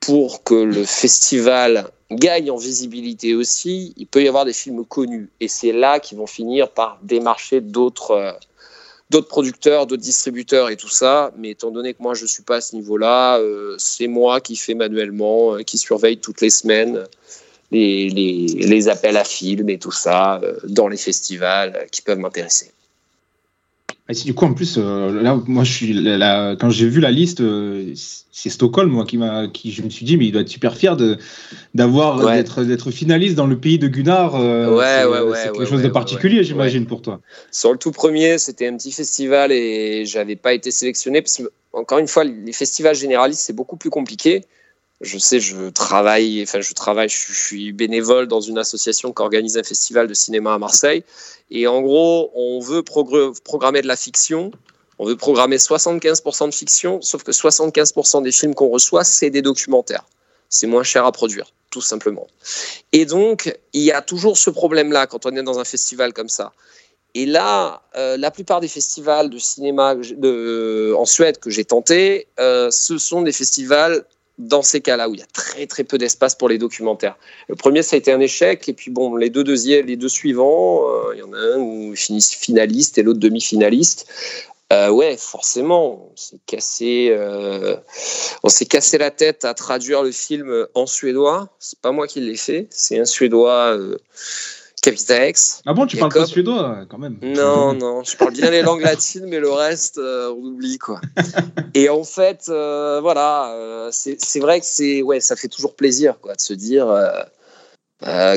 pour 0.00 0.42
que 0.42 0.54
le 0.54 0.84
festival 0.84 1.90
gagne 2.10 2.50
en 2.50 2.56
visibilité 2.56 3.34
aussi, 3.34 3.94
il 3.96 4.06
peut 4.06 4.22
y 4.22 4.28
avoir 4.28 4.44
des 4.44 4.52
films 4.52 4.84
connus. 4.84 5.28
Et 5.40 5.48
c'est 5.48 5.72
là 5.72 6.00
qu'ils 6.00 6.18
vont 6.18 6.26
finir 6.26 6.70
par 6.70 6.98
démarcher 7.02 7.60
d'autres 7.60 8.10
euh, 8.12 9.20
producteurs, 9.22 9.86
d'autres 9.86 10.02
distributeurs 10.02 10.70
et 10.70 10.76
tout 10.76 10.88
ça. 10.88 11.32
Mais 11.36 11.50
étant 11.50 11.70
donné 11.70 11.94
que 11.94 12.02
moi, 12.02 12.14
je 12.14 12.22
ne 12.22 12.28
suis 12.28 12.42
pas 12.42 12.56
à 12.56 12.60
ce 12.60 12.74
niveau-là, 12.74 13.38
euh, 13.38 13.76
c'est 13.78 14.08
moi 14.08 14.40
qui 14.40 14.56
fais 14.56 14.74
manuellement, 14.74 15.58
qui 15.58 15.78
surveille 15.78 16.18
toutes 16.18 16.40
les 16.40 16.50
semaines 16.50 17.06
les, 17.70 18.88
appels 18.88 19.16
à 19.16 19.24
films 19.24 19.68
et 19.68 19.78
tout 19.78 19.92
ça 19.92 20.40
euh, 20.42 20.58
dans 20.64 20.88
les 20.88 20.96
festivals 20.96 21.76
euh, 21.76 21.84
qui 21.90 22.02
peuvent 22.02 22.18
m'intéresser. 22.18 22.72
Et 24.10 24.14
du 24.24 24.34
coup, 24.34 24.44
en 24.44 24.54
plus, 24.54 24.76
euh, 24.76 25.22
là, 25.22 25.40
moi, 25.46 25.64
je 25.64 25.72
suis 25.72 25.94
quand 26.58 26.70
j'ai 26.70 26.88
vu 26.88 27.00
la 27.00 27.10
liste, 27.10 27.42
c'est 28.32 28.50
Stockholm, 28.50 28.90
moi, 28.90 29.04
qui 29.04 29.16
m'a, 29.16 29.46
qui, 29.48 29.70
je 29.72 29.82
me 29.82 29.90
suis 29.90 30.04
dit, 30.04 30.16
mais 30.16 30.26
il 30.26 30.32
doit 30.32 30.42
être 30.42 30.48
super 30.48 30.76
fier 30.76 30.96
de, 30.96 31.16
d'avoir, 31.74 32.32
d'être, 32.32 32.64
d'être 32.64 32.90
finaliste 32.90 33.36
dans 33.36 33.46
le 33.46 33.58
pays 33.58 33.78
de 33.78 33.88
Gunnar. 33.88 34.34
ouais, 34.34 35.04
ouais, 35.04 35.20
ouais, 35.20 35.36
c'est 35.36 35.52
quelque 35.52 35.64
chose 35.64 35.82
de 35.82 35.88
particulier, 35.88 36.42
j'imagine, 36.44 36.86
pour 36.86 37.02
toi. 37.02 37.20
Sur 37.50 37.72
le 37.72 37.78
tout 37.78 37.92
premier, 37.92 38.38
c'était 38.38 38.66
un 38.66 38.76
petit 38.76 38.92
festival 38.92 39.52
et 39.52 40.04
j'avais 40.06 40.36
pas 40.36 40.52
été 40.52 40.70
sélectionné 40.70 41.22
parce 41.22 41.38
que, 41.38 41.44
encore 41.72 41.98
une 41.98 42.08
fois, 42.08 42.24
les 42.24 42.52
festivals 42.52 42.96
généralistes, 42.96 43.42
c'est 43.42 43.52
beaucoup 43.52 43.76
plus 43.76 43.90
compliqué 43.90 44.42
je 45.00 45.18
sais, 45.18 45.40
je 45.40 45.70
travaille, 45.70 46.42
enfin, 46.42 46.60
je 46.60 46.74
travaille, 46.74 47.08
je, 47.08 47.32
suis 47.32 47.72
bénévole 47.72 48.26
dans 48.26 48.40
une 48.40 48.58
association 48.58 49.12
qui 49.12 49.22
organise 49.22 49.56
un 49.56 49.62
festival 49.62 50.06
de 50.06 50.14
cinéma 50.14 50.54
à 50.54 50.58
Marseille. 50.58 51.04
Et 51.50 51.66
en 51.66 51.80
gros, 51.80 52.30
on 52.34 52.60
veut 52.60 52.82
programmer 52.82 53.82
de 53.82 53.86
la 53.86 53.96
fiction. 53.96 54.50
On 54.98 55.06
veut 55.06 55.16
programmer 55.16 55.56
75% 55.56 56.46
de 56.46 56.54
fiction, 56.54 57.00
sauf 57.00 57.22
que 57.22 57.32
75% 57.32 58.22
des 58.22 58.32
films 58.32 58.54
qu'on 58.54 58.68
reçoit, 58.68 59.02
c'est 59.02 59.30
des 59.30 59.40
documentaires. 59.40 60.04
C'est 60.50 60.66
moins 60.66 60.82
cher 60.82 61.06
à 61.06 61.12
produire, 61.12 61.50
tout 61.70 61.80
simplement. 61.80 62.26
Et 62.92 63.06
donc, 63.06 63.56
il 63.72 63.82
y 63.82 63.92
a 63.92 64.02
toujours 64.02 64.36
ce 64.36 64.50
problème-là 64.50 65.06
quand 65.06 65.24
on 65.24 65.34
est 65.34 65.42
dans 65.42 65.58
un 65.58 65.64
festival 65.64 66.12
comme 66.12 66.28
ça. 66.28 66.52
Et 67.14 67.24
là, 67.24 67.82
euh, 67.96 68.18
la 68.18 68.30
plupart 68.30 68.60
des 68.60 68.68
festivals 68.68 69.30
de 69.30 69.38
cinéma 69.38 69.94
en 69.94 71.06
Suède 71.06 71.38
que 71.38 71.48
j'ai 71.48 71.64
tenté, 71.64 72.28
euh, 72.38 72.70
ce 72.70 72.98
sont 72.98 73.22
des 73.22 73.32
festivals 73.32 74.04
dans 74.40 74.62
ces 74.62 74.80
cas-là 74.80 75.08
où 75.08 75.14
il 75.14 75.20
y 75.20 75.22
a 75.22 75.26
très 75.32 75.66
très 75.66 75.84
peu 75.84 75.98
d'espace 75.98 76.34
pour 76.34 76.48
les 76.48 76.58
documentaires. 76.58 77.16
Le 77.48 77.56
premier, 77.56 77.82
ça 77.82 77.96
a 77.96 77.98
été 77.98 78.12
un 78.12 78.20
échec, 78.20 78.68
et 78.68 78.72
puis 78.72 78.90
bon, 78.90 79.16
les 79.16 79.30
deux 79.30 79.44
deuxièmes, 79.44 79.86
les 79.86 79.96
deux 79.96 80.08
suivants, 80.08 80.88
euh, 80.88 81.14
il 81.14 81.20
y 81.20 81.22
en 81.22 81.32
a 81.32 81.38
un 81.38 81.58
où 81.58 81.92
il 81.92 81.96
finit 81.96 82.22
finaliste 82.22 82.98
et 82.98 83.02
l'autre 83.02 83.20
demi-finaliste. 83.20 84.06
Euh, 84.72 84.88
ouais, 84.88 85.16
forcément, 85.16 86.10
on 86.12 86.16
s'est 86.16 86.38
cassé, 86.46 87.08
euh, 87.10 87.76
cassé 88.68 88.98
la 88.98 89.10
tête 89.10 89.44
à 89.44 89.52
traduire 89.52 90.02
le 90.02 90.12
film 90.12 90.66
en 90.74 90.86
suédois. 90.86 91.48
C'est 91.58 91.80
pas 91.80 91.90
moi 91.90 92.06
qui 92.06 92.20
l'ai 92.20 92.36
fait, 92.36 92.68
c'est 92.70 92.98
un 92.98 93.04
suédois 93.04 93.76
Capitax. 94.82 95.60
Ah 95.66 95.74
bon, 95.74 95.86
tu 95.86 95.98
parles 95.98 96.12
pas 96.12 96.24
suédois 96.24 96.86
quand 96.88 96.96
même 96.96 97.18
Non, 97.20 97.74
non, 97.74 98.02
je 98.02 98.16
parle 98.16 98.32
bien 98.32 98.50
les 98.50 98.62
langues 98.62 98.80
latines, 98.80 99.26
mais 99.26 99.38
le 99.38 99.50
reste, 99.50 99.98
euh, 99.98 100.32
on 100.32 100.42
oublie 100.46 100.78
quoi. 100.78 101.02
Et 101.74 101.90
en 101.90 102.02
fait, 102.02 102.46
euh, 102.48 102.98
voilà, 103.02 103.52
euh, 103.52 103.90
c'est 103.92 104.40
vrai 104.40 104.60
que 104.60 104.66
c'est, 104.66 105.02
ouais, 105.02 105.20
ça 105.20 105.36
fait 105.36 105.48
toujours 105.48 105.74
plaisir 105.74 106.18
quoi, 106.20 106.34
de 106.34 106.40
se 106.40 106.54
dire 106.54 106.86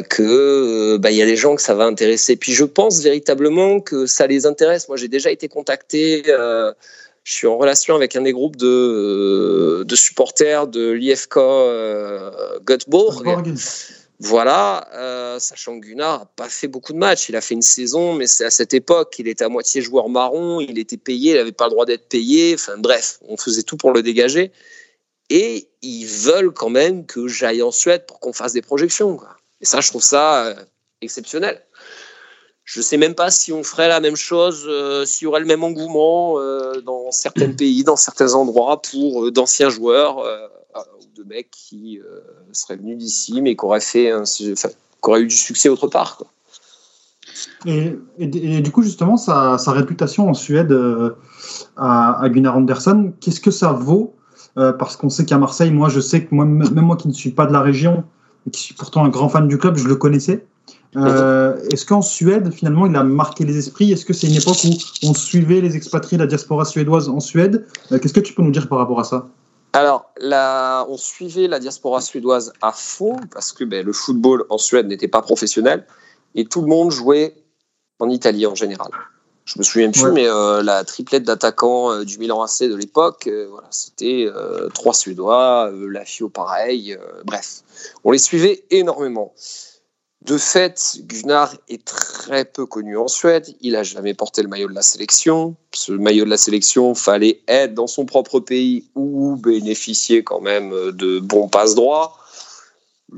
que 0.09 0.97
bah, 0.97 1.11
il 1.11 1.17
y 1.17 1.21
a 1.21 1.25
des 1.25 1.37
gens 1.37 1.55
que 1.55 1.61
ça 1.61 1.75
va 1.75 1.85
intéresser. 1.85 2.35
Puis 2.35 2.51
je 2.51 2.65
pense 2.65 3.01
véritablement 3.01 3.79
que 3.79 4.05
ça 4.05 4.27
les 4.27 4.45
intéresse. 4.45 4.89
Moi, 4.89 4.97
j'ai 4.97 5.07
déjà 5.07 5.31
été 5.31 5.47
contacté. 5.47 6.23
je 6.25 6.73
suis 7.23 7.47
en 7.47 7.57
relation 7.57 7.95
avec 7.95 8.17
un 8.17 8.21
des 8.21 8.33
groupes 8.33 8.57
de, 8.57 9.85
de 9.87 9.95
supporters 9.95 10.67
de 10.67 10.91
l'IFK 10.91 11.39
Göteborg. 12.65 13.23
Voilà, 14.25 14.87
euh, 14.93 15.37
sachant 15.37 15.77
que 15.81 15.85
Gunnar 15.85 16.19
n'a 16.19 16.25
pas 16.37 16.47
fait 16.47 16.69
beaucoup 16.69 16.93
de 16.93 16.97
matchs. 16.97 17.27
Il 17.27 17.35
a 17.35 17.41
fait 17.41 17.55
une 17.55 17.61
saison, 17.61 18.13
mais 18.13 18.25
c'est 18.25 18.45
à 18.45 18.51
cette 18.51 18.73
époque, 18.73 19.15
il 19.19 19.27
était 19.27 19.43
à 19.43 19.49
moitié 19.49 19.81
joueur 19.81 20.07
marron, 20.07 20.61
il 20.61 20.79
était 20.79 20.95
payé, 20.95 21.31
il 21.31 21.37
n'avait 21.37 21.51
pas 21.51 21.65
le 21.65 21.71
droit 21.71 21.85
d'être 21.85 22.07
payé. 22.07 22.53
Enfin 22.53 22.77
bref, 22.77 23.19
on 23.27 23.35
faisait 23.35 23.63
tout 23.63 23.75
pour 23.75 23.91
le 23.91 24.01
dégager. 24.01 24.53
et 25.29 25.67
ils 25.81 26.05
veulent 26.05 26.53
quand 26.53 26.69
même 26.69 27.05
que 27.05 27.27
j'aille 27.27 27.61
en 27.61 27.71
Suède 27.71 28.05
pour 28.05 28.21
qu'on 28.21 28.31
fasse 28.31 28.53
des 28.53 28.61
projections. 28.61 29.17
Quoi. 29.17 29.35
Et 29.59 29.65
ça, 29.65 29.81
je 29.81 29.89
trouve 29.89 30.03
ça 30.03 30.45
euh, 30.45 30.55
exceptionnel. 31.01 31.61
Je 32.63 32.79
ne 32.79 32.83
sais 32.83 32.95
même 32.95 33.15
pas 33.15 33.29
si 33.29 33.51
on 33.51 33.61
ferait 33.61 33.89
la 33.89 33.99
même 33.99 34.15
chose, 34.15 34.63
euh, 34.69 35.03
s'il 35.03 35.25
y 35.25 35.27
aurait 35.27 35.41
le 35.41 35.45
même 35.47 35.65
engouement 35.65 36.39
euh, 36.39 36.79
dans 36.79 37.11
certains 37.11 37.51
pays, 37.57 37.83
dans 37.83 37.97
certains 37.97 38.35
endroits 38.35 38.81
pour 38.81 39.33
d'anciens 39.33 39.69
joueurs 39.69 40.19
ou 40.19 40.62
de 41.15 41.23
mecs 41.23 41.49
qui 41.51 41.99
seraient 42.51 42.77
venus 42.77 42.97
d'ici 42.97 43.41
mais 43.41 43.55
qui 43.55 43.65
auraient, 43.65 43.79
fait 43.79 44.11
qui 44.23 45.09
auraient 45.09 45.21
eu 45.21 45.27
du 45.27 45.35
succès 45.35 45.69
autre 45.69 45.87
part. 45.87 46.21
Et, 47.65 47.97
du 48.17 48.71
coup, 48.71 48.83
justement, 48.83 49.17
sa, 49.17 49.57
réputation 49.67 50.29
en 50.29 50.33
Suède 50.33 50.75
à, 51.77 52.21
à, 52.21 52.29
Gunnar 52.29 52.57
Andersson, 52.57 53.13
qu'est-ce 53.19 53.41
que 53.41 53.51
ça 53.51 53.71
vaut 53.71 54.15
Parce 54.55 54.95
qu'on 54.97 55.09
sait 55.09 55.25
qu'à 55.25 55.37
Marseille, 55.37 55.71
moi, 55.71 55.89
je 55.89 55.99
sais 55.99 56.25
que 56.25 56.35
même 56.35 56.81
moi 56.81 56.95
qui 56.95 57.07
ne 57.07 57.13
suis 57.13 57.31
pas 57.31 57.45
de 57.45 57.53
la 57.53 57.61
région, 57.61 58.03
qui 58.51 58.61
suis 58.61 58.73
pourtant 58.73 59.05
un 59.05 59.09
grand 59.09 59.29
fan 59.29 59.47
du 59.47 59.57
club, 59.57 59.77
je 59.77 59.87
le 59.87 59.95
connaissais. 59.95 60.45
Euh, 60.95 61.57
Est-ce 61.71 61.85
qu'en 61.85 62.01
Suède, 62.01 62.51
finalement, 62.51 62.85
il 62.85 62.95
a 62.95 63.03
marqué 63.03 63.45
les 63.45 63.57
esprits? 63.57 63.91
Est-ce 63.91 64.05
que 64.05 64.13
c'est 64.13 64.27
une 64.27 64.35
époque 64.35 64.57
où 64.63 65.07
on 65.07 65.13
suivait 65.13 65.61
les 65.61 65.75
expatriés, 65.75 66.17
la 66.17 66.27
diaspora 66.27 66.65
suédoise 66.65 67.09
en 67.09 67.19
Suède? 67.19 67.65
Euh, 67.91 67.99
Qu'est-ce 67.99 68.13
que 68.13 68.19
tu 68.19 68.33
peux 68.33 68.43
nous 68.43 68.51
dire 68.51 68.67
par 68.67 68.77
rapport 68.77 68.99
à 68.99 69.03
ça? 69.03 69.27
Alors, 69.73 70.11
là, 70.17 70.85
on 70.87 70.97
suivait 70.97 71.47
la 71.47 71.57
diaspora 71.57 71.99
suédoise 71.99 72.53
à 72.61 72.71
fond 72.71 73.17
parce 73.31 73.51
que 73.51 73.63
ben, 73.63 73.83
le 73.83 73.91
football 73.91 74.45
en 74.49 74.59
Suède 74.59 74.87
n'était 74.87 75.07
pas 75.07 75.23
professionnel 75.23 75.87
et 76.35 76.45
tout 76.45 76.61
le 76.61 76.67
monde 76.67 76.91
jouait 76.91 77.35
en 77.99 78.09
Italie 78.09 78.45
en 78.45 78.53
général. 78.53 78.91
Je 79.45 79.59
me 79.59 79.63
souviens 79.63 79.91
plus, 79.91 80.11
mais 80.11 80.27
euh, 80.27 80.63
la 80.63 80.85
triplette 80.85 81.23
d'attaquants 81.23 81.91
euh, 81.91 82.05
du 82.05 82.17
Milan 82.17 82.41
AC 82.41 82.61
de 82.61 82.75
l'époque, 82.75 83.27
euh, 83.27 83.47
voilà, 83.49 83.67
c'était 83.71 84.29
trois 84.73 84.93
Suédois, 84.93 85.71
la 85.89 86.05
FIO 86.05 86.29
pareil, 86.29 86.97
bref. 87.25 87.63
On 88.03 88.11
les 88.11 88.19
suivait 88.19 88.63
énormément. 88.69 89.33
De 90.25 90.37
fait, 90.37 90.99
Gunnar 91.01 91.53
est 91.67 91.83
très 91.83 92.45
peu 92.45 92.65
connu 92.65 92.97
en 92.97 93.09
Suède. 93.09 93.53
Il 93.59 93.73
n'a 93.73 93.83
jamais 93.83 94.13
porté 94.13 94.41
le 94.41 94.47
maillot 94.47 94.69
de 94.69 94.73
la 94.73 94.81
sélection. 94.81 95.55
Ce 95.73 95.91
maillot 95.91 96.23
de 96.23 96.29
la 96.29 96.37
sélection, 96.37 96.95
fallait 96.95 97.41
être 97.49 97.73
dans 97.73 97.87
son 97.87 98.05
propre 98.05 98.39
pays 98.39 98.85
ou 98.95 99.35
bénéficier 99.35 100.23
quand 100.23 100.39
même 100.39 100.71
de 100.91 101.19
bons 101.19 101.49
passe 101.49 101.75
droits. 101.75 102.17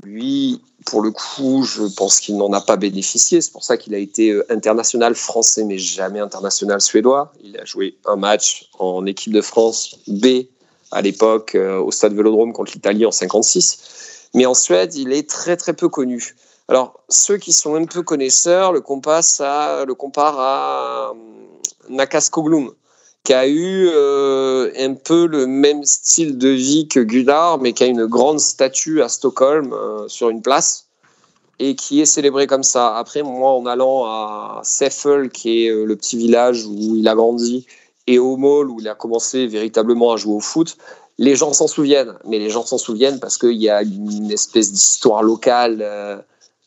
Lui, 0.03 0.61
pour 0.85 1.01
le 1.01 1.11
coup, 1.11 1.63
je 1.63 1.83
pense 1.95 2.19
qu'il 2.19 2.37
n'en 2.37 2.51
a 2.53 2.61
pas 2.61 2.75
bénéficié. 2.75 3.39
C'est 3.39 3.51
pour 3.51 3.63
ça 3.63 3.77
qu'il 3.77 3.93
a 3.93 3.99
été 3.99 4.31
euh, 4.31 4.45
international 4.51 5.13
français, 5.13 5.63
mais 5.63 5.77
jamais 5.77 6.19
international 6.19 6.81
suédois. 6.81 7.31
Il 7.43 7.57
a 7.57 7.65
joué 7.65 7.97
un 8.05 8.15
match 8.15 8.69
en 8.79 9.05
équipe 9.05 9.31
de 9.31 9.41
France 9.41 9.99
B 10.07 10.47
à 10.91 11.01
l'époque 11.01 11.53
euh, 11.55 11.79
au 11.79 11.91
stade 11.91 12.13
Vélodrome 12.13 12.51
contre 12.51 12.73
l'Italie 12.73 13.05
en 13.05 13.11
56. 13.11 14.29
Mais 14.33 14.45
en 14.45 14.53
Suède, 14.53 14.95
il 14.95 15.13
est 15.13 15.29
très 15.29 15.55
très 15.55 15.73
peu 15.73 15.87
connu. 15.87 16.35
Alors, 16.67 16.99
ceux 17.09 17.37
qui 17.37 17.53
sont 17.53 17.75
un 17.75 17.85
peu 17.85 18.01
connaisseurs 18.01 18.73
le, 18.73 18.81
à, 19.39 19.85
le 19.85 19.93
comparent 19.93 20.39
à 20.39 21.11
euh, 21.11 21.13
Nakas 21.89 22.29
Koglum, 22.31 22.71
qui 23.23 23.33
a 23.33 23.47
eu 23.47 23.87
un 23.87 24.93
peu 24.93 25.25
le 25.25 25.47
même 25.47 25.83
style 25.83 26.37
de 26.37 26.49
vie 26.49 26.87
que 26.87 26.99
Gunnar, 26.99 27.59
mais 27.59 27.73
qui 27.73 27.83
a 27.83 27.87
une 27.87 28.05
grande 28.05 28.39
statue 28.39 29.01
à 29.01 29.09
Stockholm 29.09 29.75
sur 30.07 30.29
une 30.29 30.43
place 30.43 30.85
et 31.59 31.75
qui 31.75 32.01
est 32.01 32.05
célébré 32.05 32.47
comme 32.47 32.63
ça. 32.63 32.95
Après, 32.95 33.23
moi, 33.23 33.51
en 33.51 33.65
allant 33.65 34.05
à 34.05 34.61
Seffel, 34.63 35.29
qui 35.29 35.65
est 35.65 35.69
euh, 35.69 35.85
le 35.85 35.95
petit 35.95 36.17
village 36.17 36.65
où 36.65 36.95
il 36.95 37.07
a 37.07 37.15
grandi, 37.15 37.65
et 38.07 38.19
au 38.19 38.37
mall 38.37 38.69
où 38.69 38.79
il 38.79 38.87
a 38.87 38.95
commencé 38.95 39.47
véritablement 39.47 40.11
à 40.11 40.17
jouer 40.17 40.35
au 40.35 40.39
foot, 40.39 40.77
les 41.17 41.35
gens 41.35 41.53
s'en 41.53 41.67
souviennent. 41.67 42.13
Mais 42.25 42.39
les 42.39 42.49
gens 42.49 42.65
s'en 42.65 42.77
souviennent 42.77 43.19
parce 43.19 43.37
qu'il 43.37 43.53
y 43.53 43.69
a 43.69 43.81
une 43.81 44.31
espèce 44.31 44.71
d'histoire 44.71 45.23
locale, 45.23 45.79
euh, 45.81 46.17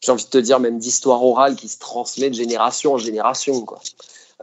j'ai 0.00 0.12
envie 0.12 0.24
de 0.24 0.30
te 0.30 0.38
dire 0.38 0.60
même 0.60 0.78
d'histoire 0.78 1.24
orale 1.24 1.56
qui 1.56 1.68
se 1.68 1.78
transmet 1.78 2.30
de 2.30 2.34
génération 2.34 2.94
en 2.94 2.98
génération. 2.98 3.62
Quoi. 3.62 3.80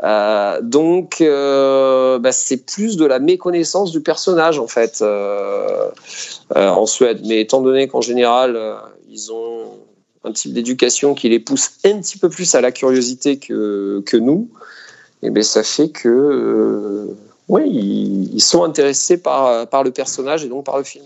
Euh, 0.04 0.60
donc, 0.62 1.22
bah, 1.22 2.32
c'est 2.32 2.66
plus 2.66 2.98
de 2.98 3.06
la 3.06 3.20
méconnaissance 3.20 3.92
du 3.92 4.02
personnage 4.02 4.60
en 4.60 4.68
fait 4.68 5.04
en 6.56 6.86
Suède. 6.86 7.22
Mais 7.26 7.42
étant 7.42 7.62
donné 7.62 7.88
qu'en 7.88 8.02
général, 8.02 8.60
ils 9.10 9.32
ont 9.32 9.72
un 10.26 10.32
type 10.32 10.54
d'éducation 10.54 11.14
qui 11.14 11.30
les 11.30 11.40
pousse 11.40 11.72
un 11.86 12.02
petit 12.02 12.18
peu 12.18 12.30
plus 12.30 12.56
à 12.56 12.62
la 12.62 12.72
curiosité 12.72 13.38
que, 13.38 14.02
que 14.06 14.18
nous, 14.18 14.50
et 15.22 15.28
eh 15.28 15.30
bien 15.30 15.44
ça 15.44 15.64
fait 15.64 15.90
que 15.90 16.10
euh, 16.10 17.18
ouais, 17.48 17.70
ils, 17.70 18.42
sont 18.42 18.64
intéressés 18.64 19.18
par, 19.18 19.68
par 19.68 19.84
le 19.84 19.92
personnage 19.92 20.44
et 20.44 20.50
donc 20.50 20.66
par 20.66 20.78
le 20.78 20.84
film. 20.84 21.06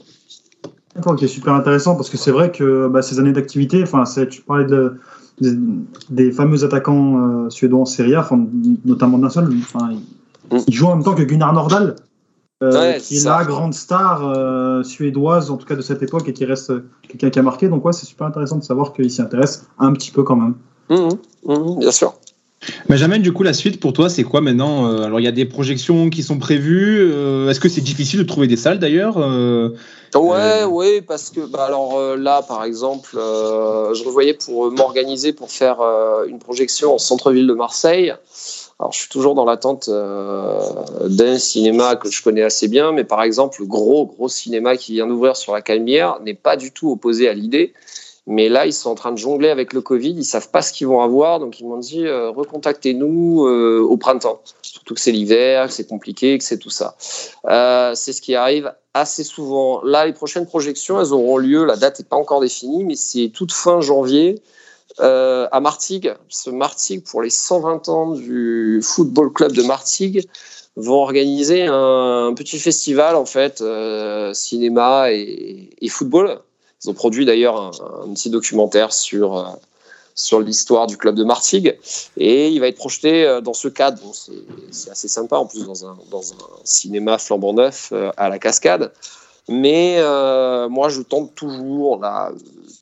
D'accord, 0.95 1.15
qui 1.15 1.25
est 1.25 1.29
super 1.29 1.53
intéressant 1.53 1.95
parce 1.95 2.09
que 2.09 2.17
c'est 2.17 2.31
vrai 2.31 2.51
que 2.51 2.87
bah, 2.87 3.01
ces 3.01 3.19
années 3.19 3.31
d'activité, 3.31 3.83
enfin, 3.83 4.03
tu 4.29 4.41
parlais 4.41 4.65
de, 4.65 4.97
des 6.09 6.31
fameux 6.31 6.63
attaquants 6.63 7.45
euh, 7.45 7.49
suédois 7.49 7.81
en 7.81 7.85
Serie 7.85 8.15
A, 8.15 8.27
notamment 8.85 9.17
d'un 9.19 9.29
seul, 9.29 9.49
enfin, 9.59 9.91
mm. 10.51 10.57
il 10.67 10.73
joue 10.73 10.87
en 10.87 10.95
même 10.95 11.03
temps 11.03 11.15
que 11.15 11.23
Gunnar 11.23 11.53
Nordal, 11.53 11.95
euh, 12.61 12.93
qui 12.99 13.17
est 13.17 13.23
la 13.23 13.45
grande 13.45 13.73
star 13.73 14.27
euh, 14.27 14.83
suédoise, 14.83 15.49
en 15.51 15.57
tout 15.57 15.65
cas 15.65 15.75
de 15.75 15.81
cette 15.81 16.03
époque, 16.03 16.27
et 16.27 16.33
qui 16.33 16.43
reste 16.43 16.73
quelqu'un 17.07 17.29
qui 17.29 17.39
a 17.39 17.43
marqué. 17.43 17.69
Donc, 17.69 17.85
ouais, 17.85 17.93
c'est 17.93 18.05
super 18.05 18.27
intéressant 18.27 18.57
de 18.57 18.63
savoir 18.63 18.91
qu'il 18.93 19.09
s'y 19.09 19.21
intéresse 19.21 19.67
un 19.77 19.93
petit 19.93 20.11
peu 20.11 20.23
quand 20.23 20.35
même. 20.35 20.55
Mmh, 20.89 21.09
mmh, 21.45 21.79
bien 21.79 21.91
sûr. 21.91 22.15
Benjamin, 22.87 23.19
du 23.19 23.31
coup, 23.31 23.43
la 23.43 23.53
suite 23.53 23.79
pour 23.79 23.93
toi, 23.93 24.09
c'est 24.09 24.23
quoi 24.23 24.41
maintenant 24.41 24.87
euh, 24.87 25.03
Alors, 25.03 25.19
il 25.19 25.23
y 25.23 25.27
a 25.27 25.31
des 25.31 25.45
projections 25.45 26.09
qui 26.09 26.23
sont 26.23 26.39
prévues. 26.39 27.09
Est-ce 27.49 27.59
que 27.59 27.69
c'est 27.69 27.81
difficile 27.81 28.19
de 28.19 28.25
trouver 28.25 28.47
des 28.47 28.57
salles 28.57 28.79
d'ailleurs 28.79 29.17
Ouais, 30.15 30.63
ouais, 30.65 31.01
parce 31.01 31.29
que 31.29 31.41
bah, 31.41 31.65
alors 31.65 32.17
là, 32.17 32.41
par 32.41 32.63
exemple, 32.63 33.11
je 33.13 34.03
revoyais 34.03 34.33
pour 34.33 34.71
m'organiser 34.71 35.33
pour 35.33 35.51
faire 35.51 35.79
une 36.27 36.39
projection 36.39 36.95
en 36.95 36.97
centre-ville 36.97 37.47
de 37.47 37.53
Marseille. 37.53 38.13
Alors, 38.79 38.93
je 38.93 38.99
suis 38.99 39.09
toujours 39.09 39.35
dans 39.35 39.43
l'attente 39.43 39.89
euh, 39.89 40.57
d'un 41.05 41.37
cinéma 41.37 41.97
que 41.97 42.09
je 42.09 42.23
connais 42.23 42.43
assez 42.43 42.69
bien, 42.69 42.93
mais 42.93 43.03
par 43.03 43.21
exemple, 43.23 43.57
le 43.59 43.67
gros, 43.67 44.05
gros 44.05 44.29
cinéma 44.29 44.77
qui 44.77 44.93
vient 44.93 45.05
d'ouvrir 45.05 45.35
sur 45.35 45.53
la 45.53 45.61
Calmière 45.61 46.21
n'est 46.21 46.33
pas 46.33 46.55
du 46.55 46.71
tout 46.71 46.89
opposé 46.89 47.27
à 47.27 47.33
l'idée. 47.33 47.73
Mais 48.29 48.47
là, 48.47 48.65
ils 48.65 48.73
sont 48.73 48.89
en 48.89 48.95
train 48.95 49.11
de 49.11 49.17
jongler 49.17 49.49
avec 49.49 49.73
le 49.73 49.81
Covid, 49.81 50.11
ils 50.11 50.23
savent 50.23 50.49
pas 50.49 50.61
ce 50.61 50.71
qu'ils 50.71 50.87
vont 50.87 51.01
avoir, 51.01 51.39
donc 51.39 51.59
ils 51.59 51.65
m'ont 51.67 51.77
dit 51.77 52.05
euh, 52.05 52.29
recontactez-nous 52.29 53.45
euh, 53.45 53.81
au 53.81 53.97
printemps. 53.97 54.41
Surtout 54.61 54.93
que 54.93 55.01
c'est 55.01 55.11
l'hiver, 55.11 55.67
que 55.67 55.73
c'est 55.73 55.87
compliqué, 55.87 56.37
que 56.37 56.43
c'est 56.43 56.59
tout 56.59 56.69
ça. 56.69 56.95
c'est 57.95 58.13
ce 58.13 58.21
qui 58.21 58.35
arrive 58.35 58.71
assez 58.93 59.23
souvent. 59.23 59.81
Là, 59.83 60.05
les 60.05 60.13
prochaines 60.13 60.45
projections, 60.45 61.01
elles 61.01 61.11
auront 61.11 61.37
lieu. 61.37 61.65
La 61.65 61.75
date 61.75 61.99
n'est 61.99 62.05
pas 62.05 62.15
encore 62.15 62.39
définie, 62.39 62.83
mais 62.83 62.95
c'est 62.95 63.29
toute 63.33 63.51
fin 63.51 63.81
janvier. 63.81 64.41
Euh, 64.99 65.47
à 65.51 65.61
Martigues. 65.61 66.13
Ce 66.27 66.49
Martigues, 66.49 67.03
pour 67.05 67.21
les 67.21 67.29
120 67.29 67.87
ans 67.89 68.11
du 68.11 68.81
football 68.83 69.31
club 69.31 69.53
de 69.53 69.61
Martigues, 69.61 70.27
vont 70.75 71.01
organiser 71.01 71.65
un, 71.65 72.33
petit 72.35 72.59
festival 72.59 73.15
en 73.15 73.25
fait, 73.25 73.61
euh, 73.61 74.33
cinéma 74.33 75.11
et, 75.11 75.69
football. 75.89 76.39
Ils 76.83 76.89
ont 76.89 76.93
produit 76.93 77.25
d'ailleurs 77.25 77.57
un, 78.03 78.13
petit 78.13 78.29
documentaire 78.29 78.93
sur 78.93 79.37
euh, 79.37 79.45
sur 80.15 80.41
l'histoire 80.41 80.87
du 80.87 80.97
club 80.97 81.15
de 81.15 81.23
Martigues 81.23 81.77
et 82.17 82.49
il 82.49 82.59
va 82.59 82.67
être 82.67 82.77
projeté 82.77 83.39
dans 83.41 83.53
ce 83.53 83.69
cadre. 83.69 84.01
c'est 84.69 84.89
assez 84.89 85.07
sympa 85.07 85.37
en 85.37 85.45
plus 85.45 85.65
dans 85.65 85.85
un, 85.85 85.97
dans 86.11 86.33
un 86.33 86.37
cinéma 86.65 87.17
flambant 87.17 87.53
neuf 87.53 87.93
à 88.17 88.27
la 88.27 88.37
cascade. 88.37 88.91
Mais 89.47 89.97
moi, 90.67 90.89
je 90.89 91.01
tente 91.03 91.35
toujours 91.35 91.99
là, 92.01 92.33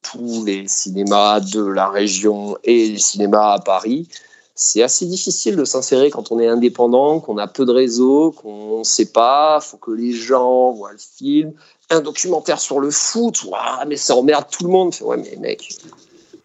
tous 0.02 0.46
les 0.46 0.68
cinémas 0.68 1.40
de 1.40 1.64
la 1.64 1.90
région 1.90 2.58
et 2.64 2.90
les 2.90 3.00
cinémas 3.00 3.54
à 3.54 3.60
Paris. 3.60 4.08
C'est 4.56 4.82
assez 4.82 5.06
difficile 5.06 5.56
de 5.56 5.66
s'insérer 5.66 6.10
quand 6.10 6.32
on 6.32 6.40
est 6.40 6.48
indépendant, 6.48 7.20
qu'on 7.20 7.38
a 7.38 7.48
peu 7.48 7.64
de 7.64 7.72
réseau, 7.72 8.32
qu'on 8.32 8.80
ne 8.80 8.84
sait 8.84 9.12
pas, 9.12 9.60
faut 9.62 9.78
que 9.78 9.92
les 9.92 10.14
gens 10.14 10.72
voient 10.72 10.94
le 10.94 10.98
film. 10.98 11.54
Un 11.90 12.02
documentaire 12.02 12.60
sur 12.60 12.80
le 12.80 12.92
foot, 12.92 13.46
mais 13.88 13.98
ça 13.98 14.16
emmerde 14.16 14.46
tout 14.52 14.66
le 14.66 14.70
monde. 14.70 14.94
Ouais, 15.02 15.18
mais 15.18 15.38
mec, 15.40 15.78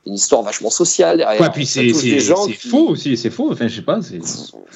une 0.04 0.14
histoire 0.14 0.42
vachement 0.42 0.70
sociale 0.70 1.18
derrière. 1.18 1.40
Ouais, 1.40 1.50
puis 1.50 1.64
c'est 1.64 1.92
faux 1.92 2.88
aussi, 2.88 3.16
c'est 3.16 3.30
faux. 3.30 3.52
Enfin, 3.52 3.68
je 3.68 3.76
sais 3.76 3.82
pas. 3.82 4.00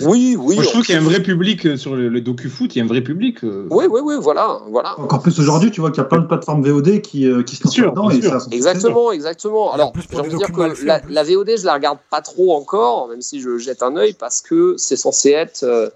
Oui, 0.00 0.36
oui. 0.38 0.54
Moi, 0.54 0.64
je 0.64 0.68
trouve 0.68 0.82
qu'il 0.84 0.94
y 0.94 0.98
a 0.98 1.00
un 1.00 1.04
vrai 1.04 1.20
public 1.20 1.66
euh, 1.66 1.76
sur 1.76 1.96
le, 1.96 2.20
docu-foot, 2.20 2.74
il 2.74 2.78
y 2.78 2.80
a 2.80 2.84
un 2.84 2.88
vrai 2.88 3.00
public. 3.00 3.42
Euh. 3.42 3.66
Oui, 3.70 3.86
oui, 3.90 4.00
oui, 4.04 4.14
voilà, 4.20 4.60
voilà. 4.68 4.98
Encore 5.00 5.22
plus 5.22 5.38
aujourd'hui, 5.40 5.72
tu 5.72 5.80
vois 5.80 5.90
qu'il 5.90 5.98
y 5.98 6.06
a 6.06 6.08
plein 6.08 6.20
de 6.20 6.26
plateformes 6.26 6.62
VOD 6.62 7.00
qui, 7.00 7.26
euh, 7.26 7.42
qui 7.42 7.56
se 7.56 7.64
lancent 7.64 7.76
dedans. 7.76 8.10
Et 8.10 8.22
ça, 8.22 8.38
exactement, 8.52 9.10
exactement. 9.10 9.72
Alors, 9.72 9.92
j'ai 9.96 10.18
envie 10.18 10.30
de 10.30 10.36
dire 10.36 10.52
que 10.52 10.84
la, 10.84 11.00
la, 11.08 11.22
VOD, 11.24 11.58
je 11.58 11.64
la 11.64 11.74
regarde 11.74 11.98
pas 12.08 12.20
trop 12.20 12.54
encore, 12.54 13.08
même 13.08 13.22
si 13.22 13.40
je 13.40 13.58
jette 13.58 13.82
un 13.82 13.96
œil, 13.96 14.12
parce 14.12 14.40
que 14.40 14.74
c'est 14.78 14.96
censé 14.96 15.30
être 15.30 15.92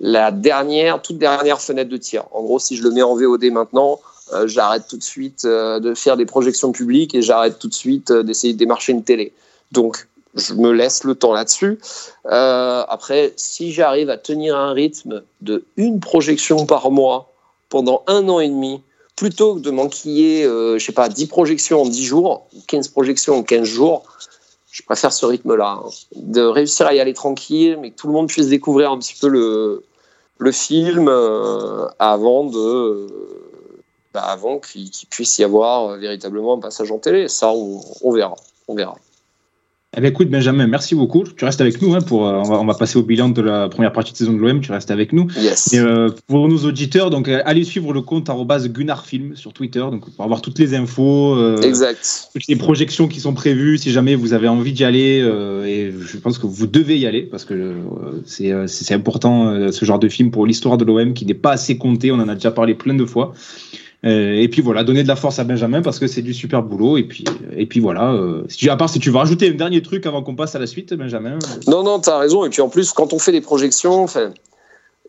la 0.00 0.30
dernière, 0.30 1.02
toute 1.02 1.18
dernière 1.18 1.60
fenêtre 1.60 1.90
de 1.90 1.98
tir. 1.98 2.24
En 2.32 2.42
gros, 2.42 2.58
si 2.58 2.76
je 2.76 2.82
le 2.82 2.90
mets 2.90 3.02
en 3.02 3.14
VOD 3.14 3.44
maintenant, 3.52 4.00
euh, 4.32 4.46
j'arrête 4.46 4.86
tout 4.88 4.96
de 4.96 5.02
suite 5.02 5.44
euh, 5.44 5.80
de 5.80 5.94
faire 5.94 6.16
des 6.16 6.26
projections 6.26 6.72
publiques 6.72 7.14
et 7.14 7.22
j'arrête 7.22 7.58
tout 7.58 7.68
de 7.68 7.74
suite 7.74 8.10
euh, 8.10 8.22
d'essayer 8.22 8.52
de 8.52 8.58
démarcher 8.58 8.92
une 8.92 9.02
télé. 9.02 9.32
Donc, 9.72 10.06
je 10.34 10.54
me 10.54 10.70
laisse 10.70 11.02
le 11.04 11.16
temps 11.16 11.32
là-dessus. 11.32 11.80
après, 12.24 13.32
si 13.34 13.72
j'arrive 13.72 14.10
à 14.10 14.16
tenir 14.16 14.56
un 14.56 14.72
rythme 14.72 15.22
de 15.40 15.64
une 15.76 15.98
projection 15.98 16.66
par 16.66 16.92
mois 16.92 17.32
pendant 17.68 18.04
un 18.06 18.28
an 18.28 18.38
et 18.38 18.48
demi, 18.48 18.80
plutôt 19.16 19.56
que 19.56 19.60
de 19.60 19.72
m'enquiller, 19.72 20.44
je 20.44 20.78
sais 20.78 20.92
pas, 20.92 21.08
10 21.08 21.26
projections 21.26 21.82
en 21.82 21.86
10 21.86 22.04
jours, 22.04 22.46
15 22.68 22.88
projections 22.88 23.38
en 23.38 23.42
15 23.42 23.64
jours, 23.64 24.04
je 24.70 24.84
préfère 24.84 25.12
ce 25.12 25.26
rythme-là. 25.26 25.80
hein. 25.84 25.88
De 26.14 26.42
réussir 26.42 26.86
à 26.86 26.94
y 26.94 27.00
aller 27.00 27.14
tranquille, 27.14 27.76
mais 27.80 27.90
que 27.90 27.96
tout 27.96 28.06
le 28.06 28.12
monde 28.12 28.28
puisse 28.28 28.46
découvrir 28.46 28.92
un 28.92 28.98
petit 28.98 29.16
peu 29.20 29.26
le, 29.26 29.82
film 30.52 31.08
avant 31.98 32.44
de. 32.44 33.39
Bah, 34.14 34.22
avant 34.22 34.58
qu'il 34.58 34.90
puisse 35.08 35.38
y 35.38 35.44
avoir 35.44 35.90
euh, 35.90 35.98
véritablement 35.98 36.56
un 36.56 36.60
passage 36.60 36.90
en 36.90 36.98
télé. 36.98 37.28
Ça, 37.28 37.52
on, 37.52 37.80
on 38.02 38.12
verra. 38.12 38.36
On 38.68 38.74
verra. 38.74 38.96
Eh 39.96 40.00
bien, 40.00 40.10
écoute, 40.10 40.30
Benjamin, 40.30 40.68
merci 40.68 40.94
beaucoup. 40.94 41.24
Tu 41.36 41.44
restes 41.44 41.60
avec 41.60 41.82
nous. 41.82 41.96
hein, 41.96 42.00
pour, 42.00 42.24
euh, 42.24 42.34
on, 42.34 42.42
va, 42.44 42.60
on 42.60 42.64
va 42.64 42.74
passer 42.74 42.96
au 42.96 43.02
bilan 43.02 43.28
de 43.28 43.42
la 43.42 43.68
première 43.68 43.92
partie 43.92 44.12
de 44.12 44.16
saison 44.16 44.32
de 44.34 44.38
l'OM. 44.38 44.60
Tu 44.60 44.70
restes 44.70 44.92
avec 44.92 45.12
nous. 45.12 45.26
Yes. 45.36 45.72
Et 45.72 45.80
euh, 45.80 46.10
pour 46.28 46.46
nos 46.46 46.58
auditeurs, 46.58 47.10
donc 47.10 47.28
allez 47.28 47.64
suivre 47.64 47.92
le 47.92 48.00
compte 48.00 48.30
@gunarfilm 48.68 49.34
sur 49.34 49.52
Twitter, 49.52 49.80
donc 49.80 50.08
pour 50.08 50.24
avoir 50.24 50.42
toutes 50.42 50.60
les 50.60 50.76
infos, 50.76 51.34
euh, 51.34 51.60
Exact. 51.62 52.28
toutes 52.32 52.46
les 52.46 52.54
projections 52.54 53.08
qui 53.08 53.18
sont 53.18 53.34
prévues. 53.34 53.78
Si 53.78 53.90
jamais 53.90 54.14
vous 54.14 54.32
avez 54.32 54.46
envie 54.46 54.72
d'y 54.72 54.84
aller, 54.84 55.18
et 55.66 55.92
je 55.98 56.16
pense 56.18 56.38
que 56.38 56.46
vous 56.46 56.68
devez 56.68 56.96
y 56.96 57.06
aller 57.08 57.22
parce 57.22 57.44
que 57.44 57.74
c'est 58.26 58.94
important 58.94 59.72
ce 59.72 59.84
genre 59.84 59.98
de 59.98 60.08
film 60.08 60.30
pour 60.30 60.46
l'histoire 60.46 60.78
de 60.78 60.84
l'OM 60.84 61.14
qui 61.14 61.26
n'est 61.26 61.34
pas 61.34 61.50
assez 61.50 61.78
compté. 61.78 62.12
On 62.12 62.20
en 62.20 62.28
a 62.28 62.34
déjà 62.34 62.52
parlé 62.52 62.74
plein 62.74 62.94
de 62.94 63.04
fois. 63.04 63.34
Euh, 64.04 64.34
et 64.34 64.48
puis 64.48 64.62
voilà, 64.62 64.82
donner 64.82 65.02
de 65.02 65.08
la 65.08 65.16
force 65.16 65.38
à 65.38 65.44
Benjamin 65.44 65.82
parce 65.82 65.98
que 65.98 66.06
c'est 66.06 66.22
du 66.22 66.32
super 66.32 66.62
boulot. 66.62 66.96
Et 66.96 67.04
puis 67.04 67.24
et 67.56 67.66
puis 67.66 67.80
voilà. 67.80 68.12
euh, 68.12 68.44
tu, 68.48 68.70
à 68.70 68.76
part 68.76 68.88
si 68.88 68.98
tu 68.98 69.10
veux 69.10 69.18
rajouter 69.18 69.50
un 69.50 69.54
dernier 69.54 69.82
truc 69.82 70.06
avant 70.06 70.22
qu'on 70.22 70.34
passe 70.36 70.54
à 70.54 70.58
la 70.58 70.66
suite, 70.66 70.94
Benjamin. 70.94 71.38
Non, 71.66 71.82
non, 71.82 71.98
t'as 72.00 72.18
raison. 72.18 72.44
Et 72.44 72.50
puis 72.50 72.62
en 72.62 72.68
plus, 72.68 72.92
quand 72.92 73.12
on 73.12 73.18
fait 73.18 73.32
des 73.32 73.42
projections, 73.42 74.06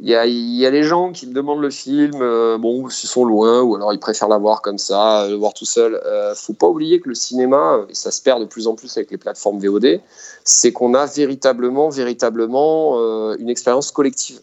il 0.03 0.09
y 0.09 0.15
a, 0.15 0.25
y 0.25 0.65
a 0.65 0.71
les 0.71 0.81
gens 0.81 1.11
qui 1.11 1.27
me 1.27 1.33
demandent 1.33 1.61
le 1.61 1.69
film, 1.69 2.21
euh, 2.21 2.57
bon, 2.57 2.89
s'ils 2.89 3.07
sont 3.07 3.23
loin, 3.23 3.61
ou 3.61 3.75
alors 3.75 3.93
ils 3.93 3.99
préfèrent 3.99 4.29
l'avoir 4.29 4.63
comme 4.63 4.79
ça, 4.79 5.23
euh, 5.23 5.29
le 5.29 5.35
voir 5.35 5.53
tout 5.53 5.65
seul. 5.65 6.01
Euh, 6.05 6.33
faut 6.33 6.53
pas 6.53 6.67
oublier 6.67 6.99
que 6.99 7.07
le 7.07 7.13
cinéma, 7.13 7.85
et 7.87 7.93
ça 7.93 8.09
se 8.09 8.19
perd 8.19 8.41
de 8.41 8.45
plus 8.45 8.65
en 8.65 8.73
plus 8.73 8.97
avec 8.97 9.11
les 9.11 9.17
plateformes 9.17 9.59
VOD, 9.59 10.01
c'est 10.43 10.71
qu'on 10.71 10.95
a 10.95 11.05
véritablement, 11.05 11.89
véritablement 11.89 12.99
euh, 12.99 13.35
une 13.37 13.49
expérience 13.49 13.91
collective. 13.91 14.39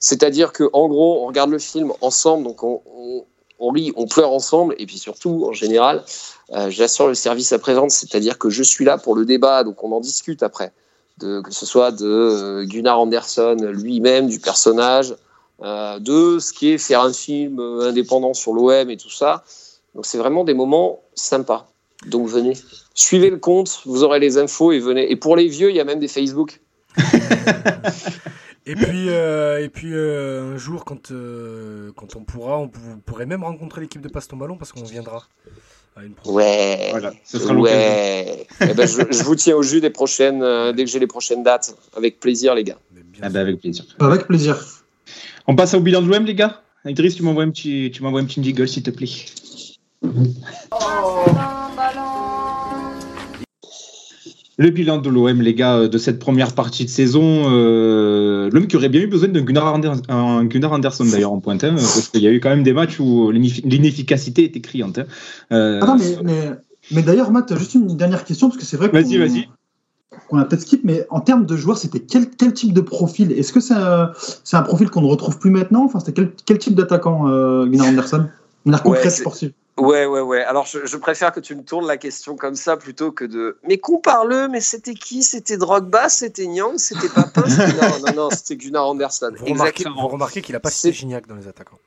C'est-à-dire 0.00 0.52
que 0.52 0.68
en 0.72 0.88
gros, 0.88 1.22
on 1.22 1.26
regarde 1.26 1.50
le 1.50 1.60
film 1.60 1.92
ensemble, 2.00 2.42
donc 2.42 2.64
on, 2.64 2.80
on, 2.96 3.24
on 3.58 3.70
rit, 3.70 3.92
on 3.96 4.06
pleure 4.06 4.32
ensemble, 4.32 4.74
et 4.78 4.86
puis 4.86 4.98
surtout, 4.98 5.46
en 5.48 5.52
général, 5.52 6.04
euh, 6.52 6.70
j'assure 6.70 7.08
le 7.08 7.14
service 7.14 7.52
à 7.52 7.58
présent, 7.58 7.88
c'est-à-dire 7.88 8.38
que 8.38 8.50
je 8.50 8.62
suis 8.62 8.84
là 8.84 8.98
pour 8.98 9.14
le 9.14 9.24
débat, 9.24 9.64
donc 9.64 9.82
on 9.82 9.92
en 9.92 10.00
discute 10.00 10.42
après 10.42 10.72
que 11.20 11.50
ce 11.50 11.66
soit 11.66 11.90
de 11.90 12.06
euh, 12.06 12.64
Gunnar 12.64 13.00
Anderson 13.00 13.56
lui-même, 13.72 14.28
du 14.28 14.38
personnage, 14.38 15.16
euh, 15.62 15.98
de 15.98 16.38
ce 16.38 16.52
qui 16.52 16.70
est 16.70 16.78
faire 16.78 17.00
un 17.00 17.12
film 17.12 17.58
indépendant 17.58 18.34
sur 18.34 18.52
l'OM 18.52 18.88
et 18.88 18.96
tout 18.96 19.10
ça. 19.10 19.42
Donc 19.96 20.06
c'est 20.06 20.18
vraiment 20.18 20.44
des 20.44 20.54
moments 20.54 21.00
sympas. 21.16 21.66
Donc 22.06 22.28
venez, 22.28 22.52
suivez 22.94 23.30
le 23.30 23.38
compte, 23.38 23.80
vous 23.84 24.04
aurez 24.04 24.20
les 24.20 24.38
infos 24.38 24.70
et 24.70 24.78
venez. 24.78 25.10
Et 25.10 25.16
pour 25.16 25.34
les 25.34 25.48
vieux, 25.48 25.70
il 25.70 25.76
y 25.76 25.80
a 25.80 25.84
même 25.84 25.98
des 25.98 26.06
Facebook. 26.06 26.60
Et 28.68 28.74
puis, 28.74 29.08
euh, 29.08 29.64
et 29.64 29.70
puis 29.70 29.94
euh, 29.94 30.54
un 30.54 30.58
jour, 30.58 30.84
quand, 30.84 31.10
euh, 31.10 31.90
quand 31.96 32.16
on 32.16 32.20
pourra, 32.20 32.58
on, 32.58 32.68
pourrez 32.68 33.24
même 33.24 33.42
rencontrer 33.42 33.80
l'équipe 33.80 34.02
de 34.02 34.08
Passe 34.08 34.28
ton 34.28 34.36
ballon 34.36 34.58
parce 34.58 34.72
qu'on 34.72 34.84
viendra 34.84 35.26
à 35.96 36.04
une 36.04 36.12
pro. 36.12 36.34
Ouais. 36.34 36.88
Voilà, 36.90 37.14
ce 37.24 37.38
sera. 37.38 37.54
Ouais. 37.54 38.46
Eh 38.60 38.74
ben, 38.74 38.86
je, 38.86 39.00
je 39.10 39.22
vous 39.22 39.36
tiens 39.36 39.56
au 39.56 39.62
jus 39.62 39.80
des 39.80 39.88
prochaines, 39.88 40.42
euh, 40.42 40.74
dès 40.74 40.84
que 40.84 40.90
j'ai 40.90 40.98
les 40.98 41.06
prochaines 41.06 41.42
dates. 41.42 41.74
Avec 41.96 42.20
plaisir, 42.20 42.54
les 42.54 42.64
gars. 42.64 42.78
Ah 43.22 43.30
bah, 43.30 43.40
avec 43.40 43.58
plaisir. 43.58 43.86
Avec 44.00 44.26
plaisir. 44.26 44.62
On 45.46 45.56
passe 45.56 45.72
au 45.72 45.80
bilan 45.80 46.02
de 46.02 46.08
l'OM, 46.08 46.26
les 46.26 46.34
gars. 46.34 46.62
Idriss, 46.84 47.16
tu 47.16 47.22
m'envoies 47.22 47.44
un 47.44 47.50
petit, 47.50 47.90
tu 47.92 48.02
m'envoies 48.02 48.20
un 48.20 48.26
petit 48.26 48.44
jingle, 48.44 48.68
s'il 48.68 48.82
te 48.82 48.90
plaît. 48.90 49.08
Le 54.60 54.70
bilan 54.70 54.98
de 54.98 55.08
l'OM, 55.08 55.40
les 55.40 55.54
gars, 55.54 55.86
de 55.86 55.98
cette 55.98 56.18
première 56.18 56.52
partie 56.52 56.84
de 56.84 56.90
saison. 56.90 57.44
Euh, 57.46 58.50
L'OM 58.52 58.66
qui 58.66 58.74
aurait 58.76 58.88
bien 58.88 59.00
eu 59.00 59.06
besoin 59.06 59.28
d'un 59.28 59.42
Gunnar, 59.42 59.72
Ander- 59.72 59.92
un 60.08 60.44
Gunnar 60.44 60.72
Anderson 60.72 61.04
d'ailleurs 61.04 61.30
en 61.32 61.38
pointe, 61.38 61.62
hein, 61.62 61.74
parce 61.76 62.08
qu'il 62.08 62.22
y 62.22 62.26
a 62.26 62.32
eu 62.32 62.40
quand 62.40 62.48
même 62.50 62.64
des 62.64 62.72
matchs 62.72 62.98
où 62.98 63.30
l'ineffi- 63.30 63.62
l'inefficacité 63.64 64.42
était 64.44 64.60
criante. 64.60 64.98
hein. 64.98 65.04
Euh, 65.52 65.80
Attends, 65.80 65.96
mais, 65.96 66.16
mais, 66.24 66.50
mais 66.90 67.02
d'ailleurs, 67.02 67.30
Matt, 67.30 67.56
juste 67.56 67.74
une 67.74 67.96
dernière 67.96 68.24
question, 68.24 68.48
parce 68.48 68.58
que 68.58 68.66
c'est 68.66 68.76
vrai 68.76 68.90
qu'on 68.90 68.96
Vas-y, 68.96 69.16
vas-y. 69.18 69.48
qu'on 70.28 70.38
a 70.38 70.44
peut-être 70.44 70.62
skip, 70.62 70.80
mais 70.82 71.06
en 71.10 71.20
termes 71.20 71.46
de 71.46 71.56
joueurs, 71.56 71.78
c'était 71.78 72.00
quel, 72.00 72.28
quel 72.28 72.52
type 72.52 72.72
de 72.72 72.80
profil? 72.80 73.30
Est-ce 73.30 73.52
que 73.52 73.60
c'est 73.60 73.74
un, 73.74 74.62
profil 74.62 74.90
qu'on 74.90 75.02
ne 75.02 75.06
retrouve 75.06 75.38
plus 75.38 75.50
maintenant? 75.50 75.84
Enfin, 75.84 76.00
c'était 76.00 76.14
quel, 76.14 76.32
quel 76.44 76.58
type 76.58 76.74
d'attaquant, 76.74 77.28
euh, 77.28 77.64
Gunnar 77.66 77.86
Anderson 77.86 78.26
Une 78.66 78.74
Ouais, 78.84 79.08
sportive. 79.08 79.52
Ouais, 79.78 80.06
ouais, 80.06 80.20
ouais. 80.20 80.42
Alors, 80.42 80.66
je, 80.66 80.84
je 80.86 80.96
préfère 80.96 81.32
que 81.32 81.40
tu 81.40 81.54
me 81.54 81.62
tournes 81.62 81.86
la 81.86 81.96
question 81.96 82.36
comme 82.36 82.56
ça 82.56 82.76
plutôt 82.76 83.12
que 83.12 83.24
de. 83.24 83.58
Mais 83.62 83.78
compare-le, 83.78 84.48
mais 84.48 84.60
c'était 84.60 84.94
qui? 84.94 85.22
C'était 85.22 85.56
Drogba? 85.56 86.08
C'était 86.08 86.46
Nyang 86.46 86.76
C'était 86.78 87.08
Papin? 87.08 87.42
Non, 87.46 88.06
non, 88.06 88.12
non, 88.24 88.30
c'était 88.30 88.56
Gunnar 88.56 88.86
Anderson. 88.88 89.30
Vous 89.38 89.44
remarquez, 89.44 89.70
Exactement. 89.82 90.02
vous 90.02 90.08
remarquez 90.08 90.42
qu'il 90.42 90.56
a 90.56 90.60
pas 90.60 90.70
C'est- 90.70 90.88
cité 90.88 90.92
Gignac 90.92 91.26
dans 91.26 91.36
les 91.36 91.46
attaquants. 91.48 91.78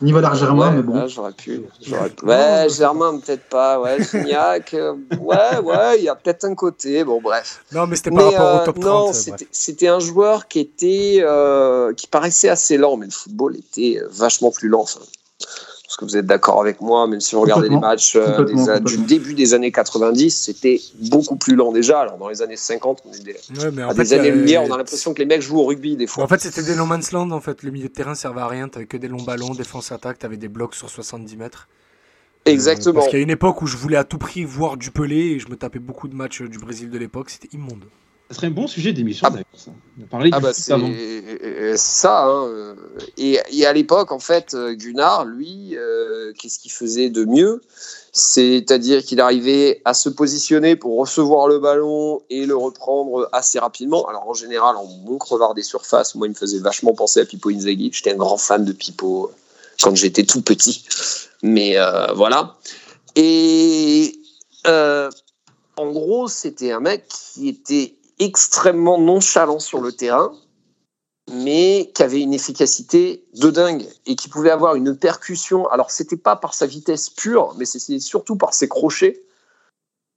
Niveau 0.00 0.18
à 0.18 0.34
Germain, 0.34 0.70
Ouais, 0.70 0.76
mais 0.76 0.82
bon. 0.82 0.94
là, 0.94 1.06
j'aurais 1.06 1.32
pu. 1.32 1.62
j'aurais 1.80 2.10
pu. 2.10 2.24
Ouais, 2.26 2.66
Germain, 2.70 3.18
peut-être 3.20 3.44
pas. 3.48 3.78
Ouais, 3.80 4.02
Gignac. 4.02 4.74
euh, 4.74 4.94
ouais, 5.20 5.58
ouais, 5.62 5.98
il 5.98 6.04
y 6.04 6.08
a 6.08 6.16
peut-être 6.16 6.44
un 6.44 6.54
côté. 6.56 7.04
Bon, 7.04 7.20
bref. 7.20 7.62
Non, 7.72 7.86
mais 7.86 7.94
c'était 7.96 8.10
par 8.10 8.18
Mais, 8.30 8.36
rapport 8.36 8.56
euh, 8.58 8.62
au 8.62 8.64
top 8.64 8.80
30. 8.80 8.84
non, 8.84 9.08
euh, 9.10 9.12
c'était 9.12 9.46
c'était 9.52 9.88
un 9.88 10.00
joueur 10.00 10.48
qui 10.48 10.58
était, 10.60 11.18
euh, 11.20 11.92
qui 11.94 12.06
paraissait 12.08 12.48
assez 12.48 12.78
lent, 12.78 12.96
mais 12.96 13.06
le 13.06 13.12
football 13.12 13.54
était 13.56 14.00
euh, 14.02 14.08
vachement 14.10 14.50
plus 14.50 14.68
lent. 14.68 14.80
enfin. 14.80 15.00
Parce 15.92 15.98
que 15.98 16.04
vous 16.06 16.16
êtes 16.16 16.24
d'accord 16.24 16.58
avec 16.58 16.80
moi, 16.80 17.06
même 17.06 17.20
si 17.20 17.34
vous 17.34 17.42
regardez 17.42 17.68
les 17.68 17.76
matchs 17.78 18.16
euh, 18.16 18.34
Complètement, 18.34 18.64
des 18.64 18.70
a- 18.70 18.80
du 18.80 18.96
début 18.96 19.34
des 19.34 19.52
années 19.52 19.70
90, 19.70 20.30
c'était 20.30 20.80
beaucoup 21.10 21.36
plus 21.36 21.54
lent 21.54 21.70
déjà. 21.70 22.00
Alors 22.00 22.16
dans 22.16 22.30
les 22.30 22.40
années 22.40 22.56
50, 22.56 23.02
on 23.04 23.12
est 23.12 23.22
des, 23.22 23.32
Ouais, 23.60 23.70
mais 23.70 23.84
en 23.84 23.90
à 23.90 23.94
fait, 23.94 24.04
des 24.04 24.14
années-lumière, 24.14 24.62
euh, 24.62 24.68
on 24.70 24.72
a 24.72 24.78
l'impression 24.78 25.12
que 25.12 25.18
les 25.18 25.26
mecs 25.26 25.42
jouent 25.42 25.58
au 25.58 25.66
rugby 25.66 25.96
des 25.96 26.06
fois. 26.06 26.24
En 26.24 26.28
fait, 26.28 26.40
c'était 26.40 26.62
des 26.62 26.76
no 26.76 26.86
man's 26.86 27.12
land. 27.12 27.30
En 27.30 27.42
fait, 27.42 27.62
le 27.62 27.70
milieu 27.70 27.88
de 27.88 27.92
terrain 27.92 28.14
servait 28.14 28.40
à 28.40 28.46
rien. 28.48 28.68
T'avais 28.68 28.86
que 28.86 28.96
des 28.96 29.08
longs 29.08 29.22
ballons, 29.22 29.50
défense 29.52 29.92
attaque. 29.92 30.18
T'avais 30.18 30.38
des 30.38 30.48
blocs 30.48 30.74
sur 30.74 30.88
70 30.88 31.36
mètres. 31.36 31.68
Euh, 32.48 32.52
Exactement. 32.52 32.94
Parce 32.94 33.08
qu'il 33.08 33.18
y 33.18 33.20
a 33.20 33.24
une 33.24 33.28
époque 33.30 33.60
où 33.60 33.66
je 33.66 33.76
voulais 33.76 33.98
à 33.98 34.04
tout 34.04 34.16
prix 34.16 34.44
voir 34.44 34.78
du 34.78 34.90
Pelé 34.92 35.16
et 35.32 35.38
je 35.40 35.48
me 35.50 35.56
tapais 35.56 35.78
beaucoup 35.78 36.08
de 36.08 36.14
matchs 36.14 36.40
du 36.40 36.56
Brésil 36.58 36.88
de 36.88 36.96
l'époque. 36.96 37.28
C'était 37.28 37.54
immonde. 37.54 37.84
Ça 38.32 38.36
serait 38.38 38.46
un 38.46 38.50
bon 38.50 38.66
sujet 38.66 38.94
d'émission, 38.94 39.26
Ah. 39.26 39.30
d'ailleurs. 39.30 39.44
ça. 39.54 39.70
De 39.98 40.06
parler 40.06 40.30
Ah 40.32 40.38
du 40.38 40.42
bah 40.42 40.52
c'est 40.54 40.72
avant. 40.72 40.88
euh, 40.90 41.74
ça. 41.76 42.24
hein, 42.24 42.46
euh. 42.48 42.74
Et, 43.18 43.38
et 43.52 43.66
à 43.66 43.72
l'époque, 43.74 44.10
en 44.10 44.18
fait, 44.18 44.54
euh, 44.54 44.72
Gunnar, 44.74 45.26
lui, 45.26 45.76
euh, 45.76 46.32
qu'est-ce 46.38 46.58
qu'il 46.58 46.72
faisait 46.72 47.10
de 47.10 47.26
mieux? 47.26 47.60
C'est-à-dire 48.12 49.02
qu'il 49.04 49.20
arrivait 49.20 49.82
à 49.84 49.92
se 49.92 50.08
positionner 50.08 50.76
pour 50.76 50.98
recevoir 50.98 51.46
le 51.46 51.58
ballon 51.58 52.22
et 52.30 52.46
le 52.46 52.56
reprendre 52.56 53.28
assez 53.32 53.58
rapidement. 53.58 54.06
Alors 54.06 54.26
en 54.28 54.34
général, 54.34 54.76
en 54.76 54.86
bon 54.86 55.18
crevard 55.18 55.52
des 55.54 55.62
surfaces, 55.62 56.14
moi, 56.14 56.26
il 56.26 56.30
me 56.30 56.34
faisait 56.34 56.58
vachement 56.58 56.94
penser 56.94 57.20
à 57.20 57.24
Pipo 57.26 57.50
Inzaghi. 57.50 57.90
J'étais 57.92 58.12
un 58.12 58.16
grand 58.16 58.38
fan 58.38 58.64
de 58.64 58.72
Pipo 58.72 59.26
euh, 59.26 59.34
quand 59.82 59.94
j'étais 59.94 60.24
tout 60.24 60.40
petit. 60.42 60.84
Mais 61.42 61.76
euh, 61.76 62.12
voilà. 62.14 62.56
Et 63.14 64.14
euh, 64.66 65.10
en 65.76 65.90
gros, 65.90 66.28
c'était 66.28 66.72
un 66.72 66.80
mec 66.80 67.04
qui 67.08 67.48
était 67.48 67.94
extrêmement 68.22 68.98
nonchalant 68.98 69.58
sur 69.58 69.80
le 69.80 69.92
terrain, 69.92 70.32
mais 71.32 71.90
qui 71.94 72.02
avait 72.02 72.20
une 72.20 72.34
efficacité 72.34 73.24
de 73.34 73.50
dingue 73.50 73.84
et 74.06 74.16
qui 74.16 74.28
pouvait 74.28 74.50
avoir 74.50 74.74
une 74.74 74.96
percussion. 74.96 75.68
Alors, 75.68 75.90
c'était 75.90 76.16
pas 76.16 76.36
par 76.36 76.54
sa 76.54 76.66
vitesse 76.66 77.10
pure, 77.10 77.54
mais 77.58 77.64
c'était 77.64 78.00
surtout 78.00 78.36
par 78.36 78.54
ses 78.54 78.68
crochets. 78.68 79.22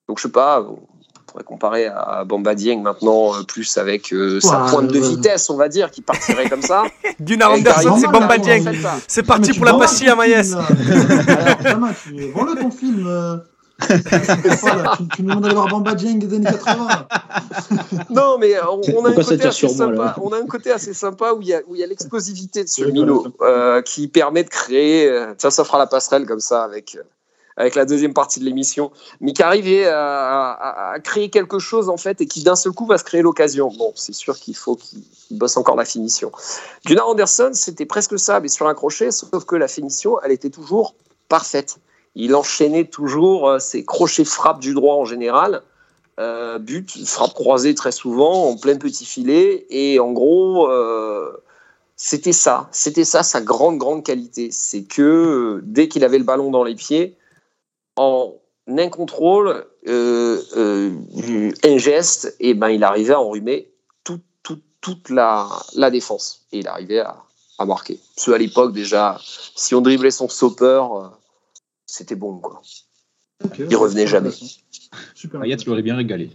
Donc, 0.07 0.17
je 0.17 0.23
sais 0.23 0.31
pas, 0.31 0.61
on 0.61 0.79
pourrait 1.27 1.43
comparer 1.43 1.87
à 1.87 2.23
Bamba 2.25 2.55
Dieng 2.55 2.81
maintenant, 2.81 3.35
euh, 3.35 3.43
plus 3.43 3.77
avec 3.77 4.13
euh, 4.13 4.39
sa 4.39 4.65
pointe 4.69 4.87
de 4.87 4.99
vitesse, 4.99 5.49
on 5.49 5.57
va 5.57 5.67
dire, 5.67 5.89
qui 5.91 6.01
partirait 6.01 6.49
comme 6.49 6.61
ça. 6.61 6.83
Gunnar 7.19 7.53
Anderson, 7.53 7.97
c'est 7.99 8.07
Bamba 8.07 8.37
Dieng. 8.37 8.63
C'est 9.07 9.23
parti 9.23 9.53
pour 9.53 9.65
la 9.65 9.73
pastille 9.73 10.09
à 10.09 10.15
Maïs. 10.15 10.51
tu 12.07 12.31
vends-le 12.31 12.61
ton 12.61 12.71
film. 12.71 13.43
Tu, 13.81 15.07
tu 15.15 15.23
nous 15.23 15.29
demandes 15.29 15.43
d'aller 15.43 15.55
voir 15.55 15.67
Bamba 15.67 15.95
Dieng 15.95 16.17
des 16.19 16.35
années 16.35 16.45
80. 16.45 17.07
Non, 18.09 18.37
mais 18.37 18.55
euh, 18.55 18.61
on, 18.69 18.81
on 18.97 19.05
a 19.05 19.09
un 19.09 19.13
côté 19.13 19.43
assez 19.45 19.65
moi, 19.67 19.75
sympa. 19.75 19.91
là 20.03 20.15
On 20.21 20.31
a 20.31 20.37
un 20.37 20.45
côté 20.45 20.71
assez 20.71 20.93
sympa 20.93 21.33
où 21.33 21.41
il 21.41 21.47
y 21.49 21.53
a, 21.53 21.61
où 21.67 21.75
il 21.75 21.81
y 21.81 21.83
a 21.83 21.87
l'explosivité 21.87 22.63
de 22.63 22.69
ce 22.69 22.83
Oui, 22.83 22.91
minot 22.93 23.27
euh, 23.41 23.81
qui 23.81 24.07
permet 24.07 24.43
de 24.43 24.49
créer. 24.49 25.09
euh, 25.09 25.33
ça, 25.37 25.51
ça 25.51 25.63
fera 25.63 25.77
la 25.77 25.87
passerelle 25.87 26.25
comme 26.25 26.39
ça 26.39 26.63
avec 26.63 26.95
euh, 26.95 27.03
avec 27.57 27.75
la 27.75 27.85
deuxième 27.85 28.13
partie 28.13 28.41
de 28.41 28.45
l'émission, 28.45 28.91
mais 29.21 29.31
qui 29.31 29.41
arrivait 29.41 29.85
à, 29.87 30.51
à- 30.51 30.91
à 30.95 30.99
créer 30.99 31.29
quelque 31.29 31.57
chose 31.57 31.87
en 31.87 31.95
fait 31.95 32.19
et 32.19 32.25
qui 32.27 32.43
d'un 32.43 32.57
seul 32.57 32.73
coup 32.73 32.85
va 32.85 32.97
se 32.97 33.03
créer 33.05 33.21
l'occasion. 33.21 33.69
Bon, 33.77 33.93
c'est 33.95 34.13
sûr 34.13 34.37
qu'il 34.37 34.55
faut 34.57 34.75
qu'il 34.75 35.01
qu'il 35.27 35.37
bosse 35.37 35.55
encore 35.57 35.75
la 35.77 35.85
finition. 35.85 36.31
Gunnar 36.85 37.07
Anderson, 37.07 37.51
c'était 37.53 37.85
presque 37.85 38.19
ça, 38.19 38.39
mais 38.41 38.47
sur 38.49 38.67
un 38.67 38.73
crochet, 38.73 39.09
sauf 39.11 39.45
que 39.45 39.55
la 39.55 39.67
finition, 39.69 40.17
elle 40.21 40.31
était 40.31 40.49
toujours 40.51 40.95
parfaite. 41.29 41.77
Il 42.15 42.33
enchaînait 42.33 42.85
toujours 42.85 43.49
euh, 43.49 43.59
ses 43.59 43.83
crochets 43.83 44.25
frappes 44.25 44.61
du 44.61 44.73
droit 44.73 44.95
en 44.95 45.05
général. 45.05 45.61
Euh, 46.17 46.59
but, 46.59 47.05
frappe 47.05 47.33
croisée 47.33 47.75
très 47.75 47.91
souvent, 47.91 48.49
en 48.49 48.57
plein 48.57 48.77
petit 48.77 49.05
filet. 49.05 49.65
Et 49.69 49.99
en 49.99 50.13
gros, 50.13 50.69
euh, 50.69 51.43
c'était 51.97 52.31
ça, 52.31 52.69
c'était 52.71 53.03
ça 53.03 53.21
sa 53.21 53.41
grande 53.41 53.77
grande 53.77 54.03
qualité, 54.03 54.49
c'est 54.51 54.83
que 54.83 55.61
dès 55.63 55.87
qu'il 55.89 56.03
avait 56.03 56.17
le 56.17 56.23
ballon 56.23 56.51
dans 56.51 56.63
les 56.63 56.75
pieds, 56.75 57.17
en 57.97 58.33
un 58.67 58.89
contrôle, 58.89 59.65
un 59.87 61.77
geste, 61.77 62.35
et 62.39 62.53
ben 62.53 62.69
il 62.69 62.83
arrivait 62.83 63.13
à 63.13 63.21
enrhumer 63.21 63.71
tout, 64.03 64.19
tout, 64.43 64.59
toute 64.81 65.09
la, 65.09 65.47
la 65.75 65.89
défense 65.91 66.45
et 66.51 66.59
il 66.59 66.67
arrivait 66.67 66.99
à, 66.99 67.15
à 67.59 67.65
marquer. 67.65 67.99
Ce 68.17 68.31
à 68.31 68.37
l'époque 68.37 68.73
déjà, 68.73 69.17
si 69.55 69.75
on 69.75 69.81
driblait 69.81 70.11
son 70.11 70.27
stopper, 70.27 70.81
c'était 71.95 72.15
bon 72.15 72.39
quoi. 72.39 72.61
Il 73.57 73.75
revenait 73.75 74.07
jamais. 74.07 74.31
Super. 75.13 75.41
Payet, 75.41 75.55
il 75.55 75.69
aurait 75.69 75.81
bien 75.81 75.95
régalé. 75.95 76.29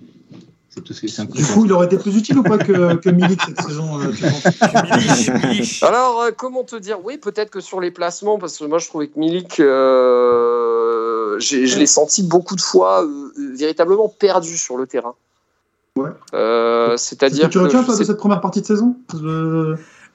C'est 0.69 1.27
Du 1.27 1.45
coup, 1.45 1.65
il 1.65 1.73
aurait 1.73 1.87
été 1.87 1.99
plus 1.99 2.17
utile 2.17 2.39
ou 2.39 2.43
pas 2.45 2.57
que, 2.57 2.95
que 2.95 3.11
Milik 3.11 3.43
cette 3.43 3.61
saison 3.61 4.01
euh. 4.01 4.13
Alors, 5.83 6.21
euh, 6.21 6.31
comment 6.37 6.63
te 6.63 6.77
dire? 6.77 7.05
Oui, 7.05 7.19
peut-être 7.19 7.51
que 7.51 7.61
sur 7.61 7.81
les 7.81 7.91
placements, 7.91 8.39
parce 8.39 8.57
que 8.57 8.65
moi 8.65 8.79
je 8.79 8.87
trouvais 8.87 9.09
que 9.09 9.19
Milik, 9.19 9.59
euh, 9.59 11.41
j'ai- 11.41 11.67
je 11.67 11.77
l'ai 11.77 11.87
senti 11.87 12.23
beaucoup 12.23 12.55
de 12.55 12.61
fois 12.61 13.05
euh, 13.05 13.33
euh, 13.37 13.53
véritablement 13.57 14.09
perdu 14.09 14.57
sur 14.57 14.77
le 14.77 14.87
terrain. 14.87 15.15
Ouais. 15.97 16.11
Euh, 16.35 16.97
C'est 16.97 17.03
ce 17.03 17.09
C'est-à-dire 17.11 17.51
tu 17.51 17.59
retiens 17.59 17.83
toi, 17.83 17.97
de 17.97 18.05
cette 18.05 18.17
première 18.19 18.41
partie 18.41 18.61
de 18.61 18.67
saison? 18.67 18.95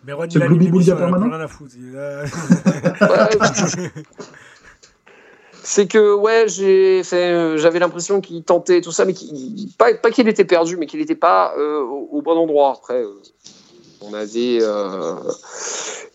Mais 0.05 0.13
C'est 0.29 0.35
il 0.35 0.41
a 0.41 0.45
a 0.45 0.95
permanent 0.95 1.29
rien 1.29 1.41
à 1.41 1.47
foutre. 1.49 1.75
C'est 5.68 5.88
que 5.88 6.13
ouais, 6.13 6.45
euh, 6.61 7.57
j'avais 7.57 7.80
l'impression 7.80 8.22
qu'il 8.22 8.43
tentait 8.43 8.82
tout 8.82 8.91
ça, 8.91 9.03
mais 9.03 9.16
pas, 9.80 10.11
qu'il 10.11 10.28
était 10.28 10.45
perdu, 10.45 10.78
mais 10.78 10.86
qu'il 10.86 10.99
n'était 10.99 11.16
pas 11.16 11.55
euh, 11.57 11.80
au, 11.80 12.22
bon 12.22 12.38
endroit. 12.38 12.76
Après, 12.78 13.01
euh, 13.01 13.09
on 14.01 14.13
avait, 14.13 14.59
euh, 14.61 15.16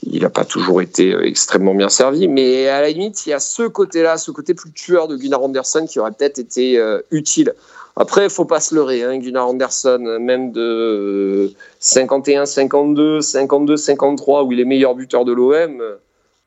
il 0.05 0.23
n'a 0.23 0.31
pas 0.31 0.45
toujours 0.45 0.81
été 0.81 1.17
extrêmement 1.25 1.75
bien 1.75 1.89
servi, 1.89 2.29
mais 2.29 2.69
à 2.69 2.81
la 2.81 2.91
limite, 2.91 3.27
il 3.27 3.31
y 3.31 3.33
a 3.33 3.41
ce 3.41 3.65
côté-là, 3.65 4.19
ce 4.19 4.31
côté 4.31 4.55
plus 4.55 4.71
tueur 4.71 5.09
de 5.09 5.17
Gunnar 5.17 5.43
Anderson 5.43 5.85
qui 5.85 5.99
aurait 5.99 6.13
peut-être 6.13 6.39
été 6.39 6.81
utile. 7.11 7.53
Après, 7.97 8.29
faut 8.29 8.45
pas 8.45 8.61
se 8.61 8.73
leurrer, 8.77 9.03
hein, 9.03 9.19
Gunnar 9.19 9.49
Anderson, 9.49 10.19
même 10.21 10.53
de 10.53 11.51
51, 11.81 12.47
52, 12.47 13.21
52, 13.21 13.77
53, 13.77 14.45
où 14.45 14.53
il 14.53 14.61
est 14.61 14.65
meilleur 14.65 14.95
buteur 14.95 15.25
de 15.25 15.33
l'OM 15.33 15.83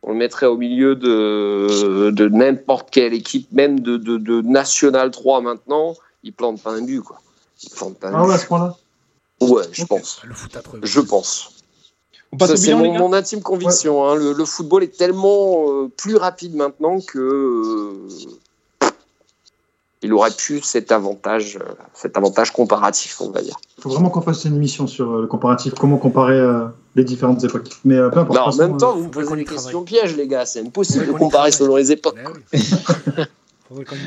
on 0.04 0.12
le 0.12 0.18
mettrait 0.18 0.46
au 0.46 0.58
milieu 0.58 0.96
de, 0.96 2.12
de 2.12 2.28
n'importe 2.30 2.90
quelle 2.92 3.14
équipe, 3.14 3.52
même 3.52 3.80
de, 3.80 3.98
de, 3.98 4.18
de 4.18 4.42
National 4.42 5.12
3 5.12 5.42
maintenant, 5.42 5.96
il 6.24 6.34
plante 6.34 6.62
pas 6.62 6.72
un 6.74 6.82
but, 6.82 7.02
quoi. 7.02 7.22
Il 7.64 7.70
plante 7.70 7.98
pas 7.98 8.10
un 8.10 8.14
Ah 8.16 8.26
ouais, 8.26 8.34
à 8.34 8.38
ce 8.38 8.46
point-là 8.48 8.76
Ouais, 9.42 9.64
je 9.72 9.84
pense. 9.86 10.22
Le 10.24 10.34
foot 10.34 10.56
affreux. 10.56 10.80
Je 10.84 11.00
pense. 11.00 11.56
Ça, 12.40 12.58
c'est 12.58 12.74
mon, 12.74 13.14
intime 13.14 13.42
conviction. 13.42 14.06
hein. 14.08 14.16
Le, 14.16 14.34
le 14.34 14.46
football 14.46 14.84
est 14.84 14.98
tellement 14.98 15.70
euh, 15.70 15.88
plus 15.96 16.16
rapide 16.16 16.56
maintenant 16.56 17.00
que 17.00 17.20
euh, 17.20 18.08
il 20.04 20.14
aurait 20.14 20.32
pu 20.32 20.62
cet 20.62 20.92
avantage, 20.92 21.58
euh, 21.62 21.74
cet 21.94 22.18
avantage 22.18 22.52
comparatif, 22.52 23.22
on 23.22 23.32
va 23.32 23.42
dire. 23.42 23.56
Il 23.78 23.82
faut 23.82 23.90
vraiment 23.90 24.10
qu'on 24.10 24.22
fasse 24.22 24.44
une 24.46 24.56
émission 24.56 24.86
sur 24.86 25.10
euh, 25.10 25.22
le 25.22 25.28
comparatif, 25.28 25.74
comment 25.80 25.98
comparer 25.98 26.38
euh, 26.38 26.66
les 26.96 27.06
différentes 27.06 27.44
époques. 27.44 27.70
Mais 27.86 27.96
euh, 27.96 28.10
peu 28.10 28.20
importe. 28.20 28.38
Non, 28.38 28.66
en 28.66 28.70
même 28.70 28.78
temps, 28.78 28.96
vous 28.96 29.06
me 29.06 29.10
posez 29.10 29.36
des 29.36 29.46
questions 29.46 29.84
pièges, 29.84 30.16
les 30.16 30.28
gars. 30.28 30.46
C'est 30.46 30.60
impossible 30.60 31.06
Ouais, 31.06 31.14
de 31.14 31.18
comparer 31.18 31.52
selon 31.52 31.78
les 31.78 31.92
époques. 31.92 32.18
Oui. 32.54 32.60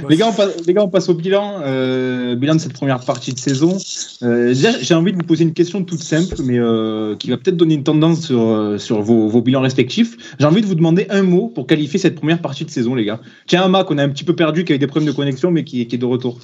Les 0.08 0.16
gars, 0.16 0.28
on 0.28 0.32
passe, 0.32 0.66
les 0.66 0.74
gars, 0.74 0.82
on 0.82 0.88
passe 0.88 1.08
au 1.08 1.14
bilan. 1.14 1.60
euh, 1.62 2.34
bilan 2.36 2.54
de 2.54 2.60
cette 2.60 2.72
première 2.72 3.00
partie 3.00 3.32
de 3.32 3.38
saison. 3.38 3.76
Euh, 4.22 4.54
j'ai 4.54 4.94
envie 4.94 5.12
de 5.12 5.16
vous 5.16 5.24
poser 5.24 5.44
une 5.44 5.52
question 5.52 5.82
toute 5.84 6.02
simple, 6.02 6.36
mais 6.42 6.58
euh, 6.58 7.16
qui 7.16 7.30
va 7.30 7.36
peut-être 7.36 7.56
donner 7.56 7.74
une 7.74 7.84
tendance 7.84 8.26
sur, 8.26 8.74
sur 8.78 9.02
vos, 9.02 9.28
vos 9.28 9.42
bilans 9.42 9.60
respectifs. 9.60 10.16
J'ai 10.38 10.46
envie 10.46 10.60
de 10.60 10.66
vous 10.66 10.74
demander 10.74 11.06
un 11.10 11.22
mot 11.22 11.48
pour 11.48 11.66
qualifier 11.66 11.98
cette 11.98 12.14
première 12.14 12.40
partie 12.40 12.64
de 12.64 12.70
saison, 12.70 12.94
les 12.94 13.04
gars. 13.04 13.20
Tiens, 13.46 13.62
Ama, 13.62 13.84
qu'on 13.84 13.98
a 13.98 14.04
un 14.04 14.08
petit 14.08 14.24
peu 14.24 14.34
perdu, 14.36 14.64
qui 14.64 14.72
a 14.72 14.76
eu 14.76 14.78
des 14.78 14.86
problèmes 14.86 15.10
de 15.10 15.16
connexion, 15.16 15.50
mais 15.50 15.64
qui, 15.64 15.86
qui 15.86 15.94
est 15.94 15.98
de 15.98 16.04
retour. 16.06 16.38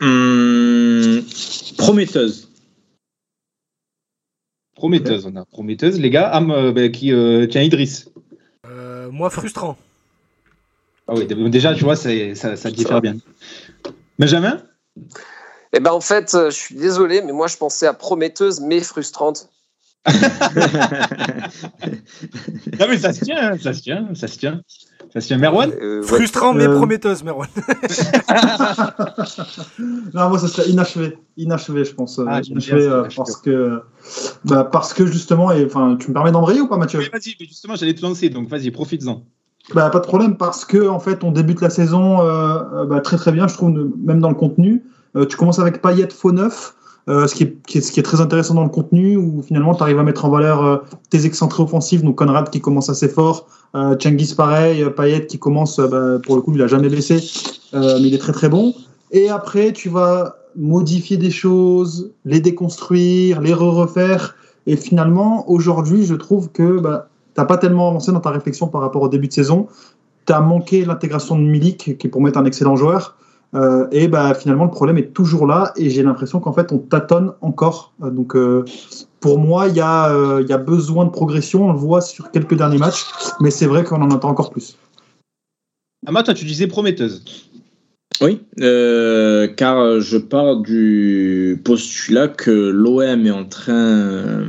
Hum, 0.00 1.22
prometteuse. 1.76 2.48
Prometteuse, 4.76 5.26
on 5.26 5.34
a 5.34 5.44
prometteuse. 5.44 5.98
Les 5.98 6.10
gars, 6.10 6.28
Am, 6.28 6.52
euh, 6.52 6.70
ben, 6.70 6.92
qui, 6.92 7.12
euh, 7.12 7.46
tiens, 7.46 7.62
Idriss. 7.62 8.10
Euh, 8.64 9.10
moi, 9.10 9.28
frustrant. 9.28 9.76
Ah 11.08 11.14
oui, 11.16 11.26
déjà, 11.50 11.74
tu 11.74 11.84
vois, 11.84 11.96
ça, 11.96 12.10
ça 12.56 12.70
diffère 12.70 13.00
bien. 13.00 13.16
Benjamin? 14.18 14.62
Eh 15.72 15.80
ben 15.80 15.92
en 15.92 16.00
fait, 16.00 16.34
euh, 16.34 16.50
je 16.50 16.56
suis 16.56 16.74
désolé, 16.74 17.22
mais 17.22 17.32
moi 17.32 17.46
je 17.46 17.56
pensais 17.56 17.86
à 17.86 17.92
prometteuse 17.94 18.60
mais 18.60 18.80
frustrante. 18.80 19.48
Non, 22.78 22.86
mais 22.88 22.98
ça 22.98 23.12
se 23.12 23.24
tient, 23.24 23.56
ça 23.58 23.72
se 23.72 23.82
tient, 23.82 24.08
ça 24.14 24.28
se 24.28 24.38
tient. 24.38 24.62
Ça 25.12 25.20
se 25.20 25.26
tient. 25.26 25.38
Merwan? 25.38 25.70
Euh, 25.80 26.00
ouais. 26.02 26.06
Frustrant, 26.06 26.52
mais 26.52 26.66
Euh, 26.66 26.76
prometteuse, 26.76 27.22
Merwan. 27.24 27.48
Non, 30.14 30.28
moi, 30.28 30.38
ça 30.38 30.48
serait 30.48 30.68
inachevé. 30.68 31.18
Inachevé, 31.36 31.84
je 31.84 31.92
pense. 31.94 32.18
euh, 32.18 32.24
Ah, 32.28 32.40
inachevé, 32.42 32.82
euh, 32.82 33.04
parce 33.16 33.36
que, 33.36 33.82
bah, 34.44 34.64
parce 34.64 34.92
que 34.94 35.06
justement, 35.06 35.50
et, 35.52 35.64
enfin, 35.64 35.96
tu 35.98 36.08
me 36.08 36.12
permets 36.14 36.32
d'embrayer 36.32 36.60
ou 36.60 36.68
pas, 36.68 36.76
Mathieu? 36.76 36.98
Oui, 37.00 37.08
Vas-y, 37.12 37.36
mais 37.40 37.46
justement, 37.46 37.74
j'allais 37.76 37.94
te 37.94 38.02
lancer, 38.02 38.28
donc 38.28 38.48
vas-y, 38.48 38.70
profites-en. 38.70 39.24
Bah, 39.74 39.90
pas 39.90 39.98
de 39.98 40.06
problème, 40.06 40.36
parce 40.36 40.64
que 40.64 40.88
en 40.88 40.98
fait, 40.98 41.24
on 41.24 41.30
débute 41.30 41.60
la 41.60 41.70
saison 41.70 42.20
euh, 42.20 42.58
euh, 42.72 42.86
bah, 42.86 43.00
très 43.00 43.16
très 43.16 43.32
bien, 43.32 43.48
je 43.48 43.54
trouve, 43.54 43.70
même 44.02 44.20
dans 44.20 44.30
le 44.30 44.34
contenu. 44.34 44.82
Euh, 45.16 45.26
tu 45.26 45.36
commences 45.36 45.58
avec 45.58 45.82
Payet 45.82 46.08
faux 46.10 46.32
neuf, 46.32 46.74
ce, 47.06 47.34
qui 47.34 47.42
est, 47.44 47.80
ce 47.80 47.92
qui 47.92 48.00
est 48.00 48.02
très 48.02 48.20
intéressant 48.20 48.54
dans 48.54 48.64
le 48.64 48.70
contenu, 48.70 49.16
où 49.16 49.42
finalement, 49.42 49.74
tu 49.74 49.82
arrives 49.82 49.98
à 49.98 50.02
mettre 50.02 50.24
en 50.24 50.30
valeur 50.30 50.64
euh, 50.64 50.76
tes 51.10 51.26
excentrés 51.26 51.62
offensifs, 51.62 52.02
donc 52.02 52.16
Conrad 52.16 52.50
qui 52.50 52.60
commence 52.60 52.88
assez 52.88 53.08
fort, 53.08 53.46
euh, 53.74 53.96
Cengiz 53.98 54.34
pareil, 54.34 54.84
Payet 54.96 55.26
qui 55.26 55.38
commence, 55.38 55.78
bah, 55.80 56.18
pour 56.24 56.36
le 56.36 56.42
coup, 56.42 56.52
il 56.54 56.62
a 56.62 56.66
jamais 56.66 56.88
baissé, 56.88 57.22
mais 57.72 58.00
il 58.00 58.14
est 58.14 58.18
très 58.18 58.32
très 58.32 58.48
bon. 58.48 58.74
Et 59.10 59.28
après, 59.28 59.72
tu 59.72 59.88
vas 59.88 60.36
modifier 60.56 61.16
des 61.16 61.30
choses, 61.30 62.12
les 62.24 62.40
déconstruire, 62.40 63.40
les 63.40 63.54
re-refaire. 63.54 64.34
Et 64.66 64.76
finalement, 64.76 65.48
aujourd'hui, 65.50 66.04
je 66.04 66.14
trouve 66.14 66.50
que 66.50 66.78
bah, 66.78 67.08
tu 67.38 67.42
n'as 67.42 67.46
pas 67.46 67.56
tellement 67.56 67.88
avancé 67.90 68.10
dans 68.10 68.18
ta 68.18 68.30
réflexion 68.30 68.66
par 68.66 68.80
rapport 68.80 69.00
au 69.00 69.08
début 69.08 69.28
de 69.28 69.32
saison. 69.32 69.68
Tu 70.26 70.32
as 70.32 70.40
manqué 70.40 70.84
l'intégration 70.84 71.38
de 71.38 71.44
Milik, 71.44 71.96
qui 71.96 72.08
pour 72.08 72.20
moi 72.20 72.30
est 72.30 72.36
un 72.36 72.44
excellent 72.44 72.74
joueur. 72.74 73.16
Euh, 73.54 73.86
et 73.92 74.08
bah, 74.08 74.34
finalement, 74.34 74.64
le 74.64 74.72
problème 74.72 74.98
est 74.98 75.12
toujours 75.14 75.46
là. 75.46 75.72
Et 75.76 75.88
j'ai 75.88 76.02
l'impression 76.02 76.40
qu'en 76.40 76.52
fait, 76.52 76.72
on 76.72 76.78
tâtonne 76.78 77.34
encore. 77.40 77.92
Euh, 78.02 78.10
donc, 78.10 78.34
euh, 78.34 78.64
pour 79.20 79.38
moi, 79.38 79.68
il 79.68 79.76
y, 79.76 79.80
a, 79.80 80.10
euh, 80.10 80.42
il 80.42 80.50
y 80.50 80.52
a 80.52 80.58
besoin 80.58 81.04
de 81.04 81.10
progression. 81.10 81.68
On 81.68 81.72
le 81.72 81.78
voit 81.78 82.00
sur 82.00 82.32
quelques 82.32 82.56
derniers 82.56 82.78
matchs. 82.78 83.04
Mais 83.40 83.52
c'est 83.52 83.66
vrai 83.66 83.84
qu'on 83.84 84.02
en 84.02 84.10
attend 84.10 84.30
encore 84.30 84.50
plus. 84.50 84.76
Ama, 86.08 86.24
toi, 86.24 86.34
tu 86.34 86.44
disais 86.44 86.66
prometteuse. 86.66 87.24
Oui, 88.20 88.40
euh, 88.60 89.46
car 89.46 90.00
je 90.00 90.18
pars 90.18 90.56
du 90.56 91.62
postulat 91.64 92.26
que 92.26 92.50
l'OM 92.50 93.26
est 93.26 93.30
en 93.30 93.44
train 93.44 94.42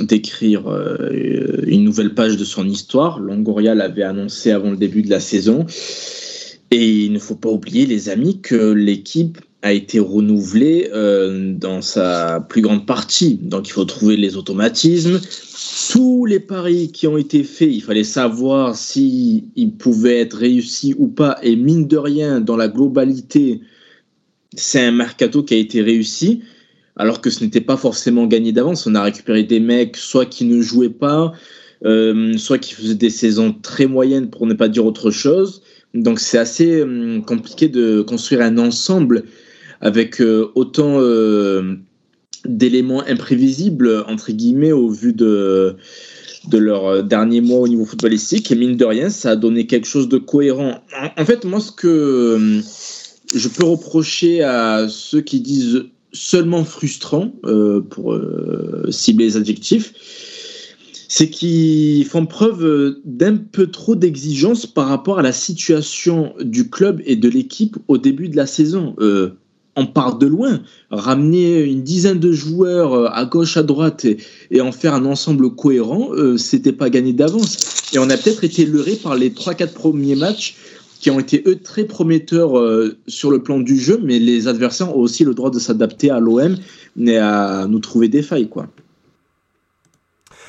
d'écrire 0.00 0.68
euh, 0.68 1.62
une 1.66 1.84
nouvelle 1.84 2.14
page 2.14 2.36
de 2.36 2.44
son 2.44 2.66
histoire. 2.66 3.20
Longoria 3.20 3.74
l'avait 3.74 4.02
annoncé 4.02 4.50
avant 4.50 4.70
le 4.70 4.76
début 4.76 5.02
de 5.02 5.10
la 5.10 5.20
saison. 5.20 5.66
Et 6.70 7.04
il 7.04 7.12
ne 7.12 7.18
faut 7.18 7.34
pas 7.34 7.48
oublier, 7.48 7.86
les 7.86 8.08
amis, 8.08 8.40
que 8.40 8.72
l'équipe 8.72 9.38
a 9.62 9.72
été 9.72 9.98
renouvelée 9.98 10.88
euh, 10.92 11.52
dans 11.54 11.82
sa 11.82 12.40
plus 12.48 12.60
grande 12.60 12.86
partie. 12.86 13.38
Donc 13.42 13.68
il 13.68 13.72
faut 13.72 13.84
trouver 13.84 14.16
les 14.16 14.36
automatismes. 14.36 15.20
Tous 15.90 16.26
les 16.26 16.40
paris 16.40 16.90
qui 16.92 17.06
ont 17.06 17.16
été 17.16 17.42
faits, 17.42 17.70
il 17.72 17.82
fallait 17.82 18.04
savoir 18.04 18.76
s'ils 18.76 19.72
pouvaient 19.78 20.20
être 20.20 20.36
réussis 20.36 20.94
ou 20.98 21.08
pas. 21.08 21.38
Et 21.42 21.56
mine 21.56 21.88
de 21.88 21.96
rien, 21.96 22.40
dans 22.40 22.56
la 22.56 22.68
globalité, 22.68 23.60
c'est 24.54 24.84
un 24.84 24.92
mercato 24.92 25.42
qui 25.42 25.54
a 25.54 25.58
été 25.58 25.82
réussi, 25.82 26.42
alors 26.98 27.20
que 27.20 27.30
ce 27.30 27.42
n'était 27.42 27.60
pas 27.60 27.76
forcément 27.76 28.26
gagné 28.26 28.52
d'avance. 28.52 28.86
On 28.86 28.94
a 28.94 29.02
récupéré 29.02 29.44
des 29.44 29.60
mecs, 29.60 29.96
soit 29.96 30.26
qui 30.26 30.44
ne 30.44 30.60
jouaient 30.60 30.88
pas, 30.88 31.32
euh, 31.84 32.36
soit 32.36 32.58
qui 32.58 32.74
faisaient 32.74 32.94
des 32.94 33.10
saisons 33.10 33.52
très 33.52 33.86
moyennes, 33.86 34.30
pour 34.30 34.46
ne 34.46 34.54
pas 34.54 34.68
dire 34.68 34.84
autre 34.84 35.10
chose. 35.10 35.62
Donc 35.94 36.20
c'est 36.20 36.38
assez 36.38 36.80
euh, 36.80 37.20
compliqué 37.20 37.68
de 37.68 38.02
construire 38.02 38.42
un 38.42 38.58
ensemble 38.58 39.24
avec 39.80 40.20
euh, 40.20 40.50
autant 40.54 40.98
euh, 41.00 41.76
d'éléments 42.44 43.02
imprévisibles, 43.06 44.04
entre 44.08 44.32
guillemets, 44.32 44.72
au 44.72 44.88
vu 44.88 45.12
de, 45.12 45.76
de 46.50 46.58
leurs 46.58 47.04
derniers 47.04 47.40
mois 47.40 47.60
au 47.60 47.68
niveau 47.68 47.84
footballistique. 47.84 48.50
Et 48.50 48.56
mine 48.56 48.76
de 48.76 48.84
rien, 48.84 49.08
ça 49.08 49.30
a 49.30 49.36
donné 49.36 49.66
quelque 49.66 49.86
chose 49.86 50.08
de 50.08 50.18
cohérent. 50.18 50.82
En, 51.00 51.22
en 51.22 51.24
fait, 51.24 51.44
moi, 51.44 51.60
ce 51.60 51.70
que 51.70 51.86
euh, 51.86 52.60
je 53.34 53.48
peux 53.48 53.64
reprocher 53.64 54.42
à 54.42 54.88
ceux 54.88 55.20
qui 55.20 55.40
disent 55.40 55.84
seulement 56.12 56.64
frustrant, 56.64 57.32
euh, 57.44 57.80
pour 57.80 58.14
euh, 58.14 58.86
cibler 58.90 59.26
les 59.26 59.36
adjectifs, 59.36 59.92
c'est 61.08 61.30
qu'ils 61.30 62.04
font 62.04 62.26
preuve 62.26 63.00
d'un 63.04 63.36
peu 63.36 63.68
trop 63.68 63.94
d'exigence 63.94 64.66
par 64.66 64.88
rapport 64.88 65.18
à 65.18 65.22
la 65.22 65.32
situation 65.32 66.34
du 66.40 66.68
club 66.68 67.00
et 67.06 67.16
de 67.16 67.28
l'équipe 67.28 67.76
au 67.88 67.96
début 67.96 68.28
de 68.28 68.36
la 68.36 68.46
saison. 68.46 68.94
Euh, 69.00 69.38
on 69.78 69.86
part 69.86 70.18
de 70.18 70.26
loin. 70.26 70.60
Ramener 70.90 71.60
une 71.60 71.82
dizaine 71.82 72.18
de 72.18 72.32
joueurs 72.32 72.94
euh, 72.94 73.08
à 73.12 73.24
gauche, 73.24 73.56
à 73.56 73.62
droite 73.62 74.06
et, 74.50 74.60
en 74.60 74.72
faire 74.72 74.92
un 74.92 75.04
ensemble 75.04 75.54
cohérent, 75.54 76.10
euh, 76.12 76.36
c'était 76.36 76.72
pas 76.72 76.90
gagné 76.90 77.12
d'avance. 77.12 77.56
Et 77.94 77.98
on 77.98 78.10
a 78.10 78.16
peut-être 78.16 78.44
été 78.44 78.66
leurré 78.66 78.96
par 78.96 79.14
les 79.14 79.30
3-4 79.30 79.72
premiers 79.72 80.16
matchs 80.16 80.56
qui 81.00 81.10
ont 81.10 81.20
été 81.20 81.42
eux 81.46 81.60
très 81.60 81.84
prometteurs 81.84 82.58
euh, 82.58 82.96
sur 83.06 83.30
le 83.30 83.42
plan 83.42 83.60
du 83.60 83.78
jeu, 83.78 84.00
mais 84.02 84.18
les 84.18 84.48
adversaires 84.48 84.96
ont 84.96 85.00
aussi 85.00 85.24
le 85.24 85.34
droit 85.34 85.50
de 85.50 85.58
s'adapter 85.58 86.10
à 86.10 86.18
l'OM 86.18 86.56
et 87.00 87.16
à 87.16 87.66
nous 87.68 87.78
trouver 87.78 88.08
des 88.08 88.22
failles, 88.22 88.48
quoi. 88.48 88.66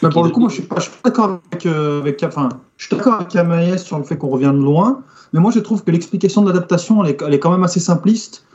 Mais 0.01 0.09
pour 0.09 0.23
le 0.23 0.29
coup, 0.29 0.39
moi, 0.39 0.49
je 0.49 0.55
suis 0.55 0.63
pas, 0.63 0.79
suis 0.79 0.91
d'accord 1.03 1.41
avec, 1.51 1.65
avec, 1.65 2.23
enfin, 2.23 2.49
je 2.77 2.87
suis 2.87 2.95
d'accord 2.95 3.15
avec 3.15 3.35
Amaïs 3.35 3.83
sur 3.83 3.97
le 3.97 4.05
fait 4.05 4.17
qu'on 4.17 4.29
revient 4.29 4.53
de 4.53 4.63
loin, 4.63 5.03
mais 5.33 5.39
moi, 5.39 5.51
je 5.51 5.59
trouve 5.59 5.83
que 5.83 5.91
l'explication 5.91 6.41
de 6.41 6.47
l'adaptation, 6.47 7.03
elle, 7.03 7.15
elle 7.25 7.33
est, 7.33 7.39
quand 7.39 7.51
même 7.51 7.63
assez 7.63 7.79
simpliste. 7.79 8.45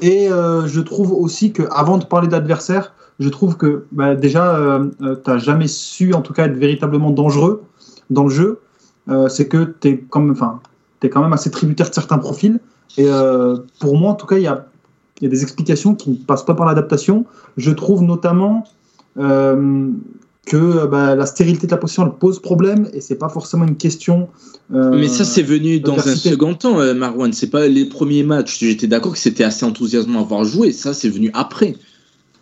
Et 0.00 0.30
euh, 0.30 0.66
je 0.66 0.80
trouve 0.80 1.12
aussi 1.12 1.52
que 1.52 1.62
avant 1.70 1.98
de 1.98 2.04
parler 2.04 2.28
d'adversaire, 2.28 2.92
je 3.20 3.28
trouve 3.28 3.56
que 3.56 3.84
bah, 3.92 4.14
déjà, 4.14 4.56
euh, 4.56 4.90
euh, 5.02 5.16
tu 5.22 5.30
n'as 5.30 5.38
jamais 5.38 5.68
su, 5.68 6.14
en 6.14 6.20
tout 6.20 6.32
cas, 6.32 6.46
être 6.46 6.56
véritablement 6.56 7.10
dangereux 7.10 7.62
dans 8.10 8.24
le 8.24 8.30
jeu. 8.30 8.60
c'est 9.28 9.48
que 9.48 9.74
tu 11.04 11.08
es, 11.08 11.10
quand 11.10 11.22
même 11.22 11.32
assez 11.32 11.50
tributaire 11.50 11.88
de 11.88 11.94
certains 11.94 12.18
profils. 12.18 12.58
Et 12.96 13.06
pour 13.80 13.96
moi, 13.96 14.12
en 14.12 14.14
tout 14.14 14.26
cas, 14.26 14.36
il 14.36 14.42
y 14.42 14.46
a, 14.46 14.66
y 15.20 15.26
a, 15.26 15.28
des 15.28 15.42
explications 15.42 15.94
qui 15.94 16.10
ne 16.10 16.16
passent 16.16 16.44
pas 16.44 16.54
par 16.54 16.66
l'adaptation. 16.66 17.24
Je 17.56 17.70
trouve 17.70 18.02
notamment 18.02 18.64
que 20.46 20.56
euh, 20.56 20.86
bah, 20.86 21.14
la 21.14 21.26
stérilité 21.26 21.66
de 21.66 21.72
la 21.72 21.78
position 21.78 22.08
pose 22.10 22.40
problème 22.40 22.88
et 22.92 23.00
c'est 23.00 23.14
pas 23.16 23.28
forcément 23.28 23.64
une 23.64 23.76
question. 23.76 24.28
Euh, 24.72 24.90
mais 24.98 25.08
ça, 25.08 25.24
c'est 25.24 25.42
venu 25.42 25.80
dans 25.80 25.98
un 25.98 26.16
second 26.16 26.54
temps, 26.54 26.80
euh, 26.80 26.94
Marwan. 26.94 27.32
C'est 27.32 27.50
pas 27.50 27.66
les 27.66 27.86
premiers 27.86 28.22
matchs. 28.22 28.60
J'étais 28.60 28.86
d'accord 28.86 29.12
que 29.12 29.18
c'était 29.18 29.44
assez 29.44 29.64
enthousiasmant 29.64 30.20
à 30.20 30.22
avoir 30.22 30.44
joué. 30.44 30.72
Ça, 30.72 30.94
c'est 30.94 31.08
venu 31.08 31.30
après. 31.34 31.76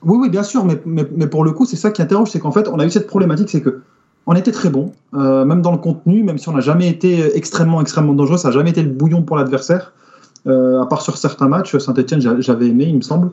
Oui, 0.04 0.18
oui, 0.20 0.30
bien 0.30 0.42
sûr. 0.42 0.64
Mais, 0.64 0.80
mais, 0.84 1.06
mais 1.14 1.26
pour 1.26 1.44
le 1.44 1.52
coup, 1.52 1.64
c'est 1.64 1.76
ça 1.76 1.90
qui 1.90 2.02
interroge, 2.02 2.30
c'est 2.30 2.40
qu'en 2.40 2.52
fait, 2.52 2.68
on 2.68 2.78
a 2.78 2.86
eu 2.86 2.90
cette 2.90 3.06
problématique, 3.06 3.50
c'est 3.50 3.62
que 3.62 3.82
on 4.26 4.34
était 4.34 4.52
très 4.52 4.70
bon, 4.70 4.92
même 5.12 5.62
dans 5.62 5.72
le 5.72 5.78
contenu, 5.78 6.22
même 6.22 6.38
si 6.38 6.48
on 6.48 6.52
n'a 6.52 6.60
jamais 6.60 6.88
été 6.88 7.36
extrêmement, 7.36 7.80
extrêmement 7.80 8.14
dangereux. 8.14 8.38
Ça 8.38 8.48
n'a 8.48 8.54
jamais 8.54 8.70
été 8.70 8.82
le 8.82 8.90
bouillon 8.90 9.22
pour 9.22 9.36
l'adversaire. 9.36 9.92
à 10.46 10.86
part 10.88 11.02
sur 11.02 11.16
certains 11.16 11.48
matchs, 11.48 11.76
Saint-Etienne, 11.76 12.20
j'avais 12.40 12.68
aimé, 12.68 12.84
il 12.88 12.96
me 12.96 13.02
semble. 13.02 13.30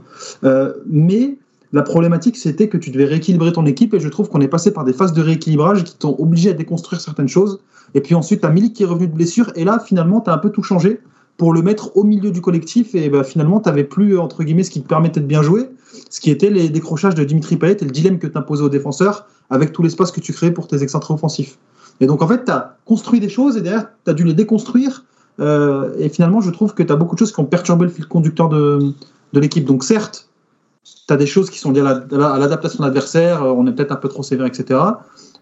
mais 0.88 1.38
la 1.72 1.84
problématique, 1.84 2.38
c'était 2.38 2.68
que 2.68 2.78
tu 2.78 2.90
devais 2.90 3.06
rééquilibrer 3.06 3.52
ton 3.52 3.66
équipe 3.66 3.94
et 3.94 4.00
je 4.00 4.10
trouve 4.10 4.30
qu'on 4.30 4.42
est 4.42 4.48
passé 4.48 4.72
par 4.72 4.84
des 4.84 4.94
phases 4.94 5.14
de 5.14 5.22
rééquilibrage 5.22 5.84
qui 5.84 5.96
t'ont 5.96 6.16
obligé 6.18 6.50
à 6.50 6.54
déconstruire 6.54 7.00
certaines 7.00 7.28
choses. 7.28 7.60
Et 7.94 8.02
puis 8.02 8.16
ensuite, 8.16 8.42
tu 8.42 8.50
Milik 8.50 8.74
qui 8.74 8.84
est 8.84 8.88
revenu 8.88 9.08
de 9.08 9.14
blessure 9.14 9.52
et 9.56 9.64
là, 9.64 9.80
finalement, 9.80 10.22
tu 10.22 10.30
as 10.30 10.34
un 10.34 10.38
peu 10.40 10.50
tout 10.50 10.64
changé 10.64 11.00
pour 11.38 11.54
le 11.54 11.62
mettre 11.62 11.96
au 11.96 12.04
milieu 12.04 12.32
du 12.32 12.42
collectif 12.42 12.96
et 12.96 13.10
bah, 13.10 13.24
finalement, 13.24 13.60
tu 13.60 13.70
n'avais 13.70 13.84
plus, 13.84 14.18
entre 14.18 14.44
guillemets, 14.44 14.64
ce 14.64 14.72
qui 14.72 14.82
te 14.82 14.88
permettait 14.88 15.20
de 15.20 15.26
bien 15.26 15.44
jouer, 15.44 15.70
ce 16.10 16.20
qui 16.20 16.32
était 16.32 16.50
les 16.50 16.70
décrochages 16.70 17.16
de 17.16 17.24
Dimitri 17.24 17.58
Payet 17.58 17.78
et 17.82 17.86
le 17.86 17.92
dilemme 17.92 18.20
que 18.20 18.28
tu 18.28 18.38
imposais 18.38 18.64
aux 18.64 18.70
défenseurs 18.70 19.28
avec 19.50 19.72
tout 19.72 19.84
l'espace 19.84 20.12
que 20.12 20.20
tu 20.20 20.34
créais 20.34 20.52
pour 20.52 20.68
tes 20.68 20.84
excentrés 20.84 21.14
offensifs. 21.14 21.58
Et 22.00 22.06
donc, 22.06 22.22
en 22.22 22.28
fait, 22.28 22.46
tu 22.46 22.52
as 22.52 22.78
construit 22.86 23.20
des 23.20 23.30
choses 23.30 23.58
et 23.58 23.62
derrière, 23.62 23.88
tu 24.06 24.12
as 24.12 24.14
dû 24.14 24.24
les 24.24 24.34
déconstruire. 24.34 25.06
Euh, 25.40 25.94
et 25.98 26.10
finalement, 26.10 26.42
je 26.42 26.50
trouve 26.50 26.74
que 26.74 26.84
tu 26.84 26.92
as 26.92 26.96
beaucoup 26.96 27.16
de 27.16 27.20
choses 27.20 27.32
qui 27.32 27.40
ont 27.40 27.46
perturbé 27.46 27.86
le 27.86 27.92
fil 27.92 28.08
conducteur 28.08 28.50
de, 28.50 28.94
l'équipe. 29.34 29.66
Donc, 29.66 29.84
certes, 29.84 30.30
tu 30.84 31.14
as 31.14 31.18
des 31.18 31.28
choses 31.28 31.50
qui 31.50 31.60
sont 31.60 31.72
liées 31.72 31.82
à 31.82 32.38
l'adaptation 32.38 32.80
de 32.80 32.84
l'adversaire, 32.84 33.44
euh, 33.44 33.52
on 33.52 33.68
est 33.68 33.74
peut-être 33.74 33.92
un 33.92 33.98
peu 33.98 34.08
trop 34.08 34.24
sévère, 34.24 34.46
etc. 34.46 34.80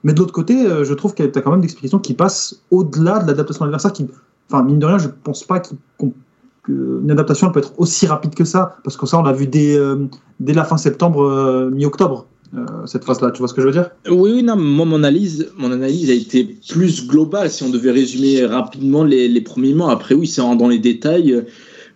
Mais 0.03 0.13
de 0.13 0.19
l'autre 0.19 0.33
côté, 0.33 0.65
euh, 0.65 0.83
je 0.83 0.93
trouve 0.93 1.13
que 1.13 1.23
tu 1.23 1.37
as 1.37 1.41
quand 1.41 1.51
même 1.51 1.61
des 1.61 1.65
explications 1.65 1.99
qui 1.99 2.13
passent 2.13 2.61
au-delà 2.71 3.19
de 3.19 3.27
l'adaptation 3.27 3.65
de 3.65 3.69
l'adversaire. 3.69 3.93
Qui, 3.93 4.07
enfin, 4.51 4.63
mine 4.63 4.79
de 4.79 4.85
rien, 4.85 4.97
je 4.97 5.09
pense 5.23 5.43
pas 5.43 5.61
qu'une 6.67 7.09
adaptation 7.09 7.51
peut 7.51 7.59
être 7.59 7.73
aussi 7.79 8.05
rapide 8.05 8.35
que 8.35 8.45
ça, 8.45 8.77
parce 8.83 8.95
que 8.95 9.07
ça, 9.07 9.17
on 9.19 9.23
l'a 9.23 9.33
vu 9.33 9.47
dès, 9.47 9.75
euh, 9.75 9.95
dès 10.39 10.53
la 10.53 10.63
fin 10.63 10.77
septembre, 10.77 11.69
mi-octobre. 11.73 12.27
cette 12.85 13.03
phase-là, 13.03 13.31
tu 13.31 13.39
vois 13.39 13.47
ce 13.47 13.55
que 13.55 13.61
je 13.61 13.67
veux 13.67 13.73
dire? 13.73 13.89
Oui, 14.09 14.31
oui, 14.35 14.43
non, 14.43 14.55
mon 14.55 14.93
analyse, 14.93 15.49
mon 15.57 15.71
analyse 15.71 16.11
a 16.11 16.13
été 16.13 16.57
plus 16.69 17.07
globale, 17.07 17.49
si 17.49 17.63
on 17.63 17.69
devait 17.69 17.91
résumer 17.91 18.45
rapidement 18.45 19.03
les, 19.03 19.27
les 19.27 19.41
premiers 19.41 19.73
mois. 19.73 19.91
Après, 19.91 20.13
oui, 20.13 20.27
c'est 20.27 20.41
dans 20.41 20.67
les 20.67 20.79
détails. 20.79 21.43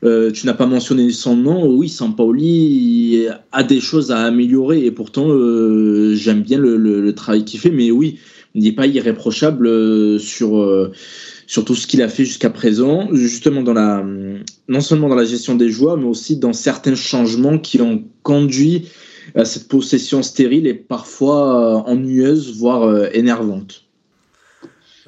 Euh, 0.04 0.32
tu 0.32 0.48
n'as 0.48 0.54
pas 0.54 0.66
mentionné 0.66 1.12
son 1.12 1.36
nom. 1.36 1.68
Oui, 1.68 1.88
Sampaoli 1.88 3.28
a 3.52 3.64
des 3.64 3.80
choses 3.80 4.12
à 4.12 4.20
améliorer 4.20 4.84
et 4.86 4.92
pourtant 4.92 5.28
euh, 5.30 6.16
j'aime 6.16 6.42
bien 6.42 6.58
le, 6.58 7.14
travail 7.14 7.46
qu'il 7.46 7.60
fait. 7.60 7.70
Mais 7.70 7.92
oui, 7.92 8.18
il 8.56 8.64
n'est 8.64 8.72
pas 8.72 8.88
irréprochable 8.88 9.68
euh, 9.68 10.18
sur, 10.18 10.92
sur 11.52 11.66
tout 11.66 11.76
ce 11.76 11.86
qu'il 11.86 12.02
a 12.02 12.08
fait 12.08 12.24
jusqu'à 12.24 12.50
présent, 12.50 13.10
justement 13.12 13.62
dans 13.62 13.74
la, 13.74 14.06
non 14.70 14.80
seulement 14.80 15.10
dans 15.10 15.16
la 15.16 15.26
gestion 15.26 15.56
des 15.56 15.70
joueurs, 15.70 15.98
mais 15.98 16.06
aussi 16.06 16.38
dans 16.38 16.54
certains 16.54 16.96
changements 16.96 17.58
qui 17.58 17.82
ont 17.82 18.06
conduit 18.24 18.88
à 19.36 19.44
cette 19.44 19.68
possession 19.68 20.24
stérile 20.24 20.66
et 20.66 20.74
parfois 20.74 21.86
ennuyeuse, 21.90 22.58
voire 22.58 23.14
énervante. 23.14 23.84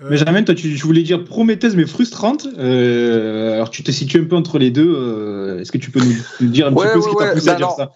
Mais 0.02 0.18
Benjamin, 0.18 0.44
toi, 0.44 0.54
tu, 0.54 0.76
je 0.76 0.84
voulais 0.84 1.04
dire 1.04 1.24
prometteuse 1.24 1.78
mais 1.78 1.86
frustrante. 1.86 2.46
Euh, 2.58 3.54
alors, 3.54 3.70
tu 3.70 3.82
te 3.82 3.92
situes 3.92 4.20
un 4.20 4.26
peu 4.26 4.36
entre 4.36 4.60
les 4.60 4.70
deux. 4.70 4.94
Euh, 4.94 5.62
est-ce 5.62 5.72
que 5.72 5.78
tu 5.78 5.92
peux 5.92 6.02
nous, 6.02 6.50
dire 6.50 6.68
un 6.68 6.74
petit 6.74 6.88
peu 6.94 7.02
ce 7.02 7.08
qui 7.08 7.16
t'a 7.16 7.28
poussé 7.28 7.48
à 7.48 7.54
bah 7.54 7.58
dire 7.58 7.72
ça? 7.72 7.94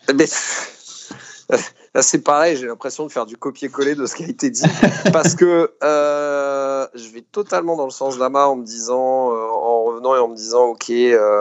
Là, 1.98 2.04
c'est 2.04 2.22
pareil, 2.22 2.56
j'ai 2.56 2.68
l'impression 2.68 3.06
de 3.06 3.12
faire 3.12 3.26
du 3.26 3.36
copier-coller 3.36 3.96
de 3.96 4.06
ce 4.06 4.16
qui 4.16 4.24
a 4.24 4.28
été 4.28 4.50
dit. 4.50 4.62
parce 5.12 5.36
que 5.36 5.72
euh, 5.84 6.88
je 6.94 7.10
vais 7.10 7.26
totalement 7.32 7.76
dans 7.76 7.86
le 7.86 7.92
sens 7.92 8.18
d'Ama 8.18 8.48
en 8.48 8.56
me 8.56 8.64
disant, 8.64 9.32
en 9.34 9.84
revenant 9.84 10.16
et 10.16 10.20
en 10.20 10.30
me 10.30 10.36
disant, 10.36 10.66
OK, 10.68 10.92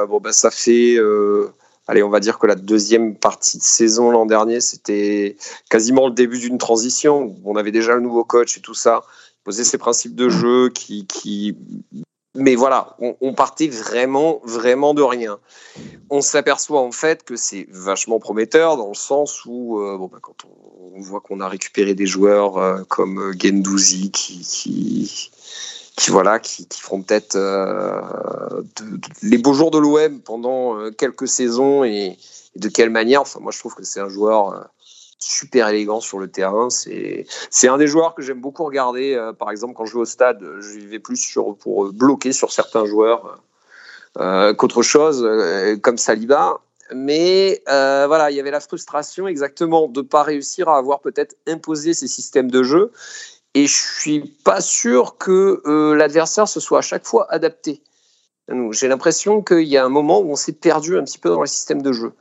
bon, 0.09 0.19
bah, 0.19 0.33
ça 0.33 0.51
fait. 0.51 0.97
Allez, 1.87 2.03
on 2.03 2.09
va 2.09 2.19
dire 2.19 2.39
que 2.39 2.47
la 2.49 2.57
deuxième 2.57 3.15
partie 3.17 3.59
de 3.59 3.63
saison 3.63 4.11
l'an 4.11 4.27
dernier, 4.27 4.61
c'était 4.61 5.37
quasiment 5.71 6.09
le 6.09 6.15
début 6.15 6.39
d'une 6.39 6.59
transition. 6.59 7.37
On 7.45 7.55
avait 7.55 7.71
déjà 7.71 7.95
le 7.95 8.01
nouveau 8.01 8.25
coach 8.25 8.57
et 8.57 8.61
tout 8.61 8.75
ça 8.75 9.05
poser 9.47 9.63
ses 9.63 9.79
principes 9.79 10.17
de 10.17 10.29
jeu, 10.29 10.71
qui... 10.71 11.07
mais 12.37 12.55
voilà, 12.55 12.97
on, 12.99 13.33
partait 13.35 13.69
vraiment, 13.69 14.41
vraiment 14.45 14.95
de 14.95 15.03
rien. 15.03 15.39
On 16.11 16.21
s'aperçoit 16.21 16.81
en 16.81 16.93
fait 16.93 17.25
que 17.25 17.37
c'est 17.37 17.67
vachement 17.71 18.19
prometteur 18.19 18.77
dans 18.77 18.89
le 18.89 18.95
sens 18.95 19.45
où, 19.45 19.81
euh, 19.81 19.97
bon, 19.97 20.09
bah, 20.11 20.19
quand 20.21 20.45
on, 20.45 21.01
voit 21.01 21.21
qu'on 21.21 21.41
a 21.41 21.49
récupéré 21.49 21.95
des 21.95 22.07
joueurs 22.07 22.57
euh, 22.57 22.83
comme 22.89 23.19
euh, 23.19 23.33
Gendouzi 23.39 24.11
qui, 24.11 25.31
qui, 25.97 26.11
voilà, 26.11 26.39
qui 26.39 26.67
feront 26.71 27.03
peut-être 27.03 27.37
les 29.23 29.39
beaux 29.39 29.55
jours 29.55 29.71
de 29.71 29.79
l'OM 29.79 30.21
pendant 30.21 30.91
quelques 30.93 31.29
saisons 31.29 31.85
et, 31.85 32.19
et, 32.55 32.59
de 32.59 32.69
quelle 32.69 32.91
manière. 32.91 33.23
Enfin, 33.23 33.41
moi, 33.41 33.53
je 33.53 33.59
trouve 33.59 33.75
que 33.75 33.85
c'est 33.85 34.01
un 34.01 34.09
joueur 34.09 34.69
super 35.19 35.69
élégant 35.69 36.01
sur 36.01 36.19
le 36.19 36.29
terrain. 36.29 36.69
C'est, 36.71 37.27
un 37.69 37.79
des 37.79 37.87
joueurs 37.87 38.15
que 38.15 38.23
j'aime 38.23 38.41
beaucoup 38.41 38.65
regarder. 38.65 39.15
Euh, 39.15 39.33
par 39.33 39.51
exemple, 39.51 39.75
quand 39.75 39.87
je 39.87 39.95
vais 39.95 40.01
au 40.01 40.05
stade, 40.05 40.43
je 40.61 40.79
vais 40.81 40.99
plus 40.99 41.39
pour 41.61 41.93
bloquer 41.93 42.33
sur 42.33 42.53
certains 42.53 42.85
joueurs 42.85 43.41
euh, 44.19 44.55
qu'autre 44.55 44.83
chose, 44.83 45.25
euh, 45.25 45.77
comme 45.77 45.99
Saliba. 45.99 46.61
Mais 46.95 47.63
voilà, 47.67 48.31
il 48.31 48.37
y 48.37 48.41
avait 48.41 48.53
la 48.53 48.61
frustration 48.61 49.27
exactement 49.27 49.89
de 49.89 50.03
ne 50.03 50.07
pas 50.07 50.23
réussir 50.23 50.69
à 50.69 50.79
avoir 50.79 51.01
peut-être 51.01 51.37
imposé 51.49 51.95
ces 51.95 52.07
systèmes 52.07 52.51
de 52.51 52.63
jeu. 52.63 52.93
Et 53.55 53.67
je 53.67 53.75
suis 53.75 54.21
pas 54.45 54.61
sûr 54.61 55.17
que 55.19 55.63
l'adversaire 55.95 56.47
se 56.47 56.61
soit 56.61 56.79
à 56.79 56.83
chaque 56.83 57.05
fois 57.05 57.27
adapté. 57.31 57.83
J'ai 58.71 58.87
l'impression 58.87 59.43
qu'il 59.43 59.65
y 59.65 59.77
a 59.77 59.85
un 59.85 59.89
moment 59.89 60.21
où 60.21 60.31
on 60.31 60.37
s'est 60.37 60.53
perdu 60.53 60.97
un 60.97 61.03
petit 61.03 61.19
peu 61.19 61.31
dans 61.31 61.41
le 61.41 61.49
système 61.49 61.83
de 61.83 61.93
jeu. 61.93 62.13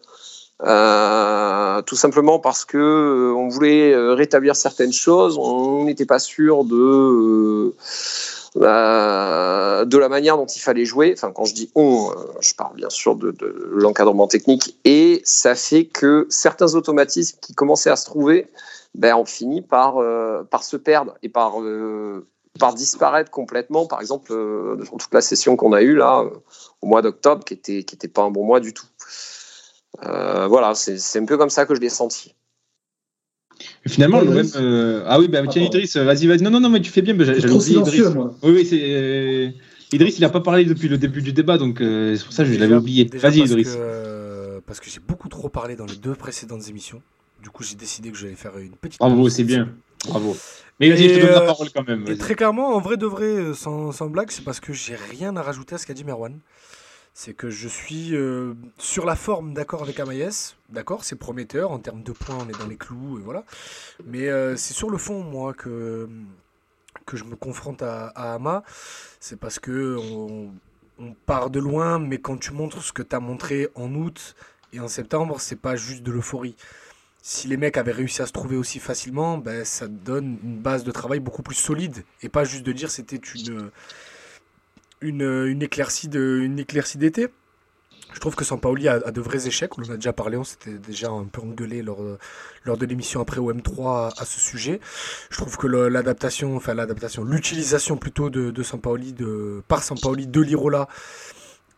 Euh, 0.64 1.82
tout 1.82 1.98
simplement 1.98 2.40
parce 2.40 2.64
que 2.64 2.78
euh, 2.78 3.36
on 3.36 3.50
voulait 3.50 3.92
euh, 3.92 4.14
rétablir 4.14 4.56
certaines 4.56 4.94
choses, 4.94 5.38
on 5.38 5.84
n'était 5.84 6.06
pas 6.06 6.20
sûr 6.20 6.64
de 6.64 7.74
de 8.56 9.98
la 9.98 10.08
manière 10.08 10.38
dont 10.38 10.46
il 10.46 10.60
fallait 10.60 10.86
jouer. 10.86 11.14
Enfin, 11.14 11.34
quand 11.34 11.44
je 11.44 11.54
dis 11.54 11.70
on, 11.76 12.10
je 12.40 12.54
parle 12.54 12.76
bien 12.76 12.90
sûr 12.90 13.18
de, 13.18 13.36
l'encadrement 13.70 14.28
technique, 14.28 14.80
et 14.86 15.22
ça 15.26 15.56
fait 15.56 15.86
que 15.86 16.26
certains 16.30 16.74
automatismes 16.76 17.38
qui 17.42 17.54
commençaient 17.54 17.90
à 17.90 17.98
se 17.98 18.06
trouver, 18.06 18.48
ben, 18.94 19.14
on 19.18 19.26
finit 19.26 19.62
par 19.62 19.96
par 20.50 20.64
se 20.64 20.78
perdre 20.78 21.16
et 21.22 21.28
par 21.28 21.56
par 22.58 22.74
disparaître 22.76 23.30
complètement. 23.30 23.88
Par 23.88 24.00
exemple, 24.00 24.32
dans 24.32 24.98
toute 24.98 25.14
la 25.14 25.22
session 25.22 25.58
qu'on 25.58 25.74
a 25.74 25.82
eue 25.82 25.96
là 25.96 26.24
au 26.82 26.88
mois 26.88 27.02
d'octobre, 27.02 27.44
qui 27.44 27.56
était 27.56 27.84
qui 27.84 27.96
était 27.96 28.08
pas 28.08 28.22
un 28.22 28.32
bon 28.32 28.46
mois 28.46 28.62
du 28.62 28.74
tout. 28.74 28.88
Euh, 30.04 30.48
voilà, 30.48 30.74
c'est 30.76 31.20
un 31.20 31.26
peu 31.26 31.38
comme 31.38 31.50
ça 31.50 31.66
que 31.66 31.76
je 31.76 31.80
l'ai 31.80 31.90
senti. 31.90 32.34
finalement, 33.88 34.22
le 34.22 34.32
même. 34.32 34.48
Euh, 34.56 35.04
ah 35.08 35.20
oui, 35.20 35.28
bah, 35.28 35.42
tiens, 35.48 35.64
Idriss, 35.64 35.96
vas-y, 35.98 36.28
vas-y. 36.28 36.42
Non, 36.42 36.50
non, 36.50 36.60
non, 36.60 36.70
mais 36.70 36.82
tu 36.82 36.92
fais 36.92 37.02
bien. 37.02 37.16
J'allais 37.20 37.50
oublier 37.50 37.80
Idriss. 37.80 38.08
Oui, 38.44 38.52
oui, 38.52 38.66
c'est. 38.66 38.82
Euh, 38.82 39.50
Idriss, 39.92 40.18
il 40.18 40.22
n'a 40.22 40.30
pas 40.30 40.42
parlé 40.42 40.66
depuis 40.66 40.88
le 40.88 40.98
début 40.98 41.22
du 41.22 41.32
débat, 41.32 41.58
donc 41.58 41.78
c'est 41.80 42.24
pour 42.24 42.34
ça 42.34 42.44
que 42.44 42.52
je 42.52 42.60
l'avais 42.60 42.76
oublié. 42.76 43.10
Vas-y, 43.14 43.40
Idriss. 43.40 43.78
parce 44.66 44.80
que 44.80 44.90
j'ai 44.90 45.00
beaucoup 45.00 45.30
trop 45.30 45.50
parlé 45.50 45.76
dans 45.76 45.86
les 45.86 45.98
deux 45.98 46.16
précédentes 46.16 46.68
émissions. 46.70 47.02
Du 47.44 47.50
coup, 47.50 47.64
j'ai 47.64 47.76
décidé 47.76 48.12
que 48.12 48.18
j'allais 48.18 48.36
faire 48.36 48.58
une 48.58 48.76
petite. 48.76 49.00
Bravo, 49.00 49.30
c'est 49.30 49.44
bien. 49.44 49.70
Bravo. 50.08 50.36
Mais 50.80 50.90
vas-y, 50.90 51.10
je 51.10 51.16
te 51.16 51.22
donne 51.22 51.32
la 51.32 51.42
parole 51.42 51.70
quand 51.74 51.88
même. 51.88 52.06
Et 52.08 52.18
très 52.18 52.36
clairement, 52.36 52.76
en 52.76 52.80
vrai 52.80 52.98
de 52.98 53.06
vrai, 53.06 53.54
sans, 53.54 53.92
sans 53.92 54.08
blague, 54.08 54.30
c'est 54.30 54.44
parce 54.44 54.60
que 54.60 54.74
j'ai 54.74 54.96
rien 54.96 55.36
à 55.38 55.42
rajouter 55.42 55.76
à 55.76 55.78
ce 55.78 55.86
qu'a 55.86 55.94
dit 55.94 56.04
Merwan. 56.04 56.40
C'est 57.18 57.34
que 57.34 57.50
je 57.50 57.70
suis 57.70 58.14
euh, 58.14 58.54
sur 58.78 59.06
la 59.06 59.16
forme 59.16 59.54
d'accord 59.54 59.82
avec 59.82 60.02
Amaïs. 60.02 60.58
D'accord, 60.70 61.06
c'est 61.06 61.16
prometteur. 61.16 61.72
En 61.72 61.80
termes 61.80 62.04
de 62.04 62.12
points, 62.12 62.38
on 62.46 62.50
est 62.50 62.60
dans 62.60 62.68
les 62.68 62.76
clous, 62.76 63.18
et 63.18 63.22
voilà. 63.22 63.46
Mais 64.06 64.28
euh, 64.28 64.58
c'est 64.58 64.74
sur 64.74 64.90
le 64.90 64.98
fond, 64.98 65.24
moi, 65.24 65.54
que, 65.54 66.10
que 67.06 67.16
je 67.16 67.24
me 67.24 67.38
confronte 67.38 67.82
à, 67.82 68.08
Ama. 68.10 68.64
C'est 69.22 69.40
parce 69.40 69.60
que 69.60 69.96
on, 69.98 70.52
on 71.00 71.14
part 71.26 71.50
de 71.50 71.62
loin, 71.62 72.00
mais 72.00 72.18
quand 72.18 72.38
tu 72.38 72.52
montres 72.52 72.84
ce 72.84 72.92
que 72.92 73.02
tu 73.02 73.16
as 73.16 73.22
montré 73.22 73.70
en 73.76 73.96
août 73.96 74.36
et 74.74 74.82
en 74.82 74.90
septembre, 74.90 75.40
c'est 75.40 75.56
pas 75.56 75.78
juste 75.78 76.04
de 76.04 76.12
l'euphorie. 76.12 76.58
Si 77.22 77.48
les 77.48 77.56
mecs 77.56 77.78
avaient 77.78 77.94
réussi 77.94 78.22
à 78.24 78.26
se 78.26 78.34
trouver 78.34 78.58
aussi 78.58 78.80
facilement, 78.80 79.38
ben, 79.38 79.64
ça 79.64 79.88
donne 79.88 80.38
une 80.44 80.60
base 80.60 80.84
de 80.84 80.92
travail 80.92 81.22
beaucoup 81.22 81.44
plus 81.44 81.56
solide. 81.56 82.04
Et 82.22 82.28
pas 82.28 82.44
juste 82.44 82.64
de 82.64 82.74
dire 82.74 82.92
c'était 82.92 83.16
une, 83.16 83.72
une, 85.02 85.20
de- 85.20 85.46
une 85.48 85.62
éclaircie 85.62 86.08
d'été. 86.98 87.28
Je 88.14 88.20
trouve 88.20 88.36
que 88.36 88.46
Sampaoli 88.46 88.88
a, 88.88 88.94
a 88.94 89.12
de 89.12 89.20
vrais 89.20 89.46
échecs. 89.48 89.78
On 89.78 89.82
en 89.84 89.90
a 89.92 89.96
déjà 89.96 90.14
parlé, 90.14 90.38
on 90.38 90.44
s'était 90.44 90.78
déjà 90.78 91.10
un 91.10 91.26
peu 91.26 91.42
engueulé 91.42 91.82
lors, 91.82 92.02
de- 92.02 92.18
lors 92.64 92.78
de 92.78 92.86
l'émission 92.86 93.20
après 93.22 93.40
OM3 93.42 93.88
à, 93.88 94.14
à 94.22 94.26
ce 94.26 94.40
sujet. 94.40 94.80
Je 95.30 95.38
trouve 95.38 95.58
que 95.58 95.68
l'adaptation, 95.68 96.56
enfin 96.56 96.74
l'adaptation, 96.74 97.24
l'utilisation 97.24 97.98
plutôt 97.98 98.30
de, 98.30 98.52
de 98.52 98.64
Sampaoli, 98.64 99.14
de, 99.14 99.62
par 99.68 99.84
Sampaoli 99.84 100.28
de 100.28 100.42
Lirola 100.42 100.88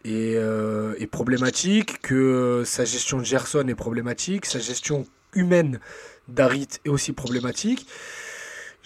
est, 0.06 0.36
euh, 0.36 0.94
est 1.00 1.08
problématique, 1.08 2.02
que 2.02 2.64
sa 2.66 2.86
gestion 2.86 3.18
de 3.20 3.26
Gerson 3.26 3.68
est 3.68 3.76
problématique, 3.76 4.46
sa 4.46 4.60
gestion 4.60 5.06
humaine 5.34 5.80
d'Arit 6.28 6.68
est 6.86 6.90
aussi 6.90 7.14
problématique. 7.14 7.88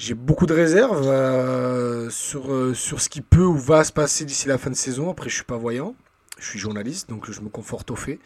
J'ai 0.04 0.16
beaucoup 0.16 0.48
de 0.48 0.54
réserves 0.56 1.04
euh, 1.08 2.10
sur, 2.10 2.52
euh, 2.52 2.74
sur 2.74 3.00
ce 3.02 3.08
qui 3.08 3.22
peut 3.22 3.46
ou 3.46 3.56
va 3.56 3.84
se 3.84 3.94
passer 3.94 4.26
d'ici 4.26 4.48
la 4.48 4.58
fin 4.58 4.72
de 4.72 4.76
saison. 4.76 5.12
Après, 5.12 5.30
je 5.30 5.36
suis 5.36 5.44
pas 5.44 5.58
voyant, 5.58 5.94
je 6.40 6.48
suis 6.48 6.58
journaliste, 6.58 7.08
donc 7.08 7.30
je 7.32 7.40
me 7.42 7.50
conforte 7.50 7.92
au 7.92 7.96
fait. 7.96 8.18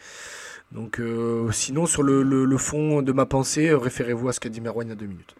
Donc, 0.72 0.98
euh, 1.00 1.50
sinon, 1.52 1.84
sur 1.84 2.02
le, 2.02 2.22
le- 2.22 2.46
le 2.46 2.56
fond 2.58 3.02
de 3.02 3.12
ma 3.12 3.26
pensée, 3.26 3.68
euh, 3.68 3.76
référez-vous 3.76 4.26
à 4.30 4.32
ce 4.32 4.40
qu'a 4.40 4.48
dit 4.48 4.62
Merwan 4.62 4.86
il 4.86 4.90
y 4.90 4.92
a 4.92 4.96
deux 4.96 5.04
minutes. 5.06 5.34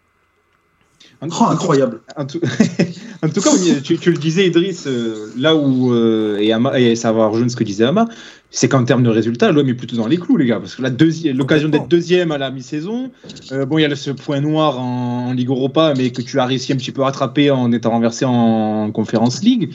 En- 1.23 1.29
Oh, 1.31 1.45
incroyable. 1.49 2.03
En 2.17 2.27
tout, 2.27 2.41
en 3.23 3.29
tout 3.31 3.41
cas, 3.41 3.51
tu, 3.83 3.97
tu 3.97 4.11
le 4.13 4.19
disais, 4.19 4.47
Idriss, 4.47 4.87
euh, 4.87 5.33
là 5.39 5.57
où, 5.57 5.91
euh, 5.95 6.37
et, 6.39 6.53
Ama- 6.53 6.79
et 6.79 6.97
ça 6.97 7.13
va 7.13 7.29
rejoindre 7.29 7.51
ce 7.51 7.57
que 7.57 7.65
disait 7.65 7.85
Ama, 7.85 8.07
c'est 8.51 8.69
qu'en 8.69 8.85
termes 8.85 9.03
de 9.03 9.11
résultats, 9.11 9.53
l'homme 9.53 9.69
est 9.69 9.75
plutôt 9.75 9.97
dans 9.97 10.07
les 10.07 10.17
clous, 10.17 10.37
les 10.37 10.47
gars. 10.47 10.61
Parce 10.61 10.77
que 10.77 10.83
la 10.83 10.91
l'occasion 11.35 11.69
d'être 11.69 11.89
deuxième 11.89 12.33
à 12.33 12.39
la 12.39 12.51
mi-saison, 12.51 13.11
euh, 13.53 13.67
bon, 13.67 13.79
il 13.79 13.83
y 13.83 13.85
a 13.85 13.97
ce 13.97 14.11
point 14.11 14.41
noir 14.41 14.79
en, 14.79 15.29
en 15.29 15.33
Ligue 15.33 15.49
Europa, 15.49 15.95
mais 15.97 16.11
que 16.11 16.23
tu 16.23 16.39
as 16.39 16.47
réussi 16.47 16.73
un 16.73 16.77
petit 16.77 16.93
peu 16.93 17.03
à 17.03 17.07
rattraper 17.07 17.51
en 17.51 17.73
étant 17.73 17.91
renversé 17.91 18.25
en 18.25 18.91
Conférence 18.93 19.43
League. 19.43 19.73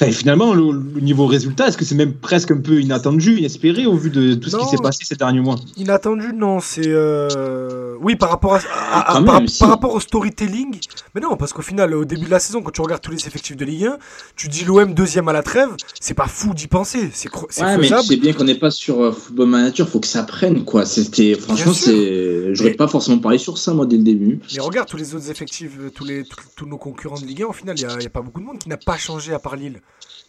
Enfin, 0.00 0.10
finalement, 0.12 0.54
le, 0.54 0.72
le 0.94 1.00
niveau 1.00 1.26
résultat, 1.26 1.68
est-ce 1.68 1.76
que 1.76 1.84
c'est 1.84 1.94
même 1.94 2.14
presque 2.14 2.50
un 2.50 2.58
peu 2.60 2.80
inattendu, 2.80 3.38
inespéré 3.38 3.86
au 3.86 3.96
vu 3.96 4.10
de 4.10 4.34
tout 4.34 4.48
ce 4.50 4.56
qui 4.56 4.66
s'est 4.68 4.76
passé 4.82 5.04
ces 5.04 5.16
derniers 5.16 5.40
mois? 5.40 5.56
Inattendu, 5.76 6.32
non, 6.34 6.60
c'est. 6.60 6.82
euh, 6.86 7.94
Oui, 8.00 8.16
par 8.16 8.30
rapport, 8.30 8.54
à, 8.54 8.58
à- 8.58 9.10
à- 9.10 9.12
Quand 9.18 9.24
par, 9.24 9.34
même, 9.40 9.48
si. 9.48 9.58
par 9.60 9.68
rapport 9.70 9.94
au 9.94 10.00
storytelling. 10.00 10.78
Mais 11.14 11.20
non, 11.20 11.36
parce 11.36 11.52
qu'au 11.52 11.62
final, 11.62 11.94
au 11.94 12.04
début 12.04 12.26
de 12.26 12.30
la 12.30 12.38
saison, 12.40 12.60
quand 12.62 12.70
tu 12.70 12.80
regardes 12.80 13.02
tous 13.02 13.12
les 13.12 13.26
effectifs 13.26 13.56
de 13.56 13.64
Ligue 13.64 13.84
1, 13.86 13.98
tu 14.36 14.48
dis 14.48 14.64
l'OM 14.64 14.94
deuxième 14.94 15.28
à 15.28 15.32
la 15.32 15.42
trêve, 15.42 15.68
c'est 16.00 16.14
pas 16.14 16.26
fou 16.26 16.54
d'y 16.54 16.66
penser, 16.66 17.10
c'est 17.12 17.28
cro- 17.30 17.46
c'est 17.50 17.62
Ouais, 17.64 17.78
mais 17.78 17.88
sais 17.88 18.16
bien 18.16 18.32
qu'on 18.32 18.44
n'est 18.44 18.54
pas 18.56 18.70
sur 18.70 19.00
euh, 19.02 19.12
Football 19.12 19.48
Manager, 19.48 19.88
faut 19.88 20.00
que 20.00 20.06
ça 20.06 20.22
prenne 20.24 20.64
quoi. 20.64 20.84
C'était 20.86 21.34
franchement, 21.34 21.72
sûr. 21.72 21.92
c'est. 21.92 22.54
J'aurais 22.54 22.70
Mais- 22.70 22.76
pas 22.76 22.88
forcément 22.88 23.18
parlé 23.18 23.38
sur 23.38 23.58
ça 23.58 23.72
moi 23.74 23.86
dès 23.86 23.96
le 23.96 24.02
début. 24.02 24.40
Mais 24.54 24.60
regarde 24.60 24.88
tous 24.88 24.96
les 24.96 25.14
autres 25.14 25.30
effectifs, 25.30 25.72
euh, 25.80 25.90
tous, 25.94 26.04
les, 26.04 26.24
tous, 26.24 26.36
tous 26.56 26.66
nos 26.66 26.78
concurrents 26.78 27.18
de 27.20 27.24
Ligue 27.26 27.42
1, 27.42 27.46
au 27.46 27.52
final, 27.52 27.76
il 27.78 27.86
n'y 27.86 27.92
a, 27.92 27.96
il 27.98 28.02
y 28.02 28.06
a 28.06 28.10
pas 28.10 28.22
beaucoup 28.22 28.40
de 28.40 28.46
monde 28.46 28.58
qui 28.58 28.68
n'a 28.68 28.76
pas 28.76 28.96
changé 28.96 29.32
à 29.32 29.38
part 29.38 29.56
Lille. 29.56 29.73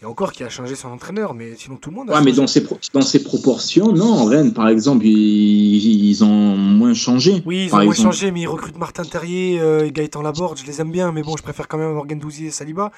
Et 0.02 0.06
encore 0.06 0.34
qui 0.34 0.44
a 0.44 0.50
changé 0.50 0.76
son 0.76 0.90
entraîneur, 0.90 1.34
mais 1.34 1.56
sinon 1.56 1.78
tout 1.78 1.90
le 1.90 1.96
monde 1.96 2.10
a 2.12 2.16
Ouais, 2.16 2.22
mais 2.22 2.34
dans 2.34 2.48
ces 2.48 2.66
dans 2.94 3.02
ces 3.02 3.24
proportions, 3.24 3.94
non. 3.94 4.26
Rennes, 4.26 4.54
par 4.54 4.68
exemple, 4.68 5.06
ils, 5.06 6.10
ils 6.10 6.24
ont 6.24 6.58
moins 6.58 6.94
changé. 6.94 7.42
Oui, 7.46 7.66
ils 7.68 7.74
ont 7.74 7.84
moins 7.84 7.94
changé, 7.94 8.32
mais 8.32 8.42
ils 8.42 8.48
recrutent 8.48 8.78
Martin 8.78 9.04
Terrier 9.04 9.60
euh, 9.62 9.86
et 9.86 9.92
Gaëtan 9.94 10.22
Laborde, 10.22 10.58
je 10.60 10.66
les 10.66 10.82
aime 10.82 10.92
bien, 10.92 11.14
mais 11.14 11.22
bon, 11.24 11.38
je 11.38 11.44
préfère 11.44 11.70
quand 11.70 11.78
même 11.78 11.90
avoir 11.90 12.08
Gendouzi 12.10 12.48
et 12.48 12.52
Saliba. 12.52 12.92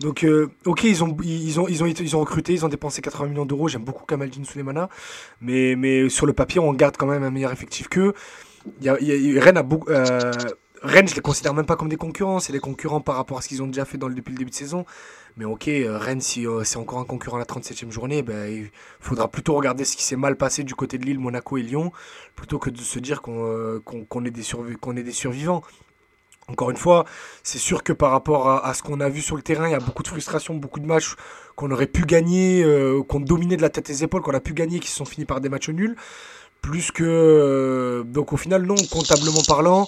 Donc, 0.00 0.24
euh, 0.24 0.50
ok, 0.64 0.82
ils 0.84 1.04
ont, 1.04 1.16
ils, 1.22 1.60
ont, 1.60 1.68
ils, 1.68 1.84
ont, 1.84 1.86
ils 1.86 2.16
ont 2.16 2.20
recruté, 2.20 2.52
ils 2.54 2.64
ont 2.64 2.68
dépensé 2.68 3.02
80 3.02 3.28
millions 3.28 3.46
d'euros, 3.46 3.68
j'aime 3.68 3.84
beaucoup 3.84 4.04
Kamaldine 4.04 4.44
Souleymana, 4.44 4.88
mais, 5.40 5.76
mais 5.76 6.08
sur 6.08 6.26
le 6.26 6.32
papier, 6.32 6.58
on 6.60 6.72
garde 6.72 6.96
quand 6.96 7.06
même 7.06 7.22
un 7.22 7.30
meilleur 7.30 7.52
effectif 7.52 7.88
qu'eux. 7.88 8.14
Il 8.80 8.86
y 8.86 8.88
a, 8.88 8.98
il 9.00 9.06
y 9.32 9.38
a- 9.38 9.42
Rennes 9.42 9.58
a 9.58 9.62
beaucoup... 9.62 9.88
euh, 9.90 10.32
Rennes, 10.82 11.06
je 11.06 11.14
les 11.14 11.20
considère 11.20 11.54
même 11.54 11.66
pas 11.66 11.76
comme 11.76 11.88
des 11.88 11.96
concurrents, 11.96 12.40
c'est 12.40 12.52
des 12.52 12.58
concurrents 12.58 13.00
par 13.00 13.14
rapport 13.14 13.38
à 13.38 13.42
ce 13.42 13.48
qu'ils 13.48 13.62
ont 13.62 13.68
déjà 13.68 13.84
fait 13.84 13.98
dans 13.98 14.08
le, 14.08 14.14
depuis 14.16 14.32
le 14.32 14.38
début 14.38 14.50
de 14.50 14.56
saison. 14.56 14.84
Mais 15.36 15.44
ok, 15.46 15.68
euh, 15.68 15.96
Rennes, 15.96 16.20
si 16.20 16.46
euh, 16.46 16.62
c'est 16.64 16.76
encore 16.76 16.98
un 16.98 17.04
concurrent 17.04 17.36
à 17.36 17.40
la 17.40 17.46
37e 17.46 17.90
journée, 17.90 18.22
ben, 18.22 18.50
il 18.50 18.70
faudra 19.00 19.28
plutôt 19.28 19.54
regarder 19.54 19.84
ce 19.84 19.96
qui 19.96 20.02
s'est 20.02 20.16
mal 20.16 20.36
passé 20.36 20.62
du 20.62 20.74
côté 20.74 20.98
de 20.98 21.06
Lille, 21.06 21.18
Monaco 21.18 21.56
et 21.56 21.62
Lyon, 21.62 21.90
plutôt 22.36 22.58
que 22.58 22.68
de 22.68 22.78
se 22.78 22.98
dire 22.98 23.22
qu'on 23.22 23.46
euh, 23.46 23.80
est, 24.26 25.02
des 25.02 25.12
survivants. 25.12 25.62
Encore 26.48 26.70
une 26.70 26.76
fois, 26.76 27.06
c'est 27.42 27.58
sûr 27.58 27.82
que 27.82 27.92
par 27.94 28.10
rapport 28.10 28.50
à, 28.50 28.74
ce 28.74 28.82
qu'on 28.82 29.00
a 29.00 29.08
vu 29.08 29.22
sur 29.22 29.36
le 29.36 29.42
terrain, 29.42 29.68
il 29.68 29.70
y 29.70 29.76
a 29.76 29.78
beaucoup 29.78 30.02
de 30.02 30.08
frustration, 30.08 30.54
beaucoup 30.54 30.80
de 30.80 30.86
matchs 30.86 31.14
qu'on 31.56 31.70
aurait 31.70 31.86
pu 31.86 32.04
gagner, 32.04 32.66
qu'on 33.08 33.20
dominait 33.20 33.56
de 33.56 33.62
la 33.62 33.70
tête 33.70 33.88
et 33.88 33.92
des 33.92 34.04
épaules, 34.04 34.22
qu'on 34.22 34.34
a 34.34 34.40
pu 34.40 34.52
gagner, 34.52 34.80
qui 34.80 34.88
se 34.88 34.96
sont 34.96 35.04
finis 35.04 35.24
par 35.24 35.40
des 35.40 35.48
matchs 35.48 35.68
nuls. 35.68 35.94
Plus 36.60 36.90
que. 36.90 38.02
donc 38.06 38.32
au 38.32 38.36
final, 38.36 38.62
non, 38.62 38.74
comptablement 38.90 39.40
parlant, 39.46 39.86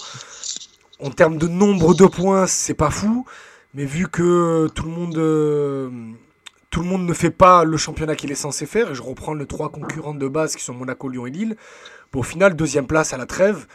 en 1.01 1.11
termes 1.11 1.39
de 1.39 1.49
nombre 1.49 1.93
de 1.93 2.07
points, 2.07 2.47
c'est 2.47 2.75
pas 2.75 2.91
fou. 2.91 3.27
Mais 3.75 3.85
vu 3.85 4.09
que 4.09 4.69
tout 4.69 4.85
le 4.85 4.91
monde. 4.91 5.17
euh, 5.17 5.91
tout 6.71 6.81
le 6.81 6.87
monde 6.87 7.07
ne 7.07 7.13
fait 7.13 7.31
pas 7.31 7.63
le 7.63 7.77
championnat 7.77 8.17
qu'il 8.17 8.33
est 8.33 8.37
censé 8.37 8.67
faire, 8.67 8.91
et 8.91 8.95
je 8.97 9.03
reprends 9.03 9.35
les 9.35 9.47
trois 9.47 9.69
concurrents 9.69 10.15
de 10.15 10.27
base 10.27 10.57
qui 10.57 10.65
sont 10.65 10.75
Monaco, 10.75 11.09
Lyon 11.09 11.27
et 11.27 11.31
Lille. 11.31 11.57
Bon, 12.13 12.21
au 12.21 12.23
final, 12.25 12.57
deuxième 12.57 12.89
place 12.89 13.13
à 13.13 13.17
la 13.17 13.27
trêve, 13.27 13.67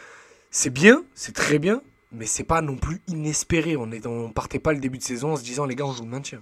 c'est 0.50 0.68
bien, 0.68 1.02
c'est 1.14 1.34
très 1.34 1.58
bien, 1.58 1.80
mais 2.12 2.26
c'est 2.26 2.44
pas 2.44 2.60
non 2.60 2.76
plus 2.76 3.00
inespéré. 3.08 3.76
On 3.78 3.90
est, 3.90 4.06
partait 4.34 4.58
pas 4.58 4.74
le 4.74 4.80
début 4.80 4.98
de 4.98 5.02
saison 5.02 5.32
en 5.32 5.36
se 5.36 5.42
disant 5.42 5.64
les 5.64 5.74
gars, 5.74 5.86
on 5.86 5.92
joue 5.92 6.04
le 6.04 6.10
maintien. 6.10 6.40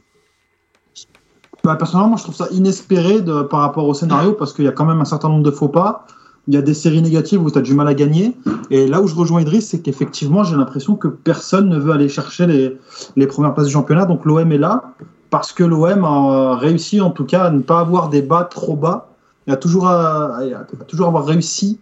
Bah, 1.62 1.76
personnellement, 1.76 2.10
moi, 2.10 2.18
je 2.18 2.24
trouve 2.24 2.34
ça 2.34 2.48
inespéré 2.50 3.24
par 3.48 3.60
rapport 3.60 3.86
au 3.86 3.94
scénario 3.94 4.32
parce 4.32 4.52
qu'il 4.52 4.64
y 4.64 4.68
a 4.68 4.72
quand 4.72 4.84
même 4.84 5.00
un 5.00 5.04
certain 5.04 5.28
nombre 5.28 5.44
de 5.44 5.50
faux 5.50 5.68
pas. 5.68 6.06
Il 6.48 6.54
y 6.54 6.56
a 6.56 6.62
des 6.62 6.72
séries 6.72 7.02
négatives 7.02 7.42
où 7.44 7.50
tu 7.50 7.58
as 7.58 7.60
du 7.60 7.74
mal 7.74 7.86
à 7.88 7.94
gagner. 7.94 8.34
Et 8.70 8.86
là 8.86 9.02
où 9.02 9.06
je 9.06 9.14
rejoins 9.14 9.42
Idriss, 9.42 9.68
c'est 9.68 9.80
qu'effectivement, 9.80 10.44
j'ai 10.44 10.56
l'impression 10.56 10.96
que 10.96 11.06
personne 11.06 11.68
ne 11.68 11.78
veut 11.78 11.92
aller 11.92 12.08
chercher 12.08 12.46
les, 12.46 12.76
les 13.16 13.26
premières 13.26 13.52
places 13.52 13.66
du 13.66 13.72
championnat. 13.74 14.06
Donc 14.06 14.24
l'OM 14.24 14.50
est 14.50 14.56
là 14.58 14.94
parce 15.28 15.52
que 15.52 15.62
l'OM 15.62 16.04
a 16.04 16.56
réussi 16.56 17.02
en 17.02 17.10
tout 17.10 17.26
cas 17.26 17.44
à 17.44 17.50
ne 17.50 17.60
pas 17.60 17.80
avoir 17.80 18.08
des 18.08 18.22
bas 18.22 18.44
trop 18.44 18.76
bas. 18.76 19.10
Il 19.46 19.52
a 19.52 19.56
toujours, 19.56 19.88
à- 19.88 20.38
à- 20.38 20.84
toujours 20.86 21.06
avoir 21.08 21.26
réussi 21.26 21.78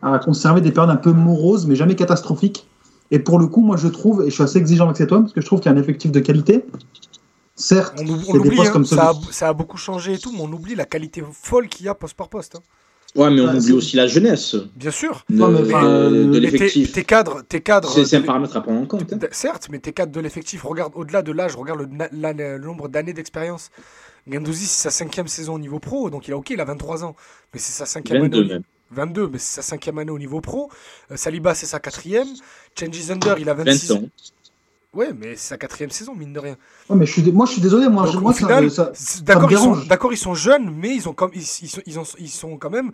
à 0.00 0.18
conserver 0.18 0.62
des 0.62 0.72
périodes 0.72 0.90
un 0.90 0.96
peu 0.96 1.12
moroses, 1.12 1.66
mais 1.66 1.76
jamais 1.76 1.94
catastrophiques. 1.94 2.66
Et 3.10 3.18
pour 3.18 3.38
le 3.38 3.46
coup, 3.46 3.60
moi 3.60 3.76
je 3.76 3.88
trouve, 3.88 4.22
et 4.22 4.30
je 4.30 4.34
suis 4.34 4.42
assez 4.42 4.58
exigeant 4.58 4.84
avec 4.84 4.96
cet 4.96 5.12
homme, 5.12 5.24
parce 5.24 5.34
que 5.34 5.42
je 5.42 5.46
trouve 5.46 5.60
qu'il 5.60 5.70
y 5.70 5.74
a 5.74 5.76
un 5.76 5.80
effectif 5.80 6.10
de 6.10 6.20
qualité. 6.20 6.64
Certes, 7.54 7.94
On, 8.00 8.04
des 8.04 8.38
oublie, 8.38 8.56
postes 8.56 8.70
hein, 8.70 8.72
comme 8.72 8.84
ça, 8.84 9.10
a, 9.10 9.14
celui 9.14 9.26
ça 9.32 9.48
a 9.48 9.52
beaucoup 9.52 9.76
changé 9.78 10.14
et 10.14 10.18
tout, 10.18 10.30
mais 10.32 10.40
on 10.42 10.52
oublie 10.52 10.74
la 10.74 10.84
qualité 10.84 11.22
folle 11.32 11.68
qu'il 11.68 11.86
y 11.86 11.88
a 11.88 11.94
poste 11.94 12.16
par 12.16 12.28
poste. 12.28 12.56
hein. 12.56 12.60
Ouais, 13.14 13.30
mais 13.30 13.40
on 13.40 13.46
Ouais, 13.48 13.56
oublie 13.56 13.72
aussi 13.72 13.96
la 13.96 14.06
jeunesse 14.06 14.56
Bien 14.74 14.90
sûr. 14.90 15.24
de, 15.30 15.36
Non, 15.36 15.48
mais 15.48 15.60
enfin, 15.60 15.84
de- 16.10 16.24
de 16.24 16.46
euh, 16.46 16.86
tes- 16.92 17.04
cadres, 17.04 17.42
tes 17.48 17.60
cadres. 17.62 17.88
C'est 18.04 18.16
un 18.16 18.22
paramètre 18.22 18.56
à 18.56 18.62
prendre 18.62 18.80
en 18.80 18.86
compte. 18.86 19.10
hein. 19.12 19.18
Certes, 19.30 19.68
mais 19.70 19.78
tes 19.78 19.92
cadres 19.92 20.12
de 20.12 20.20
l'effectif, 20.20 20.64
regarde 20.64 20.92
au-delà 20.96 21.22
de 21.22 21.32
l'âge, 21.32 21.56
regarde 21.56 21.80
le, 21.80 22.58
nombre 22.58 22.88
d'années 22.88 23.14
d'expérience. 23.14 23.70
Gendouzi, 24.30 24.66
c'est 24.66 24.82
sa 24.84 24.90
cinquième 24.90 25.28
saison 25.28 25.54
au 25.54 25.58
niveau 25.58 25.78
pro, 25.78 26.10
donc 26.10 26.26
il 26.28 26.32
a 26.34 26.36
ok, 26.36 26.50
il 26.50 26.60
a 26.60 26.64
23 26.64 27.04
ans, 27.04 27.14
mais 27.54 27.60
c'est 27.60 27.72
sa 27.72 27.86
cinquième 27.86 28.22
22 28.22 28.38
année. 28.40 28.46
au- 28.46 28.52
même. 28.54 28.62
22, 28.90 29.28
mais 29.28 29.38
c'est 29.38 29.56
sa 29.56 29.62
cinquième 29.62 29.98
année 29.98 30.10
au 30.10 30.18
niveau 30.18 30.40
pro. 30.40 30.70
Euh, 31.10 31.16
Saliba, 31.16 31.54
c'est 31.54 31.66
sa 31.66 31.78
quatrième. 31.80 32.28
Changes 32.78 33.10
Under, 33.10 33.38
il 33.38 33.48
a 33.48 33.54
26 33.54 33.88
20 33.88 33.94
ans. 33.96 34.02
Ouais, 34.96 35.10
mais 35.18 35.36
c'est 35.36 35.48
sa 35.48 35.58
quatrième 35.58 35.90
saison, 35.90 36.14
mine 36.14 36.32
de 36.32 36.40
rien. 36.40 36.56
Ouais, 36.88 36.96
mais 36.96 37.04
je 37.06 37.12
suis, 37.12 37.22
dé- 37.22 37.30
moi 37.32 37.44
je 37.46 37.52
suis 37.52 37.60
désolé, 37.60 37.88
moi, 37.88 38.04
Donc, 38.04 38.12
je- 38.14 38.18
au 38.18 38.20
moi 38.22 38.32
ça- 38.32 38.38
final, 38.38 38.70
ça- 38.70 38.90
c'est- 38.94 39.22
D'accord, 39.22 39.52
ils, 39.52 39.58
sont- 39.58 39.76
d'accord, 39.88 40.12
ils 40.12 40.16
sont 40.16 40.34
jeunes, 40.34 40.70
mais 40.74 40.94
ils, 40.94 41.08
ont 41.08 41.12
comme, 41.12 41.30
ils, 41.34 41.40
ils 41.42 41.68
sont, 41.68 41.80
ils, 41.86 41.98
ont- 41.98 42.04
ils 42.18 42.28
sont 42.30 42.56
quand 42.56 42.70
même, 42.70 42.92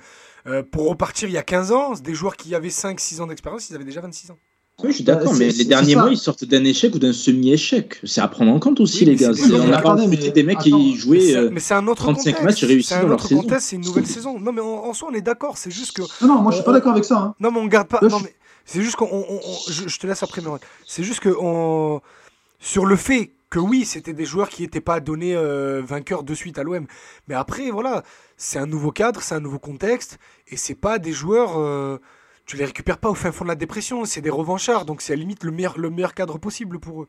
euh, 0.48 0.62
pour 0.68 0.88
repartir 0.88 1.28
il 1.28 1.32
y 1.32 1.38
a 1.38 1.42
15 1.42 1.70
ans, 1.72 1.92
des 1.94 2.14
joueurs 2.14 2.36
qui 2.36 2.55
avaient 2.55 2.70
5-6 2.70 3.20
ans 3.20 3.26
d'expérience, 3.28 3.70
ils 3.70 3.76
avaient 3.76 3.84
déjà 3.84 4.00
26 4.00 4.30
ans. 4.32 4.36
Oui, 4.82 4.88
je 4.90 4.94
suis 4.96 5.05
d'accord, 5.05 5.32
Euh, 5.34 5.36
mais 5.38 5.50
les 5.50 5.64
derniers 5.66 5.94
mois, 5.94 6.09
ils 6.11 6.16
sortent 6.16 6.44
d'un 6.46 6.64
échec 6.64 6.94
ou 6.94 6.98
d'un 6.98 7.12
semi-échec. 7.12 8.00
C'est 8.05 8.22
à 8.22 8.26
prendre 8.26 8.50
en 8.53 8.59
compte 8.59 8.80
aussi, 8.80 9.00
Oui, 9.00 9.05
les 9.11 9.16
gars. 9.16 9.32
c'est- 9.34 9.44
on 9.53 9.64
mais 9.64 9.70
n'a 9.70 9.80
pas 9.82 9.94
des 9.96 10.07
mecs 10.42 10.57
attends, 10.59 10.62
qui 10.64 10.72
Mais 10.72 10.98
jouaient. 10.98 11.20
c'est- 11.20 11.36
euh, 11.36 11.50
mais 11.53 11.61
c'est 11.61 11.74
un 11.74 11.86
autre 11.86 12.03
35 12.03 12.32
contexte. 12.32 12.44
matchs 12.44 12.64
réussis 12.64 12.88
C'est 12.88 12.94
un 12.94 13.03
dans 13.03 13.09
leur 13.09 13.20
saison. 13.22 13.44
c'est 13.61 13.76
une 13.76 13.82
nouvelle 13.84 14.07
saison. 14.07 14.40
Non, 14.40 14.50
mais 14.50 14.62
en, 14.62 14.66
en 14.86 14.92
soi, 14.94 15.11
on 15.12 15.14
est 15.14 15.20
d'accord. 15.20 15.59
C'est 15.59 15.70
juste 15.70 15.92
que. 15.92 16.03
Non, 16.22 16.34
non, 16.34 16.40
moi 16.40 16.50
je 16.53 16.57
suis 16.57 16.64
pas 16.64 16.72
d'accord 16.72 16.92
avec 16.92 17.05
ça. 17.05 17.16
hein. 17.18 17.34
Non, 17.38 17.53
mais 17.53 17.61
on 17.61 17.66
garde 17.66 17.86
pas. 17.88 17.98
Là, 18.00 18.09
non, 18.09 18.18
je- 18.18 18.24
mais 18.24 18.34
c'est 18.64 18.82
juste 18.82 18.96
qu'on. 18.96 19.06
on- 19.10 19.26
on- 19.28 19.40
je, 19.70 19.88
je 19.88 19.98
te 19.98 20.06
laisse 20.06 20.22
après, 20.22 20.40
Meron. 20.40 20.58
C'est 20.86 21.02
juste 21.04 21.20
que 21.20 21.34
on, 21.40 22.00
sur 22.60 22.86
le 22.86 22.96
fait 22.96 23.32
que 23.50 23.58
oui, 23.58 23.84
c'était 23.84 24.14
des 24.14 24.24
joueurs 24.24 24.48
qui 24.48 24.62
n'étaient 24.62 24.80
pas 24.80 25.00
donnés 25.00 25.34
euh, 25.36 25.82
vainqueurs 25.84 26.22
de 26.22 26.34
suite 26.34 26.58
à 26.58 26.62
l'OM. 26.62 26.86
Mais 27.28 27.34
après, 27.34 27.70
voilà, 27.70 28.02
c'est 28.36 28.58
un 28.58 28.66
nouveau 28.66 28.92
cadre, 28.92 29.20
c'est 29.22 29.34
un 29.34 29.40
nouveau 29.40 29.58
contexte, 29.58 30.18
et 30.48 30.56
c'est 30.56 30.74
pas 30.74 30.98
des 30.98 31.12
joueurs. 31.12 31.58
euh, 31.58 31.98
tu 32.46 32.56
les 32.56 32.64
récupères 32.64 32.98
pas 32.98 33.08
au 33.10 33.14
fin 33.14 33.30
fond 33.30 33.44
de 33.44 33.48
la 33.50 33.54
dépression. 33.54 34.04
C'est 34.04 34.20
des 34.20 34.30
revanchards, 34.30 34.84
donc 34.84 35.00
c'est 35.02 35.12
à 35.12 35.16
la 35.16 35.20
limite 35.20 35.44
le 35.44 35.50
meilleur, 35.52 35.78
le 35.78 35.90
meilleur 35.90 36.12
cadre 36.14 36.38
possible 36.38 36.78
pour 36.80 37.02
eux. 37.02 37.08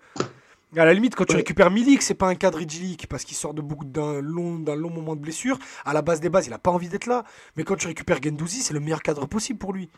À 0.76 0.86
la 0.86 0.93
limite, 0.93 1.16
quand 1.16 1.26
tu 1.26 1.36
récupères 1.36 1.70
Milik, 1.72 2.01
c'est 2.01 2.14
pas 2.16 2.28
un 2.28 2.36
cadre 2.36 2.60
idyllique 2.60 3.08
parce 3.08 3.24
qu'il 3.24 3.38
sort 3.38 3.54
de 3.54 3.62
beaucoup 3.62 3.86
d'un 3.86 4.22
long, 4.22 4.58
d'un 4.58 4.76
long 4.76 4.89
moment 4.89 5.16
de 5.16 5.22
blessure. 5.22 5.60
À 5.86 5.93
la 5.93 6.01
base 6.01 6.20
des 6.20 6.30
bases, 6.30 6.47
il 6.47 6.54
a 6.54 6.58
pas 6.58 6.72
envie 6.72 6.89
d'être 6.89 7.06
là. 7.06 7.24
Mais 7.56 7.64
quand 7.64 7.76
tu 7.76 7.86
récupères 7.88 8.20
Gendouzi, 8.24 8.62
c'est 8.64 8.74
le 8.74 8.80
meilleur 8.80 9.01
cadre 9.04 9.28
possible 9.28 9.60
pour 9.60 9.72
lui. 9.74 9.89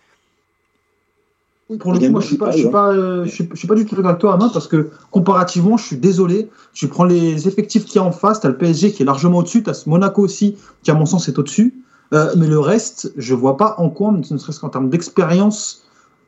Oui, 1.70 1.78
pour 1.78 1.94
le 1.94 2.00
coup, 2.00 2.10
moi, 2.10 2.22
je 2.22 2.28
suis 2.28 2.38
pas, 2.38 2.52
je 2.52 2.58
suis 2.60 2.70
pas, 2.70 2.92
euh, 2.94 3.26
je 3.26 3.30
suis, 3.32 3.50
je 3.52 3.58
suis 3.58 3.68
pas 3.68 3.74
du 3.74 3.86
tout 3.86 3.96
d'accord 3.96 4.10
avec 4.12 4.22
toi, 4.22 4.34
Amand, 4.36 4.50
parce 4.50 4.68
que 4.68 4.92
comparativement, 5.10 5.78
je 5.78 5.86
suis 5.86 5.98
désolé. 5.98 6.48
Tu 6.74 6.88
prends 6.88 7.06
les 7.06 7.48
effectifs 7.48 7.86
qu'il 7.86 7.96
y 7.96 8.00
a 8.00 8.04
en 8.04 8.12
face, 8.12 8.40
tu 8.42 8.46
as 8.46 8.52
le 8.52 8.58
PSG 8.58 8.92
qui 8.92 9.02
est 9.02 9.06
largement 9.06 9.40
au-dessus, 9.40 9.64
tu 9.64 9.70
as 9.72 9.74
ce 9.74 9.90
Monaco 9.90 10.22
aussi, 10.22 10.56
qui 10.84 10.92
à 10.92 10.94
mon 10.94 11.08
sens 11.08 11.28
est 11.28 11.40
au-dessus. 11.40 11.74
Euh, 12.14 12.32
mais 12.38 12.46
le 12.48 12.60
reste, 12.60 13.12
je 13.18 13.34
vois 13.34 13.58
pas 13.58 13.76
en 13.80 13.90
quoi, 13.90 14.12
ne 14.12 14.38
serait-ce 14.38 14.60
qu'en 14.60 14.70
termes 14.70 14.90
d'expérience, 14.90 15.86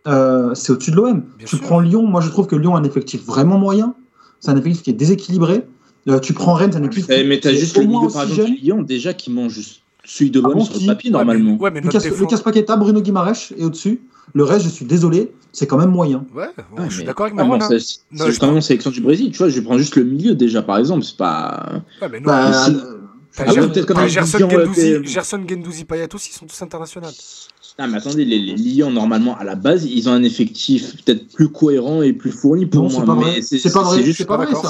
euh, 0.08 0.56
c'est 0.56 0.72
au-dessus 0.72 0.90
de 0.90 0.96
l'OM. 0.96 1.22
Tu 1.38 1.46
sûr. 1.58 1.62
prends 1.62 1.80
Lyon, 1.82 2.02
moi 2.02 2.22
je 2.22 2.30
trouve 2.30 2.48
que 2.48 2.56
Lyon 2.56 2.76
a 2.76 2.80
un 2.80 2.84
effectif 2.84 3.24
vraiment 3.24 3.60
moyen. 3.60 3.94
C'est 4.40 4.50
un 4.50 4.58
effectif 4.58 4.82
qui 4.82 4.90
est 4.90 4.94
déséquilibré. 4.94 5.64
Euh, 6.08 6.20
tu 6.20 6.34
prends 6.34 6.54
Rennes, 6.56 6.72
c'est 6.72 6.80
un 6.80 6.84
effectif 6.84 7.06
Eh, 7.10 7.24
mais 7.26 7.40
t'as 7.40 7.52
qui 7.52 7.58
est 7.58 7.60
juste 7.60 7.78
au 7.78 7.82
le 7.82 7.88
moins 7.88 8.02
niveau, 8.02 8.12
par 8.14 8.24
aussi 8.24 8.32
exemple, 8.32 8.48
jeune. 8.48 8.58
du 8.58 8.62
Lyon, 8.64 8.82
déjà, 8.82 9.14
qui 9.14 9.30
mange 9.32 9.52
juste 9.54 9.82
celui 10.04 10.32
de 10.32 10.40
Ah 10.44 10.48
l'OM 10.48 10.54
bon, 10.58 10.64
sur 10.66 10.80
le 10.80 10.88
papier, 10.88 11.12
Ouais, 11.12 11.18
mais- 11.20 11.26
normalement. 11.26 11.58
Ouais, 11.62 11.70
mais 11.70 11.82
Lucas, 11.82 12.00
défense- 12.00 12.20
Lucas 12.20 12.38
Paqueta, 12.44 12.76
Bruno 12.78 13.02
Guimaraes 13.02 13.52
est 13.56 13.64
au-dessus. 13.64 14.02
Le 14.34 14.44
reste, 14.44 14.66
je 14.66 14.70
suis 14.70 14.86
désolé, 14.86 15.32
c'est 15.52 15.68
quand 15.68 15.78
même 15.78 15.90
moyen. 15.92 16.26
Ouais, 16.36 16.48
bon, 16.76 16.84
Ouais, 16.84 16.90
je 16.90 16.96
suis 16.96 17.04
d'accord 17.04 17.26
avec 17.28 17.38
Ah, 17.40 17.44
Marwan. 17.44 17.62
hein. 17.62 17.68
c'est- 17.80 18.00
je 18.12 18.46
même 18.46 18.58
en 18.58 18.62
sélection 18.62 18.92
du 18.92 19.02
Brésil, 19.02 19.32
tu 19.32 19.38
vois, 19.38 19.50
je 19.50 19.60
prends 19.62 19.78
juste 19.78 19.96
le 19.96 20.04
milieu 20.04 20.36
déjà, 20.36 20.62
par 20.62 20.78
exemple, 20.78 21.04
c'est 21.04 21.18
pas... 21.18 21.82
Ouais, 22.02 22.10
mais 22.12 22.20
non, 22.20 22.26
Bah, 22.28 22.68
euh, 22.70 22.94
Ah 23.40 23.46
Ger- 23.46 23.72
ouais, 23.72 23.86
comme 23.86 24.08
Gerson 24.08 24.40
Gendouzi, 24.50 24.96
Gerson 25.06 25.44
Gendouzi, 25.48 25.86
Payet 25.86 26.14
aussi, 26.16 26.32
ils 26.32 26.38
sont 26.38 26.48
tous 26.48 26.60
internationaux. 26.62 27.08
Ah, 27.78 27.86
mais 27.88 27.98
attendez, 27.98 28.26
les, 28.26 28.40
les 28.40 28.56
Lions, 28.56 28.90
normalement, 28.90 29.38
à 29.38 29.44
la 29.44 29.54
base, 29.56 29.86
ils 29.86 30.10
ont 30.10 30.14
un 30.14 30.24
effectif 30.24 30.96
peut-être 31.06 31.28
plus 31.34 31.50
cohérent 31.50 32.02
et 32.02 32.14
plus 32.14 32.32
fourni 32.32 32.66
pour 32.66 32.84
non, 32.84 32.90
moi. 32.90 33.00
c'est 33.02 33.06
pas 33.06 33.16
mais 33.16 33.22
vrai. 33.22 33.42
C'est 33.44 33.74
pas 33.74 33.84
vrai, 33.84 34.04
juste- 34.04 34.18
c'est 34.18 34.26
pas 34.26 34.38
vrai 34.38 34.48
ça. 34.56 34.70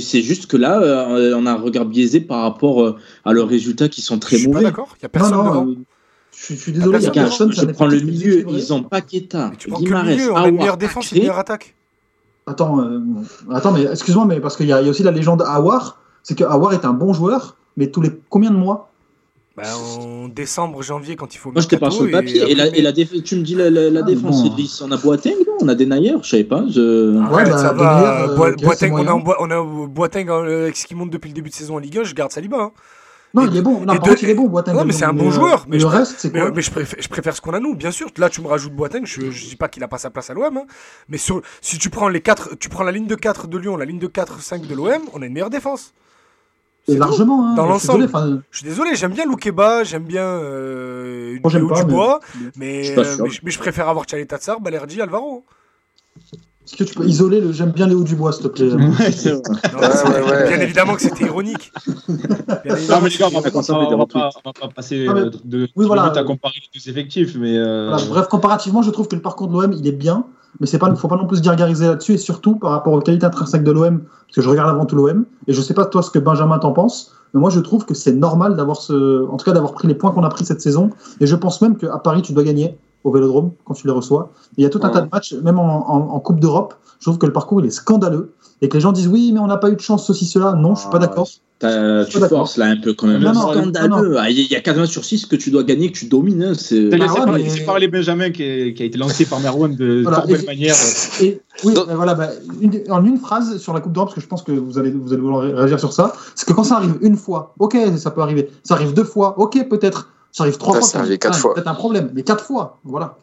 c'est- 0.00 0.22
juste 0.22 0.46
que 0.46 0.56
là, 0.56 0.80
euh, 0.82 1.34
on 1.36 1.46
a 1.46 1.52
un 1.52 1.56
regard 1.56 1.84
biaisé 1.84 2.20
par 2.20 2.42
rapport 2.42 2.82
euh, 2.82 2.96
à 3.24 3.32
leurs 3.32 3.46
résultats 3.48 3.88
qui 3.88 4.02
sont 4.02 4.14
Je 4.16 4.20
très 4.20 4.36
suis 4.38 4.46
pas 4.48 4.54
mauvais. 4.54 4.64
d'accord, 4.64 4.96
il 4.98 5.02
y 5.02 5.06
a 5.06 5.08
personne 5.08 5.32
non, 5.32 5.76
je, 6.42 6.46
suis- 6.46 6.56
je 6.56 6.60
suis 6.60 6.72
désolé, 6.72 6.98
il 6.98 7.04
y 7.04 7.06
a 7.06 7.10
personne 7.12 7.52
je 7.52 7.64
prends 7.66 7.86
le 7.86 8.00
milieu, 8.00 8.44
ils 8.50 8.72
ont 8.72 8.82
Paqueta, 8.82 9.48
Mais 9.50 9.56
tu 9.56 9.68
prends 9.68 9.78
que 9.78 9.82
le 9.84 9.86
Guimarães, 9.88 10.10
milieu, 10.10 10.32
on 10.32 10.36
a 10.36 10.48
une 10.48 10.54
meilleure 10.56 10.74
Aouar, 10.74 10.76
défense, 10.78 11.04
une 11.12 11.16
Acré. 11.16 11.20
meilleure 11.20 11.38
attaque. 11.38 11.74
Attends, 12.46 12.80
euh, 12.80 12.98
attends, 13.52 13.70
mais 13.72 13.82
excuse-moi, 13.84 14.24
mais 14.26 14.40
parce 14.40 14.56
qu'il 14.56 14.66
y, 14.66 14.72
a 14.72 14.80
il 14.80 14.84
y 14.84 14.88
a 14.88 14.90
aussi 14.90 15.04
la 15.04 15.12
légende 15.12 15.42
Awar, 15.46 16.00
c'est 16.24 16.34
que 16.36 16.42
Awar 16.44 16.72
est 16.72 16.84
un 16.84 16.92
bon 16.92 17.12
joueur, 17.12 17.56
mais 17.76 17.86
tous 17.92 18.00
les 18.00 18.10
combien 18.28 18.50
de 18.50 18.56
mois? 18.56 18.88
Bah, 19.56 19.64
en 19.78 20.28
décembre, 20.28 20.82
janvier, 20.82 21.14
quand 21.14 21.34
il 21.34 21.38
faut 21.38 21.52
Moi, 21.52 21.60
je 21.60 21.68
te 21.68 21.76
parle 21.76 21.92
sur 21.92 22.04
le 22.04 22.10
papier. 22.10 22.50
Et, 22.50 22.54
la, 22.54 22.68
et 22.74 22.80
la 22.80 22.90
déf- 22.90 23.22
tu 23.22 23.36
me 23.36 23.42
dis 23.42 23.54
la, 23.54 23.68
la, 23.70 23.90
la 23.90 24.00
Ah, 24.00 24.02
défense, 24.02 24.42
bon. 24.42 24.56
On 24.86 24.90
a 24.90 24.96
Boateng, 24.96 25.34
non? 25.46 25.52
On 25.60 25.68
a 25.68 25.74
des 25.74 25.84
Nayer, 25.86 26.14
je 26.22 26.28
savais 26.28 26.44
pas. 26.44 26.64
Je... 26.70 27.18
Ah, 27.18 27.30
Ouais, 27.30 27.36
ouais, 27.44 27.50
bah, 27.50 27.58
ça 27.58 27.72
va. 27.74 28.22
euh, 28.30 28.34
ok, 28.34 28.54
c'est 28.58 28.64
Boateng, 28.64 28.92
on 28.94 29.06
a, 29.06 29.36
on 29.40 29.50
a 29.50 29.86
Boateng 29.88 30.30
euh, 30.30 30.70
qui 30.70 30.94
monte 30.94 31.10
depuis 31.10 31.28
le 31.28 31.34
début 31.34 31.50
de 31.50 31.54
saison 31.54 31.74
en 31.76 31.78
Ligue 31.80 31.98
1, 31.98 32.04
je 32.04 32.14
garde 32.14 32.32
Saliba. 32.32 32.60
hein. 32.62 32.72
Non, 33.34 33.44
Et- 33.44 33.48
il 33.48 33.56
est 33.56 33.62
bon. 33.62 33.80
Non, 33.80 33.94
et 33.94 33.96
par 33.96 34.00
de- 34.00 34.08
contre, 34.10 34.22
il 34.24 34.30
est 34.30 34.34
bon, 34.34 34.46
Boateng. 34.48 34.74
Ouais, 34.76 34.84
mais 34.84 34.92
c'est 34.92 35.04
un 35.06 35.12
bon 35.14 35.30
joueur, 35.30 35.64
mais 35.68 35.76
le 35.76 35.80
je- 35.82 35.86
reste, 35.86 36.14
c'est 36.18 36.30
quoi 36.30 36.50
mais 36.50 36.60
je, 36.62 36.70
préfère, 36.70 37.00
je 37.02 37.08
préfère 37.08 37.34
ce 37.34 37.40
qu'on 37.40 37.54
a 37.54 37.60
nous, 37.60 37.74
bien 37.74 37.90
sûr. 37.90 38.08
Là, 38.18 38.28
tu 38.28 38.42
me 38.42 38.46
rajoutes 38.46 38.74
Boateng, 38.74 39.06
je, 39.06 39.30
je 39.30 39.44
dis 39.46 39.56
pas 39.56 39.68
qu'il 39.68 39.82
a 39.82 39.88
pas 39.88 39.96
sa 39.98 40.10
place 40.10 40.28
à 40.28 40.34
l'OM, 40.34 40.56
hein. 40.56 40.64
mais 41.08 41.16
sur, 41.18 41.40
si 41.62 41.78
tu 41.78 41.88
prends 41.88 42.08
les 42.08 42.20
quatre, 42.20 42.56
tu 42.58 42.68
prends 42.68 42.82
la 42.84 42.92
ligne 42.92 43.06
de 43.06 43.14
4 43.14 43.46
de 43.48 43.56
Lyon, 43.58 43.76
la 43.76 43.84
ligne 43.86 43.98
de 43.98 44.06
4-5 44.06 44.66
de 44.66 44.74
l'OM, 44.74 45.00
on 45.14 45.22
a 45.22 45.26
une 45.26 45.32
meilleure 45.32 45.48
défense. 45.50 45.94
Et 46.88 46.92
C'est 46.92 46.98
largement. 46.98 47.46
Hein, 47.46 47.54
Dans 47.54 47.66
l'ensemble. 47.66 48.08
Je 48.50 48.58
suis 48.58 48.66
désolé, 48.66 48.96
j'aime 48.96 49.12
bien 49.12 49.24
Loukeba, 49.24 49.84
j'aime 49.84 50.02
bien 50.04 50.24
euh, 50.26 51.38
Moi, 51.42 51.68
pas, 51.68 51.84
Dubois, 51.84 52.20
mais, 52.56 52.92
pas 52.94 53.00
euh, 53.02 53.16
mais, 53.22 53.30
je, 53.30 53.40
mais 53.44 53.50
je 53.52 53.58
préfère 53.58 53.88
avoir 53.88 54.04
Tchalé 54.04 54.26
Tatsar, 54.26 54.60
Balerdi, 54.60 55.00
Alvaro. 55.00 55.44
Est-ce 56.64 56.76
que 56.76 56.84
tu 56.84 56.94
peux 56.94 57.04
isoler 57.04 57.40
le 57.40 57.50
j'aime 57.52 57.70
bien 57.72 57.86
Léo 57.88 58.04
Dubois, 58.04 58.32
s'il 58.32 58.44
te 58.44 58.48
plaît 58.48 58.72
Ouais. 58.72 58.78
Non, 58.78 59.80
Ouais, 59.80 60.30
ouais. 60.30 60.48
Bien 60.48 60.60
évidemment 60.60 60.94
que 60.94 61.02
c'était 61.02 61.24
ironique. 61.24 61.72
Non, 62.08 62.98
mais 63.02 63.08
que 63.08 63.12
les 63.14 63.18
gars, 63.18 63.26
on 63.34 63.40
va 63.40 63.50
pas, 63.50 63.58
on 63.58 63.96
va 63.98 64.06
pas- 64.06 64.30
on 64.44 64.48
va 64.48 64.52
pas 64.52 64.68
passer 64.74 65.06
Ah, 65.08 65.14
mais- 65.14 65.30
de 65.44 65.68
oui, 65.76 65.86
voilà. 65.86 66.02
minutes 66.02 66.16
à 66.18 66.24
comparer 66.24 66.54
les 66.56 66.80
deux 66.80 66.88
effectifs, 66.90 67.36
mais 67.36 67.56
euh, 67.58 67.88
Voilà, 67.90 68.04
bref, 68.08 68.28
comparativement, 68.28 68.82
je 68.82 68.90
trouve 68.90 69.08
que 69.08 69.16
le 69.16 69.22
parcours 69.22 69.48
de 69.48 69.52
l'OM, 69.54 69.72
il 69.72 69.86
est 69.86 69.92
bien, 69.92 70.24
mais 70.60 70.66
c'est 70.66 70.78
pas, 70.78 70.94
faut 70.94 71.08
pas 71.08 71.16
non 71.16 71.26
plus 71.26 71.38
se 71.38 71.42
gargariser 71.42 71.86
là-dessus, 71.86 72.12
et 72.14 72.18
surtout 72.18 72.56
par 72.56 72.70
rapport 72.70 72.92
aux 72.92 73.00
qualités 73.00 73.26
intrinsèques 73.26 73.64
de 73.64 73.72
l'OM, 73.72 74.00
parce 74.00 74.36
que 74.36 74.42
je 74.42 74.48
regarde 74.48 74.70
avant 74.70 74.86
tout 74.86 74.94
l'OM, 74.96 75.24
et 75.48 75.52
je 75.52 75.60
sais 75.60 75.74
pas 75.74 75.86
toi 75.86 76.02
ce 76.02 76.10
que 76.10 76.18
Benjamin 76.20 76.58
t'en 76.58 76.72
pense, 76.72 77.12
mais 77.34 77.40
moi 77.40 77.50
je 77.50 77.58
trouve 77.60 77.84
que 77.86 77.94
c'est 77.94 78.12
normal 78.12 78.54
d'avoir 78.56 78.76
ce, 78.76 79.26
en 79.28 79.36
tout 79.36 79.44
cas 79.44 79.52
d'avoir 79.52 79.72
pris 79.72 79.88
les 79.88 79.94
points 79.94 80.12
qu'on 80.12 80.22
a 80.24 80.28
pris 80.28 80.44
cette 80.44 80.60
saison, 80.60 80.90
et 81.20 81.26
je 81.26 81.34
pense 81.34 81.60
même 81.60 81.76
qu'à 81.76 81.98
Paris 81.98 82.22
tu 82.22 82.32
dois 82.32 82.44
gagner 82.44 82.76
au 83.04 83.12
Vélodrome 83.12 83.50
quand 83.64 83.74
tu 83.74 83.86
les 83.86 83.92
reçois. 83.92 84.30
Et 84.56 84.60
il 84.60 84.62
y 84.62 84.66
a 84.66 84.70
tout 84.70 84.80
un 84.82 84.88
Ouais. 84.88 84.92
tas 84.94 85.00
de 85.02 85.08
matchs, 85.12 85.34
même 85.42 85.58
en, 85.58 85.90
en- 85.90 86.14
en 86.14 86.20
Coupe 86.20 86.40
d'Europe, 86.40 86.74
je 87.00 87.04
trouve 87.06 87.18
que 87.18 87.26
le 87.26 87.32
parcours 87.32 87.60
il 87.60 87.66
est 87.66 87.70
scandaleux, 87.70 88.32
et 88.60 88.68
que 88.68 88.74
les 88.74 88.80
gens 88.80 88.92
disent 88.92 89.08
oui, 89.08 89.30
mais 89.32 89.40
on 89.40 89.46
n'a 89.48 89.56
pas 89.56 89.70
eu 89.70 89.76
de 89.76 89.80
chance 89.80 90.06
ceci 90.06 90.24
cela. 90.24 90.52
Non, 90.52 90.74
je 90.74 90.80
suis 90.82 90.90
pas 90.90 90.98
Ah, 90.98 91.06
d'accord. 91.06 91.28
Tu 92.08 92.18
forces 92.18 92.56
là 92.56 92.66
un 92.66 92.76
peu 92.76 92.92
quand 92.92 93.06
même. 93.06 93.22
Non, 93.22 93.32
non, 93.32 93.52
Scandaleux. 93.52 94.16
Ah, 94.18 94.28
Il 94.30 94.50
y 94.50 94.56
a 94.56 94.60
80 94.60 94.86
sur 94.86 95.04
6 95.04 95.26
que 95.26 95.36
tu 95.36 95.50
dois 95.52 95.62
gagner, 95.62 95.92
que 95.92 95.96
tu 95.98 96.06
domines. 96.06 96.42
hein, 96.42 96.52
C'est... 96.56 96.88
Bah 96.88 96.96
laissé 96.96 97.10
ouais, 97.12 97.18
parler, 97.24 97.32
mais- 97.44 97.48
laissé 97.48 97.64
parler 97.64 97.88
Benjamin 97.88 98.30
qui, 98.30 98.42
est- 98.42 98.74
qui 98.74 98.82
a 98.82 98.86
été 98.86 98.98
lancé 98.98 99.24
par 99.26 99.38
Merwan 99.40 99.74
de 99.76 100.02
Voilà, 100.02 100.24
et- 100.28 100.44
manière. 100.44 100.74
Et 101.20 101.40
oui, 101.64 101.74
Donc- 101.74 101.86
voilà, 101.90 102.16
une- 102.60 102.82
en 102.90 103.04
une 103.04 103.18
phrase 103.18 103.58
sur 103.58 103.72
la 103.74 103.80
Coupe 103.80 103.92
d'Europe, 103.92 104.08
parce 104.08 104.16
que 104.16 104.20
je 104.20 104.26
pense 104.26 104.42
que 104.42 104.50
vous 104.52 104.76
allez, 104.78 104.90
vous 104.90 105.12
allez 105.12 105.22
vouloir 105.22 105.42
ré- 105.42 105.54
réagir 105.54 105.78
sur 105.78 105.92
ça, 105.92 106.12
c'est 106.34 106.46
que 106.48 106.52
quand 106.52 106.64
ça 106.64 106.76
arrive 106.78 106.98
une 107.00 107.16
fois, 107.16 107.54
ok, 107.60 107.76
ça 107.96 108.10
peut 108.10 108.22
arriver. 108.22 108.50
Ça 108.64 108.74
arrive 108.74 108.92
deux 108.92 109.04
fois, 109.04 109.38
ok, 109.38 109.68
peut-être. 109.68 110.08
Ça 110.32 110.44
arrive 110.44 110.56
trois 110.56 110.74
Ça, 110.74 110.80
fois, 110.80 110.88
c'est 110.88 110.98
arrivé 110.98 111.18
quatre 111.18 111.36
ah, 111.36 111.40
fois. 111.40 111.54
peut-être 111.54 111.68
un 111.68 111.74
problème, 111.74 112.10
mais 112.14 112.22
quatre 112.22 112.44
fois, 112.44 112.78
voilà. 112.84 113.18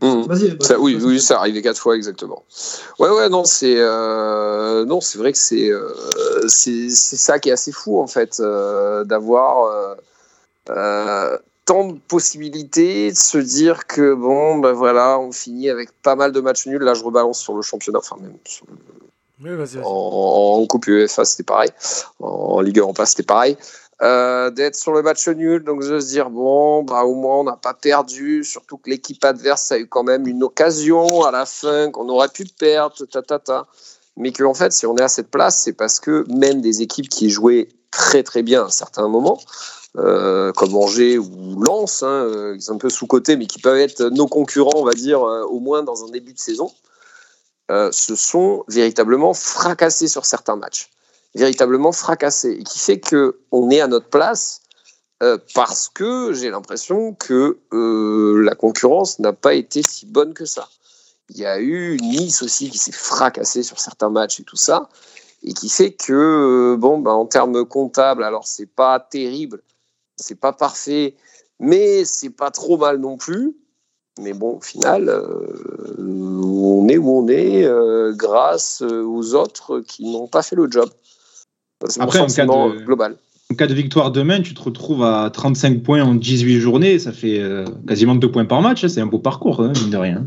Mmh. 0.00 0.22
Vas-y. 0.22 0.56
Ça, 0.60 0.78
oui, 0.80 0.98
oui, 1.00 1.20
ça 1.20 1.38
arrivé 1.38 1.62
quatre 1.62 1.78
fois 1.78 1.94
exactement. 1.94 2.42
Ouais, 2.98 3.08
ouais, 3.08 3.28
non, 3.28 3.44
c'est 3.44 3.76
euh, 3.78 4.84
non, 4.84 5.00
c'est 5.00 5.18
vrai 5.18 5.32
que 5.32 5.38
c'est 5.38 5.70
euh, 5.70 5.92
c'est 6.48 6.90
c'est 6.90 7.16
ça 7.16 7.38
qui 7.38 7.50
est 7.50 7.52
assez 7.52 7.70
fou 7.70 8.00
en 8.00 8.08
fait, 8.08 8.38
euh, 8.40 9.04
d'avoir 9.04 9.66
euh, 9.66 9.94
euh, 10.70 11.38
tant 11.66 11.88
de 11.88 11.98
possibilités, 12.08 13.12
de 13.12 13.16
se 13.16 13.38
dire 13.38 13.86
que 13.86 14.14
bon, 14.14 14.58
ben 14.58 14.72
voilà, 14.72 15.20
on 15.20 15.30
finit 15.30 15.70
avec 15.70 15.90
pas 16.02 16.16
mal 16.16 16.32
de 16.32 16.40
matchs 16.40 16.66
nuls. 16.66 16.82
Là, 16.82 16.94
je 16.94 17.04
rebalance 17.04 17.38
sur 17.38 17.54
le 17.54 17.62
championnat, 17.62 18.00
enfin 18.00 18.16
même 18.20 18.34
sur 18.44 18.66
en, 19.84 20.60
en 20.62 20.66
Coupe 20.66 20.86
UEFA, 20.86 21.24
c'était 21.24 21.42
pareil. 21.42 21.70
En 22.20 22.60
Ligue 22.60 22.78
Europa, 22.78 23.06
c'était 23.06 23.22
pareil. 23.22 23.56
Euh, 24.02 24.50
D'être 24.50 24.74
sur 24.74 24.92
le 24.92 25.02
match 25.02 25.28
nul, 25.28 25.62
donc 25.62 25.82
de 25.82 26.00
se 26.00 26.06
dire, 26.08 26.28
bon, 26.28 26.82
bah, 26.82 27.04
au 27.04 27.14
moins 27.14 27.38
on 27.40 27.44
n'a 27.44 27.56
pas 27.56 27.74
perdu, 27.74 28.42
surtout 28.42 28.76
que 28.76 28.90
l'équipe 28.90 29.24
adverse 29.24 29.70
a 29.70 29.78
eu 29.78 29.86
quand 29.86 30.02
même 30.02 30.26
une 30.26 30.42
occasion 30.42 31.22
à 31.22 31.30
la 31.30 31.46
fin 31.46 31.90
qu'on 31.92 32.08
aurait 32.08 32.28
pu 32.28 32.44
perdre, 32.44 33.04
ta, 33.06 33.22
ta, 33.22 33.38
ta. 33.38 33.66
Mais 34.16 34.32
que, 34.32 34.42
en 34.42 34.54
fait, 34.54 34.72
si 34.72 34.86
on 34.86 34.96
est 34.96 35.02
à 35.02 35.08
cette 35.08 35.30
place, 35.30 35.62
c'est 35.62 35.72
parce 35.72 36.00
que 36.00 36.24
même 36.28 36.60
des 36.60 36.82
équipes 36.82 37.08
qui 37.08 37.30
jouaient 37.30 37.68
très 37.92 38.24
très 38.24 38.42
bien 38.42 38.64
à 38.64 38.70
certains 38.70 39.06
moments, 39.06 39.40
euh, 39.96 40.52
comme 40.52 40.74
Angers 40.74 41.18
ou 41.18 41.62
Lens, 41.62 42.02
hein, 42.02 42.24
euh, 42.24 42.58
sont 42.58 42.74
un 42.74 42.78
peu 42.78 42.90
sous-cotés, 42.90 43.36
mais 43.36 43.46
qui 43.46 43.60
peuvent 43.60 43.78
être 43.78 44.02
nos 44.06 44.26
concurrents, 44.26 44.72
on 44.74 44.84
va 44.84 44.94
dire, 44.94 45.20
au 45.22 45.60
moins 45.60 45.84
dans 45.84 46.04
un 46.04 46.08
début 46.08 46.32
de 46.32 46.40
saison, 46.40 46.72
se 47.70 48.16
sont 48.16 48.64
véritablement 48.68 49.32
fracassés 49.32 50.08
sur 50.08 50.26
certains 50.26 50.56
matchs. 50.56 50.90
Véritablement 51.34 51.92
fracassés. 51.92 52.56
Et 52.60 52.64
qui 52.64 52.78
fait 52.78 53.00
qu'on 53.00 53.70
est 53.70 53.80
à 53.80 53.86
notre 53.86 54.08
place 54.08 54.62
euh, 55.22 55.38
parce 55.54 55.88
que 55.88 56.32
j'ai 56.32 56.50
l'impression 56.50 57.14
que 57.14 57.58
euh, 57.72 58.42
la 58.42 58.56
concurrence 58.56 59.20
n'a 59.20 59.32
pas 59.32 59.54
été 59.54 59.82
si 59.82 60.04
bonne 60.04 60.34
que 60.34 60.44
ça. 60.44 60.68
Il 61.30 61.38
y 61.38 61.46
a 61.46 61.60
eu 61.60 61.96
Nice 61.98 62.42
aussi 62.42 62.70
qui 62.70 62.78
s'est 62.78 62.90
fracassé 62.90 63.62
sur 63.62 63.78
certains 63.78 64.10
matchs 64.10 64.40
et 64.40 64.42
tout 64.42 64.56
ça, 64.56 64.88
et 65.44 65.54
qui 65.54 65.68
fait 65.68 65.92
que, 65.92 66.12
euh, 66.12 66.76
bon, 66.76 66.98
ben, 66.98 67.12
en 67.12 67.26
termes 67.26 67.64
comptables, 67.64 68.24
alors 68.24 68.48
c'est 68.48 68.66
pas 68.66 68.98
terrible, 68.98 69.62
c'est 70.16 70.34
pas 70.34 70.52
parfait, 70.52 71.14
mais 71.60 72.04
c'est 72.04 72.30
pas 72.30 72.50
trop 72.50 72.76
mal 72.76 72.98
non 72.98 73.16
plus. 73.16 73.56
Mais 74.18 74.32
bon, 74.32 74.56
au 74.56 74.60
final, 74.60 75.08
on 75.98 76.86
est 76.88 76.98
où 76.98 77.18
on 77.18 77.28
est 77.28 77.66
grâce 78.14 78.82
aux 78.82 79.34
autres 79.34 79.80
qui 79.80 80.04
n'ont 80.04 80.26
pas 80.28 80.42
fait 80.42 80.54
le 80.54 80.70
job. 80.70 80.90
C'est 81.88 82.00
mon 82.00 82.04
Après, 82.06 82.20
en 82.20 82.26
cas 82.26 82.46
de- 82.46 82.84
global. 82.84 83.16
En 83.50 83.54
cas 83.54 83.66
de 83.66 83.74
victoire 83.74 84.10
demain, 84.10 84.40
tu 84.40 84.54
te 84.54 84.62
retrouves 84.62 85.02
à 85.04 85.28
35 85.30 85.82
points 85.82 86.02
en 86.02 86.14
18 86.14 86.58
journées, 86.58 86.98
ça 86.98 87.12
fait 87.12 87.38
euh, 87.40 87.64
quasiment 87.86 88.14
2 88.14 88.30
points 88.30 88.44
par 88.46 88.62
match, 88.62 88.82
hein, 88.84 88.88
c'est 88.88 89.00
un 89.00 89.06
beau 89.06 89.18
parcours, 89.18 89.60
hein, 89.60 89.72
mine 89.82 89.90
de 89.90 89.96
rien. 89.96 90.26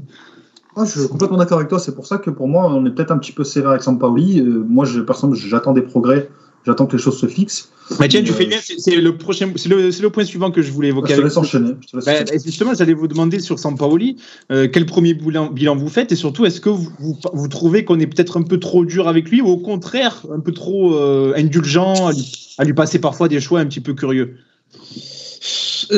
Moi, 0.75 0.85
je 0.85 0.99
suis 0.99 1.09
complètement 1.09 1.37
d'accord 1.37 1.57
avec 1.57 1.69
toi. 1.69 1.79
C'est 1.79 1.95
pour 1.95 2.05
ça 2.05 2.17
que 2.17 2.29
pour 2.29 2.47
moi, 2.49 2.67
on 2.69 2.85
est 2.85 2.89
peut-être 2.91 3.11
un 3.11 3.17
petit 3.17 3.31
peu 3.31 3.43
sévère 3.45 3.69
avec 3.71 3.81
Sampaoli. 3.81 4.41
Euh, 4.41 4.63
moi, 4.67 4.83
je, 4.85 4.99
j'attends 5.33 5.71
des 5.71 5.81
progrès. 5.81 6.29
J'attends 6.65 6.87
que 6.87 6.97
les 6.97 7.01
choses 7.01 7.19
se 7.19 7.27
fixent. 7.27 7.69
Mais 7.99 8.07
tiens, 8.07 8.23
tu 8.23 8.31
Euh, 8.31 8.33
fais 8.33 8.47
bien, 8.47 8.57
c'est 8.59 8.95
le 8.95 9.17
prochain, 9.17 9.51
c'est 9.55 9.69
le, 9.69 10.09
point 10.09 10.23
suivant 10.25 10.49
que 10.49 10.63
je 10.63 10.71
voulais 10.71 10.87
Je 10.87 10.93
évoquer 10.93 11.09
te 11.09 11.13
avec 11.13 11.25
laisse 11.25 11.37
enchaîner. 11.37 11.73
Je 11.81 11.87
te 11.87 11.95
laisse 11.97 12.05
Bah, 12.05 12.11
enchaîner. 12.13 12.31
bah, 12.31 12.43
justement, 12.43 12.73
j'allais 12.73 12.93
vous 12.95 13.07
demander 13.07 13.39
sur 13.39 13.59
Sampaoli, 13.59 14.17
euh, 14.51 14.67
quel 14.71 14.87
premier 14.87 15.13
bilan, 15.13 15.51
bilan 15.51 15.75
vous 15.75 15.89
faites 15.89 16.11
et 16.11 16.15
surtout, 16.15 16.45
est-ce 16.45 16.59
que 16.59 16.69
vous, 16.69 16.89
vous, 16.99 17.17
vous 17.33 17.47
trouvez 17.47 17.83
qu'on 17.85 17.99
est 17.99 18.07
peut-être 18.07 18.37
un 18.37 18.41
peu 18.41 18.59
trop 18.59 18.83
dur 18.83 19.07
avec 19.07 19.29
lui 19.29 19.41
ou 19.41 19.47
au 19.47 19.57
contraire, 19.57 20.23
un 20.33 20.39
peu 20.39 20.51
trop 20.53 20.95
euh, 20.95 21.33
indulgent 21.37 22.07
à 22.07 22.13
lui, 22.13 22.55
à 22.57 22.63
lui 22.63 22.73
passer 22.73 22.97
parfois 22.97 23.27
des 23.27 23.39
choix 23.39 23.59
un 23.59 23.65
petit 23.67 23.81
peu 23.81 23.93
curieux? 23.93 24.35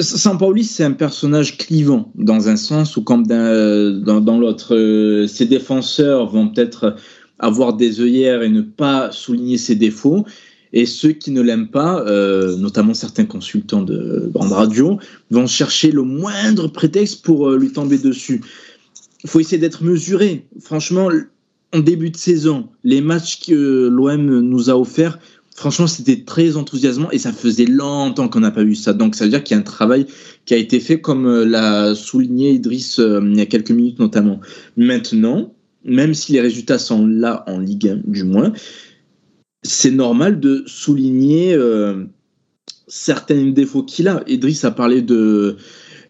Sampaoli, 0.02 0.66
c'est 0.66 0.84
un 0.84 0.92
personnage 0.92 1.58
clivant, 1.58 2.12
dans 2.16 2.50
un 2.50 2.58
sens 2.58 2.98
ou 2.98 3.04
comme 3.04 3.26
dans, 3.26 4.20
dans 4.20 4.38
l'autre. 4.38 5.26
Ses 5.28 5.46
défenseurs 5.46 6.28
vont 6.30 6.50
peut-être 6.50 6.96
avoir 7.40 7.74
des 7.74 8.02
œillères 8.02 8.42
et 8.42 8.50
ne 8.50 8.62
pas 8.62 9.12
souligner 9.12 9.58
ses 9.58 9.76
défauts. 9.76 10.26
Et 10.74 10.86
ceux 10.86 11.12
qui 11.12 11.32
ne 11.32 11.42
l'aiment 11.42 11.70
pas, 11.70 12.02
euh, 12.02 12.58
notamment 12.58 12.94
certains 12.94 13.26
consultants 13.26 13.82
de 13.82 14.30
grande 14.34 14.52
radio, 14.52 15.00
vont 15.32 15.48
chercher 15.48 15.92
le 15.92 16.04
moindre 16.04 16.68
prétexte 16.68 17.24
pour 17.24 17.50
euh, 17.50 17.58
lui 17.58 17.72
tomber 17.72 17.98
dessus. 17.98 18.42
Il 19.24 19.30
faut 19.30 19.40
essayer 19.40 19.58
d'être 19.58 19.84
mesuré. 19.84 20.46
Franchement, 20.60 21.10
en 21.74 21.80
début 21.80 22.10
de 22.10 22.18
saison, 22.18 22.68
les 22.84 23.02
matchs 23.02 23.42
que 23.46 23.88
l'OM 23.88 24.40
nous 24.42 24.70
a 24.70 24.78
offerts, 24.78 25.20
franchement, 25.56 25.88
c'était 25.88 26.24
très 26.24 26.56
enthousiasmant 26.56 27.10
et 27.12 27.18
ça 27.18 27.34
faisait 27.34 27.66
longtemps 27.66 28.30
qu'on 28.30 28.42
n'a 28.42 28.52
pas 28.52 28.64
vu 28.64 28.76
ça. 28.76 28.94
Donc, 28.94 29.16
ça 29.16 29.24
veut 29.24 29.32
dire 29.32 29.44
qu'il 29.44 29.56
y 29.56 29.58
a 29.58 29.62
un 29.62 29.64
travail 29.64 30.06
qui 30.46 30.54
a 30.54 30.58
été 30.58 30.80
fait, 30.80 31.02
comme 31.02 31.26
euh, 31.26 31.46
l'a 31.46 31.96
souligné 31.96 32.52
Idriss 32.52 33.00
il 33.00 33.38
y 33.38 33.42
a 33.42 33.46
quelques 33.46 33.72
minutes 33.72 34.00
notamment. 34.00 34.40
Maintenant, 34.76 35.54
même 35.88 36.14
si 36.14 36.34
les 36.34 36.42
résultats 36.42 36.78
sont 36.78 37.08
là 37.08 37.44
en 37.48 37.60
Ligue 37.60 37.88
1, 37.88 38.02
du 38.06 38.24
moins, 38.24 38.54
c'est 39.68 39.92
normal 39.92 40.40
de 40.40 40.64
souligner 40.66 41.54
euh, 41.54 42.06
certains 42.88 43.48
défauts 43.48 43.84
qu'il 43.84 44.08
a. 44.08 44.24
Idriss 44.28 44.64
a 44.64 44.72
parlé 44.72 45.02
de 45.02 45.58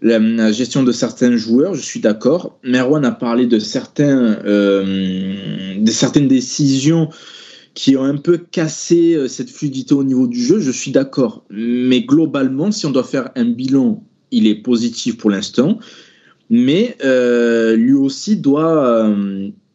la, 0.01 0.51
gestion 0.51 0.83
de 0.83 0.91
certains 0.91 1.35
joueurs, 1.35 1.73
je 1.73 1.81
suis 1.81 1.99
d'accord. 1.99 2.59
Merwan 2.63 3.03
a 3.03 3.11
parlé 3.11 3.47
de, 3.47 3.57
euh, 3.99 5.85
certaines 5.87 6.27
décisions 6.27 7.09
qui 7.73 7.95
ont 7.95 8.03
un 8.03 8.17
peu 8.17 8.37
cassé 8.37 9.15
euh, 9.15 9.27
cette 9.27 9.49
fluidité 9.49 9.93
au 9.93 10.03
niveau 10.03 10.27
du 10.27 10.41
jeu, 10.41 10.59
je 10.59 10.71
suis 10.71 10.91
d'accord. 10.91 11.43
Mais 11.49 12.01
globalement, 12.01 12.71
si 12.71 12.85
on 12.85 12.91
doit 12.91 13.03
faire 13.03 13.31
un 13.35 13.45
bilan, 13.45 14.03
il 14.31 14.47
est 14.47 14.55
positif 14.55 15.17
pour 15.17 15.31
l'instant. 15.31 15.79
Mais 16.49 16.95
lui 17.75 17.93
aussi 17.93 18.37
doit 18.37 19.13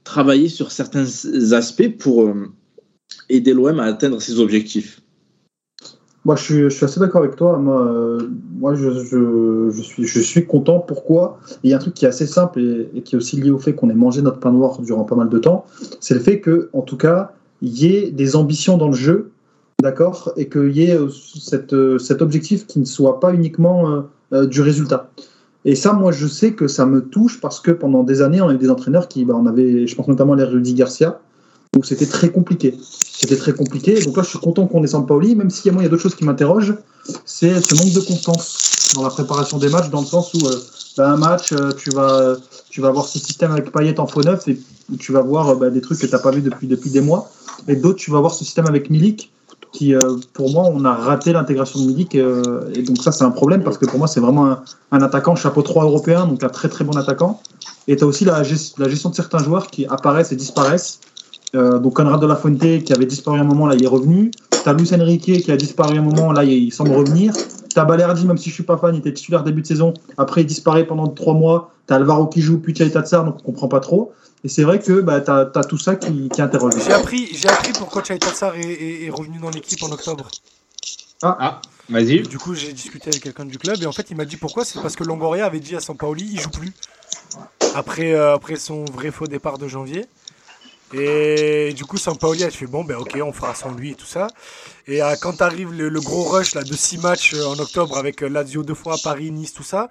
travailler 0.05 0.49
sur 0.49 0.70
certains 0.70 1.05
aspects 1.53 1.99
pour 1.99 2.33
aider 3.35 3.55
l'OM 3.55 3.80
à 3.80 3.85
atteindre 3.85 4.20
ses 4.20 4.41
objectifs 4.41 5.03
moi, 6.24 6.37
je 6.37 6.68
suis, 6.68 6.85
assez 6.85 7.01
d'accord 7.01 7.22
avec 7.22 7.35
toi. 7.35 7.59
Moi, 7.59 7.80
euh, 7.80 8.20
je, 9.70 10.20
suis, 10.20 10.47
content. 10.47 10.78
Pourquoi? 10.78 11.41
Il 11.64 11.70
y 11.70 11.72
a 11.72 11.76
un 11.76 11.80
truc 11.80 11.95
qui 11.95 12.05
est 12.05 12.09
assez 12.09 12.26
simple 12.26 12.61
et, 12.95 13.03
qui 13.03 13.16
est 13.16 13.18
aussi 13.18 13.41
lié 13.41 13.51
au 13.51 13.59
fait 13.59 13.74
qu'on 13.74 13.91
ait 13.91 13.95
mangé 13.95 14.22
notre 14.22 14.39
pain 14.39 14.53
noir 14.53 14.80
durant 14.80 15.03
pas 15.03 15.16
mal 15.16 15.28
de 15.28 15.39
temps. 15.39 15.64
C'est 15.99 16.14
le 16.14 16.20
fait 16.20 16.41
que, 16.41 16.70
en 16.72 16.83
tout 16.83 16.97
cas, 16.97 17.33
il 17.61 17.76
y 17.76 17.97
ait 17.97 18.11
des 18.12 18.37
ambitions 18.37 18.76
dans 18.76 18.89
le 18.89 18.95
jeu, 18.95 19.33
d'accord, 19.80 20.33
et 20.37 20.49
qu'il 20.49 20.70
y 20.70 20.85
ait 20.85 20.97
euh, 20.97 21.09
euh, 21.72 21.99
cet 21.99 22.22
objectif 22.22 22.68
qui 22.68 22.78
ne 22.78 22.85
soit 22.85 23.18
pas 23.18 23.35
uniquement 23.35 24.05
du 24.30 24.62
résultat. 24.62 25.11
Et 25.64 25.74
ça, 25.74 25.93
moi, 25.93 26.12
je 26.12 26.26
sais 26.26 26.53
que 26.55 26.68
ça 26.68 26.87
me 26.87 27.03
touche 27.03 27.41
parce 27.41 27.61
que 27.61 27.72
pendant 27.72 28.05
des 28.05 28.22
années, 28.22 28.41
on 28.41 28.49
a 28.49 28.55
eu 28.55 28.59
des 28.59 28.70
entraîneurs 28.70 29.09
qui, 29.09 29.24
bah, 29.24 29.35
on 29.37 29.47
avait, 29.47 29.89
je 29.89 29.95
pense 29.97 30.07
notamment 30.07 30.35
à 30.35 30.45
Rudy 30.45 30.74
Garcia, 30.74 31.20
où 31.77 31.83
c'était 31.83 32.07
très 32.07 32.31
compliqué. 32.31 32.79
C'était 32.81 33.37
très 33.37 33.53
compliqué. 33.53 34.03
Donc 34.03 34.16
là, 34.16 34.23
je 34.23 34.29
suis 34.29 34.39
content 34.39 34.66
qu'on 34.66 34.83
ait 34.85 34.89
Sampaoli, 34.89 35.35
même 35.35 35.49
a, 35.49 35.70
moi, 35.70 35.83
il 35.83 35.85
y 35.85 35.87
a 35.87 35.89
d'autres 35.89 36.03
choses 36.03 36.14
qui 36.14 36.25
m'interrogent. 36.25 36.75
C'est 37.25 37.61
ce 37.61 37.75
manque 37.75 37.93
de 37.93 38.01
constance 38.01 38.93
dans 38.95 39.03
la 39.03 39.11
préparation 39.11 39.59
des 39.59 39.68
matchs, 39.68 39.89
dans 39.89 40.01
le 40.01 40.07
sens 40.07 40.35
où 40.35 40.47
euh, 40.47 40.61
bah, 40.97 41.11
un 41.11 41.16
match, 41.16 41.53
euh, 41.53 41.73
tu, 41.73 41.91
vas, 41.91 42.37
tu 42.68 42.81
vas 42.81 42.89
avoir 42.89 43.07
ce 43.07 43.18
système 43.18 43.53
avec 43.53 43.73
Payet 43.73 43.99
en 43.99 44.07
faux 44.07 44.23
neuf 44.23 44.47
et 44.49 44.59
tu 44.99 45.12
vas 45.12 45.23
voir 45.23 45.57
bah, 45.57 45.70
des 45.70 45.81
trucs 45.81 45.99
que 45.99 46.07
tu 46.07 46.12
n'as 46.12 46.18
pas 46.18 46.31
vu 46.31 46.43
depuis, 46.43 46.66
depuis 46.66 46.91
des 46.91 47.01
mois. 47.01 47.31
Et 47.68 47.77
d'autres, 47.77 47.99
tu 47.99 48.11
vas 48.11 48.20
voir 48.20 48.35
ce 48.35 48.45
système 48.45 48.66
avec 48.66 48.91
Milik, 48.91 49.33
qui, 49.73 49.95
euh, 49.95 50.01
pour 50.35 50.53
moi, 50.53 50.64
on 50.70 50.85
a 50.85 50.93
raté 50.93 51.33
l'intégration 51.33 51.81
de 51.81 51.87
Milik. 51.87 52.14
et 52.14 52.83
donc 52.83 52.99
ça, 52.99 53.12
c'est 53.12 53.25
un 53.25 53.31
problème 53.31 53.62
parce 53.62 53.79
que 53.79 53.87
pour 53.87 53.99
moi, 53.99 54.09
c'est 54.09 54.20
vraiment 54.20 54.47
un, 54.47 54.62
un, 54.91 55.01
attaquant 55.01 55.37
chapeau 55.37 55.62
3 55.62 55.85
européen, 55.85 56.27
donc 56.27 56.45
un 56.45 56.51
très 56.51 56.68
très 56.68 56.85
bon 56.85 56.97
attaquant. 56.99 57.41
Et 57.89 57.97
tu 57.97 58.05
as 58.05 58.07
aussi 58.07 58.27
la 58.27 58.43
gestion 58.43 59.09
de 59.09 59.14
certains 59.14 59.39
joueurs 59.39 59.68
qui 59.68 59.87
apparaissent 59.87 60.33
et 60.33 60.37
disparaissent. 60.37 61.01
Euh, 61.55 61.78
donc 61.78 61.94
Conrad 61.94 62.20
de 62.20 62.26
la 62.26 62.36
Fuente 62.36 62.82
qui 62.82 62.92
avait 62.92 63.07
disparu 63.07 63.38
un 63.38 63.44
moment, 63.44 63.66
là 63.66 63.74
il 63.74 63.84
est 63.84 63.88
revenu. 63.88 64.30
T'as 64.64 64.72
Luis 64.72 64.90
Enrique 64.94 65.42
qui 65.42 65.53
a 65.53 65.57
disparu 65.57 65.98
un 65.98 66.03
moment, 66.03 66.32
là 66.32 66.44
il 66.44 66.72
semble 66.72 66.92
revenir. 66.92 67.32
T'as 67.74 67.84
Balerdi, 67.84 68.26
même 68.26 68.38
si 68.38 68.50
je 68.50 68.55
suis 68.55 68.62
pas 68.62 68.76
fan, 68.76 68.94
il 68.94 68.98
était 68.98 69.12
titulaire 69.12 69.42
début 69.42 69.62
de 69.62 69.66
saison. 69.66 69.92
Après 70.16 70.42
il 70.42 70.46
disparaît 70.46 70.86
pendant 70.86 71.09
trois 71.09 71.34
mois. 71.34 71.72
T'as 71.86 71.96
Alvaro 71.96 72.26
qui 72.26 72.40
joue, 72.40 72.59
puis 72.59 72.72
Tatsar, 72.72 73.24
donc 73.24 73.36
on 73.40 73.42
comprend 73.42 73.68
pas 73.68 73.80
trop. 73.80 74.12
Et 74.44 74.48
c'est 74.48 74.62
vrai 74.62 74.78
que 74.78 75.00
bah, 75.00 75.20
t'as 75.20 75.50
as 75.55 75.64
tout 75.64 75.78
ça 75.78 75.96
qui, 75.96 76.28
qui 76.28 76.42
interroge. 76.42 76.74
J'ai 76.84 76.92
appris, 76.92 77.28
j'ai 77.32 77.48
appris 77.48 77.72
pourquoi 77.72 78.03
Tatsar 78.03 78.57
est, 78.57 79.05
est, 79.05 79.11
revenu 79.11 79.38
dans 79.38 79.50
l'équipe 79.50 79.82
en 79.82 79.90
octobre. 79.90 80.28
Ah, 81.22 81.36
ah 81.38 81.61
vas-y. 81.88 82.22
Du 82.22 82.38
coup 82.38 82.55
j'ai 82.55 82.72
discuté 82.72 83.11
avec 83.11 83.22
quelqu'un 83.22 83.44
du 83.44 83.59
club 83.59 83.80
et 83.82 83.86
en 83.86 83.92
fait 83.92 84.11
il 84.11 84.16
m'a 84.16 84.24
dit 84.24 84.36
pourquoi. 84.36 84.64
C'est 84.64 84.80
parce 84.80 84.96
que 84.96 85.05
Longoria 85.05 85.46
avait 85.46 85.61
dit 85.61 85.76
à 85.76 85.80
Sampaoli 85.80 86.28
il 86.32 86.40
joue 86.40 86.50
plus. 86.50 86.72
Après, 87.74 88.12
euh, 88.12 88.34
après 88.34 88.57
son 88.57 88.84
vrai 88.86 89.11
faux 89.11 89.26
départ 89.26 89.59
de 89.59 89.68
janvier. 89.68 90.07
Et 90.93 91.72
du 91.74 91.84
coup, 91.84 91.97
Sampaoli 91.97 92.45
a 92.45 92.51
fait 92.51 92.66
bon, 92.66 92.84
ben 92.84 92.97
ok, 92.97 93.18
on 93.22 93.32
fera 93.32 93.55
sans 93.55 93.72
lui 93.72 93.93
et 93.93 93.95
tout 93.95 94.07
ça. 94.07 94.26
Et 94.86 95.03
euh, 95.03 95.14
quand 95.20 95.40
arrive 95.40 95.72
le, 95.72 96.01
gros 96.01 96.24
rush 96.24 96.55
là, 96.55 96.62
de 96.62 96.74
6 96.74 96.99
matchs 96.99 97.34
euh, 97.34 97.47
en 97.47 97.59
octobre 97.59 97.97
avec 97.97 98.22
euh, 98.22 98.28
Lazio 98.28 98.62
deux 98.62 98.74
fois, 98.74 98.97
Paris, 99.03 99.30
Nice, 99.30 99.55
tout 99.55 99.62
ça, 99.62 99.88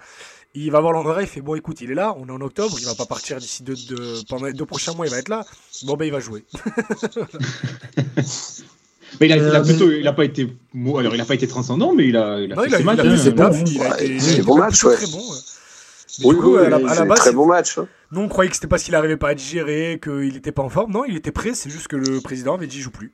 il 0.54 0.70
va 0.70 0.80
voir 0.80 0.92
l'endroit, 0.92 1.22
il 1.22 1.26
fait 1.28 1.40
bon, 1.40 1.54
écoute, 1.54 1.80
il 1.80 1.90
est 1.90 1.94
là, 1.94 2.14
on 2.18 2.28
est 2.28 2.32
en 2.32 2.40
octobre, 2.40 2.76
il 2.78 2.84
va 2.84 2.94
pas 2.94 3.06
partir 3.06 3.38
d'ici 3.38 3.62
deux, 3.62 3.74
pendant 4.28 4.46
les 4.46 4.52
deux 4.52 4.66
prochains 4.66 4.92
mois, 4.92 5.06
il 5.06 5.10
va 5.10 5.18
être 5.18 5.30
là. 5.30 5.44
Bon, 5.84 5.96
ben 5.96 6.04
il 6.04 6.12
va 6.12 6.20
jouer. 6.20 6.44
Mais 9.20 9.26
il 9.26 9.32
a, 9.32 9.60
plutôt, 9.60 9.90
il 9.90 10.06
a 10.08 10.12
pas 10.12 10.24
été, 10.24 10.48
alors 10.74 11.14
il 11.14 11.20
a 11.20 11.24
pas 11.26 11.34
été 11.34 11.46
transcendant, 11.46 11.94
mais 11.94 12.08
il 12.08 12.16
a, 12.16 12.40
il 12.40 12.50
a 12.50 12.56
fait 12.62 12.70
ses 12.70 12.82
matchs. 12.82 12.98
Il 12.98 13.00
a 13.00 13.10
fait 13.10 14.18
ses 14.18 14.42
matchs, 14.42 14.84
ouais. 14.84 14.96
Très 14.96 15.06
bon, 15.08 15.22
oui, 16.24 16.36
coup, 16.36 16.56
à 16.56 16.68
la, 16.68 16.78
base, 16.78 17.18
très 17.18 17.32
bon 17.32 17.46
match. 17.46 17.78
Hein. 17.78 17.86
Nous, 18.10 18.20
on 18.20 18.28
croyait 18.28 18.50
que 18.50 18.56
c'était 18.56 18.68
parce 18.68 18.82
qu'il 18.82 18.92
n'arrivait 18.92 19.16
pas 19.16 19.30
à 19.30 19.34
digérer, 19.34 19.98
qu'il 20.02 20.34
n'était 20.34 20.52
pas 20.52 20.62
en 20.62 20.68
forme. 20.68 20.92
Non, 20.92 21.04
il 21.04 21.16
était 21.16 21.32
prêt, 21.32 21.54
c'est 21.54 21.70
juste 21.70 21.88
que 21.88 21.96
le 21.96 22.20
président 22.20 22.54
avait 22.54 22.66
dit 22.66 22.78
il 22.78 22.82
joue 22.82 22.90
plus. 22.90 23.12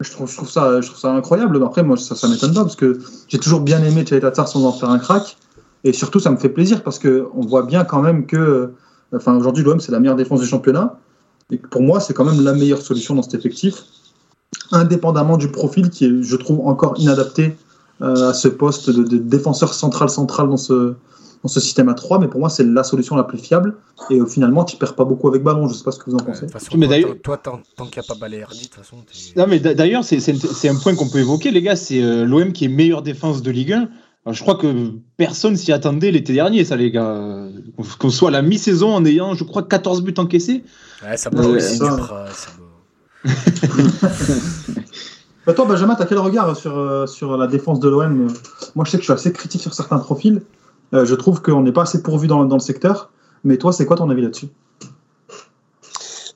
Je 0.00 0.10
trouve, 0.10 0.30
je 0.30 0.36
trouve, 0.36 0.50
ça, 0.50 0.80
je 0.80 0.86
trouve 0.86 0.98
ça 0.98 1.12
incroyable. 1.12 1.62
Après, 1.64 1.82
moi, 1.82 1.96
ça, 1.96 2.14
ça 2.14 2.28
m'étonne 2.28 2.54
pas 2.54 2.62
parce 2.62 2.76
que 2.76 2.98
j'ai 3.28 3.38
toujours 3.38 3.60
bien 3.60 3.82
aimé 3.82 4.04
Tatsar 4.04 4.48
sans 4.48 4.64
en 4.64 4.72
faire 4.72 4.90
un 4.90 4.98
crack. 4.98 5.36
Et 5.84 5.92
surtout, 5.92 6.18
ça 6.18 6.30
me 6.30 6.36
fait 6.36 6.48
plaisir 6.48 6.82
parce 6.82 6.98
qu'on 6.98 7.40
voit 7.46 7.62
bien 7.62 7.84
quand 7.84 8.02
même 8.02 8.26
que. 8.26 8.72
Enfin, 9.14 9.36
aujourd'hui, 9.36 9.64
l'OM, 9.64 9.80
c'est 9.80 9.92
la 9.92 10.00
meilleure 10.00 10.16
défense 10.16 10.40
du 10.40 10.46
championnat. 10.46 10.98
Et 11.50 11.56
pour 11.56 11.82
moi, 11.82 12.00
c'est 12.00 12.14
quand 12.14 12.24
même 12.24 12.42
la 12.44 12.52
meilleure 12.52 12.82
solution 12.82 13.14
dans 13.14 13.22
cet 13.22 13.34
effectif, 13.34 13.84
indépendamment 14.70 15.36
du 15.36 15.50
profil 15.50 15.88
qui 15.88 16.04
est, 16.04 16.22
je 16.22 16.36
trouve, 16.36 16.66
encore 16.66 16.94
inadapté 16.98 17.56
euh, 18.02 18.30
à 18.30 18.34
ce 18.34 18.48
poste 18.48 18.90
de, 18.90 19.02
de 19.02 19.16
défenseur 19.16 19.72
central-central 19.72 20.48
dans 20.48 20.58
ce, 20.58 20.94
dans 21.42 21.48
ce 21.48 21.60
système 21.60 21.88
à 21.88 21.94
3, 21.94 22.18
mais 22.18 22.28
pour 22.28 22.40
moi, 22.40 22.48
c'est 22.48 22.64
la 22.64 22.82
solution 22.82 23.16
la 23.16 23.24
plus 23.24 23.38
fiable. 23.38 23.76
Et 24.10 24.18
euh, 24.18 24.26
finalement, 24.26 24.64
tu 24.64 24.76
perds 24.76 24.94
pas 24.94 25.04
beaucoup 25.04 25.28
avec 25.28 25.42
ballon. 25.42 25.68
Je 25.68 25.74
sais 25.74 25.84
pas 25.84 25.92
ce 25.92 25.98
que 25.98 26.10
vous 26.10 26.16
en 26.16 26.20
pensez. 26.20 26.46
mais 26.76 26.88
d'ailleurs, 26.88 27.14
toi, 27.22 27.36
tant, 27.36 27.58
qu'il 27.58 27.84
n'y 27.84 27.98
a 27.98 28.02
pas 28.02 28.14
Balerdi, 28.14 28.58
de 28.58 28.64
toute 28.64 28.74
façon. 28.74 28.96
Non, 29.36 29.46
mais 29.46 29.60
d'ailleurs, 29.60 30.04
c'est 30.04 30.68
un 30.68 30.76
point 30.76 30.94
qu'on 30.94 31.08
peut 31.08 31.20
évoquer, 31.20 31.50
les 31.50 31.62
gars. 31.62 31.76
C'est 31.76 32.02
euh, 32.02 32.24
l'OM 32.24 32.52
qui 32.52 32.64
est 32.64 32.68
meilleure 32.68 33.02
défense 33.02 33.42
de 33.42 33.50
Ligue 33.50 33.72
1. 33.72 33.88
Alors, 34.24 34.34
je 34.34 34.42
crois 34.42 34.56
que 34.56 34.92
personne 35.16 35.56
s'y 35.56 35.72
attendait 35.72 36.10
l'été 36.10 36.32
dernier, 36.32 36.64
ça, 36.64 36.76
les 36.76 36.90
gars. 36.90 37.48
Qu'on 37.98 38.10
soit 38.10 38.30
à 38.30 38.32
la 38.32 38.42
mi-saison 38.42 38.92
en 38.92 39.04
ayant, 39.04 39.34
je 39.34 39.44
crois, 39.44 39.62
14 39.62 40.02
buts 40.02 40.14
encaissés. 40.18 40.64
Ouais, 41.02 41.16
ça 41.16 41.30
peut 41.30 41.38
euh, 41.38 41.60
ça... 41.60 41.98
toi, 45.54 45.66
Benjamin, 45.66 45.94
tu 45.94 46.02
as 46.02 46.06
quel 46.06 46.18
regard 46.18 46.56
sur, 46.56 47.08
sur 47.08 47.36
la 47.36 47.46
défense 47.46 47.78
de 47.78 47.88
l'OM 47.88 48.26
Moi, 48.74 48.84
je 48.84 48.90
sais 48.90 48.96
que 48.96 49.02
je 49.02 49.06
suis 49.06 49.12
assez 49.12 49.32
critique 49.32 49.60
sur 49.60 49.72
certains 49.72 49.98
profils. 49.98 50.42
Euh, 50.94 51.04
je 51.04 51.14
trouve 51.14 51.42
qu'on 51.42 51.62
n'est 51.62 51.72
pas 51.72 51.82
assez 51.82 52.02
pourvu 52.02 52.26
dans, 52.26 52.42
le 52.42 52.58
secteur. 52.58 53.10
Mais 53.44 53.56
toi, 53.56 53.72
c'est 53.72 53.86
quoi 53.86 53.96
ton 53.96 54.08
avis 54.10 54.22
là-dessus? 54.22 54.48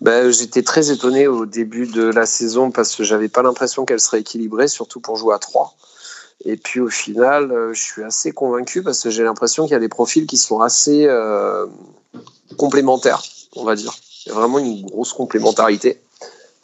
Ben, 0.01 0.31
J'étais 0.31 0.63
très 0.63 0.91
étonné 0.91 1.27
au 1.27 1.47
début 1.47 1.87
de 1.87 2.05
la 2.05 2.27
saison 2.27 2.71
parce 2.71 2.95
que 2.95 3.05
j'avais 3.05 3.29
pas 3.29 3.43
l'impression 3.43 3.85
qu'elle 3.85 4.01
serait 4.01 4.21
équilibrée, 4.21 4.69
surtout 4.69 5.01
pour 5.01 5.17
jouer 5.17 5.35
à 5.35 5.39
3. 5.39 5.75
Et 6.45 6.57
puis 6.57 6.81
au 6.81 6.89
final, 6.89 7.53
euh, 7.53 7.73
je 7.73 7.81
suis 7.81 8.03
assez 8.03 8.33
convaincu 8.33 8.83
parce 8.83 9.01
que 9.01 9.11
j'ai 9.11 9.23
l'impression 9.23 9.65
qu'il 9.65 9.73
y 9.73 9.77
a 9.77 9.81
des 9.81 9.89
profils 9.89 10.27
qui 10.27 10.37
sont 10.37 10.61
assez 10.61 11.07
euh, 11.07 11.67
complémentaires, 12.57 13.23
on 13.55 13.65
va 13.65 13.77
dire. 13.77 13.95
Il 14.27 14.31
y 14.31 14.33
a 14.33 14.35
vraiment 14.35 14.59
une 14.59 14.83
grosse 14.83 15.13
complémentarité. 15.13 16.01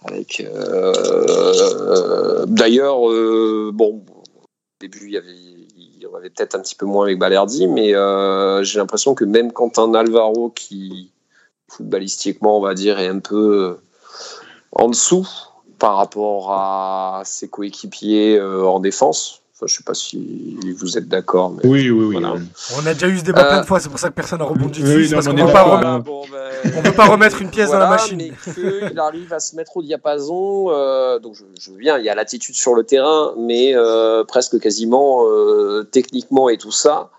Avec 0.05 0.47
d'ailleurs, 2.47 2.99
bon, 3.73 4.05
au 4.07 4.81
début 4.81 5.07
il 5.07 5.13
y 5.13 5.17
avait 5.17 5.48
on 6.11 6.17
avait 6.17 6.31
peut-être 6.31 6.55
un 6.55 6.61
petit 6.61 6.75
peu 6.75 6.87
moins 6.87 7.05
avec 7.05 7.19
Balerdi, 7.19 7.67
mais 7.67 7.95
euh, 7.95 8.63
j'ai 8.63 8.79
l'impression 8.79 9.15
que 9.15 9.25
même 9.25 9.53
quand 9.53 9.79
un 9.79 9.95
Alvaro 9.95 10.51
qui, 10.51 11.13
footballistiquement, 11.69 12.59
on 12.59 12.61
va 12.61 12.75
dire, 12.75 12.99
est 12.99 13.09
un 13.09 13.21
peu 13.21 13.65
euh, 13.65 13.83
en 14.73 14.89
dessous 14.89 15.29
par 15.79 15.97
rapport 15.97 16.53
à 16.53 17.23
ses 17.25 17.49
coéquipiers 17.49 18.37
euh, 18.37 18.65
en 18.65 18.81
défense, 18.81 19.43
je 19.67 19.75
ne 19.75 19.77
sais 19.79 19.83
pas 19.83 19.95
si 19.95 20.57
vous 20.77 20.97
êtes 20.97 21.09
d'accord. 21.09 21.55
Oui, 21.65 21.91
oui, 21.91 22.17
oui. 22.17 22.25
On 22.77 22.87
a 22.87 22.95
déjà 22.95 23.09
eu 23.09 23.19
ce 23.19 23.25
débat 23.25 23.45
plein 23.45 23.61
de 23.61 23.67
fois, 23.67 23.81
c'est 23.81 23.89
pour 23.89 23.99
ça 23.99 24.09
que 24.09 24.15
personne 24.15 24.39
n'a 24.39 24.45
rebondi 24.45 24.83
dessus. 24.83 25.15
parce 25.15 25.27
qu'on 25.27 25.33
ne 25.33 26.83
peut 26.83 26.93
pas 26.93 27.07
remettre 27.07 27.43
une 27.43 27.51
pièce 27.51 27.71
dans 27.71 27.79
la 27.79 27.89
machine. 27.89 28.19
Mais 28.19 28.53
qu'il 28.53 28.99
arrive 28.99 29.33
à 29.33 29.41
se 29.41 29.57
mettre 29.57 29.77
au 29.77 29.83
diapason. 29.83 30.67
Euh, 30.71 31.19
donc 31.19 31.35
je, 31.35 31.45
je, 31.61 31.71
veux 31.71 31.77
bien, 31.77 31.99
il 31.99 32.05
y 32.05 32.09
a 32.09 32.15
l'attitude 32.15 32.55
sur 32.55 32.75
le 32.75 32.85
terrain, 32.85 33.35
mais 33.37 33.75
euh, 33.75 34.25
presque 34.25 34.61
quasiment 34.61 35.25
euh, 35.27 35.83
techniquement 35.91 36.49
et 36.49 36.59
tout 36.59 36.73
ça. 36.73 37.11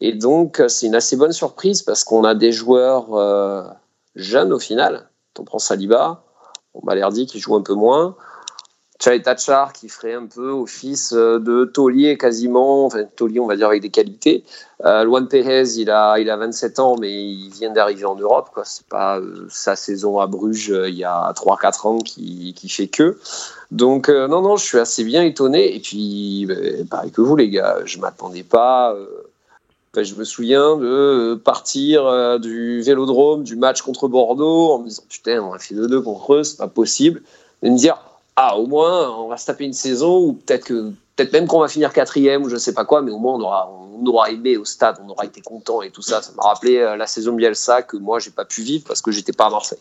Et 0.00 0.12
donc 0.12 0.62
c'est 0.68 0.86
une 0.86 0.94
assez 0.94 1.16
bonne 1.16 1.32
surprise 1.32 1.82
parce 1.82 2.04
qu'on 2.04 2.24
a 2.24 2.34
des 2.34 2.52
joueurs 2.52 3.76
jeunes 4.16 4.52
au 4.52 4.58
final 4.58 5.08
T'en 5.34 5.44
prends 5.44 5.58
Saliba, 5.58 6.24
on 6.74 6.84
m'a 6.84 6.94
l'air 6.94 7.10
dit 7.10 7.26
qu'il 7.26 7.40
joue 7.40 7.54
un 7.56 7.62
peu 7.62 7.74
moins. 7.74 8.16
Chai 9.02 9.20
Tachar 9.20 9.72
qui 9.72 9.88
ferait 9.88 10.14
un 10.14 10.26
peu 10.26 10.50
office 10.50 11.12
euh, 11.12 11.40
de 11.40 11.64
taulier 11.64 12.16
quasiment, 12.16 12.86
enfin 12.86 13.02
taulier 13.16 13.40
on 13.40 13.48
va 13.48 13.56
dire 13.56 13.66
avec 13.66 13.82
des 13.82 13.90
qualités. 13.90 14.44
Euh, 14.84 15.02
Luan 15.02 15.26
Perez 15.26 15.76
il 15.76 15.90
a, 15.90 16.20
il 16.20 16.30
a 16.30 16.36
27 16.36 16.78
ans 16.78 16.96
mais 17.00 17.12
il 17.12 17.50
vient 17.50 17.72
d'arriver 17.72 18.04
en 18.04 18.14
Europe. 18.14 18.50
Quoi. 18.54 18.64
C'est 18.64 18.86
pas 18.86 19.18
euh, 19.18 19.48
sa 19.50 19.74
saison 19.74 20.20
à 20.20 20.28
Bruges 20.28 20.70
euh, 20.70 20.88
il 20.88 20.94
y 20.94 21.04
a 21.04 21.32
3-4 21.32 21.88
ans 21.88 21.98
qui, 21.98 22.54
qui 22.54 22.68
fait 22.68 22.86
que. 22.86 23.18
Donc 23.72 24.08
non, 24.08 24.40
non, 24.40 24.56
je 24.56 24.64
suis 24.64 24.78
assez 24.78 25.02
bien 25.02 25.24
étonné. 25.24 25.74
Et 25.74 25.80
puis 25.80 26.46
ben, 26.46 26.86
pareil 26.86 27.10
que 27.10 27.22
vous 27.22 27.34
les 27.34 27.50
gars, 27.50 27.78
je 27.84 27.98
m'attendais 27.98 28.44
pas. 28.44 28.94
enfin, 29.92 30.02
je 30.04 30.14
me 30.14 30.24
souviens 30.24 30.76
de 30.76 31.40
partir 31.42 32.38
du 32.38 32.82
vélodrome, 32.82 33.42
du 33.42 33.56
match 33.56 33.80
contre 33.80 34.08
Bordeaux, 34.08 34.72
en 34.72 34.78
me 34.80 34.88
disant 34.88 35.02
putain, 35.08 35.40
on 35.40 35.54
a 35.54 35.58
fait 35.58 35.74
2-2 35.74 36.02
contre 36.02 36.34
eux, 36.34 36.42
c'est 36.44 36.58
pas 36.58 36.68
possible. 36.68 37.22
Et 37.62 37.70
me 37.70 37.78
dire 37.78 37.96
ah, 38.36 38.56
au 38.56 38.66
moins, 38.66 39.10
on 39.18 39.28
va 39.28 39.36
se 39.36 39.46
taper 39.46 39.64
une 39.64 39.74
saison 39.74 40.18
ou 40.18 40.32
peut-être 40.32 40.64
que 40.64 40.92
peut-être 41.16 41.32
même 41.32 41.46
qu'on 41.46 41.60
va 41.60 41.68
finir 41.68 41.92
quatrième 41.92 42.42
ou 42.42 42.48
je 42.48 42.56
sais 42.56 42.72
pas 42.72 42.84
quoi, 42.84 43.02
mais 43.02 43.10
au 43.10 43.18
moins 43.18 43.34
on 43.34 43.40
aura, 43.40 43.70
on 43.70 44.06
aura 44.06 44.30
aimé 44.30 44.56
au 44.56 44.64
stade, 44.64 44.98
on 45.04 45.08
aura 45.10 45.26
été 45.26 45.42
content 45.42 45.82
et 45.82 45.90
tout 45.90 46.02
ça. 46.02 46.22
Ça 46.22 46.32
m'a 46.36 46.42
rappelé 46.42 46.78
euh, 46.78 46.96
la 46.96 47.06
saison 47.06 47.32
Bielsa 47.34 47.82
que 47.82 47.96
moi 47.96 48.18
j'ai 48.18 48.30
pas 48.30 48.44
pu 48.44 48.62
vivre 48.62 48.84
parce 48.86 49.02
que 49.02 49.10
j'étais 49.10 49.32
pas 49.32 49.46
à 49.46 49.50
Marseille. 49.50 49.78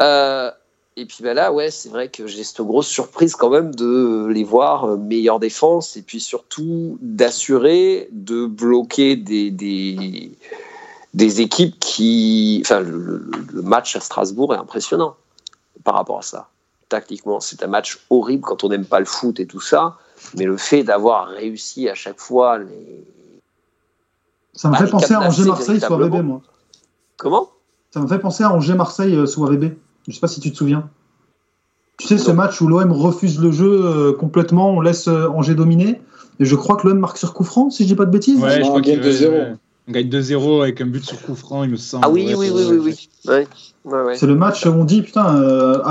Euh, 0.00 0.50
et 0.96 1.06
puis 1.06 1.18
ben 1.22 1.34
là, 1.34 1.52
ouais, 1.52 1.70
c'est 1.70 1.88
vrai 1.88 2.08
que 2.08 2.26
j'ai 2.26 2.44
cette 2.44 2.60
grosse 2.60 2.88
surprise 2.88 3.34
quand 3.34 3.50
même 3.50 3.74
de 3.74 4.26
les 4.30 4.44
voir 4.44 4.84
euh, 4.84 4.96
meilleure 4.98 5.40
défense 5.40 5.96
et 5.96 6.02
puis 6.02 6.20
surtout 6.20 6.98
d'assurer 7.00 8.08
de 8.12 8.44
bloquer 8.44 9.16
des, 9.16 9.50
des, 9.50 11.40
équipes 11.40 11.78
qui. 11.80 12.60
Enfin, 12.64 12.80
le 12.80 13.62
match 13.62 13.96
à 13.96 14.00
Strasbourg 14.00 14.54
est 14.54 14.58
impressionnant 14.58 15.16
par 15.84 15.94
rapport 15.94 16.18
à 16.18 16.22
ça 16.22 16.48
tactiquement. 16.88 17.40
C'est 17.40 17.62
un 17.62 17.66
match 17.68 17.98
horrible 18.10 18.42
quand 18.42 18.64
on 18.64 18.68
n'aime 18.68 18.84
pas 18.84 18.98
le 19.00 19.06
foot 19.06 19.40
et 19.40 19.46
tout 19.46 19.60
ça. 19.60 19.96
Mais 20.36 20.44
le 20.44 20.56
fait 20.56 20.82
d'avoir 20.82 21.28
réussi 21.28 21.88
à 21.88 21.94
chaque 21.94 22.18
fois 22.20 22.58
les. 22.58 23.04
Ça 24.54 24.70
me 24.70 24.74
fait 24.76 24.86
penser 24.88 25.12
à 25.14 25.18
cadenasser 25.18 25.40
Angers-Marseille 25.42 25.80
sous 25.80 25.94
AVB, 25.94 26.22
moi. 26.24 26.40
Comment? 27.18 27.50
Ça 27.90 28.00
me 28.00 28.06
fait 28.06 28.18
penser 28.18 28.42
à 28.44 28.52
Angers-Marseille 28.52 29.14
euh, 29.14 29.26
sous 29.26 29.44
AVB. 29.44 29.74
Je 30.08 30.12
sais 30.12 30.20
pas 30.20 30.28
si 30.28 30.40
tu 30.40 30.50
te 30.50 30.56
souviens. 30.56 30.88
Tu 31.98 32.06
sais, 32.06 32.18
ce 32.18 32.30
match 32.30 32.60
où 32.60 32.66
l'OM 32.68 32.92
refuse 32.92 33.40
le 33.40 33.50
jeu 33.52 33.84
euh, 33.84 34.12
complètement, 34.12 34.70
on 34.70 34.80
laisse 34.80 35.08
euh, 35.08 35.28
Angers 35.28 35.54
dominer. 35.54 36.00
Et 36.40 36.44
je 36.44 36.54
crois 36.56 36.76
que 36.76 36.86
l'OM 36.86 36.98
marque 36.98 37.16
sur 37.18 37.32
coup 37.34 37.44
franc, 37.44 37.70
si 37.70 37.82
je 37.84 37.88
dis 37.88 37.94
pas 37.94 38.04
de 38.04 38.10
bêtises. 38.10 38.40
Ouais, 38.42 38.56
je 38.58 38.62
on 38.64 38.68
crois 38.68 38.80
gagne 38.82 39.00
qu'il 39.00 39.10
2-0. 39.10 39.30
ouais, 39.30 39.54
On 39.88 39.92
gagne 39.92 40.08
2-0 40.08 40.62
avec 40.62 40.80
un 40.80 40.86
but 40.86 41.04
sur 41.04 41.20
coup 41.22 41.34
franc, 41.34 41.64
il 41.64 41.70
me 41.70 41.76
semble. 41.76 42.04
Ah 42.06 42.10
oui, 42.10 42.26
Ouais, 42.26 42.34
oui, 42.34 42.46
c'est- 42.48 42.52
oui, 42.52 42.78
oui, 42.78 42.78
oui. 42.78 43.08
Ouais. 43.30 43.48
Ouais, 43.84 44.02
ouais. 44.02 44.16
C'est 44.16 44.26
le 44.26 44.34
match 44.34 44.64
où 44.66 44.70
on 44.70 44.84
dit, 44.84 45.00
putain, 45.02 45.36
euh, 45.36 45.82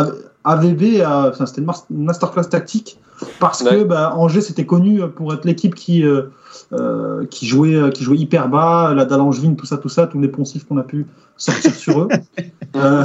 AVB, 0.46 1.02
a- 1.02 1.30
enfin, 1.30 1.46
c'était 1.46 1.62
une 1.62 2.04
masterclass 2.06 2.46
tactique 2.50 3.00
parce 3.40 3.64
que 3.64 3.70
Ouais. 3.76 3.86
bah, 3.86 4.14
Angers 4.16 4.42
c'était 4.42 4.66
connu 4.66 5.02
pour 5.16 5.34
être 5.34 5.46
l'équipe 5.46 5.74
qui, 5.76 6.04
euh, 6.04 6.24
euh, 6.74 7.26
qui, 7.26 7.46
jouait, 7.48 7.76
euh, 7.76 7.90
qui 7.90 8.04
jouait 8.04 8.18
hyper 8.18 8.50
bas, 8.50 8.94
la 8.94 9.06
dalle 9.06 9.22
angevine, 9.22 9.56
tout 9.56 9.66
ça, 9.66 9.78
tout 9.78 9.90
ça, 9.90 10.06
tous 10.08 10.20
les 10.20 10.28
poncifs 10.28 10.66
qu'on 10.68 10.78
a 10.78 10.84
pu 10.84 11.06
sortir 11.38 11.74
sur 11.76 12.02
eux. 12.02 12.08
Euh, 12.76 13.04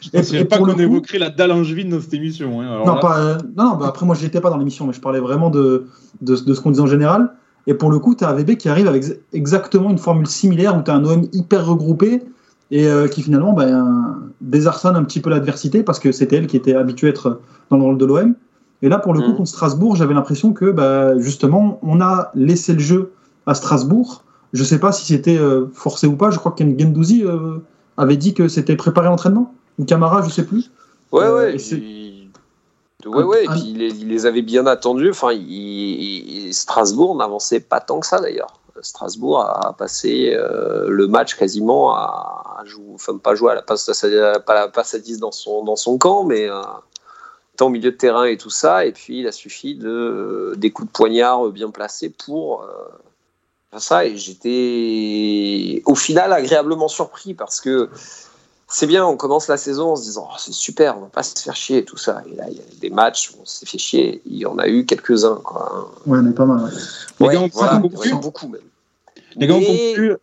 Je 0.00 0.10
pensais 0.10 0.36
Et- 0.36 0.40
et 0.40 0.44
pas 0.44 0.58
qu'on 0.58 0.66
évoquerait 0.78 1.18
la 1.18 1.30
dalle 1.30 1.52
angevine 1.52 1.88
dans 1.90 2.00
cette 2.00 2.14
émission. 2.14 2.60
hein. 2.60 2.66
Alors 2.68 2.86
non, 2.86 2.94
là- 2.96 3.00
pas, 3.00 3.18
euh, 3.18 3.38
non, 3.56 3.64
non, 3.70 3.76
bah, 3.76 3.86
après 3.88 4.04
moi 4.06 4.14
j'étais 4.14 4.40
pas 4.40 4.50
dans 4.50 4.58
l'émission, 4.58 4.86
mais 4.86 4.92
je 4.92 5.00
parlais 5.00 5.20
vraiment 5.20 5.50
de, 5.50 5.86
de, 6.20 6.36
de 6.36 6.54
ce 6.54 6.60
qu'on 6.60 6.70
disait 6.70 6.82
en 6.82 6.86
général. 6.86 7.30
Et 7.66 7.74
pour 7.74 7.90
le 7.90 7.98
coup, 7.98 8.14
tu 8.14 8.24
as 8.24 8.28
AVB 8.28 8.56
qui 8.56 8.68
arrive 8.70 8.86
avec 8.88 9.04
ex- 9.04 9.16
exactement 9.34 9.90
une 9.90 9.98
formule 9.98 10.26
similaire 10.26 10.76
où 10.78 10.82
tu 10.82 10.90
as 10.90 10.94
un 10.94 11.04
OM 11.04 11.26
hyper 11.32 11.66
regroupé 11.66 12.22
et 12.70 12.86
euh, 12.86 13.08
qui 13.08 13.22
finalement 13.22 13.52
ben, 13.52 14.16
désarçonne 14.40 14.96
un 14.96 15.04
petit 15.04 15.20
peu 15.20 15.30
l'adversité 15.30 15.82
parce 15.82 15.98
que 15.98 16.12
c'était 16.12 16.36
elle 16.36 16.46
qui 16.46 16.56
était 16.56 16.74
habituée 16.74 17.08
à 17.08 17.10
être 17.10 17.40
dans 17.70 17.76
le 17.78 17.82
rôle 17.82 17.98
de 17.98 18.04
l'OM. 18.04 18.34
Et 18.82 18.88
là, 18.88 18.98
pour 18.98 19.12
le 19.14 19.20
coup, 19.20 19.28
Mhm. 19.30 19.36
contre 19.36 19.48
Strasbourg, 19.50 19.96
j'avais 19.96 20.14
l'impression 20.14 20.52
que 20.52 20.70
bah, 20.70 21.18
justement, 21.18 21.78
on 21.82 22.00
a 22.00 22.30
laissé 22.34 22.72
le 22.74 22.78
jeu 22.78 23.12
à 23.46 23.54
Strasbourg. 23.54 24.22
Je 24.52 24.62
sais 24.64 24.78
pas 24.78 24.92
si 24.92 25.04
c'était 25.04 25.36
euh, 25.38 25.66
forcé 25.72 26.06
ou 26.06 26.16
pas. 26.16 26.30
Je 26.30 26.38
crois 26.38 26.52
que 26.52 26.62
Gendouzi 26.62 27.24
euh, 27.24 27.58
avait 27.96 28.16
dit 28.16 28.34
que 28.34 28.48
c'était 28.48 28.76
préparé 28.76 29.08
l'entraînement. 29.08 29.52
Ou 29.78 29.84
Camara, 29.84 30.22
je 30.22 30.30
sais 30.30 30.44
plus. 30.44 30.70
Ouais, 31.12 31.28
ouais. 31.28 31.56
Ouais, 33.06 33.22
ouais, 33.22 33.44
et 33.44 33.48
puis 33.48 33.60
il 33.68 33.78
les, 33.78 33.94
il 34.00 34.08
les 34.08 34.26
avait 34.26 34.42
bien 34.42 34.66
attendus. 34.66 35.10
Enfin, 35.10 35.32
il- 35.32 35.40
il- 36.48 36.52
Strasbourg 36.54 37.16
n'avançait 37.16 37.60
pas 37.60 37.80
tant 37.80 38.00
que 38.00 38.06
ça 38.06 38.20
d'ailleurs. 38.20 38.57
Strasbourg 38.82 39.40
a 39.40 39.74
passé 39.76 40.32
euh, 40.34 40.88
le 40.88 41.06
match 41.06 41.36
quasiment 41.36 41.94
à, 41.94 42.62
jouer, 42.64 42.84
enfin 42.94 43.16
pas 43.18 43.34
jouer 43.34 43.52
à 43.52 43.54
la 43.54 43.62
passe, 43.62 43.88
à, 44.04 44.08
la 44.08 44.68
passe 44.68 44.94
à 44.94 44.98
10 44.98 45.18
dans 45.18 45.32
son, 45.32 45.64
dans 45.64 45.76
son 45.76 45.98
camp, 45.98 46.24
mais 46.24 46.48
euh, 46.48 46.62
étant 47.54 47.66
au 47.66 47.70
milieu 47.70 47.90
de 47.90 47.96
terrain 47.96 48.24
et 48.24 48.36
tout 48.36 48.50
ça. 48.50 48.84
Et 48.84 48.92
puis 48.92 49.20
il 49.20 49.26
a 49.26 49.32
suffi 49.32 49.74
de, 49.74 50.54
des 50.56 50.70
coups 50.70 50.88
de 50.88 50.92
poignard 50.92 51.48
bien 51.50 51.70
placés 51.70 52.10
pour 52.10 52.62
euh, 52.62 53.78
ça. 53.78 54.06
Et 54.06 54.16
j'étais 54.16 55.82
au 55.86 55.94
final 55.94 56.32
agréablement 56.32 56.88
surpris 56.88 57.34
parce 57.34 57.60
que 57.60 57.90
c'est 58.70 58.86
bien, 58.86 59.06
on 59.06 59.16
commence 59.16 59.48
la 59.48 59.56
saison 59.56 59.92
en 59.92 59.96
se 59.96 60.02
disant 60.02 60.28
Oh, 60.30 60.36
c'est 60.38 60.52
super, 60.52 60.96
on 60.98 61.00
va 61.02 61.06
pas 61.06 61.22
se 61.22 61.40
faire 61.42 61.56
chier 61.56 61.78
et 61.78 61.84
tout 61.84 61.96
ça. 61.96 62.22
Et 62.30 62.36
là, 62.36 62.44
il 62.50 62.56
y 62.56 62.60
a 62.60 62.64
des 62.80 62.90
matchs 62.90 63.30
où 63.30 63.38
on 63.42 63.44
s'est 63.46 63.66
fait 63.66 63.78
chier. 63.78 64.20
Il 64.26 64.36
y 64.36 64.46
en 64.46 64.58
a 64.58 64.68
eu 64.68 64.84
quelques-uns. 64.84 65.40
Quoi. 65.42 65.90
Ouais, 66.06 66.18
on 66.22 66.28
est 66.30 66.34
pas 66.34 66.44
mal. 66.44 66.64
ouais. 66.64 66.70
Les 67.20 67.26
Ouais, 67.26 67.34
gars, 67.34 67.40
on 67.42 67.48
voilà, 67.52 67.78
conclut 67.80 68.14
beaucoup 68.16 68.48
même. 68.48 68.60
Les 69.36 69.46
gars, 69.46 69.54
on 69.54 69.60
Mais- 69.60 69.88
conclut. 69.92 70.16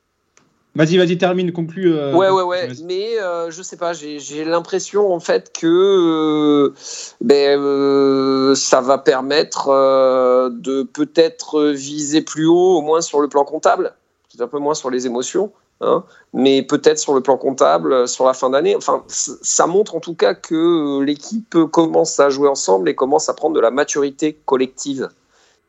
Vas-y, 0.77 0.97
vas-y, 0.97 1.17
termine, 1.17 1.53
conclue. 1.53 1.95
euh, 1.95 2.13
Ouais, 2.13 2.29
ouais, 2.29 2.41
ouais. 2.43 2.67
vas-y. 2.67 2.83
Mais 2.83 3.17
euh, 3.19 3.49
je 3.49 3.63
sais 3.63 3.77
pas, 3.77 3.93
j'ai 3.93 4.19
j'ai 4.19 4.43
l'impression 4.43 5.13
en 5.13 5.21
fait 5.21 5.53
que 5.57 5.65
euh, 5.67 6.73
ben, 7.21 7.57
euh, 7.61 8.53
ça 8.55 8.81
va 8.81 8.97
permettre 8.97 9.69
euh, 9.69 10.49
de 10.51 10.83
peut-être 10.83 11.63
viser 11.69 12.19
plus 12.21 12.45
haut, 12.45 12.75
au 12.77 12.81
moins 12.81 12.99
sur 12.99 13.21
le 13.21 13.29
plan 13.29 13.45
comptable, 13.45 13.93
peut-être 14.29 14.41
un 14.41 14.47
peu 14.49 14.59
moins 14.59 14.73
sur 14.75 14.89
les 14.89 15.05
émotions, 15.05 15.53
hein, 15.81 16.03
mais 16.33 16.61
peut-être 16.61 16.99
sur 16.99 17.13
le 17.13 17.21
plan 17.21 17.37
comptable 17.37 17.93
euh, 17.93 18.07
sur 18.07 18.25
la 18.25 18.33
fin 18.33 18.49
d'année. 18.49 18.75
Enfin, 18.75 19.03
ça 19.07 19.67
montre 19.67 19.95
en 19.95 19.99
tout 19.99 20.15
cas 20.15 20.33
que 20.33 20.55
euh, 20.55 21.03
l'équipe 21.03 21.57
commence 21.71 22.19
à 22.19 22.29
jouer 22.29 22.49
ensemble 22.49 22.89
et 22.89 22.95
commence 22.95 23.29
à 23.29 23.33
prendre 23.33 23.55
de 23.55 23.61
la 23.61 23.71
maturité 23.71 24.37
collective. 24.45 25.09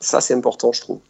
Ça, 0.01 0.21
c'est 0.21 0.35
important, 0.35 0.73
je 0.73 0.81
trouve. 0.81 1.01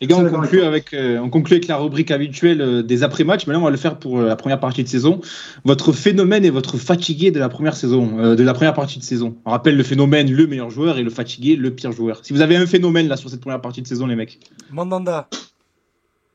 Les 0.00 0.06
gars, 0.06 0.16
on 0.16 0.30
conclut, 0.30 0.62
avec 0.62 0.92
avec, 0.92 0.94
euh, 0.94 1.18
on 1.18 1.28
conclut 1.28 1.56
avec 1.56 1.66
la 1.66 1.76
rubrique 1.76 2.12
habituelle 2.12 2.60
euh, 2.60 2.82
des 2.82 3.02
après-matchs. 3.02 3.48
Mais 3.48 3.52
là, 3.52 3.58
on 3.58 3.64
va 3.64 3.70
le 3.70 3.76
faire 3.76 3.98
pour 3.98 4.20
euh, 4.20 4.28
la 4.28 4.36
première 4.36 4.60
partie 4.60 4.84
de 4.84 4.88
saison. 4.88 5.20
Votre 5.64 5.92
phénomène 5.92 6.44
et 6.44 6.50
votre 6.50 6.76
fatigué 6.76 7.32
de 7.32 7.40
la 7.40 7.48
première 7.48 7.74
saison, 7.74 8.16
euh, 8.20 8.36
de 8.36 8.44
la 8.44 8.54
première 8.54 8.74
partie 8.74 9.00
de 9.00 9.04
saison. 9.04 9.36
On 9.44 9.50
rappelle 9.50 9.76
le 9.76 9.82
phénomène, 9.82 10.30
le 10.30 10.46
meilleur 10.46 10.70
joueur, 10.70 10.98
et 10.98 11.02
le 11.02 11.10
fatigué, 11.10 11.56
le 11.56 11.72
pire 11.72 11.90
joueur. 11.90 12.20
Si 12.22 12.32
vous 12.32 12.42
avez 12.42 12.54
un 12.54 12.66
phénomène 12.66 13.08
là 13.08 13.16
sur 13.16 13.28
cette 13.28 13.40
première 13.40 13.60
partie 13.60 13.82
de 13.82 13.88
saison, 13.88 14.06
les 14.06 14.14
mecs, 14.14 14.38
Mandanda. 14.70 15.28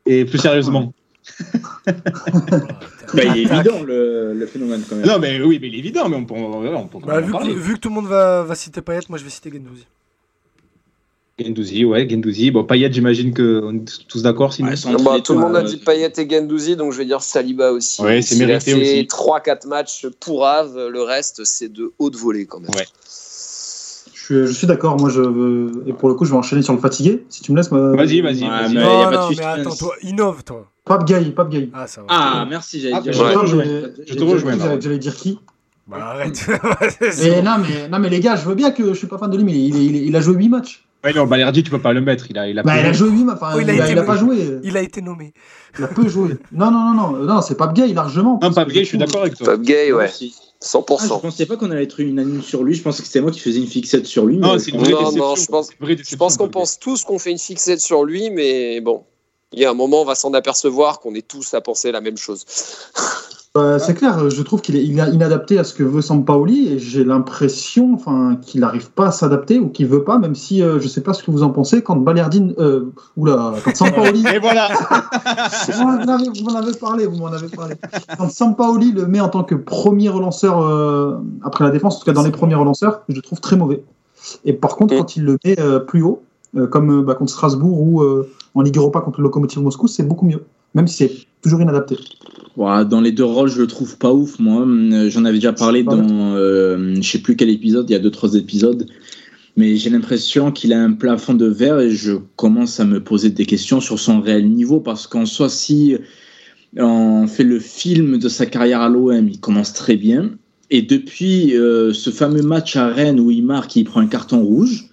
et 0.06 0.26
plus 0.26 0.40
sérieusement. 0.40 0.92
Bah, 3.14 3.24
il 3.26 3.38
est 3.38 3.42
évident 3.44 3.84
le, 3.84 4.34
le 4.34 4.46
phénomène 4.48 4.84
quand 4.90 4.96
même. 4.96 5.06
Non, 5.06 5.20
mais 5.20 5.40
oui, 5.42 5.60
mais 5.62 5.68
il 5.68 5.76
est 5.76 5.80
évident, 5.80 6.10
mais 6.10 6.16
on 6.16 6.26
peut, 6.26 6.34
on, 6.36 6.88
peut 6.88 7.00
Bah, 7.06 7.20
vu, 7.20 7.28
que, 7.28 7.32
parler. 7.32 7.54
vu 7.54 7.74
que 7.76 7.80
tout 7.80 7.90
le 7.90 7.96
monde 7.96 8.08
va, 8.08 8.44
va 8.44 8.56
citer 8.56 8.82
Payet, 8.82 9.02
moi 9.10 9.18
je 9.18 9.24
vais 9.24 9.30
citer 9.30 9.52
Gendouzi. 9.52 9.86
Gendouzi, 11.40 11.86
ouais, 11.86 12.08
Gendouzi. 12.10 12.52
Bon, 12.52 12.64
Payet, 12.64 12.92
j'imagine 12.92 13.34
qu'on 13.34 13.76
est 13.76 14.08
tous 14.08 14.22
d'accord 14.24 14.54
sinon. 14.54 14.70
Ouais, 14.70 14.76
sans- 14.76 14.94
Bah, 15.04 15.20
tout 15.24 15.34
le 15.34 15.40
monde 15.40 15.56
a 15.56 15.60
euh, 15.60 15.64
dit 15.64 15.78
Payet 15.78 16.12
et 16.18 16.30
Gendouzi, 16.30 16.76
donc 16.76 16.92
je 16.94 16.98
vais 16.98 17.06
dire 17.06 17.22
Saliba 17.22 17.72
aussi. 17.72 18.02
Ouais, 18.02 18.22
c'est 18.22 18.36
mérité 18.36 18.74
aussi. 18.74 19.08
3-4 19.08 19.68
matchs 19.68 20.08
pour 20.20 20.46
Ave, 20.48 20.88
le 20.88 21.02
reste, 21.02 21.44
c'est 21.46 21.70
de 21.72 21.92
haute 22.00 22.16
volée 22.16 22.46
quand 22.46 22.60
même. 22.60 22.70
Ouais. 22.76 22.86
Je 24.30 24.46
suis, 24.46 24.68
d'accord. 24.68 24.98
Moi, 25.00 25.10
je 25.10 25.22
et 25.88 25.94
pour 25.94 26.08
le 26.10 26.16
coup, 26.16 26.24
je 26.26 26.32
vais 26.32 26.38
enchaîner 26.38 26.62
sur 26.62 26.74
le 26.74 26.80
fatigué. 26.80 27.26
Si 27.30 27.42
tu 27.42 27.52
me 27.52 27.58
laisses. 27.58 27.72
moi- 27.72 27.96
Vas-y, 27.96 28.22
vas-y. 28.22 28.44
A 28.46 28.70
non, 28.70 28.74
pas 28.74 29.10
de 29.12 29.16
non, 29.16 29.30
mais 29.38 29.44
attends, 29.44 29.76
toi, 29.76 29.94
innove, 30.02 30.44
toi. 30.44 30.66
Pape 30.86 31.06
Gay, 31.06 31.26
Pape 31.32 31.50
Gay. 31.50 31.70
Ah, 31.74 31.88
ça 31.88 32.02
va. 32.02 32.08
Ah, 32.10 32.46
merci, 32.50 32.80
j'allais 32.80 32.96
Ah, 32.98 33.02
dire. 33.02 33.14
je 33.14 33.20
te 33.22 34.24
rejoins. 34.24 34.80
J'allais 34.80 34.98
dire 35.00 35.16
qui? 35.16 35.40
Bah, 35.88 35.98
arrête. 36.02 36.48
Mais 37.22 37.42
non, 37.42 37.58
mais 37.60 37.90
non, 37.90 38.00
mais 38.00 38.08
les 38.10 38.22
gars, 38.22 38.38
je 38.38 38.46
veux 38.48 38.56
bien 38.56 38.72
que 38.72 38.88
je 38.90 38.94
suis 38.98 39.08
pas 39.08 39.18
fan 39.18 39.30
de 39.30 39.36
lui, 39.36 39.44
mais 39.44 39.52
il, 39.52 39.76
il- 39.76 39.96
il 40.08 40.16
a 40.16 40.22
joué 40.22 40.36
8 40.36 40.48
matchs. 40.48 40.86
Ouais, 41.04 41.12
non, 41.14 41.26
Balerdi, 41.26 41.62
tu 41.64 41.70
peux 41.70 41.80
pas 41.82 41.92
le 41.92 42.00
mettre. 42.00 42.28
Il 42.30 42.38
a, 42.38 42.48
il 42.48 42.58
a 42.58 42.64
Bah, 42.64 42.80
il 42.80 42.86
a 42.86 42.94
joué. 42.94 43.10
joué 43.10 43.18
8 43.18 43.24
matchs. 43.26 43.38
Enfin, 43.42 43.52
Oh, 43.56 43.60
il 43.60 43.64
il, 43.64 43.70
a 43.70 43.74
a, 43.74 43.86
été 43.88 43.92
il 43.92 44.00
a 44.00 44.04
pas 44.04 44.16
nommé. 44.16 44.36
joué. 44.46 44.60
Il 44.64 44.78
a 44.78 44.82
été 44.82 45.02
nommé. 45.02 45.34
Il 45.78 45.84
a 45.84 45.88
peu 45.90 46.08
joué. 46.08 46.38
Non, 46.54 46.72
non, 46.72 46.94
non, 46.94 47.12
non, 47.12 47.26
non, 47.26 47.42
c'est 47.42 47.56
Pape 47.58 47.74
Gay 47.74 47.88
largement. 47.92 48.40
Non, 48.42 48.54
pas 48.54 48.64
que 48.64 48.74
je 48.74 48.84
suis 48.84 48.98
d'accord 48.98 49.24
avec 49.24 49.36
toi. 49.36 49.46
Fab 49.48 49.62
Gay, 49.62 49.92
ouais, 49.92 50.10
Merci. 50.64 50.78
Ah, 50.78 50.98
je 51.02 51.06
100%. 51.08 51.22
pensais 51.22 51.46
pas 51.46 51.58
qu'on 51.58 51.70
allait 51.72 51.84
être 51.84 52.00
unanime 52.00 52.42
sur 52.42 52.64
lui. 52.64 52.74
Je 52.74 52.82
pensais 52.82 53.02
que 53.02 53.08
c'était 53.08 53.22
moi 53.22 53.32
qui 53.32 53.40
faisais 53.40 53.60
une 53.60 53.68
fixette 53.68 54.06
sur 54.06 54.26
lui. 54.26 54.36
Une 54.38 54.42
vraie 54.44 54.92
Non, 54.92 55.12
non, 55.12 55.36
je 55.36 55.46
pense- 55.46 55.70
Je 55.82 56.16
pense 56.16 56.38
qu'on 56.38 56.50
pense 56.50 56.80
tous 56.80 57.04
qu'on 57.04 57.20
fait 57.20 57.32
une 57.32 57.38
fixette 57.40 57.82
sur 57.82 58.04
lui, 58.06 58.30
mais 58.30 58.80
bon, 58.82 59.04
il 59.52 59.60
y 59.60 59.66
a 59.66 59.70
un 59.72 59.74
moment, 59.74 60.02
on 60.02 60.06
va 60.06 60.16
s'en 60.16 60.34
apercevoir 60.34 61.00
qu'on 61.00 61.14
est 61.16 61.28
tous 61.28 61.54
à 61.54 61.62
penser 61.62 61.92
la 61.92 62.02
même 62.02 62.18
chose. 62.18 62.46
Bah, 63.56 63.78
c'est 63.78 63.94
clair, 63.94 64.32
je 64.32 64.42
trouve 64.42 64.62
qu'il 64.62 64.76
est 64.76 64.84
inadapté 64.84 65.60
à 65.60 65.64
ce 65.64 65.76
que 65.76 65.84
veut 65.84 66.02
Sampaoli 66.02 66.70
et 66.70 66.80
j'ai 66.80 67.04
l'impression 67.04 67.94
enfin, 67.94 68.36
qu'il 68.42 68.62
n'arrive 68.62 68.90
pas 68.90 69.10
à 69.10 69.12
s'adapter 69.12 69.60
ou 69.60 69.70
qu'il 69.70 69.86
veut 69.86 70.04
pas, 70.04 70.18
même 70.18 70.34
si 70.34 70.64
euh, 70.64 70.80
je 70.80 70.88
sais 70.88 71.02
pas 71.02 71.14
ce 71.14 71.22
que 71.22 71.30
vous 71.30 71.44
en 71.44 71.52
pensez, 71.52 71.84
quand 71.84 71.96
Baliardine. 71.96 72.56
Euh, 72.58 72.92
oula, 73.16 73.54
quand 73.64 73.76
Sampaoli. 73.76 74.26
Et 74.34 74.40
voilà 74.40 74.70
Vous 75.68 75.84
m'en 75.84 76.56
avez, 76.56 76.74
parlé, 76.74 77.06
vous 77.06 77.18
m'en 77.18 77.28
avez 77.28 77.48
parlé. 77.48 77.76
Quand 78.18 78.28
Sampaoli 78.30 78.92
le 78.92 79.06
met 79.06 79.20
en 79.20 79.30
tant 79.30 79.44
que 79.44 79.54
premier 79.54 80.10
relanceur 80.10 80.60
euh, 80.60 81.18
après 81.44 81.64
la 81.64 81.70
défense, 81.70 81.98
en 81.98 82.00
tout 82.00 82.06
cas 82.06 82.14
dans 82.14 82.24
les 82.24 82.32
premiers 82.32 82.56
relanceurs, 82.56 83.02
je 83.08 83.16
le 83.16 83.22
trouve 83.22 83.40
très 83.40 83.56
mauvais. 83.56 83.84
Et 84.46 84.54
par 84.54 84.76
contre, 84.76 84.96
quand 84.98 85.16
il 85.16 85.26
le 85.26 85.38
met 85.46 85.60
euh, 85.60 85.80
plus 85.80 86.02
haut, 86.02 86.24
euh, 86.56 86.66
comme 86.66 87.04
bah, 87.04 87.14
contre 87.14 87.32
Strasbourg 87.32 87.80
ou 87.82 88.04
en 88.56 88.62
Ligue 88.62 88.78
Europa 88.78 89.02
contre 89.02 89.20
le 89.20 89.26
Lokomotiv 89.26 89.62
Moscou, 89.62 89.88
c'est 89.88 90.04
beaucoup 90.04 90.26
mieux, 90.26 90.44
même 90.74 90.88
si 90.88 90.96
c'est 90.98 91.12
toujours 91.42 91.62
inadapté. 91.62 91.98
dans 92.58 93.02
les 93.02 93.12
deux 93.12 93.24
rôles, 93.24 93.50
je 93.50 93.62
le 93.62 93.68
trouve 93.68 93.98
pas 93.98 94.14
ouf, 94.14 94.40
moi. 94.40 94.66
J'en 95.10 95.26
avais 95.26 95.38
déjà 95.38 95.54
parlé 95.54 95.84
dans, 95.84 96.36
euh, 96.36 96.96
je 96.96 97.08
sais 97.08 97.20
plus 97.20 97.36
quel 97.36 97.50
épisode, 97.50 97.90
il 97.90 97.94
y 97.94 97.96
a 97.96 98.00
deux, 98.00 98.12
trois 98.12 98.36
épisodes. 98.36 98.88
Mais 99.56 99.76
j'ai 99.76 99.92
l'impression 99.92 100.52
qu'il 100.52 100.74
a 100.74 100.82
un 100.82 100.94
plafond 100.94 101.36
de 101.36 101.46
verre 101.46 101.80
et 101.80 101.92
je 101.92 102.14
commence 102.38 102.80
à 102.80 102.86
me 102.86 103.04
poser 103.04 103.30
des 103.30 103.46
questions 103.46 103.82
sur 103.82 104.00
son 104.00 104.20
réel 104.20 104.50
niveau 104.50 104.80
parce 104.80 105.06
qu'en 105.06 105.28
soi, 105.28 105.48
si 105.48 105.96
on 106.76 107.28
fait 107.28 107.44
le 107.44 107.60
film 107.60 108.18
de 108.18 108.30
sa 108.30 108.48
carrière 108.48 108.82
à 108.82 108.90
l'OM, 108.90 109.28
il 109.30 109.40
commence 109.40 109.74
très 109.74 109.96
bien. 109.96 110.32
Et 110.72 110.82
depuis 110.82 111.56
euh, 111.56 111.94
ce 111.94 112.10
fameux 112.10 112.42
match 112.42 112.76
à 112.78 112.88
Rennes 112.88 113.20
où 113.20 113.30
il 113.30 113.46
marque 113.46 113.76
il 113.76 113.84
prend 113.84 114.00
un 114.00 114.08
carton 114.08 114.42
rouge, 114.42 114.90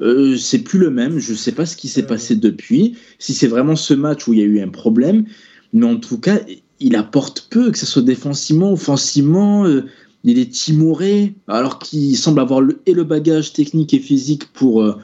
euh, 0.00 0.36
c'est 0.36 0.60
plus 0.60 0.78
le 0.78 0.90
même. 0.90 1.18
Je 1.18 1.34
sais 1.34 1.52
pas 1.52 1.66
ce 1.66 1.76
qui 1.76 1.88
s'est 1.88 2.06
passé 2.06 2.36
depuis. 2.36 2.96
Si 3.18 3.34
c'est 3.34 3.46
vraiment 3.46 3.76
ce 3.76 3.94
match 3.94 4.26
où 4.26 4.32
il 4.32 4.38
y 4.38 4.42
a 4.42 4.46
eu 4.46 4.60
un 4.60 4.68
problème, 4.68 5.24
mais 5.72 5.86
en 5.86 5.96
tout 5.96 6.18
cas, 6.18 6.40
il 6.80 6.96
apporte 6.96 7.48
peu, 7.50 7.70
que 7.70 7.78
ce 7.78 7.86
soit 7.86 8.02
défensivement, 8.02 8.72
offensivement. 8.72 9.66
Euh, 9.66 9.84
il 10.24 10.38
est 10.38 10.52
timoré, 10.52 11.34
alors 11.48 11.80
qu'il 11.80 12.16
semble 12.16 12.40
avoir 12.40 12.60
le, 12.60 12.80
et 12.86 12.94
le 12.94 13.02
bagage 13.02 13.52
technique 13.52 13.92
et 13.92 13.98
physique 13.98 14.52
pour, 14.52 14.82
euh, 14.82 14.94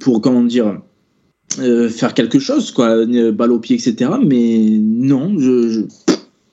pour 0.00 0.20
comment 0.20 0.44
dire, 0.44 0.82
faire 1.56 2.12
quelque 2.12 2.38
chose, 2.38 2.70
quoi, 2.70 3.06
balle 3.06 3.52
au 3.52 3.58
pied, 3.58 3.74
etc. 3.74 4.10
Mais 4.22 4.68
non, 4.78 5.38
je, 5.38 5.86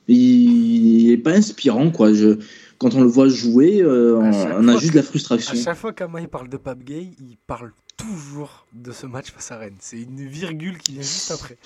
il 0.08 1.08
n'est 1.10 1.18
pas 1.18 1.32
inspirant, 1.32 1.92
quoi. 1.92 2.14
Je, 2.14 2.38
quand 2.86 2.94
on 2.94 3.02
le 3.02 3.10
voit 3.10 3.28
jouer, 3.28 3.82
euh, 3.82 4.16
on, 4.16 4.68
a 4.68 4.78
juste 4.78 4.92
de 4.92 4.98
la 4.98 5.04
frustration. 5.04 5.54
À 5.54 5.56
chaque 5.56 5.76
fois 5.76 5.92
qu'Amaï 5.92 6.28
parle 6.28 6.50
de 6.50 6.58
Pape 6.58 6.84
Gay, 6.84 7.10
il 7.20 7.36
parle 7.48 7.72
toujours 7.98 8.68
de 8.74 8.92
ce 8.92 9.08
match 9.08 9.32
face 9.32 9.52
à 9.52 9.58
Rennes. 9.58 9.78
C'est 9.80 10.00
une 10.00 10.28
virgule 10.28 10.78
qui 10.78 10.92
vient 10.92 11.02
juste 11.02 11.32
après. 11.32 11.58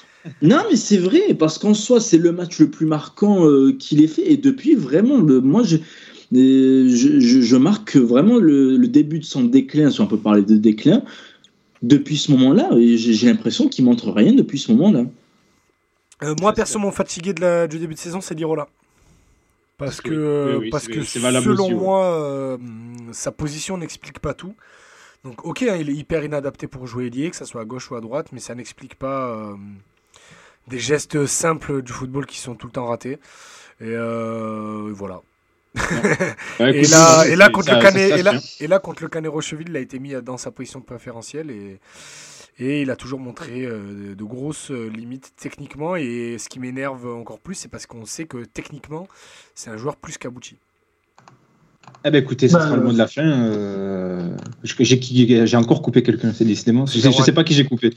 Non, 0.41 0.61
mais 0.69 0.77
c'est 0.77 0.97
vrai, 0.97 1.33
parce 1.37 1.57
qu'en 1.57 1.73
soi, 1.73 1.99
c'est 1.99 2.19
le 2.19 2.31
match 2.31 2.57
le 2.59 2.69
plus 2.69 2.85
marquant 2.85 3.45
euh, 3.45 3.73
qu'il 3.73 4.01
ait 4.01 4.07
fait. 4.07 4.31
Et 4.31 4.37
depuis, 4.37 4.75
vraiment, 4.75 5.17
le, 5.17 5.41
moi, 5.41 5.63
je, 5.63 5.75
je, 6.31 7.41
je, 7.41 7.55
marque 7.57 7.97
vraiment 7.97 8.37
le, 8.37 8.77
début 8.87 9.19
de 9.19 9.25
son 9.25 9.43
déclin, 9.43 9.91
si 9.91 9.99
on 9.99 10.07
peut 10.07 10.19
parler 10.19 10.43
de 10.43 10.55
déclin, 10.55 11.01
depuis 11.81 12.15
ce 12.15 12.31
moment-là. 12.31 12.69
J'ai 12.79 13.27
l'impression 13.27 13.67
qu'il 13.67 13.83
montre 13.83 14.09
rien 14.09 14.31
depuis 14.31 14.57
ce 14.57 14.71
moment-là. 14.71 15.03
Euh, 16.23 16.33
moi, 16.39 16.53
personnellement, 16.53 16.93
fatigué 16.93 17.33
de 17.33 17.41
la, 17.41 17.67
du 17.67 17.77
début 17.77 17.95
de 17.95 17.99
saison, 17.99 18.21
c'est 18.21 18.35
Lirola. 18.35 18.69
Parce 19.79 20.01
que, 20.01 20.69
parce 20.71 20.87
que 20.87 21.03
selon 21.03 21.71
moi, 21.71 22.03
euh, 22.03 22.57
sa 23.13 23.31
position 23.31 23.77
n'explique 23.77 24.19
pas 24.19 24.33
tout. 24.33 24.53
Donc, 25.23 25.45
ok, 25.45 25.63
hein, 25.63 25.77
il 25.79 25.89
est 25.89 25.93
hyper 25.93 26.23
inadapté 26.23 26.67
pour 26.67 26.85
jouer 26.85 27.07
ailier, 27.07 27.29
que 27.29 27.37
ce 27.37 27.45
soit 27.45 27.61
à 27.61 27.65
gauche 27.65 27.89
ou 27.89 27.95
à 27.95 28.01
droite, 28.01 28.27
mais 28.33 28.41
ça 28.41 28.55
n'explique 28.55 28.95
pas 28.95 29.29
euh, 29.29 29.55
des 30.67 30.79
gestes 30.79 31.25
simples 31.25 31.81
du 31.81 31.93
football 31.93 32.25
qui 32.25 32.39
sont 32.39 32.55
tout 32.55 32.67
le 32.67 32.73
temps 32.73 32.87
ratés. 32.87 33.19
Et 33.79 33.85
euh, 33.85 34.91
voilà. 34.93 35.21
et, 36.59 36.81
là, 36.87 37.25
et, 37.25 37.37
là, 37.37 37.49
contre 37.49 37.73
le 37.73 37.81
Canet, 37.81 38.19
et, 38.19 38.21
là, 38.23 38.33
et 38.59 38.67
là, 38.67 38.79
contre 38.79 39.03
le 39.03 39.07
Canet 39.07 39.31
Rocheville, 39.31 39.69
il 39.69 39.77
a 39.77 39.79
été 39.79 39.97
mis 39.99 40.11
dans 40.21 40.37
sa 40.37 40.51
position 40.51 40.81
préférentielle 40.81 41.51
et 41.51 41.79
et 42.59 42.81
il 42.81 42.91
a 42.91 42.95
toujours 42.95 43.19
montré 43.19 43.65
euh, 43.65 44.15
de 44.15 44.23
grosses 44.23 44.71
euh, 44.71 44.89
limites 44.89 45.31
techniquement. 45.37 45.95
Et 45.95 46.37
ce 46.37 46.49
qui 46.49 46.59
m'énerve 46.59 47.07
encore 47.07 47.39
plus, 47.39 47.55
c'est 47.55 47.69
parce 47.69 47.85
qu'on 47.85 48.05
sait 48.05 48.25
que 48.25 48.43
techniquement, 48.43 49.07
c'est 49.55 49.69
un 49.69 49.77
joueur 49.77 49.95
plus 49.95 50.17
qu'Abouchi. 50.17 50.57
Eh 52.05 52.11
ben 52.11 52.21
écoutez, 52.21 52.47
ça 52.47 52.59
sera 52.59 52.75
le 52.75 52.83
mot 52.83 52.91
de 52.91 52.97
la 52.97 53.07
fin. 53.07 53.23
Euh, 53.23 54.35
j'ai 54.63 55.57
encore 55.57 55.81
coupé 55.81 56.03
quelqu'un, 56.03 56.33
c'est 56.33 56.45
décidément. 56.45 56.85
Je, 56.85 57.05
ne 57.05 57.13
sais 57.13 57.31
pas 57.31 57.43
qui 57.43 57.53
j'ai 57.53 57.65
coupé. 57.65 57.91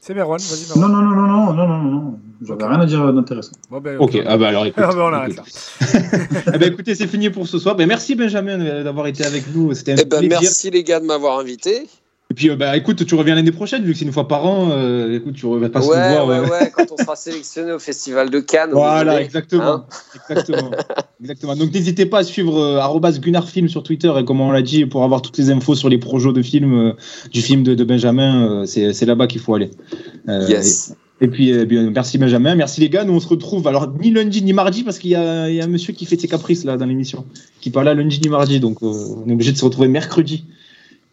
C'est 0.00 0.14
Merwan, 0.14 0.40
vas-y 0.40 0.68
Merwan. 0.68 0.80
Non, 0.80 1.02
non, 1.02 1.02
non, 1.02 1.26
non, 1.26 1.52
non, 1.52 1.66
non, 1.66 1.82
non, 1.82 2.18
J'avais 2.42 2.64
rien 2.64 2.80
à 2.80 2.86
dire 2.86 3.12
d'intéressant. 3.12 3.52
ben, 3.70 3.98
ok, 3.98 4.22
ah 4.24 4.38
bah 4.38 4.48
alors 4.48 4.66
écoute. 4.66 4.82
Ah 4.86 4.94
ben, 4.94 5.00
on 5.00 5.12
arrête 5.12 5.36
là. 5.36 5.42
eh 6.54 6.58
ben 6.58 6.72
écoutez, 6.72 6.94
c'est 6.94 7.08
fini 7.08 7.28
pour 7.28 7.46
ce 7.46 7.58
soir. 7.58 7.76
Ben, 7.76 7.86
merci 7.86 8.14
Benjamin 8.14 8.82
d'avoir 8.84 9.08
été 9.08 9.24
avec 9.24 9.52
nous. 9.54 9.74
C'était 9.74 9.92
un 9.92 9.96
eh 9.96 10.04
ben, 10.04 10.26
Merci 10.28 10.70
les 10.70 10.84
gars 10.84 11.00
de 11.00 11.06
m'avoir 11.06 11.38
invité. 11.38 11.86
Et 12.36 12.38
puis, 12.38 12.50
euh, 12.50 12.56
bah, 12.56 12.76
écoute, 12.76 13.06
tu 13.06 13.14
reviens 13.14 13.34
l'année 13.34 13.50
prochaine, 13.50 13.82
vu 13.82 13.94
que 13.94 13.98
c'est 13.98 14.04
une 14.04 14.12
fois 14.12 14.28
par 14.28 14.44
an. 14.44 14.68
Euh, 14.70 15.16
écoute, 15.16 15.36
tu 15.36 15.46
reviens 15.46 15.70
pas 15.70 15.80
se 15.80 15.86
voir. 15.86 16.26
Ouais, 16.26 16.40
ouais, 16.40 16.70
quand 16.70 16.84
on 16.92 16.96
sera 16.98 17.16
sélectionné 17.16 17.72
au 17.72 17.78
Festival 17.78 18.28
de 18.28 18.40
Cannes. 18.40 18.72
Voilà, 18.72 19.22
exactement. 19.22 19.64
Hein 19.64 19.84
exactement. 20.28 20.70
exactement. 21.22 21.56
Donc, 21.56 21.72
n'hésitez 21.72 22.04
pas 22.04 22.18
à 22.18 22.24
suivre 22.24 22.58
euh, 22.58 23.10
@gunarfilm 23.20 23.70
sur 23.70 23.82
Twitter 23.82 24.12
et 24.18 24.24
comme 24.26 24.42
on 24.42 24.50
l'a 24.50 24.60
dit, 24.60 24.84
pour 24.84 25.02
avoir 25.02 25.22
toutes 25.22 25.38
les 25.38 25.48
infos 25.48 25.74
sur 25.74 25.88
les 25.88 25.96
projets 25.96 26.34
de 26.34 26.42
films 26.42 26.74
euh, 26.74 26.92
du 27.32 27.40
film 27.40 27.62
de, 27.62 27.74
de 27.74 27.84
Benjamin, 27.84 28.64
c'est 28.66 29.06
là-bas 29.06 29.28
qu'il 29.28 29.40
faut 29.40 29.54
aller. 29.54 29.70
yes. 30.28 30.94
Et, 31.22 31.28
puis, 31.28 31.54
merci 31.90 32.18
Benjamin, 32.18 32.54
merci 32.54 32.82
les 32.82 32.90
gars. 32.90 33.04
Nous, 33.04 33.14
on 33.14 33.20
se 33.20 33.28
retrouve 33.28 33.66
alors 33.66 33.90
ni 33.98 34.10
lundi 34.10 34.42
ni 34.42 34.52
mardi 34.52 34.82
parce 34.82 34.98
qu'il 34.98 35.08
y, 35.08 35.14
y, 35.14 35.16
a 35.16 35.64
un 35.64 35.68
monsieur 35.68 35.94
qui 35.94 36.04
fait 36.04 36.20
ses 36.20 36.28
caprices 36.28 36.64
là 36.64 36.76
dans 36.76 36.84
l'émission, 36.84 37.24
qui 37.62 37.70
parle 37.70 37.86
là 37.86 37.94
lundi 37.94 38.20
ni 38.22 38.28
mardi. 38.28 38.60
Donc, 38.60 38.82
on 38.82 39.26
est 39.26 39.32
obligé 39.32 39.52
de 39.52 39.56
se 39.56 39.64
retrouver 39.64 39.88
mercredi 39.88 40.44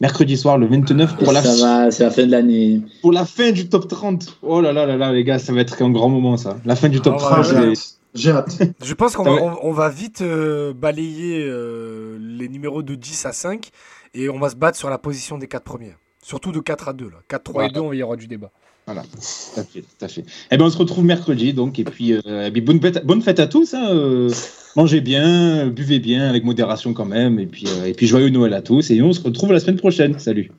mercredi 0.04 0.36
soir, 0.36 0.58
le 0.58 0.68
29, 0.68 1.16
pour 1.16 1.32
la, 1.32 1.42
fin, 1.42 1.90
c'est 1.90 2.04
la 2.04 2.12
fin 2.12 2.26
de 2.26 2.32
l'année. 2.32 2.82
Pour 3.02 3.14
la 3.14 3.24
fin 3.24 3.54
du 3.54 3.70
top 3.70 3.88
30. 3.88 4.40
Oh 4.42 4.60
là 4.60 4.74
là 4.74 4.86
là 4.86 4.98
là, 4.98 5.14
les 5.14 5.24
gars, 5.24 5.40
ça 5.40 5.54
va 5.54 5.62
être 5.62 5.82
un 5.82 5.90
grand 5.92 6.10
moment, 6.10 6.36
ça. 6.36 6.58
La 6.66 6.76
fin 6.76 6.90
du 6.90 7.00
top 7.00 7.18
30. 7.20 7.54
Ah 7.56 7.72
j'ai 8.14 8.32
hâte. 8.32 8.62
Je 8.84 8.94
pense 8.94 9.16
qu'on 9.16 9.24
va, 9.24 9.58
on, 9.64 9.72
va 9.72 9.90
vite 9.90 10.22
euh, 10.22 10.74
balayer 10.74 11.44
euh, 11.48 12.20
les 12.20 12.48
numéros 12.50 12.84
de 12.84 12.94
10 12.94 13.26
à 13.26 13.32
5 13.32 13.70
et 14.14 14.30
on 14.30 14.40
va 14.40 14.50
se 14.50 14.56
battre 14.56 14.78
sur 14.78 14.90
la 14.90 14.98
position 14.98 15.38
des 15.38 15.48
4 15.48 15.64
premiers. 15.64 15.96
Surtout 16.22 16.52
de 16.52 16.60
4 16.60 16.90
à 16.90 16.94
2. 16.94 17.06
Là. 17.06 17.18
4, 17.30 17.44
3 17.44 17.66
et 17.66 17.70
2, 17.70 17.82
il 17.94 18.00
y 18.00 18.04
aura 18.04 18.18
du 18.18 18.28
débat. 18.28 18.52
Voilà, 18.86 19.04
tout 19.04 19.60
à 19.60 19.64
fait, 19.64 19.82
tout 19.82 20.06
à 20.06 20.08
fait. 20.10 20.26
Eh 20.52 20.58
ben, 20.58 20.66
on 20.66 20.70
se 20.70 20.78
retrouve 20.78 21.06
mercredi, 21.06 21.54
donc, 21.54 21.80
et 21.80 21.86
puis, 21.86 22.14
euh, 22.14 22.52
bonne, 22.62 22.82
fête, 22.82 23.06
bonne 23.06 23.22
fête 23.22 23.40
à 23.40 23.48
tous. 23.48 23.74
Hein, 23.74 23.88
euh, 23.90 24.30
mangez 24.76 25.02
bien, 25.02 25.68
buvez 25.68 26.00
bien, 26.00 26.30
avec 26.30 26.44
modération 26.44 26.94
quand 26.94 27.06
même. 27.06 27.40
Et 27.40 27.48
puis, 27.48 27.66
euh, 27.68 27.86
et 27.86 27.94
puis 27.94 28.08
joyeux 28.08 28.30
Noël 28.30 28.54
à 28.54 28.62
tous. 28.62 28.92
Et 28.92 29.02
on 29.02 29.14
se 29.14 29.22
retrouve 29.22 29.52
la 29.52 29.60
semaine 29.60 29.78
prochaine. 29.78 30.18
Salut. 30.20 30.52